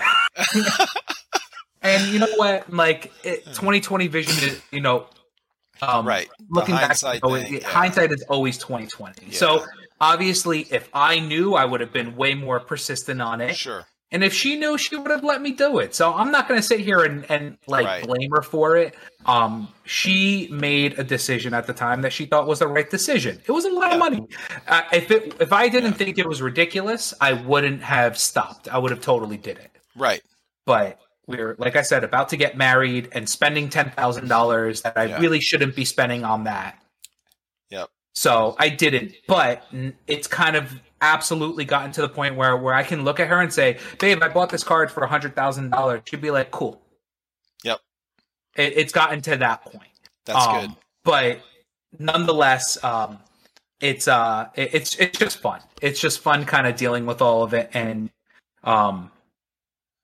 and 1.82 2.14
you 2.14 2.20
know 2.20 2.32
what? 2.36 2.72
Like 2.72 3.12
it, 3.24 3.46
2020 3.46 4.08
vision 4.08 4.50
is, 4.50 4.62
you 4.72 4.80
know, 4.82 5.08
um, 5.82 6.08
right. 6.08 6.30
Looking 6.50 6.76
back, 6.76 6.86
hindsight 6.86 7.22
you 7.24 7.36
thing, 7.38 7.56
it- 7.56 7.62
yeah. 7.64 7.68
hindsight 7.68 8.12
is 8.12 8.24
always 8.30 8.58
2020. 8.58 9.26
Yeah. 9.26 9.32
So 9.38 9.66
obviously, 10.12 10.68
if 10.70 10.90
I 10.94 11.20
knew, 11.20 11.54
I 11.56 11.66
would 11.66 11.82
have 11.82 11.94
been 11.94 12.16
way 12.16 12.34
more 12.34 12.60
persistent 12.60 13.22
on 13.22 13.42
it. 13.42 13.56
Sure. 13.56 13.86
And 14.12 14.24
if 14.24 14.32
she 14.32 14.56
knew, 14.58 14.78
she 14.78 14.96
would 14.96 15.10
have 15.10 15.24
let 15.24 15.42
me 15.42 15.54
do 15.54 15.80
it. 15.80 15.96
So 15.96 16.14
I'm 16.14 16.32
not 16.32 16.48
going 16.48 16.60
to 16.60 16.66
sit 16.66 16.80
here 16.82 17.00
and, 17.04 17.26
and 17.32 17.58
like 17.66 17.86
Right. 17.86 18.04
blame 18.06 18.30
her 18.32 18.44
for 18.44 18.78
it. 18.78 18.94
Um, 19.26 19.68
she 19.86 20.48
made 20.52 21.00
a 21.00 21.04
decision 21.04 21.56
at 21.56 21.66
the 21.66 21.74
time 21.74 22.04
that 22.04 22.14
she 22.14 22.26
thought 22.28 22.46
was 22.46 22.60
the 22.60 22.68
right 22.68 22.88
decision. 22.88 23.42
It 23.48 23.52
was 23.52 23.66
a 23.66 23.70
lot 23.72 23.88
Yeah. 23.88 23.94
of 23.94 24.00
money. 24.00 24.28
Uh, 24.68 24.84
if 24.92 25.10
it, 25.10 25.34
if 25.40 25.52
I 25.52 25.68
didn't 25.68 25.94
Yeah. 25.94 25.98
think 25.98 26.18
it 26.20 26.28
was 26.28 26.44
ridiculous, 26.44 27.16
I 27.22 27.34
wouldn't 27.34 27.82
have 27.82 28.16
stopped. 28.18 28.68
I 28.68 28.78
would 28.78 28.92
have 28.92 29.02
totally 29.02 29.38
did 29.38 29.58
it. 29.58 29.72
Right. 29.96 30.22
But 30.68 31.00
we're 31.26 31.56
like 31.58 31.76
I 31.76 31.82
said, 31.82 32.04
about 32.04 32.30
to 32.30 32.38
get 32.38 32.56
married 32.56 33.10
and 33.14 33.28
spending 33.28 33.68
ten 33.70 33.90
thousand 33.92 34.28
dollars 34.28 34.82
that 34.84 34.96
I 34.96 35.06
Yeah. 35.06 35.20
really 35.22 35.40
shouldn't 35.40 35.76
be 35.76 35.86
spending 35.86 36.24
on 36.24 36.44
that. 36.44 36.78
So 38.16 38.56
I 38.60 38.70
didn't, 38.70 39.14
but 39.28 39.66
it's 40.08 40.28
kind 40.28 40.56
of 40.56 40.72
absolutely 41.02 41.66
gotten 41.66 41.92
to 41.94 42.02
the 42.02 42.10
point 42.10 42.36
where 42.36 42.56
where 42.56 42.74
I 42.76 42.84
can 42.84 43.04
look 43.04 43.20
at 43.20 43.28
her 43.28 43.42
and 43.42 43.52
say, 43.52 43.78
"Babe, 44.00 44.22
I 44.22 44.30
bought 44.30 44.50
this 44.50 44.64
card 44.64 44.92
for 44.92 45.04
a 45.04 45.08
hundred 45.08 45.36
thousand 45.36 45.72
dollars." 45.72 46.02
She'd 46.06 46.22
be 46.22 46.32
like, 46.32 46.52
"Cool." 46.52 46.80
Yep. 47.64 47.80
It, 48.56 48.74
it's 48.78 48.94
gotten 48.94 49.22
to 49.22 49.38
that 49.38 49.64
point. 49.66 49.90
That's 50.26 50.46
Um, 50.46 50.60
good. 50.68 50.76
But 51.04 51.42
nonetheless, 52.00 52.82
um, 52.84 53.20
it's 53.82 54.08
uh, 54.08 54.50
it- 54.56 54.74
it's 54.76 54.96
it's 54.98 55.18
just 55.18 55.40
fun. 55.42 55.62
It's 55.82 56.00
just 56.00 56.20
fun, 56.20 56.46
kind 56.46 56.68
of 56.68 56.76
dealing 56.76 57.06
with 57.08 57.22
all 57.22 57.42
of 57.44 57.54
it, 57.54 57.70
and 57.74 58.10
um, 58.64 59.12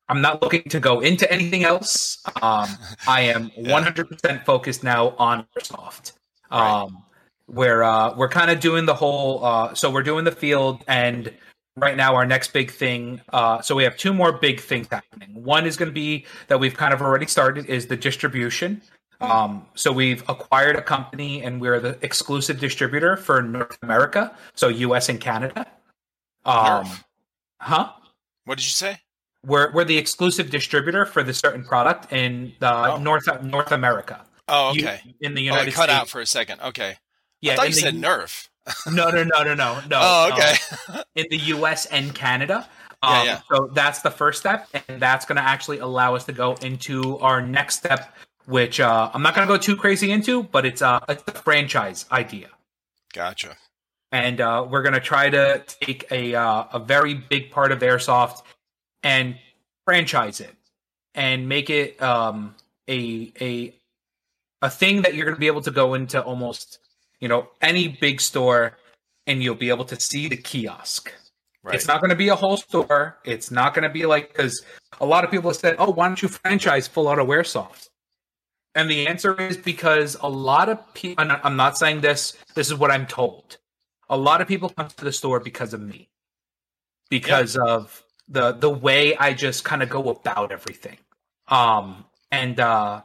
I'm 0.09 0.21
not 0.21 0.41
looking 0.41 0.63
to 0.63 0.79
go 0.79 0.99
into 1.01 1.31
anything 1.31 1.63
else. 1.63 2.17
Um, 2.41 2.67
I 3.07 3.21
am 3.21 3.51
Yeah. 3.57 3.79
100% 3.79 4.43
focused 4.45 4.83
now 4.83 5.09
on 5.17 5.45
Airsoft. 5.57 6.13
Right. 6.51 6.87
Where 7.51 7.83
uh, 7.83 8.15
we're 8.15 8.29
kind 8.29 8.51
of 8.51 8.59
doing 8.59 8.85
the 8.85 8.93
whole. 8.93 9.43
Uh, 9.43 9.73
so 9.73 9.89
we're 9.89 10.03
doing 10.03 10.23
the 10.25 10.31
field, 10.31 10.83
and 10.87 11.33
right 11.75 11.95
now 11.97 12.15
our 12.15 12.25
next 12.25 12.53
big 12.53 12.71
thing. 12.71 13.21
Uh, 13.33 13.61
so 13.61 13.75
we 13.75 13.83
have 13.83 13.97
two 13.97 14.13
more 14.13 14.31
big 14.33 14.59
things 14.59 14.87
happening. 14.91 15.29
One 15.43 15.65
is 15.65 15.75
going 15.77 15.89
to 15.89 15.93
be 15.93 16.25
that 16.47 16.59
we've 16.59 16.75
kind 16.75 16.93
of 16.93 17.01
already 17.01 17.25
started 17.25 17.65
is 17.65 17.87
the 17.87 17.95
distribution. 17.97 18.81
Um, 19.21 19.65
so 19.75 19.91
we've 19.91 20.23
acquired 20.29 20.75
a 20.77 20.81
company, 20.81 21.43
and 21.43 21.59
we're 21.59 21.79
the 21.79 21.97
exclusive 22.01 22.59
distributor 22.59 23.17
for 23.17 23.41
North 23.41 23.77
America, 23.81 24.33
so 24.55 24.67
U.S. 24.69 25.09
and 25.09 25.19
Canada. 25.19 25.65
Um, 26.45 26.85
Nerf. 26.85 27.03
huh? 27.59 27.89
What 28.45 28.57
did 28.59 28.65
you 28.65 28.71
say? 28.71 28.97
We're 29.45 29.71
we're 29.73 29.85
the 29.85 29.97
exclusive 29.97 30.49
distributor 30.49 31.05
for 31.05 31.23
the 31.23 31.33
certain 31.33 31.63
product 31.63 32.11
in 32.13 32.53
the 32.59 32.73
Oh. 32.93 32.97
North 32.97 33.27
North 33.43 33.71
America. 33.71 34.25
Oh, 34.47 34.73
You- 34.73 34.83
okay. 34.83 35.01
in 35.21 35.33
the 35.33 35.41
oh, 35.41 35.53
United 35.53 35.69
it 35.69 35.73
cut 35.73 35.89
States. 35.89 35.99
out 36.01 36.09
for 36.09 36.21
a 36.21 36.25
second. 36.25 36.61
Okay. 36.61 36.95
Yeah, 37.41 37.53
I 37.53 37.55
thought 37.55 37.69
you 37.69 37.75
the 37.75 37.81
said 37.81 37.95
Nerf. 37.95 38.47
No, 38.91 39.09
no, 39.09 39.23
no, 39.23 39.43
no, 39.43 39.53
no, 39.53 39.81
no. 39.81 39.81
oh, 39.91 40.31
um, 40.31 40.33
okay. 40.33 41.03
in 41.15 41.25
the 41.29 41.37
U.S. 41.37 41.85
and 41.87 42.13
Canada. 42.13 42.67
Um, 43.01 43.25
yeah. 43.25 43.39
So 43.49 43.69
that's 43.71 44.01
the 44.01 44.11
first 44.11 44.41
step, 44.41 44.67
and 44.89 45.01
that's 45.01 45.25
going 45.25 45.37
to 45.37 45.41
actually 45.41 45.79
allow 45.79 46.15
us 46.15 46.25
to 46.25 46.33
go 46.33 46.55
into 46.55 47.17
our 47.19 47.41
next 47.41 47.77
step, 47.77 48.13
which 48.45 48.81
uh, 48.81 49.09
I'm 49.13 49.21
not 49.21 49.33
going 49.35 49.47
to 49.47 49.53
go 49.53 49.57
too 49.57 49.77
crazy 49.77 50.11
into, 50.11 50.43
but 50.43 50.65
it's 50.65 50.81
uh, 50.81 50.99
it's 51.07 51.23
the 51.23 51.31
franchise 51.31 52.05
idea, 52.11 52.49
gotcha. 53.13 53.55
and 54.11 54.41
uh, 54.41 54.67
we're 54.69 54.81
going 54.81 54.95
to 54.95 54.99
try 54.99 55.29
to 55.29 55.63
take 55.65 56.11
a 56.11 56.35
uh, 56.35 56.65
a 56.73 56.79
very 56.79 57.13
big 57.13 57.51
part 57.51 57.71
of 57.71 57.79
airsoft 57.79 58.41
and 59.01 59.37
franchise 59.85 60.41
it 60.41 60.53
and 61.15 61.47
make 61.47 61.69
it 61.69 62.01
um, 62.01 62.53
a 62.89 63.31
a 63.39 63.73
a 64.61 64.69
thing 64.69 65.03
that 65.03 65.15
you're 65.15 65.25
going 65.25 65.35
to 65.35 65.39
be 65.39 65.47
able 65.47 65.61
to 65.61 65.71
go 65.71 65.93
into 65.93 66.21
almost 66.21 66.79
you 67.19 67.27
know 67.27 67.49
any 67.61 67.87
big 67.87 68.21
store 68.21 68.77
and 69.27 69.43
you'll 69.43 69.55
be 69.55 69.69
able 69.69 69.85
to 69.85 69.99
see 69.99 70.27
the 70.27 70.37
kiosk 70.37 71.11
Right. 71.61 71.75
it's 71.75 71.87
not 71.87 71.99
going 71.99 72.09
to 72.09 72.15
be 72.15 72.29
a 72.29 72.35
whole 72.35 72.55
store. 72.55 73.17
It's 73.25 73.51
not 73.51 73.73
going 73.73 73.83
to 73.83 73.89
be 73.89 74.05
like 74.05 74.29
because 74.29 74.63
a 75.01 75.05
lot 75.05 75.25
of 75.25 75.31
people 75.31 75.49
have 75.49 75.57
said, 75.57 75.75
"Oh, 75.77 75.91
why 75.91 76.07
don't 76.07 76.21
you 76.21 76.29
franchise 76.29 76.87
Full 76.87 77.07
Auto 77.07 77.25
Airsoft?" 77.25 77.89
And 78.75 78.89
the 78.89 79.07
answer 79.07 79.39
is 79.39 79.57
because 79.57 80.15
a 80.21 80.29
lot 80.29 80.69
of 80.69 80.93
people. 80.93 81.25
I'm 81.43 81.57
not 81.57 81.77
saying 81.77 81.99
this. 81.99 82.37
This 82.55 82.67
is 82.67 82.75
what 82.75 82.91
I'm 82.91 83.05
told. 83.05 83.57
A 84.09 84.17
lot 84.17 84.39
of 84.39 84.47
people 84.47 84.69
come 84.69 84.87
to 84.87 85.03
the 85.03 85.11
store 85.11 85.41
because 85.41 85.73
of 85.73 85.81
me, 85.81 86.09
because 87.09 87.57
of 87.57 88.05
the 88.29 88.53
the 88.53 88.69
way 88.69 89.17
I 89.17 89.33
just 89.33 89.65
kind 89.65 89.83
of 89.83 89.89
go 89.89 90.09
about 90.09 90.53
everything. 90.53 90.97
Um, 91.49 92.05
and 92.31 92.57
uh, 92.57 93.01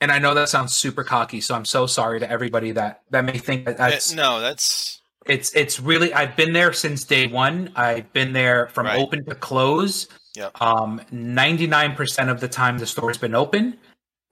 and 0.00 0.10
I 0.10 0.18
know 0.18 0.34
that 0.34 0.48
sounds 0.48 0.74
super 0.76 1.04
cocky, 1.04 1.40
so 1.40 1.54
I'm 1.54 1.64
so 1.64 1.86
sorry 1.86 2.20
to 2.20 2.30
everybody 2.30 2.72
that 2.72 3.02
that 3.10 3.24
may 3.24 3.38
think 3.38 3.66
that 3.66 3.76
that's 3.76 4.12
no, 4.12 4.40
that's 4.40 5.00
it's 5.26 5.54
it's 5.54 5.78
really 5.80 6.12
I've 6.14 6.36
been 6.36 6.52
there 6.52 6.72
since 6.72 7.04
day 7.04 7.26
one. 7.26 7.70
I've 7.76 8.12
been 8.12 8.32
there 8.32 8.68
from 8.68 8.86
Right. 8.86 8.98
open 8.98 9.24
to 9.26 9.34
close. 9.34 10.08
Yeah. 10.34 10.50
Um, 10.60 11.00
ninety 11.10 11.66
nine 11.66 11.94
percent 11.94 12.30
of 12.30 12.40
the 12.40 12.48
time 12.48 12.78
the 12.78 12.86
store's 12.86 13.18
been 13.18 13.34
open, 13.34 13.76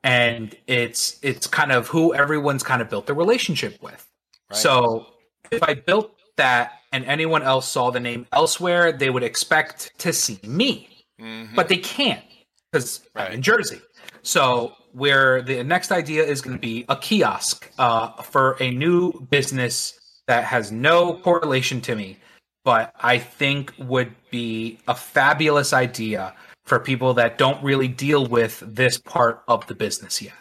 and 0.03 0.55
it's 0.67 1.19
it's 1.23 1.47
kind 1.47 1.73
of 1.73 1.89
who 1.89 2.15
everyone's 2.15 2.63
kind 2.63 2.81
of 2.81 2.89
built 2.89 3.07
the 3.07 3.15
relationship 3.15 3.83
with. 3.83 4.07
Right. 4.51 4.57
So 4.59 5.07
if 5.51 5.63
I 5.63 5.75
built 5.75 6.13
that 6.37 6.73
and 6.93 7.05
anyone 7.05 7.43
else 7.43 7.69
saw 7.69 7.91
the 7.91 8.01
name 8.01 8.27
elsewhere, 8.33 8.93
they 8.93 9.11
would 9.11 9.23
expect 9.25 9.93
to 9.99 10.13
see 10.13 10.39
me, 10.45 10.89
Mhm. 11.21 11.55
but 11.55 11.69
they 11.69 11.77
can't 11.77 12.25
because 12.73 13.01
I'm 13.15 13.33
in 13.33 13.43
Jersey. 13.43 13.81
So 14.29 14.75
where 14.93 15.41
the 15.41 15.65
next 15.65 15.91
idea 15.91 16.23
is 16.23 16.43
going 16.43 16.55
to 16.55 16.61
be 16.61 16.85
a 16.91 16.97
kiosk 16.97 17.71
uh, 17.79 18.11
for 18.21 18.59
a 18.61 18.71
new 18.71 19.27
business 19.31 19.99
that 20.27 20.45
has 20.45 20.71
no 20.71 21.15
correlation 21.15 21.81
to 21.81 21.97
me, 21.97 22.19
but 22.63 22.93
I 23.01 23.17
think 23.17 23.73
would 23.79 24.15
be 24.31 24.81
a 24.87 24.95
fabulous 24.95 25.73
idea 25.73 26.35
for 26.67 26.79
people 26.79 27.15
that 27.15 27.39
don't 27.39 27.65
really 27.65 27.89
deal 27.89 28.27
with 28.27 28.63
this 28.67 28.99
part 28.99 29.45
of 29.49 29.67
the 29.67 29.75
business 29.75 30.21
yet. 30.21 30.35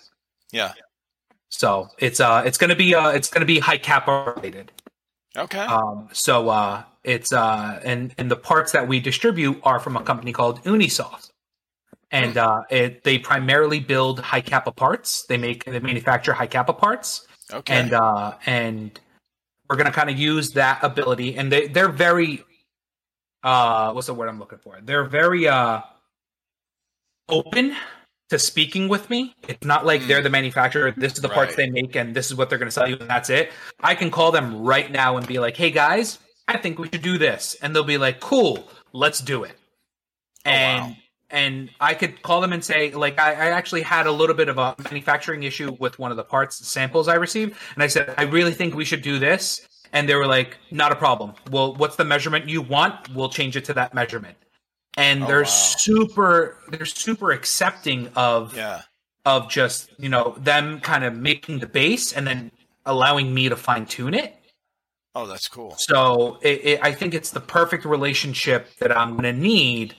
yeah. 0.76 0.84
So 1.48 1.88
it's 1.98 2.20
uh 2.20 2.44
it's 2.46 2.58
gonna 2.58 2.76
be 2.76 2.94
uh 2.94 3.12
it's 3.12 3.30
gonna 3.30 3.46
be 3.46 3.60
Hi-Capa 3.60 4.34
related. 4.36 4.74
Okay. 5.38 5.60
Um, 5.60 6.10
so 6.12 6.50
uh, 6.50 6.84
it's 7.06 7.32
uh, 7.32 7.80
and 7.86 8.14
and 8.18 8.30
the 8.30 8.36
parts 8.36 8.74
that 8.74 8.90
we 8.90 9.00
distribute 9.00 9.62
are 9.64 9.80
from 9.80 9.96
a 9.96 10.02
company 10.02 10.34
called 10.34 10.62
Unisoft, 10.64 11.27
and 12.12 12.34
Hmm. 12.34 12.38
uh, 12.40 12.62
it, 12.70 13.04
they 13.04 13.18
primarily 13.20 13.80
build 13.80 14.20
Hi-Capa 14.20 14.72
parts. 14.72 15.24
They 15.28 15.38
make 15.38 15.66
they 15.66 15.80
manufacture 15.80 16.34
Hi-Capa 16.34 16.74
parts, 16.74 17.28
okay. 17.54 17.74
and 17.76 17.94
uh, 17.94 18.36
and 18.46 19.00
we're 19.70 19.76
gonna 19.76 19.92
kind 19.92 20.10
of 20.10 20.18
use 20.18 20.52
that 20.54 20.84
ability. 20.84 21.36
And 21.36 21.52
they 21.52 21.68
they're 21.68 21.90
very 21.90 22.44
uh, 23.44 23.92
what's 23.94 24.08
the 24.08 24.14
word 24.14 24.30
I'm 24.30 24.40
looking 24.40 24.60
for? 24.60 24.80
They're 24.82 25.04
very 25.06 25.48
uh 25.48 25.82
open 27.30 27.76
to 28.30 28.40
speaking 28.40 28.88
with 28.90 29.10
me. 29.10 29.36
It's 29.48 29.66
not 29.66 29.86
like 29.86 30.02
Hmm. 30.02 30.08
they're 30.08 30.22
the 30.22 30.30
manufacturer. 30.30 30.92
This 30.96 31.14
is 31.14 31.22
the 31.22 31.30
parts 31.30 31.56
they 31.56 31.70
make, 31.70 31.96
and 31.96 32.16
this 32.16 32.28
is 32.28 32.36
what 32.36 32.50
they're 32.50 32.58
going 32.60 32.68
to 32.68 32.72
sell 32.74 32.88
you, 32.90 32.98
and 33.00 33.10
that's 33.10 33.30
it. 33.30 33.52
I 33.82 33.96
can 33.96 34.12
call 34.12 34.32
them 34.32 34.64
right 34.64 34.92
now 34.92 35.18
and 35.18 35.26
be 35.28 35.40
like, 35.40 35.56
"Hey 35.58 35.72
guys, 35.72 36.20
I 36.48 36.58
think 36.58 36.80
we 36.80 36.90
should 36.90 37.02
do 37.02 37.18
this," 37.18 37.56
and 37.62 37.76
they'll 37.76 37.84
be 37.84 37.98
like, 37.98 38.20
"Cool, 38.20 38.68
let's 38.94 39.20
do 39.20 39.44
it." 39.44 39.56
Oh, 40.46 40.50
and 40.50 40.86
wow. 40.86 40.96
And 41.30 41.70
I 41.80 41.94
could 41.94 42.22
call 42.22 42.40
them 42.42 42.54
and 42.54 42.64
say, 42.64 42.92
like, 42.92 43.20
I, 43.20 43.32
I 43.32 43.48
actually 43.50 43.82
had 43.82 44.08
a 44.08 44.12
little 44.12 44.36
bit 44.36 44.50
of 44.50 44.58
a 44.58 44.76
manufacturing 44.86 45.44
issue 45.44 45.76
with 45.80 46.00
one 46.00 46.12
of 46.12 46.18
the 46.18 46.24
parts 46.24 46.66
samples 46.68 47.08
I 47.08 47.16
received, 47.16 47.56
and 47.76 47.84
I 47.84 47.88
said, 47.88 48.14
I 48.18 48.24
really 48.24 48.54
think 48.54 48.76
we 48.76 48.86
should 48.86 49.02
do 49.02 49.20
this. 49.20 49.68
And 49.94 50.08
they 50.08 50.16
were 50.16 50.28
like, 50.28 50.58
not 50.70 50.92
a 50.92 50.96
problem. 50.96 51.34
Well, 51.50 51.74
what's 51.76 51.96
the 51.96 52.04
measurement 52.04 52.50
you 52.50 52.62
want? 52.62 53.14
We'll 53.16 53.30
change 53.30 53.56
it 53.56 53.64
to 53.66 53.74
that 53.76 53.94
measurement. 53.94 54.36
And 54.98 55.24
Oh, 55.24 55.28
they're 55.28 55.40
wow. 55.40 55.46
super 55.46 56.58
they're 56.70 56.86
super 56.86 57.32
accepting 57.32 58.10
of 58.16 58.56
yeah. 58.56 58.82
of 59.26 59.50
just, 59.50 59.92
you 59.98 60.10
know, 60.10 60.36
them 60.40 60.82
kind 60.82 61.06
of 61.06 61.16
making 61.16 61.60
the 61.60 61.68
base 61.68 62.12
and 62.12 62.28
then 62.28 62.52
allowing 62.86 63.34
me 63.34 63.48
to 63.48 63.56
fine 63.56 63.86
tune 63.86 64.14
it. 64.14 64.36
Oh, 65.16 65.26
that's 65.26 65.48
cool. 65.48 65.74
So 65.78 66.38
it, 66.42 66.62
it, 66.66 66.80
I 66.84 66.92
think 66.92 67.14
it's 67.14 67.32
the 67.32 67.40
perfect 67.40 67.86
relationship 67.86 68.76
that 68.80 68.96
I'm 68.96 69.12
going 69.12 69.24
to 69.24 69.34
need 69.34 69.96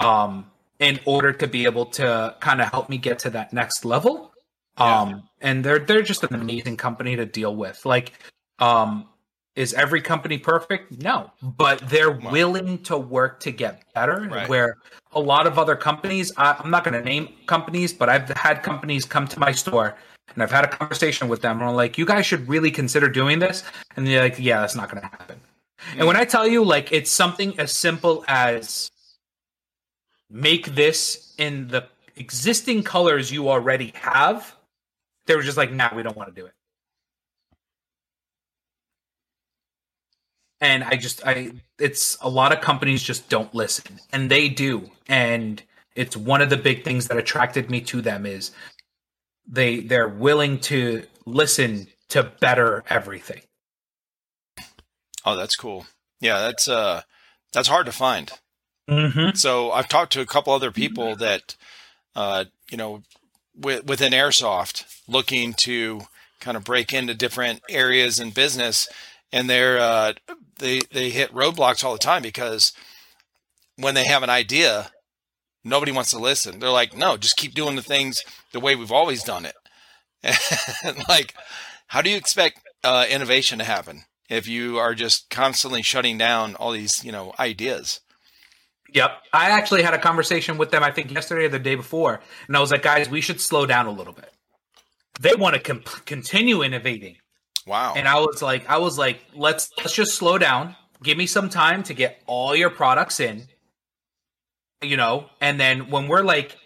um, 0.00 0.46
in 0.78 1.00
order 1.04 1.32
to 1.32 1.46
be 1.46 1.64
able 1.64 1.86
to 1.86 2.34
kind 2.40 2.60
of 2.60 2.68
help 2.70 2.88
me 2.88 2.98
get 2.98 3.18
to 3.20 3.30
that 3.30 3.52
next 3.52 3.84
level. 3.84 4.32
Yeah. 4.78 5.00
Um, 5.00 5.28
and 5.40 5.64
they're 5.64 5.80
they're 5.80 6.02
just 6.02 6.22
an 6.24 6.34
amazing 6.34 6.76
company 6.76 7.16
to 7.16 7.26
deal 7.26 7.54
with. 7.56 7.84
Like, 7.84 8.12
um, 8.60 9.06
is 9.56 9.74
every 9.74 10.00
company 10.00 10.38
perfect? 10.38 11.02
No, 11.02 11.32
but 11.42 11.80
they're 11.88 12.12
Wow. 12.12 12.30
willing 12.30 12.78
to 12.84 12.96
work 12.96 13.40
to 13.40 13.50
get 13.50 13.82
better. 13.92 14.28
Right. 14.30 14.48
Where 14.48 14.76
a 15.12 15.20
lot 15.20 15.48
of 15.48 15.58
other 15.58 15.74
companies, 15.74 16.32
I, 16.36 16.54
I'm 16.62 16.70
not 16.70 16.84
going 16.84 16.94
to 16.94 17.02
name 17.02 17.28
companies, 17.46 17.92
but 17.92 18.08
I've 18.08 18.28
had 18.30 18.62
companies 18.62 19.04
come 19.04 19.26
to 19.26 19.40
my 19.40 19.50
store 19.50 19.96
and 20.32 20.42
I've 20.44 20.52
had 20.52 20.64
a 20.64 20.68
conversation 20.68 21.26
with 21.26 21.42
them. 21.42 21.58
And 21.58 21.70
I'm 21.70 21.74
like, 21.74 21.98
you 21.98 22.06
guys 22.06 22.24
should 22.24 22.48
really 22.48 22.70
consider 22.70 23.08
doing 23.08 23.40
this. 23.40 23.64
And 23.96 24.06
they're 24.06 24.22
like, 24.22 24.36
yeah, 24.38 24.60
that's 24.60 24.76
not 24.76 24.90
going 24.90 25.02
to 25.02 25.08
happen. 25.08 25.40
And 25.96 26.06
when 26.06 26.16
I 26.16 26.24
tell 26.24 26.46
you, 26.46 26.62
like, 26.64 26.92
it's 26.92 27.10
something 27.10 27.58
as 27.58 27.72
simple 27.72 28.24
as 28.28 28.90
make 30.30 30.74
this 30.74 31.34
in 31.38 31.68
the 31.68 31.86
existing 32.16 32.82
colors 32.82 33.30
you 33.30 33.48
already 33.48 33.92
have, 33.94 34.56
they 35.26 35.36
were 35.36 35.42
just 35.42 35.56
like, 35.56 35.72
nah, 35.72 35.94
we 35.94 36.02
don't 36.02 36.16
want 36.16 36.34
to 36.34 36.40
do 36.40 36.46
it. 36.46 36.52
And 40.60 40.82
I 40.82 40.96
just, 40.96 41.24
I, 41.24 41.52
it's 41.78 42.18
a 42.20 42.28
lot 42.28 42.52
of 42.52 42.60
companies 42.60 43.02
just 43.02 43.28
don't 43.28 43.54
listen, 43.54 44.00
and 44.12 44.28
they 44.28 44.48
do. 44.48 44.90
And 45.06 45.62
it's 45.94 46.16
one 46.16 46.42
of 46.42 46.50
the 46.50 46.56
big 46.56 46.82
things 46.82 47.06
that 47.08 47.16
attracted 47.16 47.70
me 47.70 47.80
to 47.82 48.00
them 48.00 48.26
is 48.26 48.50
they 49.46 49.80
they're 49.80 50.08
willing 50.08 50.58
to 50.60 51.04
listen 51.24 51.86
to 52.08 52.22
better 52.22 52.84
everything. 52.88 53.42
Oh, 55.24 55.36
that's 55.36 55.56
cool. 55.56 55.86
Yeah, 56.20 56.40
that's 56.40 56.68
uh 56.68 57.02
that's 57.52 57.68
hard 57.68 57.86
to 57.86 57.92
find. 57.92 58.30
Mm-hmm. 58.88 59.36
So 59.36 59.70
I've 59.70 59.88
talked 59.88 60.12
to 60.14 60.20
a 60.20 60.26
couple 60.26 60.52
other 60.52 60.70
people 60.72 61.14
that 61.16 61.56
uh 62.16 62.46
you 62.70 62.76
know 62.76 63.02
with, 63.56 63.84
within 63.84 64.12
airsoft 64.12 64.84
looking 65.06 65.52
to 65.54 66.02
kind 66.40 66.56
of 66.56 66.64
break 66.64 66.92
into 66.92 67.14
different 67.14 67.60
areas 67.68 68.18
in 68.18 68.30
business 68.30 68.88
and 69.32 69.48
they're 69.48 69.78
uh 69.78 70.12
they 70.58 70.80
they 70.92 71.10
hit 71.10 71.32
roadblocks 71.34 71.84
all 71.84 71.92
the 71.92 71.98
time 71.98 72.22
because 72.22 72.72
when 73.76 73.94
they 73.94 74.04
have 74.04 74.22
an 74.22 74.30
idea 74.30 74.90
nobody 75.64 75.92
wants 75.92 76.10
to 76.10 76.18
listen. 76.18 76.58
They're 76.58 76.70
like, 76.70 76.96
"No, 76.96 77.16
just 77.16 77.36
keep 77.36 77.54
doing 77.54 77.76
the 77.76 77.82
things 77.82 78.24
the 78.52 78.60
way 78.60 78.74
we've 78.74 78.92
always 78.92 79.22
done 79.22 79.44
it." 79.46 79.56
And 80.84 80.98
like 81.08 81.34
how 81.88 82.02
do 82.02 82.10
you 82.10 82.16
expect 82.16 82.60
uh, 82.84 83.06
innovation 83.08 83.58
to 83.58 83.64
happen 83.64 84.04
if 84.28 84.46
you 84.46 84.78
are 84.78 84.94
just 84.94 85.30
constantly 85.30 85.82
shutting 85.82 86.18
down 86.18 86.54
all 86.56 86.72
these, 86.72 87.04
you 87.04 87.12
know, 87.12 87.34
ideas? 87.38 88.00
Yep. 88.94 89.10
I 89.32 89.50
actually 89.50 89.82
had 89.82 89.94
a 89.94 89.98
conversation 89.98 90.56
with 90.58 90.70
them, 90.70 90.82
I 90.82 90.90
think 90.90 91.12
yesterday 91.12 91.44
or 91.44 91.48
the 91.50 91.58
day 91.58 91.74
before. 91.74 92.20
And 92.46 92.56
I 92.56 92.60
was 92.60 92.70
like, 92.70 92.82
guys, 92.82 93.08
we 93.08 93.20
should 93.20 93.40
slow 93.40 93.66
down 93.66 93.86
a 93.86 93.90
little 93.90 94.12
bit. 94.14 94.32
They 95.20 95.34
want 95.34 95.54
to 95.54 95.60
com- 95.60 95.82
continue 96.06 96.62
innovating. 96.62 97.16
Wow. 97.66 97.94
And 97.96 98.08
I 98.08 98.18
was 98.20 98.40
like, 98.40 98.68
I 98.68 98.78
was 98.78 98.96
like, 98.96 99.20
let's 99.34 99.70
let's 99.76 99.94
just 99.94 100.14
slow 100.14 100.38
down. 100.38 100.74
Give 101.02 101.18
me 101.18 101.26
some 101.26 101.48
time 101.50 101.82
to 101.84 101.94
get 101.94 102.22
all 102.26 102.56
your 102.56 102.70
products 102.70 103.20
in. 103.20 103.46
You 104.80 104.96
know, 104.96 105.26
and 105.40 105.58
then 105.60 105.90
when 105.90 106.08
we're 106.08 106.22
like 106.22 106.56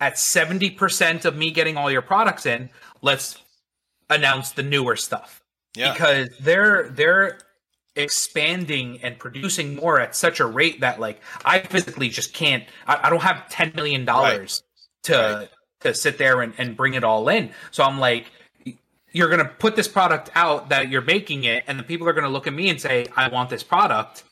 at 0.00 0.14
70% 0.14 1.24
of 1.26 1.36
me 1.36 1.50
getting 1.50 1.76
all 1.76 1.90
your 1.90 2.02
products 2.02 2.46
in, 2.46 2.70
let's 3.02 3.36
announce 4.08 4.52
the 4.52 4.62
newer 4.62 4.96
stuff. 4.96 5.42
yeah. 5.76 5.92
because 5.92 6.28
they're 6.40 6.88
they're 6.88 7.38
expanding 7.96 9.00
and 9.02 9.18
producing 9.18 9.74
more 9.76 9.98
at 10.00 10.14
such 10.14 10.40
a 10.40 10.46
rate 10.46 10.80
that 10.80 11.00
like 11.00 11.20
I 11.44 11.58
physically 11.60 12.08
just 12.08 12.32
can't 12.32 12.64
I, 12.86 13.00
I 13.04 13.10
don't 13.10 13.22
have 13.22 13.48
ten 13.48 13.72
million 13.74 14.04
dollars 14.04 14.62
to 15.04 15.12
Right. 15.12 15.48
to 15.80 15.94
sit 15.94 16.18
there 16.18 16.40
and, 16.42 16.52
and 16.58 16.76
bring 16.76 16.94
it 16.94 17.04
all 17.04 17.28
in. 17.28 17.50
So 17.70 17.84
I'm 17.84 17.98
like 17.98 18.26
you're 19.12 19.28
gonna 19.30 19.46
put 19.58 19.74
this 19.74 19.88
product 19.88 20.30
out 20.34 20.68
that 20.68 20.90
you're 20.90 21.02
making 21.02 21.44
it 21.44 21.64
and 21.66 21.78
the 21.78 21.82
people 21.82 22.08
are 22.08 22.12
gonna 22.12 22.28
look 22.28 22.46
at 22.46 22.52
me 22.52 22.68
and 22.68 22.80
say, 22.80 23.06
I 23.16 23.28
want 23.28 23.50
this 23.50 23.62
product. 23.62 24.22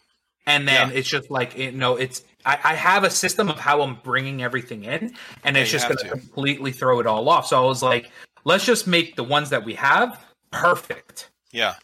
And 0.47 0.69
then 0.69 0.91
Yeah. 0.91 0.97
it's 0.99 1.09
just 1.09 1.29
like 1.31 1.57
you 1.59 1.73
know, 1.73 1.97
it's 1.97 2.23
I, 2.45 2.59
I 2.63 2.75
have 2.75 3.03
a 3.03 3.11
system 3.11 3.49
of 3.49 3.59
how 3.59 3.83
I'm 3.83 3.97
bringing 4.05 4.43
everything 4.45 4.85
in, 4.85 5.13
and 5.43 5.57
Yeah, 5.57 5.63
it's 5.63 5.73
just 5.73 5.89
going 5.89 5.99
to 5.99 6.05
to. 6.05 6.11
completely 6.11 6.71
throw 6.71 7.01
it 7.01 7.07
all 7.09 7.29
off. 7.29 7.49
So 7.49 7.61
I 7.61 7.67
was 7.67 7.83
like, 7.83 8.13
let's 8.45 8.65
just 8.65 8.87
make 8.87 9.17
the 9.17 9.25
ones 9.25 9.51
that 9.51 9.65
we 9.65 9.75
have 9.75 10.25
perfect 10.53 11.31
Yeah. 11.51 11.75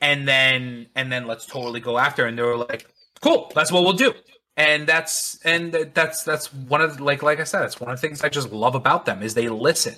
And 0.00 0.26
then 0.28 0.86
and 0.94 1.10
then 1.12 1.26
let's 1.26 1.46
totally 1.46 1.80
go 1.80 1.98
after 1.98 2.26
and 2.26 2.38
they 2.38 2.42
were 2.42 2.56
like 2.56 2.86
cool 3.20 3.50
that's 3.54 3.72
what 3.72 3.82
we'll 3.82 3.92
do 3.92 4.12
and 4.56 4.86
that's 4.86 5.38
and 5.44 5.72
that's 5.94 6.22
that's 6.22 6.52
one 6.54 6.80
of 6.80 7.00
like 7.00 7.22
like 7.22 7.40
i 7.40 7.44
said 7.44 7.64
it's 7.64 7.80
one 7.80 7.90
of 7.90 8.00
the 8.00 8.06
things 8.06 8.22
i 8.22 8.28
just 8.28 8.50
love 8.52 8.74
about 8.74 9.06
them 9.06 9.22
is 9.22 9.34
they 9.34 9.48
listen 9.48 9.94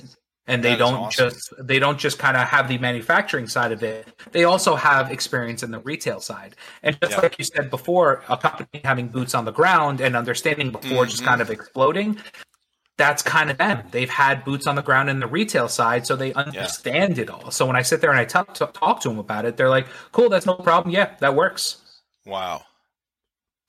and 0.46 0.64
they 0.64 0.70
That 0.70 0.78
don't 0.78 0.94
awesome. 0.94 1.28
just 1.30 1.52
they 1.60 1.78
don't 1.78 1.98
just 1.98 2.18
kind 2.18 2.36
of 2.36 2.48
have 2.48 2.66
the 2.66 2.78
manufacturing 2.78 3.46
side 3.46 3.72
of 3.72 3.82
it 3.82 4.08
they 4.32 4.44
also 4.44 4.74
have 4.74 5.10
experience 5.10 5.62
in 5.62 5.70
the 5.70 5.80
retail 5.80 6.18
side 6.20 6.56
and 6.82 6.98
just 7.00 7.12
Yeah. 7.12 7.20
like 7.20 7.38
you 7.38 7.44
said 7.44 7.68
before 7.70 8.22
a 8.28 8.36
company 8.38 8.80
having 8.82 9.08
boots 9.08 9.34
on 9.34 9.44
the 9.44 9.52
ground 9.52 10.00
and 10.00 10.16
understanding 10.16 10.70
before 10.70 11.04
just 11.06 11.22
Mhm. 11.22 11.26
kind 11.26 11.40
of 11.42 11.50
exploding 11.50 12.18
that's 13.00 13.22
kind 13.22 13.50
of 13.50 13.56
them. 13.58 13.82
They've 13.90 14.10
had 14.10 14.44
boots 14.44 14.66
on 14.66 14.74
the 14.76 14.82
ground 14.82 15.08
in 15.08 15.18
the 15.20 15.26
retail 15.26 15.68
side, 15.68 16.06
so 16.06 16.14
they 16.14 16.32
understand 16.34 17.18
it 17.18 17.30
all. 17.30 17.50
So 17.50 17.66
when 17.66 17.74
I 17.74 17.82
sit 17.82 18.00
there 18.02 18.10
and 18.10 18.20
I 18.20 18.26
talk, 18.26 18.52
talk, 18.54 18.74
talk 18.74 19.00
to 19.00 19.08
them 19.08 19.18
about 19.18 19.44
it, 19.46 19.56
they're 19.56 19.70
like, 19.70 19.86
"Cool, 20.12 20.28
that's 20.28 20.44
no 20.46 20.54
problem. 20.54 20.94
Yeah, 20.94 21.16
that 21.20 21.34
works." 21.34 21.78
Wow. 22.26 22.62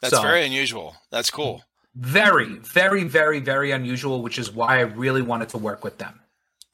That's 0.02 0.14
So- 0.16 0.22
very 0.22 0.46
unusual. 0.46 0.98
That's 1.12 1.32
cool. 1.32 1.64
Very, 1.96 2.56
very, 2.60 3.04
very, 3.06 3.40
very 3.40 3.72
unusual, 3.72 4.22
which 4.22 4.38
is 4.38 4.52
why 4.52 4.78
I 4.78 4.82
really 4.82 5.22
wanted 5.22 5.50
to 5.50 5.58
work 5.58 5.84
with 5.84 5.98
them. 5.98 6.20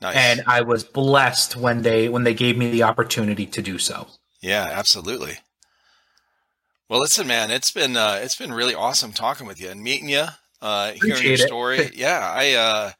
Nice. 0.01 0.15
And 0.15 0.43
I 0.47 0.61
was 0.61 0.83
blessed 0.83 1.55
when 1.55 1.81
they 1.83 2.07
when 2.09 2.23
they 2.23 2.33
gave 2.33 2.57
me 2.57 2.69
the 2.71 2.83
opportunity 2.83 3.45
to 3.45 3.61
do 3.61 3.77
so. 3.79 4.07
yeah, 4.41 4.63
absolutely. 4.71 5.39
Well, 6.89 6.99
listen, 7.01 7.27
man, 7.27 7.51
it's 7.51 7.71
been 7.71 7.97
uh, 7.97 8.19
it's 8.23 8.35
been 8.35 8.53
really 8.53 8.73
awesome 8.75 9.11
talking 9.13 9.45
with 9.47 9.59
you 9.59 9.69
and 9.69 9.81
meeting 9.83 10.09
you, 10.09 10.25
uh, 10.61 10.91
hearing 10.93 11.23
your 11.23 11.37
story. 11.47 11.91
yeah, 11.95 12.19
I 12.33 12.53
uh, 12.53 12.91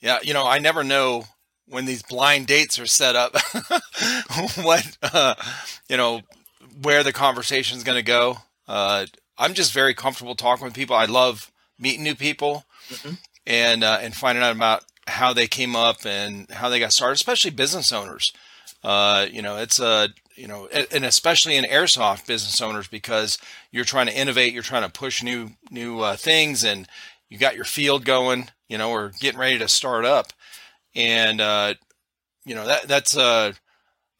yeah, 0.00 0.18
you 0.22 0.34
know, 0.34 0.46
I 0.46 0.58
never 0.58 0.84
know 0.84 1.24
when 1.66 1.86
these 1.86 2.02
blind 2.02 2.46
dates 2.46 2.78
are 2.78 2.86
set 2.86 3.16
up, 3.16 3.34
what 4.62 4.96
uh, 5.02 5.34
you 5.88 5.96
know, 5.96 6.20
where 6.82 7.02
the 7.02 7.12
conversation 7.12 7.76
is 7.78 7.84
going 7.84 7.96
to 7.98 8.02
go. 8.02 8.38
Uh, 8.68 9.06
I'm 9.38 9.54
just 9.54 9.72
very 9.72 9.94
comfortable 9.94 10.34
talking 10.34 10.64
with 10.64 10.74
people. 10.74 10.96
I 10.96 11.06
love 11.06 11.50
meeting 11.78 12.02
new 12.04 12.14
people 12.14 12.64
Mhm. 12.90 13.18
and 13.46 13.82
uh, 13.84 13.98
and 14.00 14.14
finding 14.14 14.44
out 14.44 14.54
about 14.54 14.84
how 15.06 15.32
they 15.32 15.46
came 15.46 15.74
up 15.76 16.04
and 16.06 16.50
how 16.50 16.68
they 16.68 16.78
got 16.78 16.92
started, 16.92 17.14
especially 17.14 17.50
business 17.50 17.92
owners. 17.92 18.32
Uh, 18.82 19.26
you 19.30 19.40
know, 19.42 19.56
it's 19.56 19.78
a 19.80 20.08
you 20.36 20.46
know, 20.48 20.66
and 20.66 21.04
especially 21.04 21.56
in 21.56 21.64
airsoft 21.64 22.26
business 22.26 22.60
owners 22.60 22.88
because 22.88 23.38
you're 23.70 23.84
trying 23.84 24.06
to 24.06 24.16
innovate, 24.16 24.52
you're 24.52 24.62
trying 24.62 24.82
to 24.82 24.90
push 24.90 25.22
new 25.22 25.50
new 25.70 26.00
uh, 26.00 26.16
things, 26.16 26.64
and 26.64 26.88
you 27.28 27.38
got 27.38 27.56
your 27.56 27.64
field 27.64 28.04
going. 28.04 28.50
You 28.68 28.78
know, 28.78 28.90
or 28.90 29.12
getting 29.20 29.38
ready 29.38 29.58
to 29.58 29.68
start 29.68 30.04
up, 30.04 30.32
and 30.96 31.40
uh, 31.40 31.74
you 32.44 32.54
know 32.54 32.66
that 32.66 32.88
that's 32.88 33.16
uh, 33.16 33.52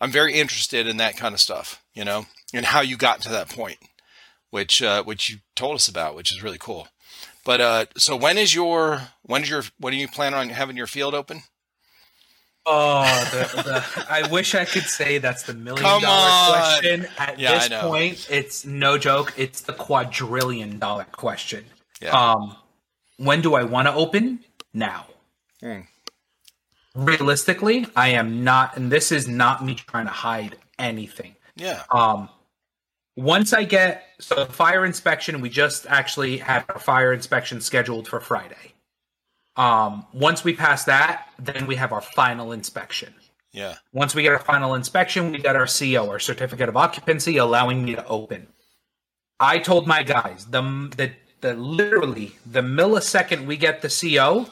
I'm 0.01 0.11
very 0.11 0.35
interested 0.35 0.87
in 0.87 0.99
that 0.99 1.17
kind 1.17 1.35
of 1.35 1.41
stuff. 1.41 1.83
You 1.95 2.05
know, 2.05 2.27
and 2.53 2.67
how 2.67 2.81
you 2.81 2.97
got 2.97 3.21
to 3.23 3.31
that 3.31 3.49
point, 3.49 3.79
which 4.51 4.83
uh, 4.83 5.03
which 5.03 5.31
you 5.31 5.39
told 5.57 5.77
us 5.77 5.89
about, 5.89 6.15
which 6.15 6.31
is 6.33 6.43
really 6.43 6.59
cool. 6.59 6.89
But 7.45 7.61
uh, 7.61 7.87
so 7.97 8.17
when 8.17 8.39
is 8.39 8.55
your 8.55 9.09
when 9.23 9.43
is 9.43 9.51
your 9.51 9.63
when 9.79 9.93
do 9.93 9.99
you 9.99 10.09
plan 10.09 10.35
on 10.35 10.51
having 10.51 10.77
your 10.77 10.87
field 10.87 11.15
open? 11.15 11.43
Oh, 12.67 13.05
the, 13.31 13.63
the, 13.63 14.07
I 14.11 14.27
wish 14.31 14.55
I 14.55 14.65
could 14.65 14.85
say 14.85 15.19
that's 15.19 15.43
the 15.43 15.53
million 15.55 15.83
Come 15.85 16.03
dollar 16.03 16.31
on. 16.31 16.53
question. 16.53 17.07
At 17.19 17.39
Yeah, 17.39 17.69
this 17.69 17.81
point, 17.83 18.27
it's 18.31 18.65
no 18.65 18.97
joke. 18.97 19.35
It's 19.37 19.61
the 19.61 19.75
quadrillion 19.75 20.79
dollar 20.79 21.05
question. 21.13 21.65
Yeah. 22.01 22.11
Um, 22.19 22.57
when 23.19 23.43
do 23.43 23.55
I 23.55 23.65
want 23.65 23.87
to 23.89 23.95
open? 23.95 24.41
Now. 24.73 25.07
Hmm. 25.61 25.81
Realistically, 26.95 27.87
I 27.97 28.09
am 28.11 28.45
not, 28.45 28.77
and 28.77 28.91
this 28.91 29.13
is 29.13 29.29
not 29.29 29.65
me 29.65 29.75
trying 29.75 30.07
to 30.07 30.13
hide 30.13 30.57
anything. 30.79 31.35
Yeah. 31.57 31.83
Um, 31.91 32.29
once 33.17 33.53
I 33.53 33.65
get 33.65 34.07
so 34.21 34.47
fire 34.47 34.85
inspection, 34.85 35.41
we 35.41 35.49
just 35.49 35.87
actually 35.87 36.39
had 36.39 36.65
our 36.69 36.79
fire 36.79 37.13
inspection 37.13 37.61
scheduled 37.61 38.09
for 38.09 38.21
Friday. 38.21 38.74
Um, 39.57 40.07
once 40.13 40.43
we 40.43 40.55
pass 40.55 40.85
that, 40.85 41.29
then 41.39 41.67
we 41.67 41.77
have 41.77 41.93
our 41.93 42.01
final 42.01 42.53
inspection. 42.53 43.15
Yeah. 43.53 43.77
Once 43.93 44.15
we 44.15 44.23
get 44.23 44.33
our 44.33 44.41
final 44.41 44.75
inspection, 44.75 45.31
we 45.31 45.39
get 45.39 45.55
our 45.55 45.67
CO, 45.67 46.11
our 46.11 46.19
certificate 46.19 46.69
of 46.69 46.77
occupancy, 46.77 47.37
allowing 47.37 47.85
me 47.85 47.95
to 47.95 48.05
open. 48.07 48.49
I 49.39 49.59
told 49.59 49.87
my 49.87 50.03
guys 50.03 50.47
the 50.47 50.63
the, 50.97 51.13
the 51.41 51.55
literally 51.55 52.35
the 52.51 52.63
millisecond 52.63 53.47
we 53.47 53.57
get 53.57 53.81
the 53.81 53.89
CO, 53.89 54.49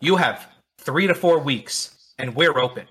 you 0.00 0.16
have 0.16 0.46
three 0.78 1.06
to 1.06 1.14
four 1.14 1.38
weeks, 1.38 2.12
and 2.18 2.34
we're 2.34 2.58
open. 2.58 2.86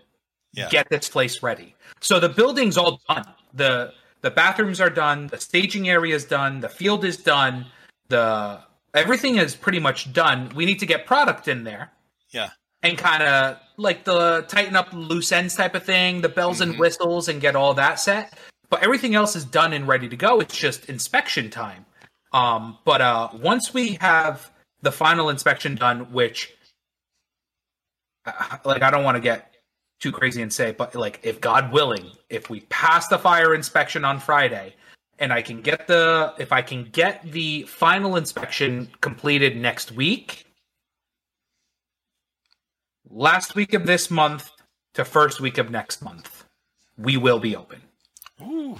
Yeah. 0.53 0.69
Get 0.69 0.89
this 0.89 1.09
place 1.09 1.43
ready. 1.43 1.75
So 1.99 2.19
the 2.19 2.29
building's 2.29 2.77
all 2.77 2.99
done. 3.07 3.25
the 3.53 3.93
The 4.21 4.31
bathrooms 4.31 4.79
are 4.79 4.89
done. 4.89 5.27
The 5.27 5.39
staging 5.39 5.89
area 5.89 6.15
is 6.15 6.25
done. 6.25 6.61
The 6.61 6.69
field 6.69 7.05
is 7.05 7.17
done. 7.17 7.67
The 8.09 8.59
everything 8.93 9.37
is 9.37 9.55
pretty 9.55 9.79
much 9.79 10.11
done. 10.13 10.51
We 10.55 10.65
need 10.65 10.79
to 10.79 10.85
get 10.85 11.05
product 11.05 11.47
in 11.47 11.63
there 11.63 11.91
Yeah. 12.31 12.49
and 12.81 12.97
kind 12.97 13.23
of 13.23 13.57
like 13.77 14.03
the 14.03 14.45
tighten 14.47 14.75
up 14.75 14.89
loose 14.93 15.31
ends 15.31 15.55
type 15.55 15.75
of 15.75 15.83
thing, 15.83 16.21
the 16.21 16.29
bells 16.29 16.61
and 16.61 16.75
Mhm. 16.75 16.79
whistles, 16.79 17.27
and 17.27 17.41
get 17.41 17.55
all 17.55 17.73
that 17.75 17.99
set. 17.99 18.37
But 18.69 18.83
everything 18.83 19.15
else 19.15 19.35
is 19.35 19.45
done 19.45 19.73
and 19.73 19.87
ready 19.87 20.09
to 20.09 20.15
go. 20.15 20.39
It's 20.39 20.57
just 20.57 20.85
inspection 20.89 21.49
time. 21.49 21.85
Um, 22.31 22.77
but 22.83 23.01
uh, 23.01 23.29
once 23.33 23.73
we 23.73 23.97
have 24.01 24.49
the 24.81 24.91
final 24.91 25.29
inspection 25.29 25.75
done, 25.75 26.11
which, 26.11 26.51
uh, 28.25 28.57
like, 28.65 28.81
I 28.81 28.89
don't 28.89 29.03
want 29.03 29.15
to 29.15 29.21
get 29.21 29.53
too 29.99 30.11
crazy 30.11 30.41
and 30.41 30.51
say, 30.51 30.71
but 30.71 30.95
like, 30.95 31.19
if 31.23 31.39
God 31.39 31.71
willing, 31.71 32.11
if 32.29 32.49
we 32.49 32.61
pass 32.61 33.07
the 33.07 33.17
fire 33.19 33.53
inspection 33.53 34.03
on 34.03 34.19
Friday, 34.19 34.75
and 35.23 35.31
I 35.31 35.41
can 35.41 35.61
get 35.61 35.87
the 35.87 36.33
if 36.37 36.51
I 36.51 36.61
can 36.61 36.83
get 36.91 37.23
the 37.31 37.63
final 37.63 38.17
inspection 38.17 38.89
completed 38.99 39.55
next 39.55 39.93
week, 39.93 40.45
last 43.09 43.55
week 43.55 43.73
of 43.73 43.85
this 43.85 44.11
month 44.11 44.51
to 44.95 45.05
first 45.05 45.39
week 45.39 45.57
of 45.57 45.71
next 45.71 46.01
month, 46.01 46.43
we 46.97 47.15
will 47.15 47.39
be 47.39 47.55
open. 47.55 47.81
Ooh. 48.41 48.77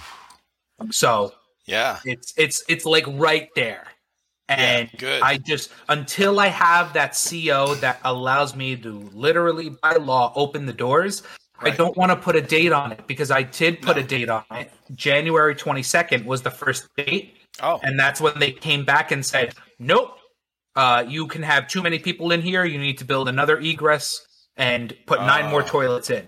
So 0.90 1.32
Yeah. 1.64 2.00
it's 2.04 2.34
it's 2.36 2.62
it's 2.68 2.84
like 2.84 3.06
right 3.08 3.48
there. 3.56 3.86
And 4.50 4.90
good. 4.98 5.22
I 5.22 5.38
just 5.38 5.70
until 5.88 6.38
I 6.38 6.48
have 6.48 6.92
that 6.92 7.16
CO 7.16 7.74
that 7.76 8.00
allows 8.04 8.54
me 8.54 8.76
to 8.76 8.92
literally 9.14 9.70
by 9.70 9.94
law 9.96 10.30
open 10.36 10.66
the 10.66 10.74
doors, 10.74 11.22
I 11.60 11.70
don't 11.70 11.96
want 11.96 12.10
to 12.10 12.16
put 12.16 12.36
a 12.36 12.42
date 12.42 12.72
on 12.72 12.92
it 12.92 13.06
because 13.06 13.30
I 13.30 13.42
did 13.42 13.80
put 13.80 13.96
No. 13.96 14.02
a 14.02 14.06
date 14.06 14.28
on 14.28 14.44
it. 14.52 14.72
January 14.94 15.54
22nd 15.54 16.24
was 16.24 16.42
the 16.42 16.50
first 16.50 16.88
date 16.96 17.36
Oh. 17.62 17.78
and 17.82 17.98
that's 17.98 18.20
when 18.20 18.38
they 18.38 18.50
came 18.52 18.84
back 18.84 19.12
and 19.12 19.24
said, 19.24 19.54
"Nope, 19.78 20.18
uh, 20.74 21.04
you 21.06 21.26
can 21.28 21.42
have 21.42 21.68
too 21.68 21.82
many 21.82 21.98
people 21.98 22.32
in 22.32 22.42
here. 22.42 22.64
You 22.64 22.78
need 22.78 22.98
to 22.98 23.04
build 23.04 23.28
another 23.28 23.58
egress 23.58 24.20
and 24.56 24.94
put 25.06 25.20
nine 25.20 25.48
more 25.50 25.62
Oh. 25.62 25.66
toilets 25.66 26.10
in." 26.10 26.26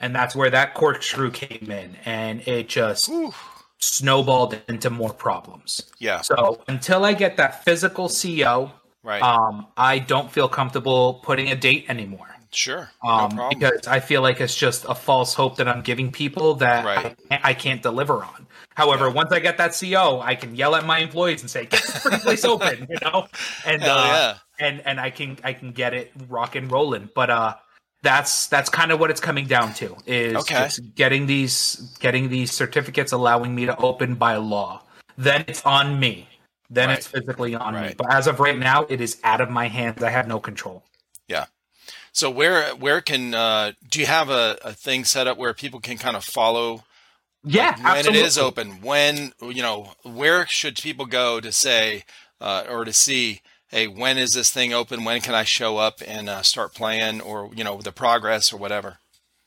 And 0.00 0.14
that's 0.14 0.34
where 0.34 0.50
that 0.50 0.74
corkscrew 0.74 1.30
came 1.30 1.70
in, 1.70 1.96
and 2.04 2.40
it 2.48 2.68
just 2.68 3.08
Ooh. 3.10 3.32
snowballed 3.78 4.60
into 4.68 4.90
more 4.90 5.12
problems. 5.12 5.82
Yeah. 5.98 6.22
So 6.22 6.62
until 6.66 7.04
I 7.04 7.12
get 7.12 7.36
that 7.36 7.62
physical 7.64 8.08
CO, 8.08 8.72
Right. 9.02 9.22
um, 9.22 9.66
I 9.76 9.98
don't 9.98 10.32
feel 10.32 10.48
comfortable 10.48 11.20
putting 11.22 11.50
a 11.50 11.54
date 11.56 11.84
anymore. 11.88 12.33
Sure. 12.54 12.90
Um, 13.02 13.36
no 13.36 13.48
because 13.50 13.86
I 13.86 14.00
feel 14.00 14.22
like 14.22 14.40
it's 14.40 14.54
just 14.54 14.84
a 14.88 14.94
false 14.94 15.34
hope 15.34 15.56
that 15.56 15.68
I'm 15.68 15.82
giving 15.82 16.10
people 16.10 16.54
that 16.56 16.84
Right. 16.84 17.16
I, 17.30 17.40
I 17.50 17.54
can't 17.54 17.82
deliver 17.82 18.24
on. 18.24 18.46
However, 18.74 19.08
once 19.10 19.30
I 19.32 19.38
get 19.38 19.58
that 19.58 19.76
CO, 19.78 20.20
I 20.20 20.34
can 20.34 20.54
yell 20.56 20.74
at 20.74 20.84
my 20.84 20.98
employees 20.98 21.42
and 21.42 21.50
say, 21.50 21.64
"Get 21.66 21.82
this 21.82 21.90
freaking 22.02 22.22
place 22.22 22.44
open," 22.44 22.86
you 22.90 22.96
know, 23.02 23.28
and 23.64 23.82
uh, 23.82 23.86
yeah. 23.86 24.38
and 24.58 24.80
and 24.86 24.98
I 25.00 25.10
can 25.10 25.38
I 25.44 25.52
can 25.52 25.72
get 25.72 25.94
it 25.94 26.10
rock 26.28 26.56
and 26.56 26.70
rolling. 26.70 27.08
But 27.14 27.30
uh, 27.30 27.54
that's 28.02 28.48
that's 28.48 28.68
kind 28.68 28.90
of 28.90 28.98
what 28.98 29.10
it's 29.10 29.20
coming 29.20 29.46
down 29.46 29.74
to 29.74 29.96
is 30.06 30.34
Okay. 30.36 30.68
getting 30.96 31.26
these 31.26 31.76
getting 32.00 32.28
these 32.28 32.50
certificates 32.50 33.12
allowing 33.12 33.54
me 33.54 33.66
to 33.66 33.76
open 33.78 34.14
by 34.16 34.36
law. 34.36 34.82
Then 35.16 35.44
it's 35.46 35.64
on 35.64 36.00
me. 36.00 36.28
Then 36.68 36.88
Right. 36.88 36.98
it's 36.98 37.06
physically 37.06 37.54
on 37.54 37.74
me. 37.74 37.94
But 37.96 38.12
as 38.12 38.26
of 38.26 38.40
right 38.40 38.58
now, 38.58 38.84
it 38.88 39.00
is 39.00 39.20
out 39.22 39.40
of 39.40 39.50
my 39.50 39.68
hands. 39.68 40.02
I 40.02 40.10
have 40.10 40.26
no 40.26 40.40
control. 40.40 40.82
So 42.14 42.30
where 42.30 42.70
where 42.76 43.00
can 43.00 43.34
uh, 43.34 43.72
do 43.90 43.98
you 44.00 44.06
have 44.06 44.30
a, 44.30 44.56
a 44.64 44.72
thing 44.72 45.04
set 45.04 45.26
up 45.26 45.36
where 45.36 45.52
people 45.52 45.80
can 45.80 45.98
kind 45.98 46.16
of 46.16 46.24
follow 46.24 46.84
Yeah, 47.42 47.76
when 47.76 47.86
absolutely. 47.86 48.20
it 48.20 48.26
is 48.26 48.38
open? 48.38 48.68
When 48.82 49.32
you 49.42 49.62
know 49.62 49.92
where 50.04 50.46
should 50.46 50.76
people 50.76 51.06
go 51.06 51.40
to 51.40 51.50
say 51.52 52.04
uh, 52.40 52.64
or 52.70 52.84
to 52.84 52.92
see? 52.92 53.42
Hey, 53.68 53.88
when 53.88 54.16
is 54.16 54.34
this 54.34 54.50
thing 54.50 54.72
open? 54.72 55.02
When 55.04 55.20
can 55.20 55.34
I 55.34 55.42
show 55.42 55.78
up 55.78 56.00
and 56.06 56.28
uh, 56.28 56.42
start 56.42 56.72
playing, 56.74 57.20
or 57.20 57.50
you 57.52 57.64
know 57.64 57.80
the 57.80 57.90
progress 57.90 58.52
or 58.52 58.58
whatever? 58.58 58.98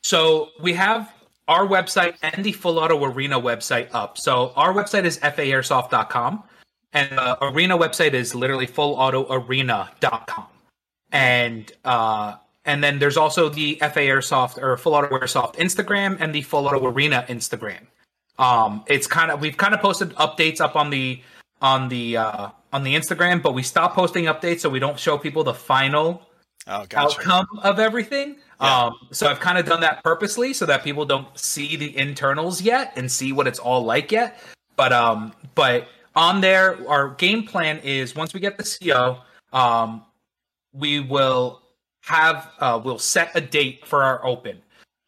So 0.02 0.50
we 0.60 0.74
have 0.74 1.10
our 1.48 1.66
website 1.66 2.16
and 2.22 2.44
the 2.44 2.52
Full 2.52 2.78
Auto 2.78 3.02
Arena 3.02 3.40
website 3.40 3.88
up. 3.94 4.18
So 4.18 4.52
our 4.54 4.74
website 4.74 5.04
is 5.04 5.16
faairsoft.com 5.18 6.44
and 6.92 7.10
the 7.16 7.42
arena 7.42 7.78
website 7.78 8.12
is 8.12 8.34
literally 8.34 8.66
fullautoarena.com. 8.66 10.46
And 11.10 11.72
uh 11.86 12.36
and 12.64 12.82
then 12.82 12.98
there's 12.98 13.16
also 13.16 13.48
the 13.48 13.76
FA 13.80 14.00
Airsoft 14.00 14.58
or 14.62 14.76
Full 14.76 14.94
Auto 14.94 15.08
Airsoft 15.18 15.56
Instagram 15.56 16.16
and 16.20 16.34
the 16.34 16.42
Full 16.42 16.66
Auto 16.66 16.86
Arena 16.86 17.24
Instagram. 17.28 17.80
Um 18.38 18.84
it's 18.86 19.06
kind 19.06 19.30
of 19.30 19.40
we've 19.40 19.56
kind 19.56 19.74
of 19.74 19.80
posted 19.80 20.10
updates 20.16 20.60
up 20.60 20.76
on 20.76 20.90
the 20.90 21.20
on 21.60 21.88
the 21.88 22.16
uh 22.16 22.48
on 22.72 22.84
the 22.84 22.94
Instagram, 22.94 23.42
but 23.42 23.54
we 23.54 23.62
stopped 23.62 23.94
posting 23.94 24.24
updates 24.26 24.60
so 24.60 24.68
we 24.68 24.78
don't 24.78 24.98
show 24.98 25.16
people 25.18 25.42
the 25.44 25.54
final 25.54 26.22
Oh, 26.70 26.84
gotcha. 26.86 26.98
outcome 27.20 27.46
of 27.62 27.78
everything. 27.78 28.36
Yeah. 28.60 28.84
Um, 28.86 28.94
so 29.10 29.26
I've 29.28 29.40
kind 29.40 29.56
of 29.56 29.64
done 29.64 29.80
that 29.80 30.04
purposely 30.04 30.52
so 30.52 30.66
that 30.66 30.84
people 30.84 31.06
don't 31.06 31.26
see 31.38 31.76
the 31.76 31.96
internals 31.96 32.60
yet 32.60 32.92
and 32.96 33.10
see 33.10 33.32
what 33.32 33.46
it's 33.46 33.58
all 33.58 33.84
like 33.84 34.12
yet. 34.12 34.38
But 34.76 34.92
um, 34.92 35.32
but 35.54 35.88
on 36.14 36.42
there, 36.42 36.76
our 36.88 37.10
game 37.10 37.44
plan 37.46 37.78
is 37.78 38.14
once 38.14 38.34
we 38.34 38.40
get 38.40 38.58
the 38.58 38.64
CO, 38.82 39.18
um, 39.56 40.04
we 40.72 41.00
will 41.00 41.62
have 42.08 42.50
uh, 42.58 42.80
we'll 42.82 42.98
set 42.98 43.30
a 43.34 43.40
date 43.40 43.86
for 43.86 44.02
our 44.02 44.24
open. 44.24 44.58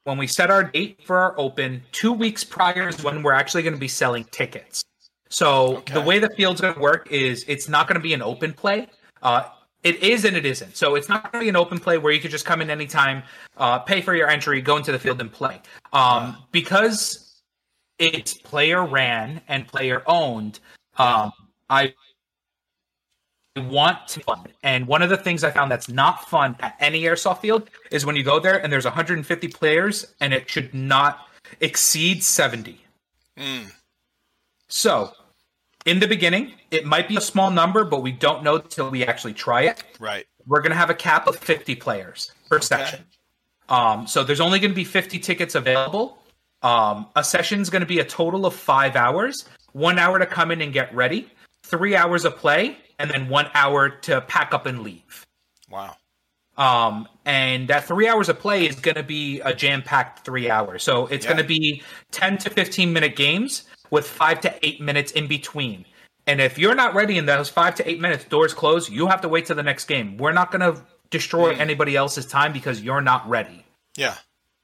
When 0.05 0.19
we 0.19 0.27
set 0.27 0.51
our 0.51 0.65
date 0.65 1.01
for 1.05 1.17
our 1.19 1.35
open, 1.39 1.83
two 1.93 2.13
weeks 2.13 2.45
prior 2.45 2.89
is 2.89 3.03
when 3.03 3.23
we're 3.23 3.33
actually 3.33 3.63
going 3.63 3.75
to 3.75 3.81
be 3.81 3.89
selling 3.89 4.25
tickets. 4.25 4.83
So 5.29 5.79
Okay. 5.79 5.95
the 5.95 6.01
way 6.01 6.19
the 6.19 6.31
field's 6.31 6.61
going 6.61 6.75
to 6.75 6.81
work 6.81 7.09
is 7.11 7.45
it's 7.49 7.69
not 7.69 7.87
going 7.87 7.95
to 7.95 8.03
be 8.03 8.15
an 8.15 8.23
open 8.23 8.53
play. 8.53 8.89
Uh, 9.23 9.45
it 9.83 10.03
is 10.03 10.25
and 10.25 10.37
it 10.37 10.45
isn't. 10.45 10.77
So 10.77 10.95
it's 10.95 11.09
not 11.09 11.33
going 11.33 11.41
to 11.41 11.47
be 11.47 11.49
an 11.49 11.57
open 11.57 11.79
play 11.79 11.97
where 11.99 12.13
you 12.13 12.21
could 12.21 12.31
just 12.31 12.45
come 12.45 12.61
in 12.61 12.69
anytime, 12.69 13.23
uh, 13.57 13.79
pay 13.79 14.03
for 14.03 14.15
your 14.15 14.29
entry, 14.29 14.61
go 14.61 14.77
into 14.77 14.93
the 14.93 14.99
field 14.99 15.21
and 15.21 15.33
play. 15.33 15.61
Um, 15.93 16.37
because 16.53 17.41
it's 17.99 18.35
player 18.35 18.85
ran 18.85 19.41
and 19.49 19.67
player 19.67 20.03
owned. 20.07 20.61
Um, 20.99 21.33
I 21.71 21.95
want 23.57 24.07
to 24.09 24.21
fun. 24.21 24.47
And 24.63 24.87
one 24.87 25.03
of 25.03 25.11
the 25.11 25.17
things 25.17 25.43
I 25.43 25.51
found 25.51 25.71
that's 25.71 25.89
not 25.89 26.29
fun 26.29 26.57
at 26.61 26.77
any 26.79 27.03
airsoft 27.03 27.41
field 27.41 27.69
is 27.91 28.07
when 28.07 28.17
you 28.17 28.23
go 28.23 28.39
there 28.39 28.63
and 28.63 28.73
there's 28.73 28.85
150 28.85 29.49
players 29.49 30.07
and 30.21 30.33
it 30.33 30.49
should 30.49 30.73
not 30.73 31.27
exceed 31.61 32.23
70. 32.23 32.81
Mm. 33.37 33.73
So, 34.69 35.13
in 35.85 35.99
the 35.99 36.07
beginning, 36.07 36.53
it 36.71 36.85
might 36.85 37.09
be 37.09 37.17
a 37.17 37.21
small 37.21 37.51
number, 37.51 37.85
but 37.85 38.03
we 38.03 38.13
don't 38.13 38.45
know 38.45 38.59
till 38.59 38.91
we 38.91 39.05
actually 39.05 39.35
try 39.35 39.63
it. 39.63 39.83
Right. 39.99 40.27
We're 40.47 40.61
going 40.61 40.73
to 40.73 40.77
have 40.77 40.91
a 40.91 40.95
cap 40.95 41.27
of 41.27 41.37
50 41.37 41.75
players 41.77 42.33
per 42.49 42.61
section. 42.61 43.05
Um, 43.69 44.07
so 44.07 44.23
there's 44.25 44.41
only 44.41 44.59
going 44.59 44.73
to 44.73 44.77
be 44.77 44.85
50 44.85 45.19
tickets 45.19 45.55
available. 45.55 46.19
Um, 46.63 47.07
a 47.17 47.25
session 47.25 47.61
is 47.61 47.71
going 47.71 47.81
to 47.81 47.87
be 47.87 48.01
a 48.01 48.05
total 48.05 48.47
of 48.47 48.55
five 48.55 48.97
hours. 48.97 49.49
One 49.73 49.99
hour 49.99 50.19
to 50.19 50.27
come 50.27 50.51
in 50.51 50.61
and 50.61 50.73
get 50.73 50.95
ready, 50.95 51.31
three 51.63 51.97
hours 51.97 52.25
of 52.25 52.37
play, 52.37 52.77
and 53.01 53.11
then 53.11 53.29
one 53.29 53.49
hour 53.55 53.89
to 53.89 54.21
pack 54.23 54.53
up 54.55 54.67
and 54.67 54.83
leave. 54.83 55.27
Wow. 55.71 55.97
Um, 56.57 57.09
and 57.25 57.69
that 57.69 57.85
three 57.85 58.07
hours 58.07 58.29
of 58.29 58.39
play 58.39 58.67
is 58.67 58.77
going 58.77 58.97
to 58.97 59.03
be 59.03 59.41
a 59.41 59.55
jam 59.55 59.83
packed 59.83 60.25
three 60.25 60.51
hours. 60.51 60.83
So 60.83 61.07
it's 61.07 61.25
Yeah. 61.25 61.33
going 61.33 61.43
to 61.43 61.49
be 61.49 61.83
10 62.11 62.39
to 62.39 62.51
15 62.51 62.93
minute 62.93 63.17
games 63.17 63.65
with 63.91 64.07
five 64.07 64.41
to 64.43 64.55
eight 64.67 64.81
minutes 64.81 65.13
in 65.13 65.27
between. 65.27 65.87
And 66.27 66.41
if 66.41 66.59
you're 66.59 66.75
not 66.75 66.95
ready 66.95 67.17
in 67.17 67.27
those 67.27 67.49
five 67.49 67.75
to 67.77 67.89
eight 67.89 68.01
minutes, 68.01 68.25
doors 68.25 68.53
close, 68.53 68.91
you 68.91 69.07
have 69.07 69.23
to 69.23 69.29
wait 69.29 69.47
to 69.47 69.55
the 69.55 69.63
next 69.63 69.87
game. 69.87 70.17
We're 70.19 70.33
not 70.33 70.51
going 70.53 70.61
to 70.75 70.83
destroy 71.09 71.55
anybody 71.57 71.97
else's 71.97 72.27
time 72.27 72.53
because 72.53 72.83
you're 72.83 73.01
not 73.01 73.29
ready. 73.29 73.65
Yeah. 73.97 74.15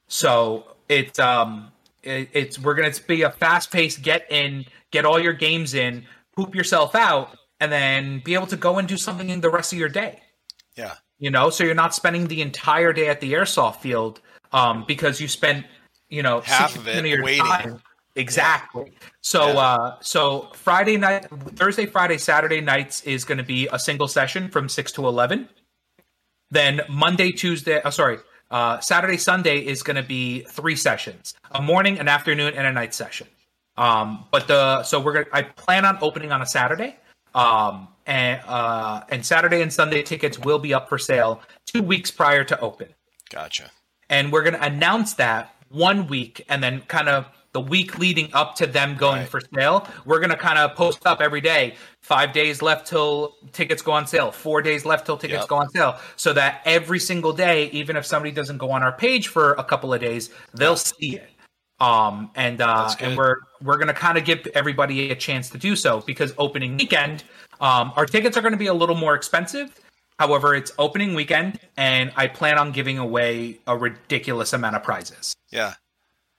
So 0.07 0.75
it's 0.87 1.19
um 1.19 1.71
it, 2.03 2.29
it's 2.31 2.57
we're 2.59 2.75
gonna 2.75 2.93
be 3.07 3.23
a 3.23 3.31
fast 3.31 3.71
paced 3.71 4.01
get 4.01 4.31
in, 4.31 4.65
get 4.91 5.03
all 5.05 5.19
your 5.19 5.33
games 5.33 5.73
in, 5.73 6.05
poop 6.35 6.55
yourself 6.55 6.95
out, 6.95 7.37
and 7.59 7.71
then 7.71 8.19
be 8.23 8.33
able 8.33 8.47
to 8.47 8.57
go 8.57 8.77
and 8.77 8.87
do 8.87 8.97
something 8.97 9.29
in 9.29 9.41
the 9.41 9.49
rest 9.49 9.73
of 9.73 9.79
your 9.79 9.89
day. 9.89 10.21
Yeah. 10.75 10.93
You 11.19 11.31
know, 11.31 11.49
so 11.49 11.63
you're 11.63 11.73
not 11.75 11.95
spending 11.95 12.27
the 12.27 12.41
entire 12.41 12.93
day 12.93 13.07
at 13.09 13.19
the 13.21 13.33
airsoft 13.33 13.77
field 13.77 14.21
um 14.53 14.85
because 14.87 15.19
you 15.19 15.27
spent 15.27 15.65
you 16.09 16.23
know 16.23 16.39
Half 16.41 16.75
of 16.77 16.83
60% 16.83 16.95
it 17.03 17.05
your 17.07 17.23
waiting. 17.23 17.45
time. 17.45 17.81
Exactly. 18.15 18.93
So 19.21 19.47
Yeah. 19.47 19.59
uh 19.59 19.95
so 20.01 20.49
Friday 20.53 20.97
night 20.97 21.27
Thursday, 21.55 21.85
Friday, 21.85 22.17
Saturday 22.17 22.61
nights 22.61 23.01
is 23.03 23.25
gonna 23.25 23.43
be 23.43 23.67
a 23.71 23.79
single 23.79 24.07
session 24.07 24.49
from 24.49 24.69
six 24.69 24.91
to 24.93 25.07
eleven. 25.07 25.49
Then 26.49 26.81
Monday, 26.87 27.31
Tuesday, 27.33 27.81
oh, 27.83 27.89
sorry, 27.89 28.19
uh, 28.51 28.79
Saturday, 28.79 29.17
Sunday 29.17 29.59
is 29.59 29.83
going 29.83 29.97
to 29.97 30.01
be 30.03 30.45
three 30.49 30.77
sessions: 30.77 31.33
a 31.51 31.61
morning, 31.61 31.99
an 31.99 32.07
afternoon, 32.07 32.53
and 32.55 32.65
a 32.65 32.71
night 32.71 32.93
session. 32.93 33.27
Um, 33.75 34.23
but 34.31 34.47
the 34.47 34.83
so 34.83 35.01
we're 35.01 35.11
gonna 35.11 35.25
I 35.33 35.41
plan 35.41 35.83
on 35.83 35.97
opening 36.01 36.31
on 36.31 36.41
a 36.41 36.45
Saturday. 36.45 36.95
Um, 37.37 37.87
and 38.05 38.41
uh, 38.47 39.01
and 39.09 39.25
Saturday 39.25 39.61
and 39.61 39.71
Sunday 39.71 40.01
tickets 40.01 40.39
will 40.39 40.59
be 40.59 40.73
up 40.73 40.89
for 40.89 40.97
sale 40.97 41.41
two 41.65 41.83
weeks 41.83 42.09
prior 42.09 42.43
to 42.45 42.59
open 42.59 42.87
Gotcha. 43.29 43.69
and 44.09 44.31
we're 44.31 44.43
going 44.43 44.53
to 44.55 44.63
announce 44.63 45.13
that 45.15 45.53
one 45.69 46.07
week 46.07 46.43
and 46.49 46.63
then 46.63 46.81
kind 46.87 47.09
of 47.09 47.25
the 47.51 47.59
week 47.61 47.97
leading 47.99 48.29
up 48.33 48.55
to 48.55 48.65
them 48.67 48.95
going 48.95 49.19
Right. 49.21 49.29
for 49.29 49.41
sale 49.53 49.87
we're 50.05 50.19
going 50.19 50.29
to 50.29 50.37
kind 50.37 50.57
of 50.57 50.75
post 50.75 51.05
up 51.05 51.19
every 51.21 51.41
day 51.41 51.75
five 52.01 52.31
days 52.31 52.61
left 52.61 52.87
till 52.87 53.35
tickets 53.51 53.81
go 53.81 53.91
on 53.91 54.07
sale 54.07 54.31
four 54.31 54.61
days 54.61 54.85
left 54.85 55.05
till 55.05 55.17
tickets 55.17 55.41
Yep. 55.41 55.47
go 55.49 55.55
on 55.57 55.69
sale 55.69 55.99
so 56.15 56.31
that 56.33 56.61
every 56.65 56.99
single 56.99 57.33
day 57.33 57.69
even 57.71 57.97
if 57.97 58.05
somebody 58.05 58.31
doesn't 58.31 58.57
go 58.57 58.71
on 58.71 58.81
our 58.83 58.93
page 58.93 59.27
for 59.27 59.53
a 59.53 59.63
couple 59.63 59.93
of 59.93 59.99
days 59.99 60.29
they'll 60.53 60.77
see 60.77 61.17
it 61.17 61.29
um 61.79 62.31
and 62.35 62.59
uh 62.61 62.89
and 62.99 63.15
we're 63.17 63.37
we're 63.61 63.77
gonna 63.77 63.93
kind 63.93 64.17
of 64.17 64.25
give 64.25 64.45
everybody 64.55 65.11
a 65.11 65.15
chance 65.15 65.49
to 65.49 65.57
do 65.57 65.75
so 65.75 66.01
because 66.07 66.33
opening 66.37 66.75
weekend 66.77 67.23
um 67.61 67.91
our 67.95 68.05
tickets 68.05 68.35
are 68.37 68.49
to 68.49 68.57
be 68.57 68.67
a 68.67 68.73
little 68.73 68.95
more 68.95 69.13
expensive 69.13 69.79
however 70.19 70.55
it's 70.55 70.71
opening 70.79 71.13
weekend 71.13 71.59
and 71.77 72.11
i 72.15 72.25
plan 72.27 72.57
on 72.57 72.71
giving 72.71 72.97
away 72.97 73.59
a 73.67 73.77
ridiculous 73.77 74.53
amount 74.53 74.75
of 74.75 74.81
prizes 74.81 75.35
Yeah. 75.51 75.73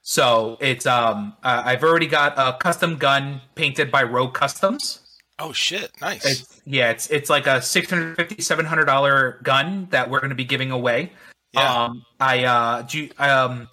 so 0.01 0.57
it's 0.59 0.85
um 0.85 1.33
uh, 1.43 1.61
i've 1.65 1.83
already 1.83 2.07
got 2.07 2.33
a 2.37 2.57
custom 2.57 2.97
gun 2.97 3.41
painted 3.55 3.91
by 3.91 4.03
rogue 4.03 4.33
customs 4.33 4.99
Oh 5.41 5.53
shit. 5.53 5.89
Nice. 6.01 6.25
it's 6.25 6.61
yeah 6.65 6.89
it's 6.91 7.07
it's 7.09 7.29
like 7.29 7.47
a 7.47 7.61
650 7.61 8.41
700 8.41 8.83
dollar 8.83 9.39
gun 9.43 9.87
that 9.91 10.09
we're 10.09 10.19
going 10.19 10.31
to 10.31 10.35
be 10.35 10.43
giving 10.43 10.69
away 10.71 11.13
Yeah. 11.53 11.85
um 11.85 12.03
i 12.19 12.43
uh 12.43 12.81
do 12.81 13.03
you- 13.03 13.11
um 13.17 13.69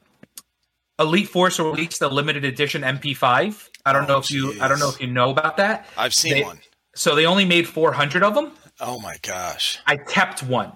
elite 0.98 1.28
force 1.28 1.58
released 1.58 2.00
a 2.02 2.08
limited 2.08 2.44
edition 2.44 2.82
mp5 2.82 3.68
i 3.84 3.92
don't 3.92 4.04
Oh, 4.04 4.06
know 4.14 4.18
if 4.18 4.30
you 4.30 4.60
i 4.60 4.68
don't 4.68 4.78
know 4.78 4.88
if 4.88 5.00
you 5.00 5.06
know 5.06 5.30
about 5.30 5.56
that 5.58 5.86
I've 5.96 6.14
seen 6.14 6.34
they- 6.34 6.42
one. 6.42 6.58
so 6.94 7.14
they 7.14 7.26
only 7.26 7.44
made 7.44 7.66
400 7.68 8.22
of 8.22 8.34
them 8.34 8.52
Oh 8.80 9.00
my 9.00 9.16
gosh. 9.22 9.78
i 9.86 9.96
kept 9.96 10.42
one 10.42 10.72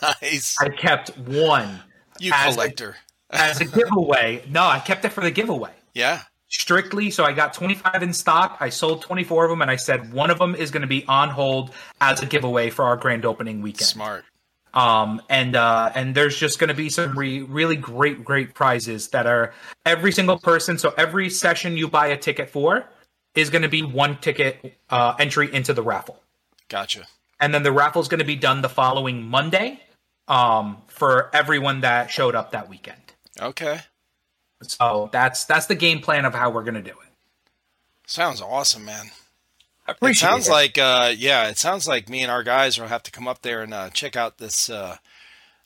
nice. 0.01 0.55
i 0.59 0.69
kept 0.69 1.17
one 1.17 1.81
You 2.19 2.31
as 2.33 2.53
a- 2.53 2.57
collector. 2.57 2.95
as 3.29 3.59
a 3.61 3.65
giveaway 3.65 4.43
no 4.49 4.63
i 4.65 4.79
kept 4.79 5.05
it 5.05 5.09
for 5.09 5.21
the 5.21 5.31
giveaway 5.31 5.71
Yeah. 5.93 6.21
strictly. 6.47 7.09
So 7.11 7.23
I 7.25 7.33
got 7.33 7.53
25 7.53 8.03
in 8.03 8.13
stock. 8.13 8.57
I 8.61 8.69
sold 8.69 9.01
24 9.01 9.45
of 9.45 9.49
them, 9.49 9.61
and 9.61 9.69
I 9.71 9.75
said 9.77 10.13
one 10.13 10.29
of 10.29 10.37
them 10.39 10.55
is 10.55 10.71
going 10.71 10.81
to 10.81 10.87
be 10.87 11.03
on 11.07 11.29
hold 11.29 11.71
as 11.99 12.21
a 12.21 12.25
giveaway 12.25 12.69
for 12.69 12.85
our 12.85 12.95
grand 12.95 13.25
opening 13.25 13.61
weekend. 13.61 13.87
Smart. 13.87 14.23
Um, 14.75 15.21
and 15.29 15.55
uh, 15.55 15.91
and 15.95 16.13
there's 16.13 16.37
just 16.37 16.59
going 16.59 16.67
to 16.67 16.73
be 16.73 16.89
some 16.89 17.17
re- 17.17 17.41
really 17.41 17.77
great, 17.77 18.25
great 18.25 18.53
prizes 18.53 19.07
that 19.09 19.25
are 19.25 19.53
every 19.85 20.11
single 20.11 20.37
person. 20.37 20.77
So 20.77 20.93
every 20.97 21.29
session 21.29 21.77
you 21.77 21.87
buy 21.87 22.07
a 22.07 22.17
ticket 22.17 22.49
for 22.49 22.85
is 23.35 23.49
going 23.49 23.61
to 23.61 23.69
be 23.69 23.83
one 23.83 24.17
ticket 24.17 24.77
uh, 24.89 25.15
entry 25.17 25.53
into 25.53 25.73
the 25.73 25.81
raffle, 25.81 26.21
Gotcha. 26.69 27.05
and 27.39 27.53
then 27.53 27.63
the 27.63 27.71
raffle 27.71 28.01
is 28.01 28.09
going 28.09 28.19
to 28.19 28.25
be 28.25 28.35
done 28.35 28.61
the 28.61 28.69
following 28.69 29.23
Monday 29.23 29.79
um, 30.27 30.77
for 30.87 31.29
everyone 31.33 31.81
that 31.81 32.11
showed 32.11 32.35
up 32.35 32.51
that 32.51 32.69
weekend. 32.69 32.99
Okay. 33.41 33.79
So 34.61 35.09
that's 35.11 35.45
that's 35.45 35.67
the 35.67 35.75
game 35.75 35.99
plan 36.01 36.25
of 36.25 36.33
how 36.33 36.49
we're 36.49 36.63
going 36.63 36.75
to 36.75 36.81
do 36.81 36.91
it. 36.91 37.09
Sounds 38.07 38.41
awesome, 38.41 38.85
man. 38.85 39.11
I 39.87 39.93
It 40.09 40.15
sounds 40.15 40.47
it. 40.47 40.51
like 40.51 40.77
uh 40.77 41.13
yeah, 41.15 41.47
it 41.47 41.57
sounds 41.57 41.87
like 41.87 42.09
me 42.09 42.21
and 42.23 42.31
our 42.31 42.43
guys 42.43 42.79
will 42.79 42.87
have 42.87 43.03
to 43.03 43.11
come 43.11 43.27
up 43.27 43.41
there 43.41 43.61
and 43.61 43.73
uh, 43.73 43.89
check 43.91 44.15
out 44.15 44.37
this 44.37 44.69
uh 44.69 44.97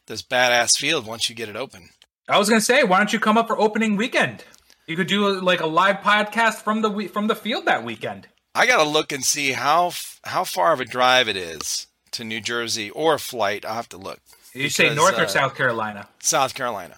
this 0.08 0.22
badass 0.22 0.78
field 0.78 1.06
once 1.06 1.30
you 1.30 1.36
get 1.36 1.50
it 1.50 1.56
open. 1.56 1.90
I 2.28 2.38
was 2.38 2.50
gonna 2.50 2.62
say, 2.62 2.84
why 2.84 2.98
don't 2.98 3.14
you 3.14 3.20
come 3.20 3.38
up 3.38 3.48
for 3.48 3.60
opening 3.60 3.96
weekend? 3.96 4.44
You 4.88 4.96
could 4.96 5.08
do 5.08 5.40
like 5.40 5.62
a 5.62 5.68
live 5.68 5.98
podcast 5.98 6.56
from 6.64 6.82
the 6.82 7.08
from 7.08 7.28
the 7.28 7.36
field 7.36 7.66
that 7.66 7.84
weekend. 7.84 8.28
I 8.56 8.66
got 8.66 8.84
to 8.84 8.90
look 8.90 9.12
and 9.12 9.24
see 9.24 9.52
how 9.52 9.92
how 10.24 10.44
far 10.44 10.74
of 10.74 10.80
a 10.82 10.86
drive 10.86 11.28
it 11.30 11.38
is 11.38 11.86
to 12.12 12.24
New 12.24 12.42
Jersey 12.42 12.90
or 12.90 13.20
flight. 13.20 13.64
I'll 13.64 13.76
have 13.76 13.90
to 13.90 13.98
look. 13.98 14.20
You 14.54 14.70
say 14.70 14.94
North 14.96 15.18
uh, 15.18 15.22
or 15.22 15.28
South 15.28 15.56
Carolina? 15.56 16.08
South 16.20 16.56
Carolina. 16.56 16.98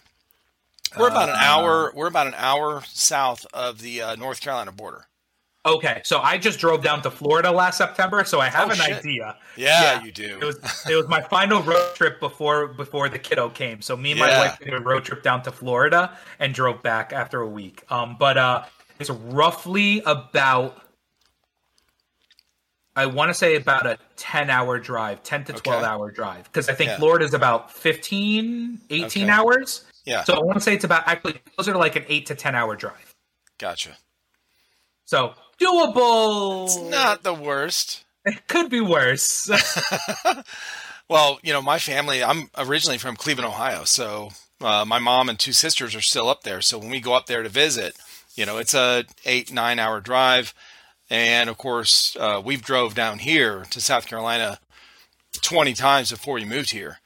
We're 0.98 1.10
about 1.10 1.28
an 1.30 1.36
Uh, 1.36 1.40
hour. 1.42 1.92
We're 1.94 2.08
about 2.08 2.28
an 2.28 2.34
hour 2.38 2.84
south 2.88 3.46
of 3.54 3.82
the 3.82 4.02
uh, 4.02 4.16
North 4.16 4.40
Carolina 4.40 4.72
border. 4.72 5.06
Okay, 5.64 6.02
so 6.04 6.20
I 6.20 6.40
just 6.40 6.58
drove 6.60 6.82
down 6.84 7.04
to 7.04 7.12
Florida 7.12 7.52
last 7.52 7.78
September, 7.78 8.24
so 8.24 8.40
I 8.40 8.50
have 8.50 8.70
Oh, 8.70 8.72
an 8.72 8.78
shit. 8.80 8.98
idea. 8.98 9.38
Yeah, 9.56 9.94
Yeah. 9.94 10.04
you 10.04 10.12
do. 10.12 10.40
It 10.42 10.46
was 10.46 10.58
it 10.90 10.96
was 10.96 11.08
my 11.08 11.22
final 11.22 11.62
road 11.62 11.94
trip 11.94 12.20
before 12.20 12.68
before 12.70 13.10
the 13.10 13.20
kiddo 13.20 13.50
came. 13.50 13.80
So 13.82 13.96
me 13.96 14.12
and 14.12 14.20
my 14.20 14.36
wife 14.40 14.58
did 14.58 14.74
a 14.74 14.80
road 14.80 15.06
trip 15.06 15.22
down 15.22 15.44
to 15.44 15.52
Florida 15.52 16.18
and 16.40 16.52
drove 16.54 16.82
back 16.82 17.14
after 17.14 17.42
a 17.42 17.48
week. 17.48 17.84
Um, 17.92 18.16
but 18.18 18.40
uh, 18.40 18.64
it's 19.00 19.12
roughly 19.12 20.02
about 20.08 20.82
I 22.96 23.06
want 23.06 23.30
to 23.30 23.34
say 23.36 23.56
about 23.56 23.86
a 23.86 24.00
10 24.16 24.50
hour 24.50 24.80
drive, 24.80 25.22
10 25.22 25.44
to 25.46 25.54
12 25.54 25.78
Okay. 25.84 25.88
hour 25.88 26.10
drive 26.10 26.46
because 26.46 26.70
I 26.70 26.74
think 26.74 26.90
Yeah. 26.90 26.98
Florida 26.98 27.24
is 27.24 27.36
about 27.36 27.72
15, 27.72 28.82
18 28.90 29.24
Okay. 29.24 29.32
hours. 29.32 29.86
yeah, 30.06 30.24
So 30.24 30.34
I 30.34 30.40
want 30.40 30.56
to 30.56 30.60
say 30.62 30.74
it's 30.74 30.84
about 30.86 31.08
actually 31.08 31.34
closer 31.56 31.72
to 31.72 31.78
like 31.78 31.96
an 31.96 32.06
8 32.08 32.26
to 32.26 32.36
10 32.36 32.56
hour 32.56 32.76
drive. 32.76 33.14
gotcha. 33.60 33.96
So 35.06 35.36
doable. 35.62 36.66
It's 36.66 36.78
not 36.78 37.24
the 37.24 37.34
worst. 37.34 38.04
It 38.26 38.48
could 38.48 38.70
be 38.70 38.82
worse. 38.82 39.50
Well, 41.12 41.40
you 41.44 41.52
know, 41.52 41.62
my 41.62 41.78
family, 41.78 42.24
I'm 42.24 42.50
originally 42.58 42.98
from 42.98 43.18
Cleveland, 43.18 43.50
Ohio. 43.50 43.84
So 43.84 44.30
uh, 44.62 44.86
my 44.88 44.98
mom 44.98 45.28
and 45.28 45.38
two 45.38 45.52
sisters 45.52 45.94
are 45.94 46.00
still 46.00 46.30
up 46.30 46.44
there. 46.44 46.62
So 46.62 46.78
when 46.78 46.90
we 46.90 47.02
go 47.02 47.16
up 47.16 47.26
there 47.26 47.44
to 47.44 47.50
visit, 47.50 47.98
you 48.34 48.46
know, 48.46 48.60
it's 48.60 48.74
a 48.74 49.04
eight, 49.26 49.52
nine 49.52 49.78
hour 49.78 50.00
drive. 50.00 50.54
And 51.10 51.50
of 51.50 51.58
course, 51.58 52.16
uh, 52.18 52.42
we've 52.42 52.62
drove 52.62 52.96
down 52.96 53.20
here 53.20 53.66
to 53.72 53.82
South 53.82 54.08
Carolina 54.08 54.60
20 55.42 55.74
times 55.74 56.12
before 56.12 56.36
we 56.36 56.46
moved 56.46 56.70
here. 56.72 57.00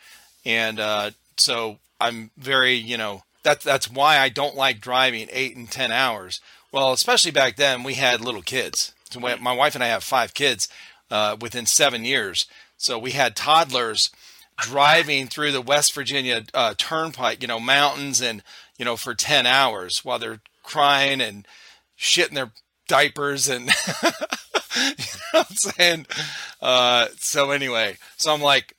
And 0.46 0.80
uh, 0.80 1.10
so 1.38 1.80
I'm 2.00 2.30
very, 2.38 2.76
you 2.76 2.98
know, 2.98 3.24
that, 3.42 3.62
that's 3.62 3.90
why 3.90 4.20
I 4.20 4.30
don't 4.30 4.56
like 4.56 4.82
driving 4.82 5.30
eight 5.32 5.56
and 5.56 5.68
10 5.68 5.92
hours. 5.92 6.42
Well, 6.76 6.92
especially 6.92 7.32
back 7.32 7.56
then, 7.56 7.84
we 7.84 7.94
had 7.94 8.20
little 8.20 8.42
kids. 8.42 8.92
So 9.10 9.22
my 9.22 9.54
wife 9.54 9.76
and 9.76 9.84
I 9.84 9.88
have 9.88 10.04
five 10.04 10.34
kids 10.34 10.68
uh, 11.10 11.38
within 11.40 11.66
seven 11.66 12.04
years. 12.04 12.48
So 12.76 13.00
we 13.00 13.12
had 13.12 13.34
toddlers 13.34 14.10
driving 14.58 15.28
through 15.28 15.54
the 15.54 15.62
West 15.62 15.94
Virginia 15.94 16.44
uh, 16.54 16.74
Turnpike, 16.78 17.42
you 17.42 17.48
know, 17.48 17.62
mountains 17.62 18.22
and, 18.22 18.44
you 18.78 18.84
know, 18.84 18.98
for 18.98 19.16
10 19.16 19.46
hours 19.46 20.04
while 20.04 20.20
they're 20.20 20.42
crying 20.64 21.22
and 21.22 21.48
shitting 21.98 22.34
their 22.34 22.52
diapers 22.90 23.48
and 23.48 23.68
you 24.04 24.10
know 24.84 24.92
what 25.32 25.48
I'm 25.50 25.56
saying? 25.56 26.06
Uh, 26.62 27.08
so 27.20 27.52
anyway, 27.52 27.96
so 28.18 28.34
I'm 28.34 28.42
like, 28.42 28.75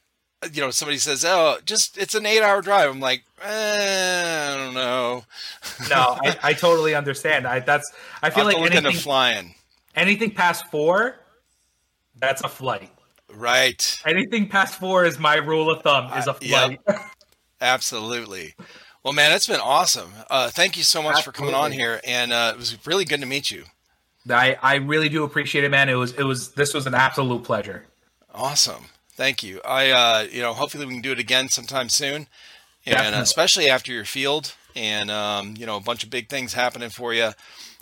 you 0.52 0.60
know, 0.62 0.70
somebody 0.70 0.98
says, 0.98 1.24
"Oh, 1.24 1.58
just 1.64 1.98
it's 1.98 2.14
an 2.14 2.26
eight-hour 2.26 2.62
drive." 2.62 2.90
I'm 2.90 3.00
like, 3.00 3.24
eh, 3.42 4.52
I 4.52 4.56
don't 4.56 4.74
know. 4.74 5.24
no, 5.90 6.18
I, 6.24 6.36
I, 6.42 6.52
totally 6.52 6.94
understand. 6.94 7.46
I 7.46 7.60
that's 7.60 7.92
I 8.22 8.30
feel 8.30 8.44
like 8.44 8.56
anything 8.58 8.92
flying, 8.92 9.54
anything 9.94 10.30
past 10.30 10.70
four, 10.70 11.16
that's 12.18 12.42
a 12.42 12.48
flight. 12.48 12.90
right? 13.34 14.02
Anything 14.06 14.48
past 14.48 14.78
four 14.78 15.04
is 15.04 15.18
my 15.18 15.36
rule 15.36 15.70
of 15.70 15.82
thumb. 15.82 16.12
Is 16.18 16.26
a 16.26 16.32
Uh, 16.32 16.38
yep. 16.40 16.80
flight. 16.84 17.00
Absolutely. 17.60 18.54
Well, 19.02 19.12
man, 19.12 19.32
it's 19.32 19.46
been 19.46 19.60
awesome. 19.60 20.12
Uh, 20.28 20.50
thank 20.50 20.76
you 20.76 20.82
so 20.82 21.00
much 21.02 21.22
for 21.22 21.30
coming 21.32 21.54
on 21.54 21.72
here, 21.72 22.00
and 22.04 22.32
uh, 22.32 22.52
it 22.54 22.58
was 22.58 22.76
really 22.86 23.04
good 23.04 23.20
to 23.20 23.26
meet 23.26 23.50
you. 23.50 23.64
I 24.28 24.56
I 24.62 24.74
really 24.76 25.08
do 25.08 25.22
appreciate 25.24 25.64
it, 25.64 25.70
man. 25.70 25.88
It 25.88 25.94
was 25.94 26.12
it 26.14 26.24
was 26.24 26.50
this 26.52 26.74
was 26.74 26.86
an 26.86 26.94
absolute 26.94 27.44
pleasure. 27.44 27.84
Awesome. 28.34 28.86
Thank 29.16 29.42
you. 29.42 29.60
I, 29.64 29.90
uh, 29.90 30.26
you 30.30 30.42
know, 30.42 30.52
hopefully 30.52 30.84
we 30.84 30.92
can 30.92 31.02
do 31.02 31.12
it 31.12 31.18
again 31.18 31.48
sometime 31.48 31.88
soon, 31.88 32.26
and 32.84 32.96
Definitely. 32.96 33.20
especially 33.22 33.68
after 33.70 33.90
your 33.92 34.04
field 34.04 34.54
and 34.76 35.10
um, 35.10 35.54
you 35.58 35.64
know 35.64 35.76
a 35.76 35.80
bunch 35.80 36.04
of 36.04 36.10
big 36.10 36.28
things 36.28 36.52
happening 36.52 36.90
for 36.90 37.14
you. 37.14 37.30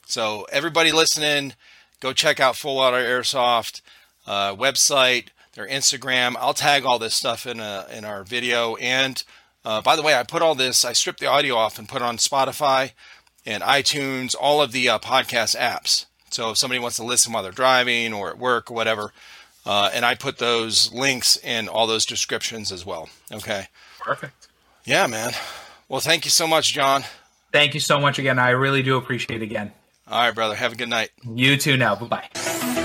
So 0.07 0.47
everybody 0.53 0.93
listening, 0.93 1.55
go 2.01 2.13
check 2.13 2.39
out 2.39 2.57
Full 2.57 2.79
Auto 2.79 2.97
Airsoft 2.99 3.81
uh, 4.27 4.55
website, 4.55 5.29
their 5.55 5.67
Instagram. 5.67 6.37
I'll 6.39 6.55
tag 6.55 6.85
all 6.85 6.99
this 6.99 7.15
stuff 7.15 7.47
in 7.47 7.59
a, 7.59 7.87
in 7.93 8.05
our 8.05 8.23
video. 8.23 8.77
And 8.77 9.23
uh, 9.65 9.81
by 9.83 9.97
the 9.97 10.03
way, 10.03 10.15
I 10.15 10.23
put 10.23 10.43
all 10.43 10.55
this. 10.55 10.85
I 10.85 10.93
stripped 10.93 11.21
the 11.21 11.27
audio 11.27 11.57
off 11.57 11.79
and 11.79 11.89
put 11.89 12.03
it 12.03 12.05
on 12.05 12.19
Spotify 12.19 12.93
and 13.47 13.63
iTunes, 13.63 14.35
all 14.39 14.63
of 14.63 14.73
the 14.73 14.89
uh, 14.89 14.99
podcast 14.99 15.57
apps. 15.57 16.07
So 16.31 16.51
if 16.51 16.59
somebody 16.59 16.81
wants 16.81 16.97
to 16.97 17.05
listen 17.05 17.33
while 17.33 17.43
they're 17.43 17.53
driving 17.53 18.13
or 18.13 18.31
at 18.31 18.39
work 18.39 18.71
or 18.71 18.75
whatever, 18.75 19.13
uh, 19.67 19.91
and 19.93 20.05
I 20.05 20.15
put 20.15 20.39
those 20.39 20.93
links 20.93 21.37
in 21.37 21.69
all 21.69 21.87
those 21.87 22.07
descriptions 22.07 22.73
as 22.73 22.85
well. 22.85 23.09
Okay. 23.33 23.69
Perfect. 24.01 24.49
Yeah, 24.85 25.07
man. 25.07 25.33
Well, 25.89 26.01
thank 26.01 26.25
you 26.25 26.31
so 26.31 26.47
much, 26.47 26.73
John. 26.73 27.05
Thank 27.53 27.75
you 27.75 27.81
so 27.81 28.01
much 28.01 28.19
again. 28.19 28.39
I 28.39 28.51
really 28.51 28.83
do 28.83 28.97
appreciate 28.97 29.41
it 29.41 29.45
again. 29.45 29.73
All 30.09 30.21
right, 30.21 30.35
brother. 30.35 30.55
Have 30.55 30.73
a 30.73 30.77
good 30.77 30.89
night. 30.89 31.11
You 31.23 31.57
too 31.57 31.77
now. 31.77 31.95
Bye 31.95 32.29
bye. 32.33 32.81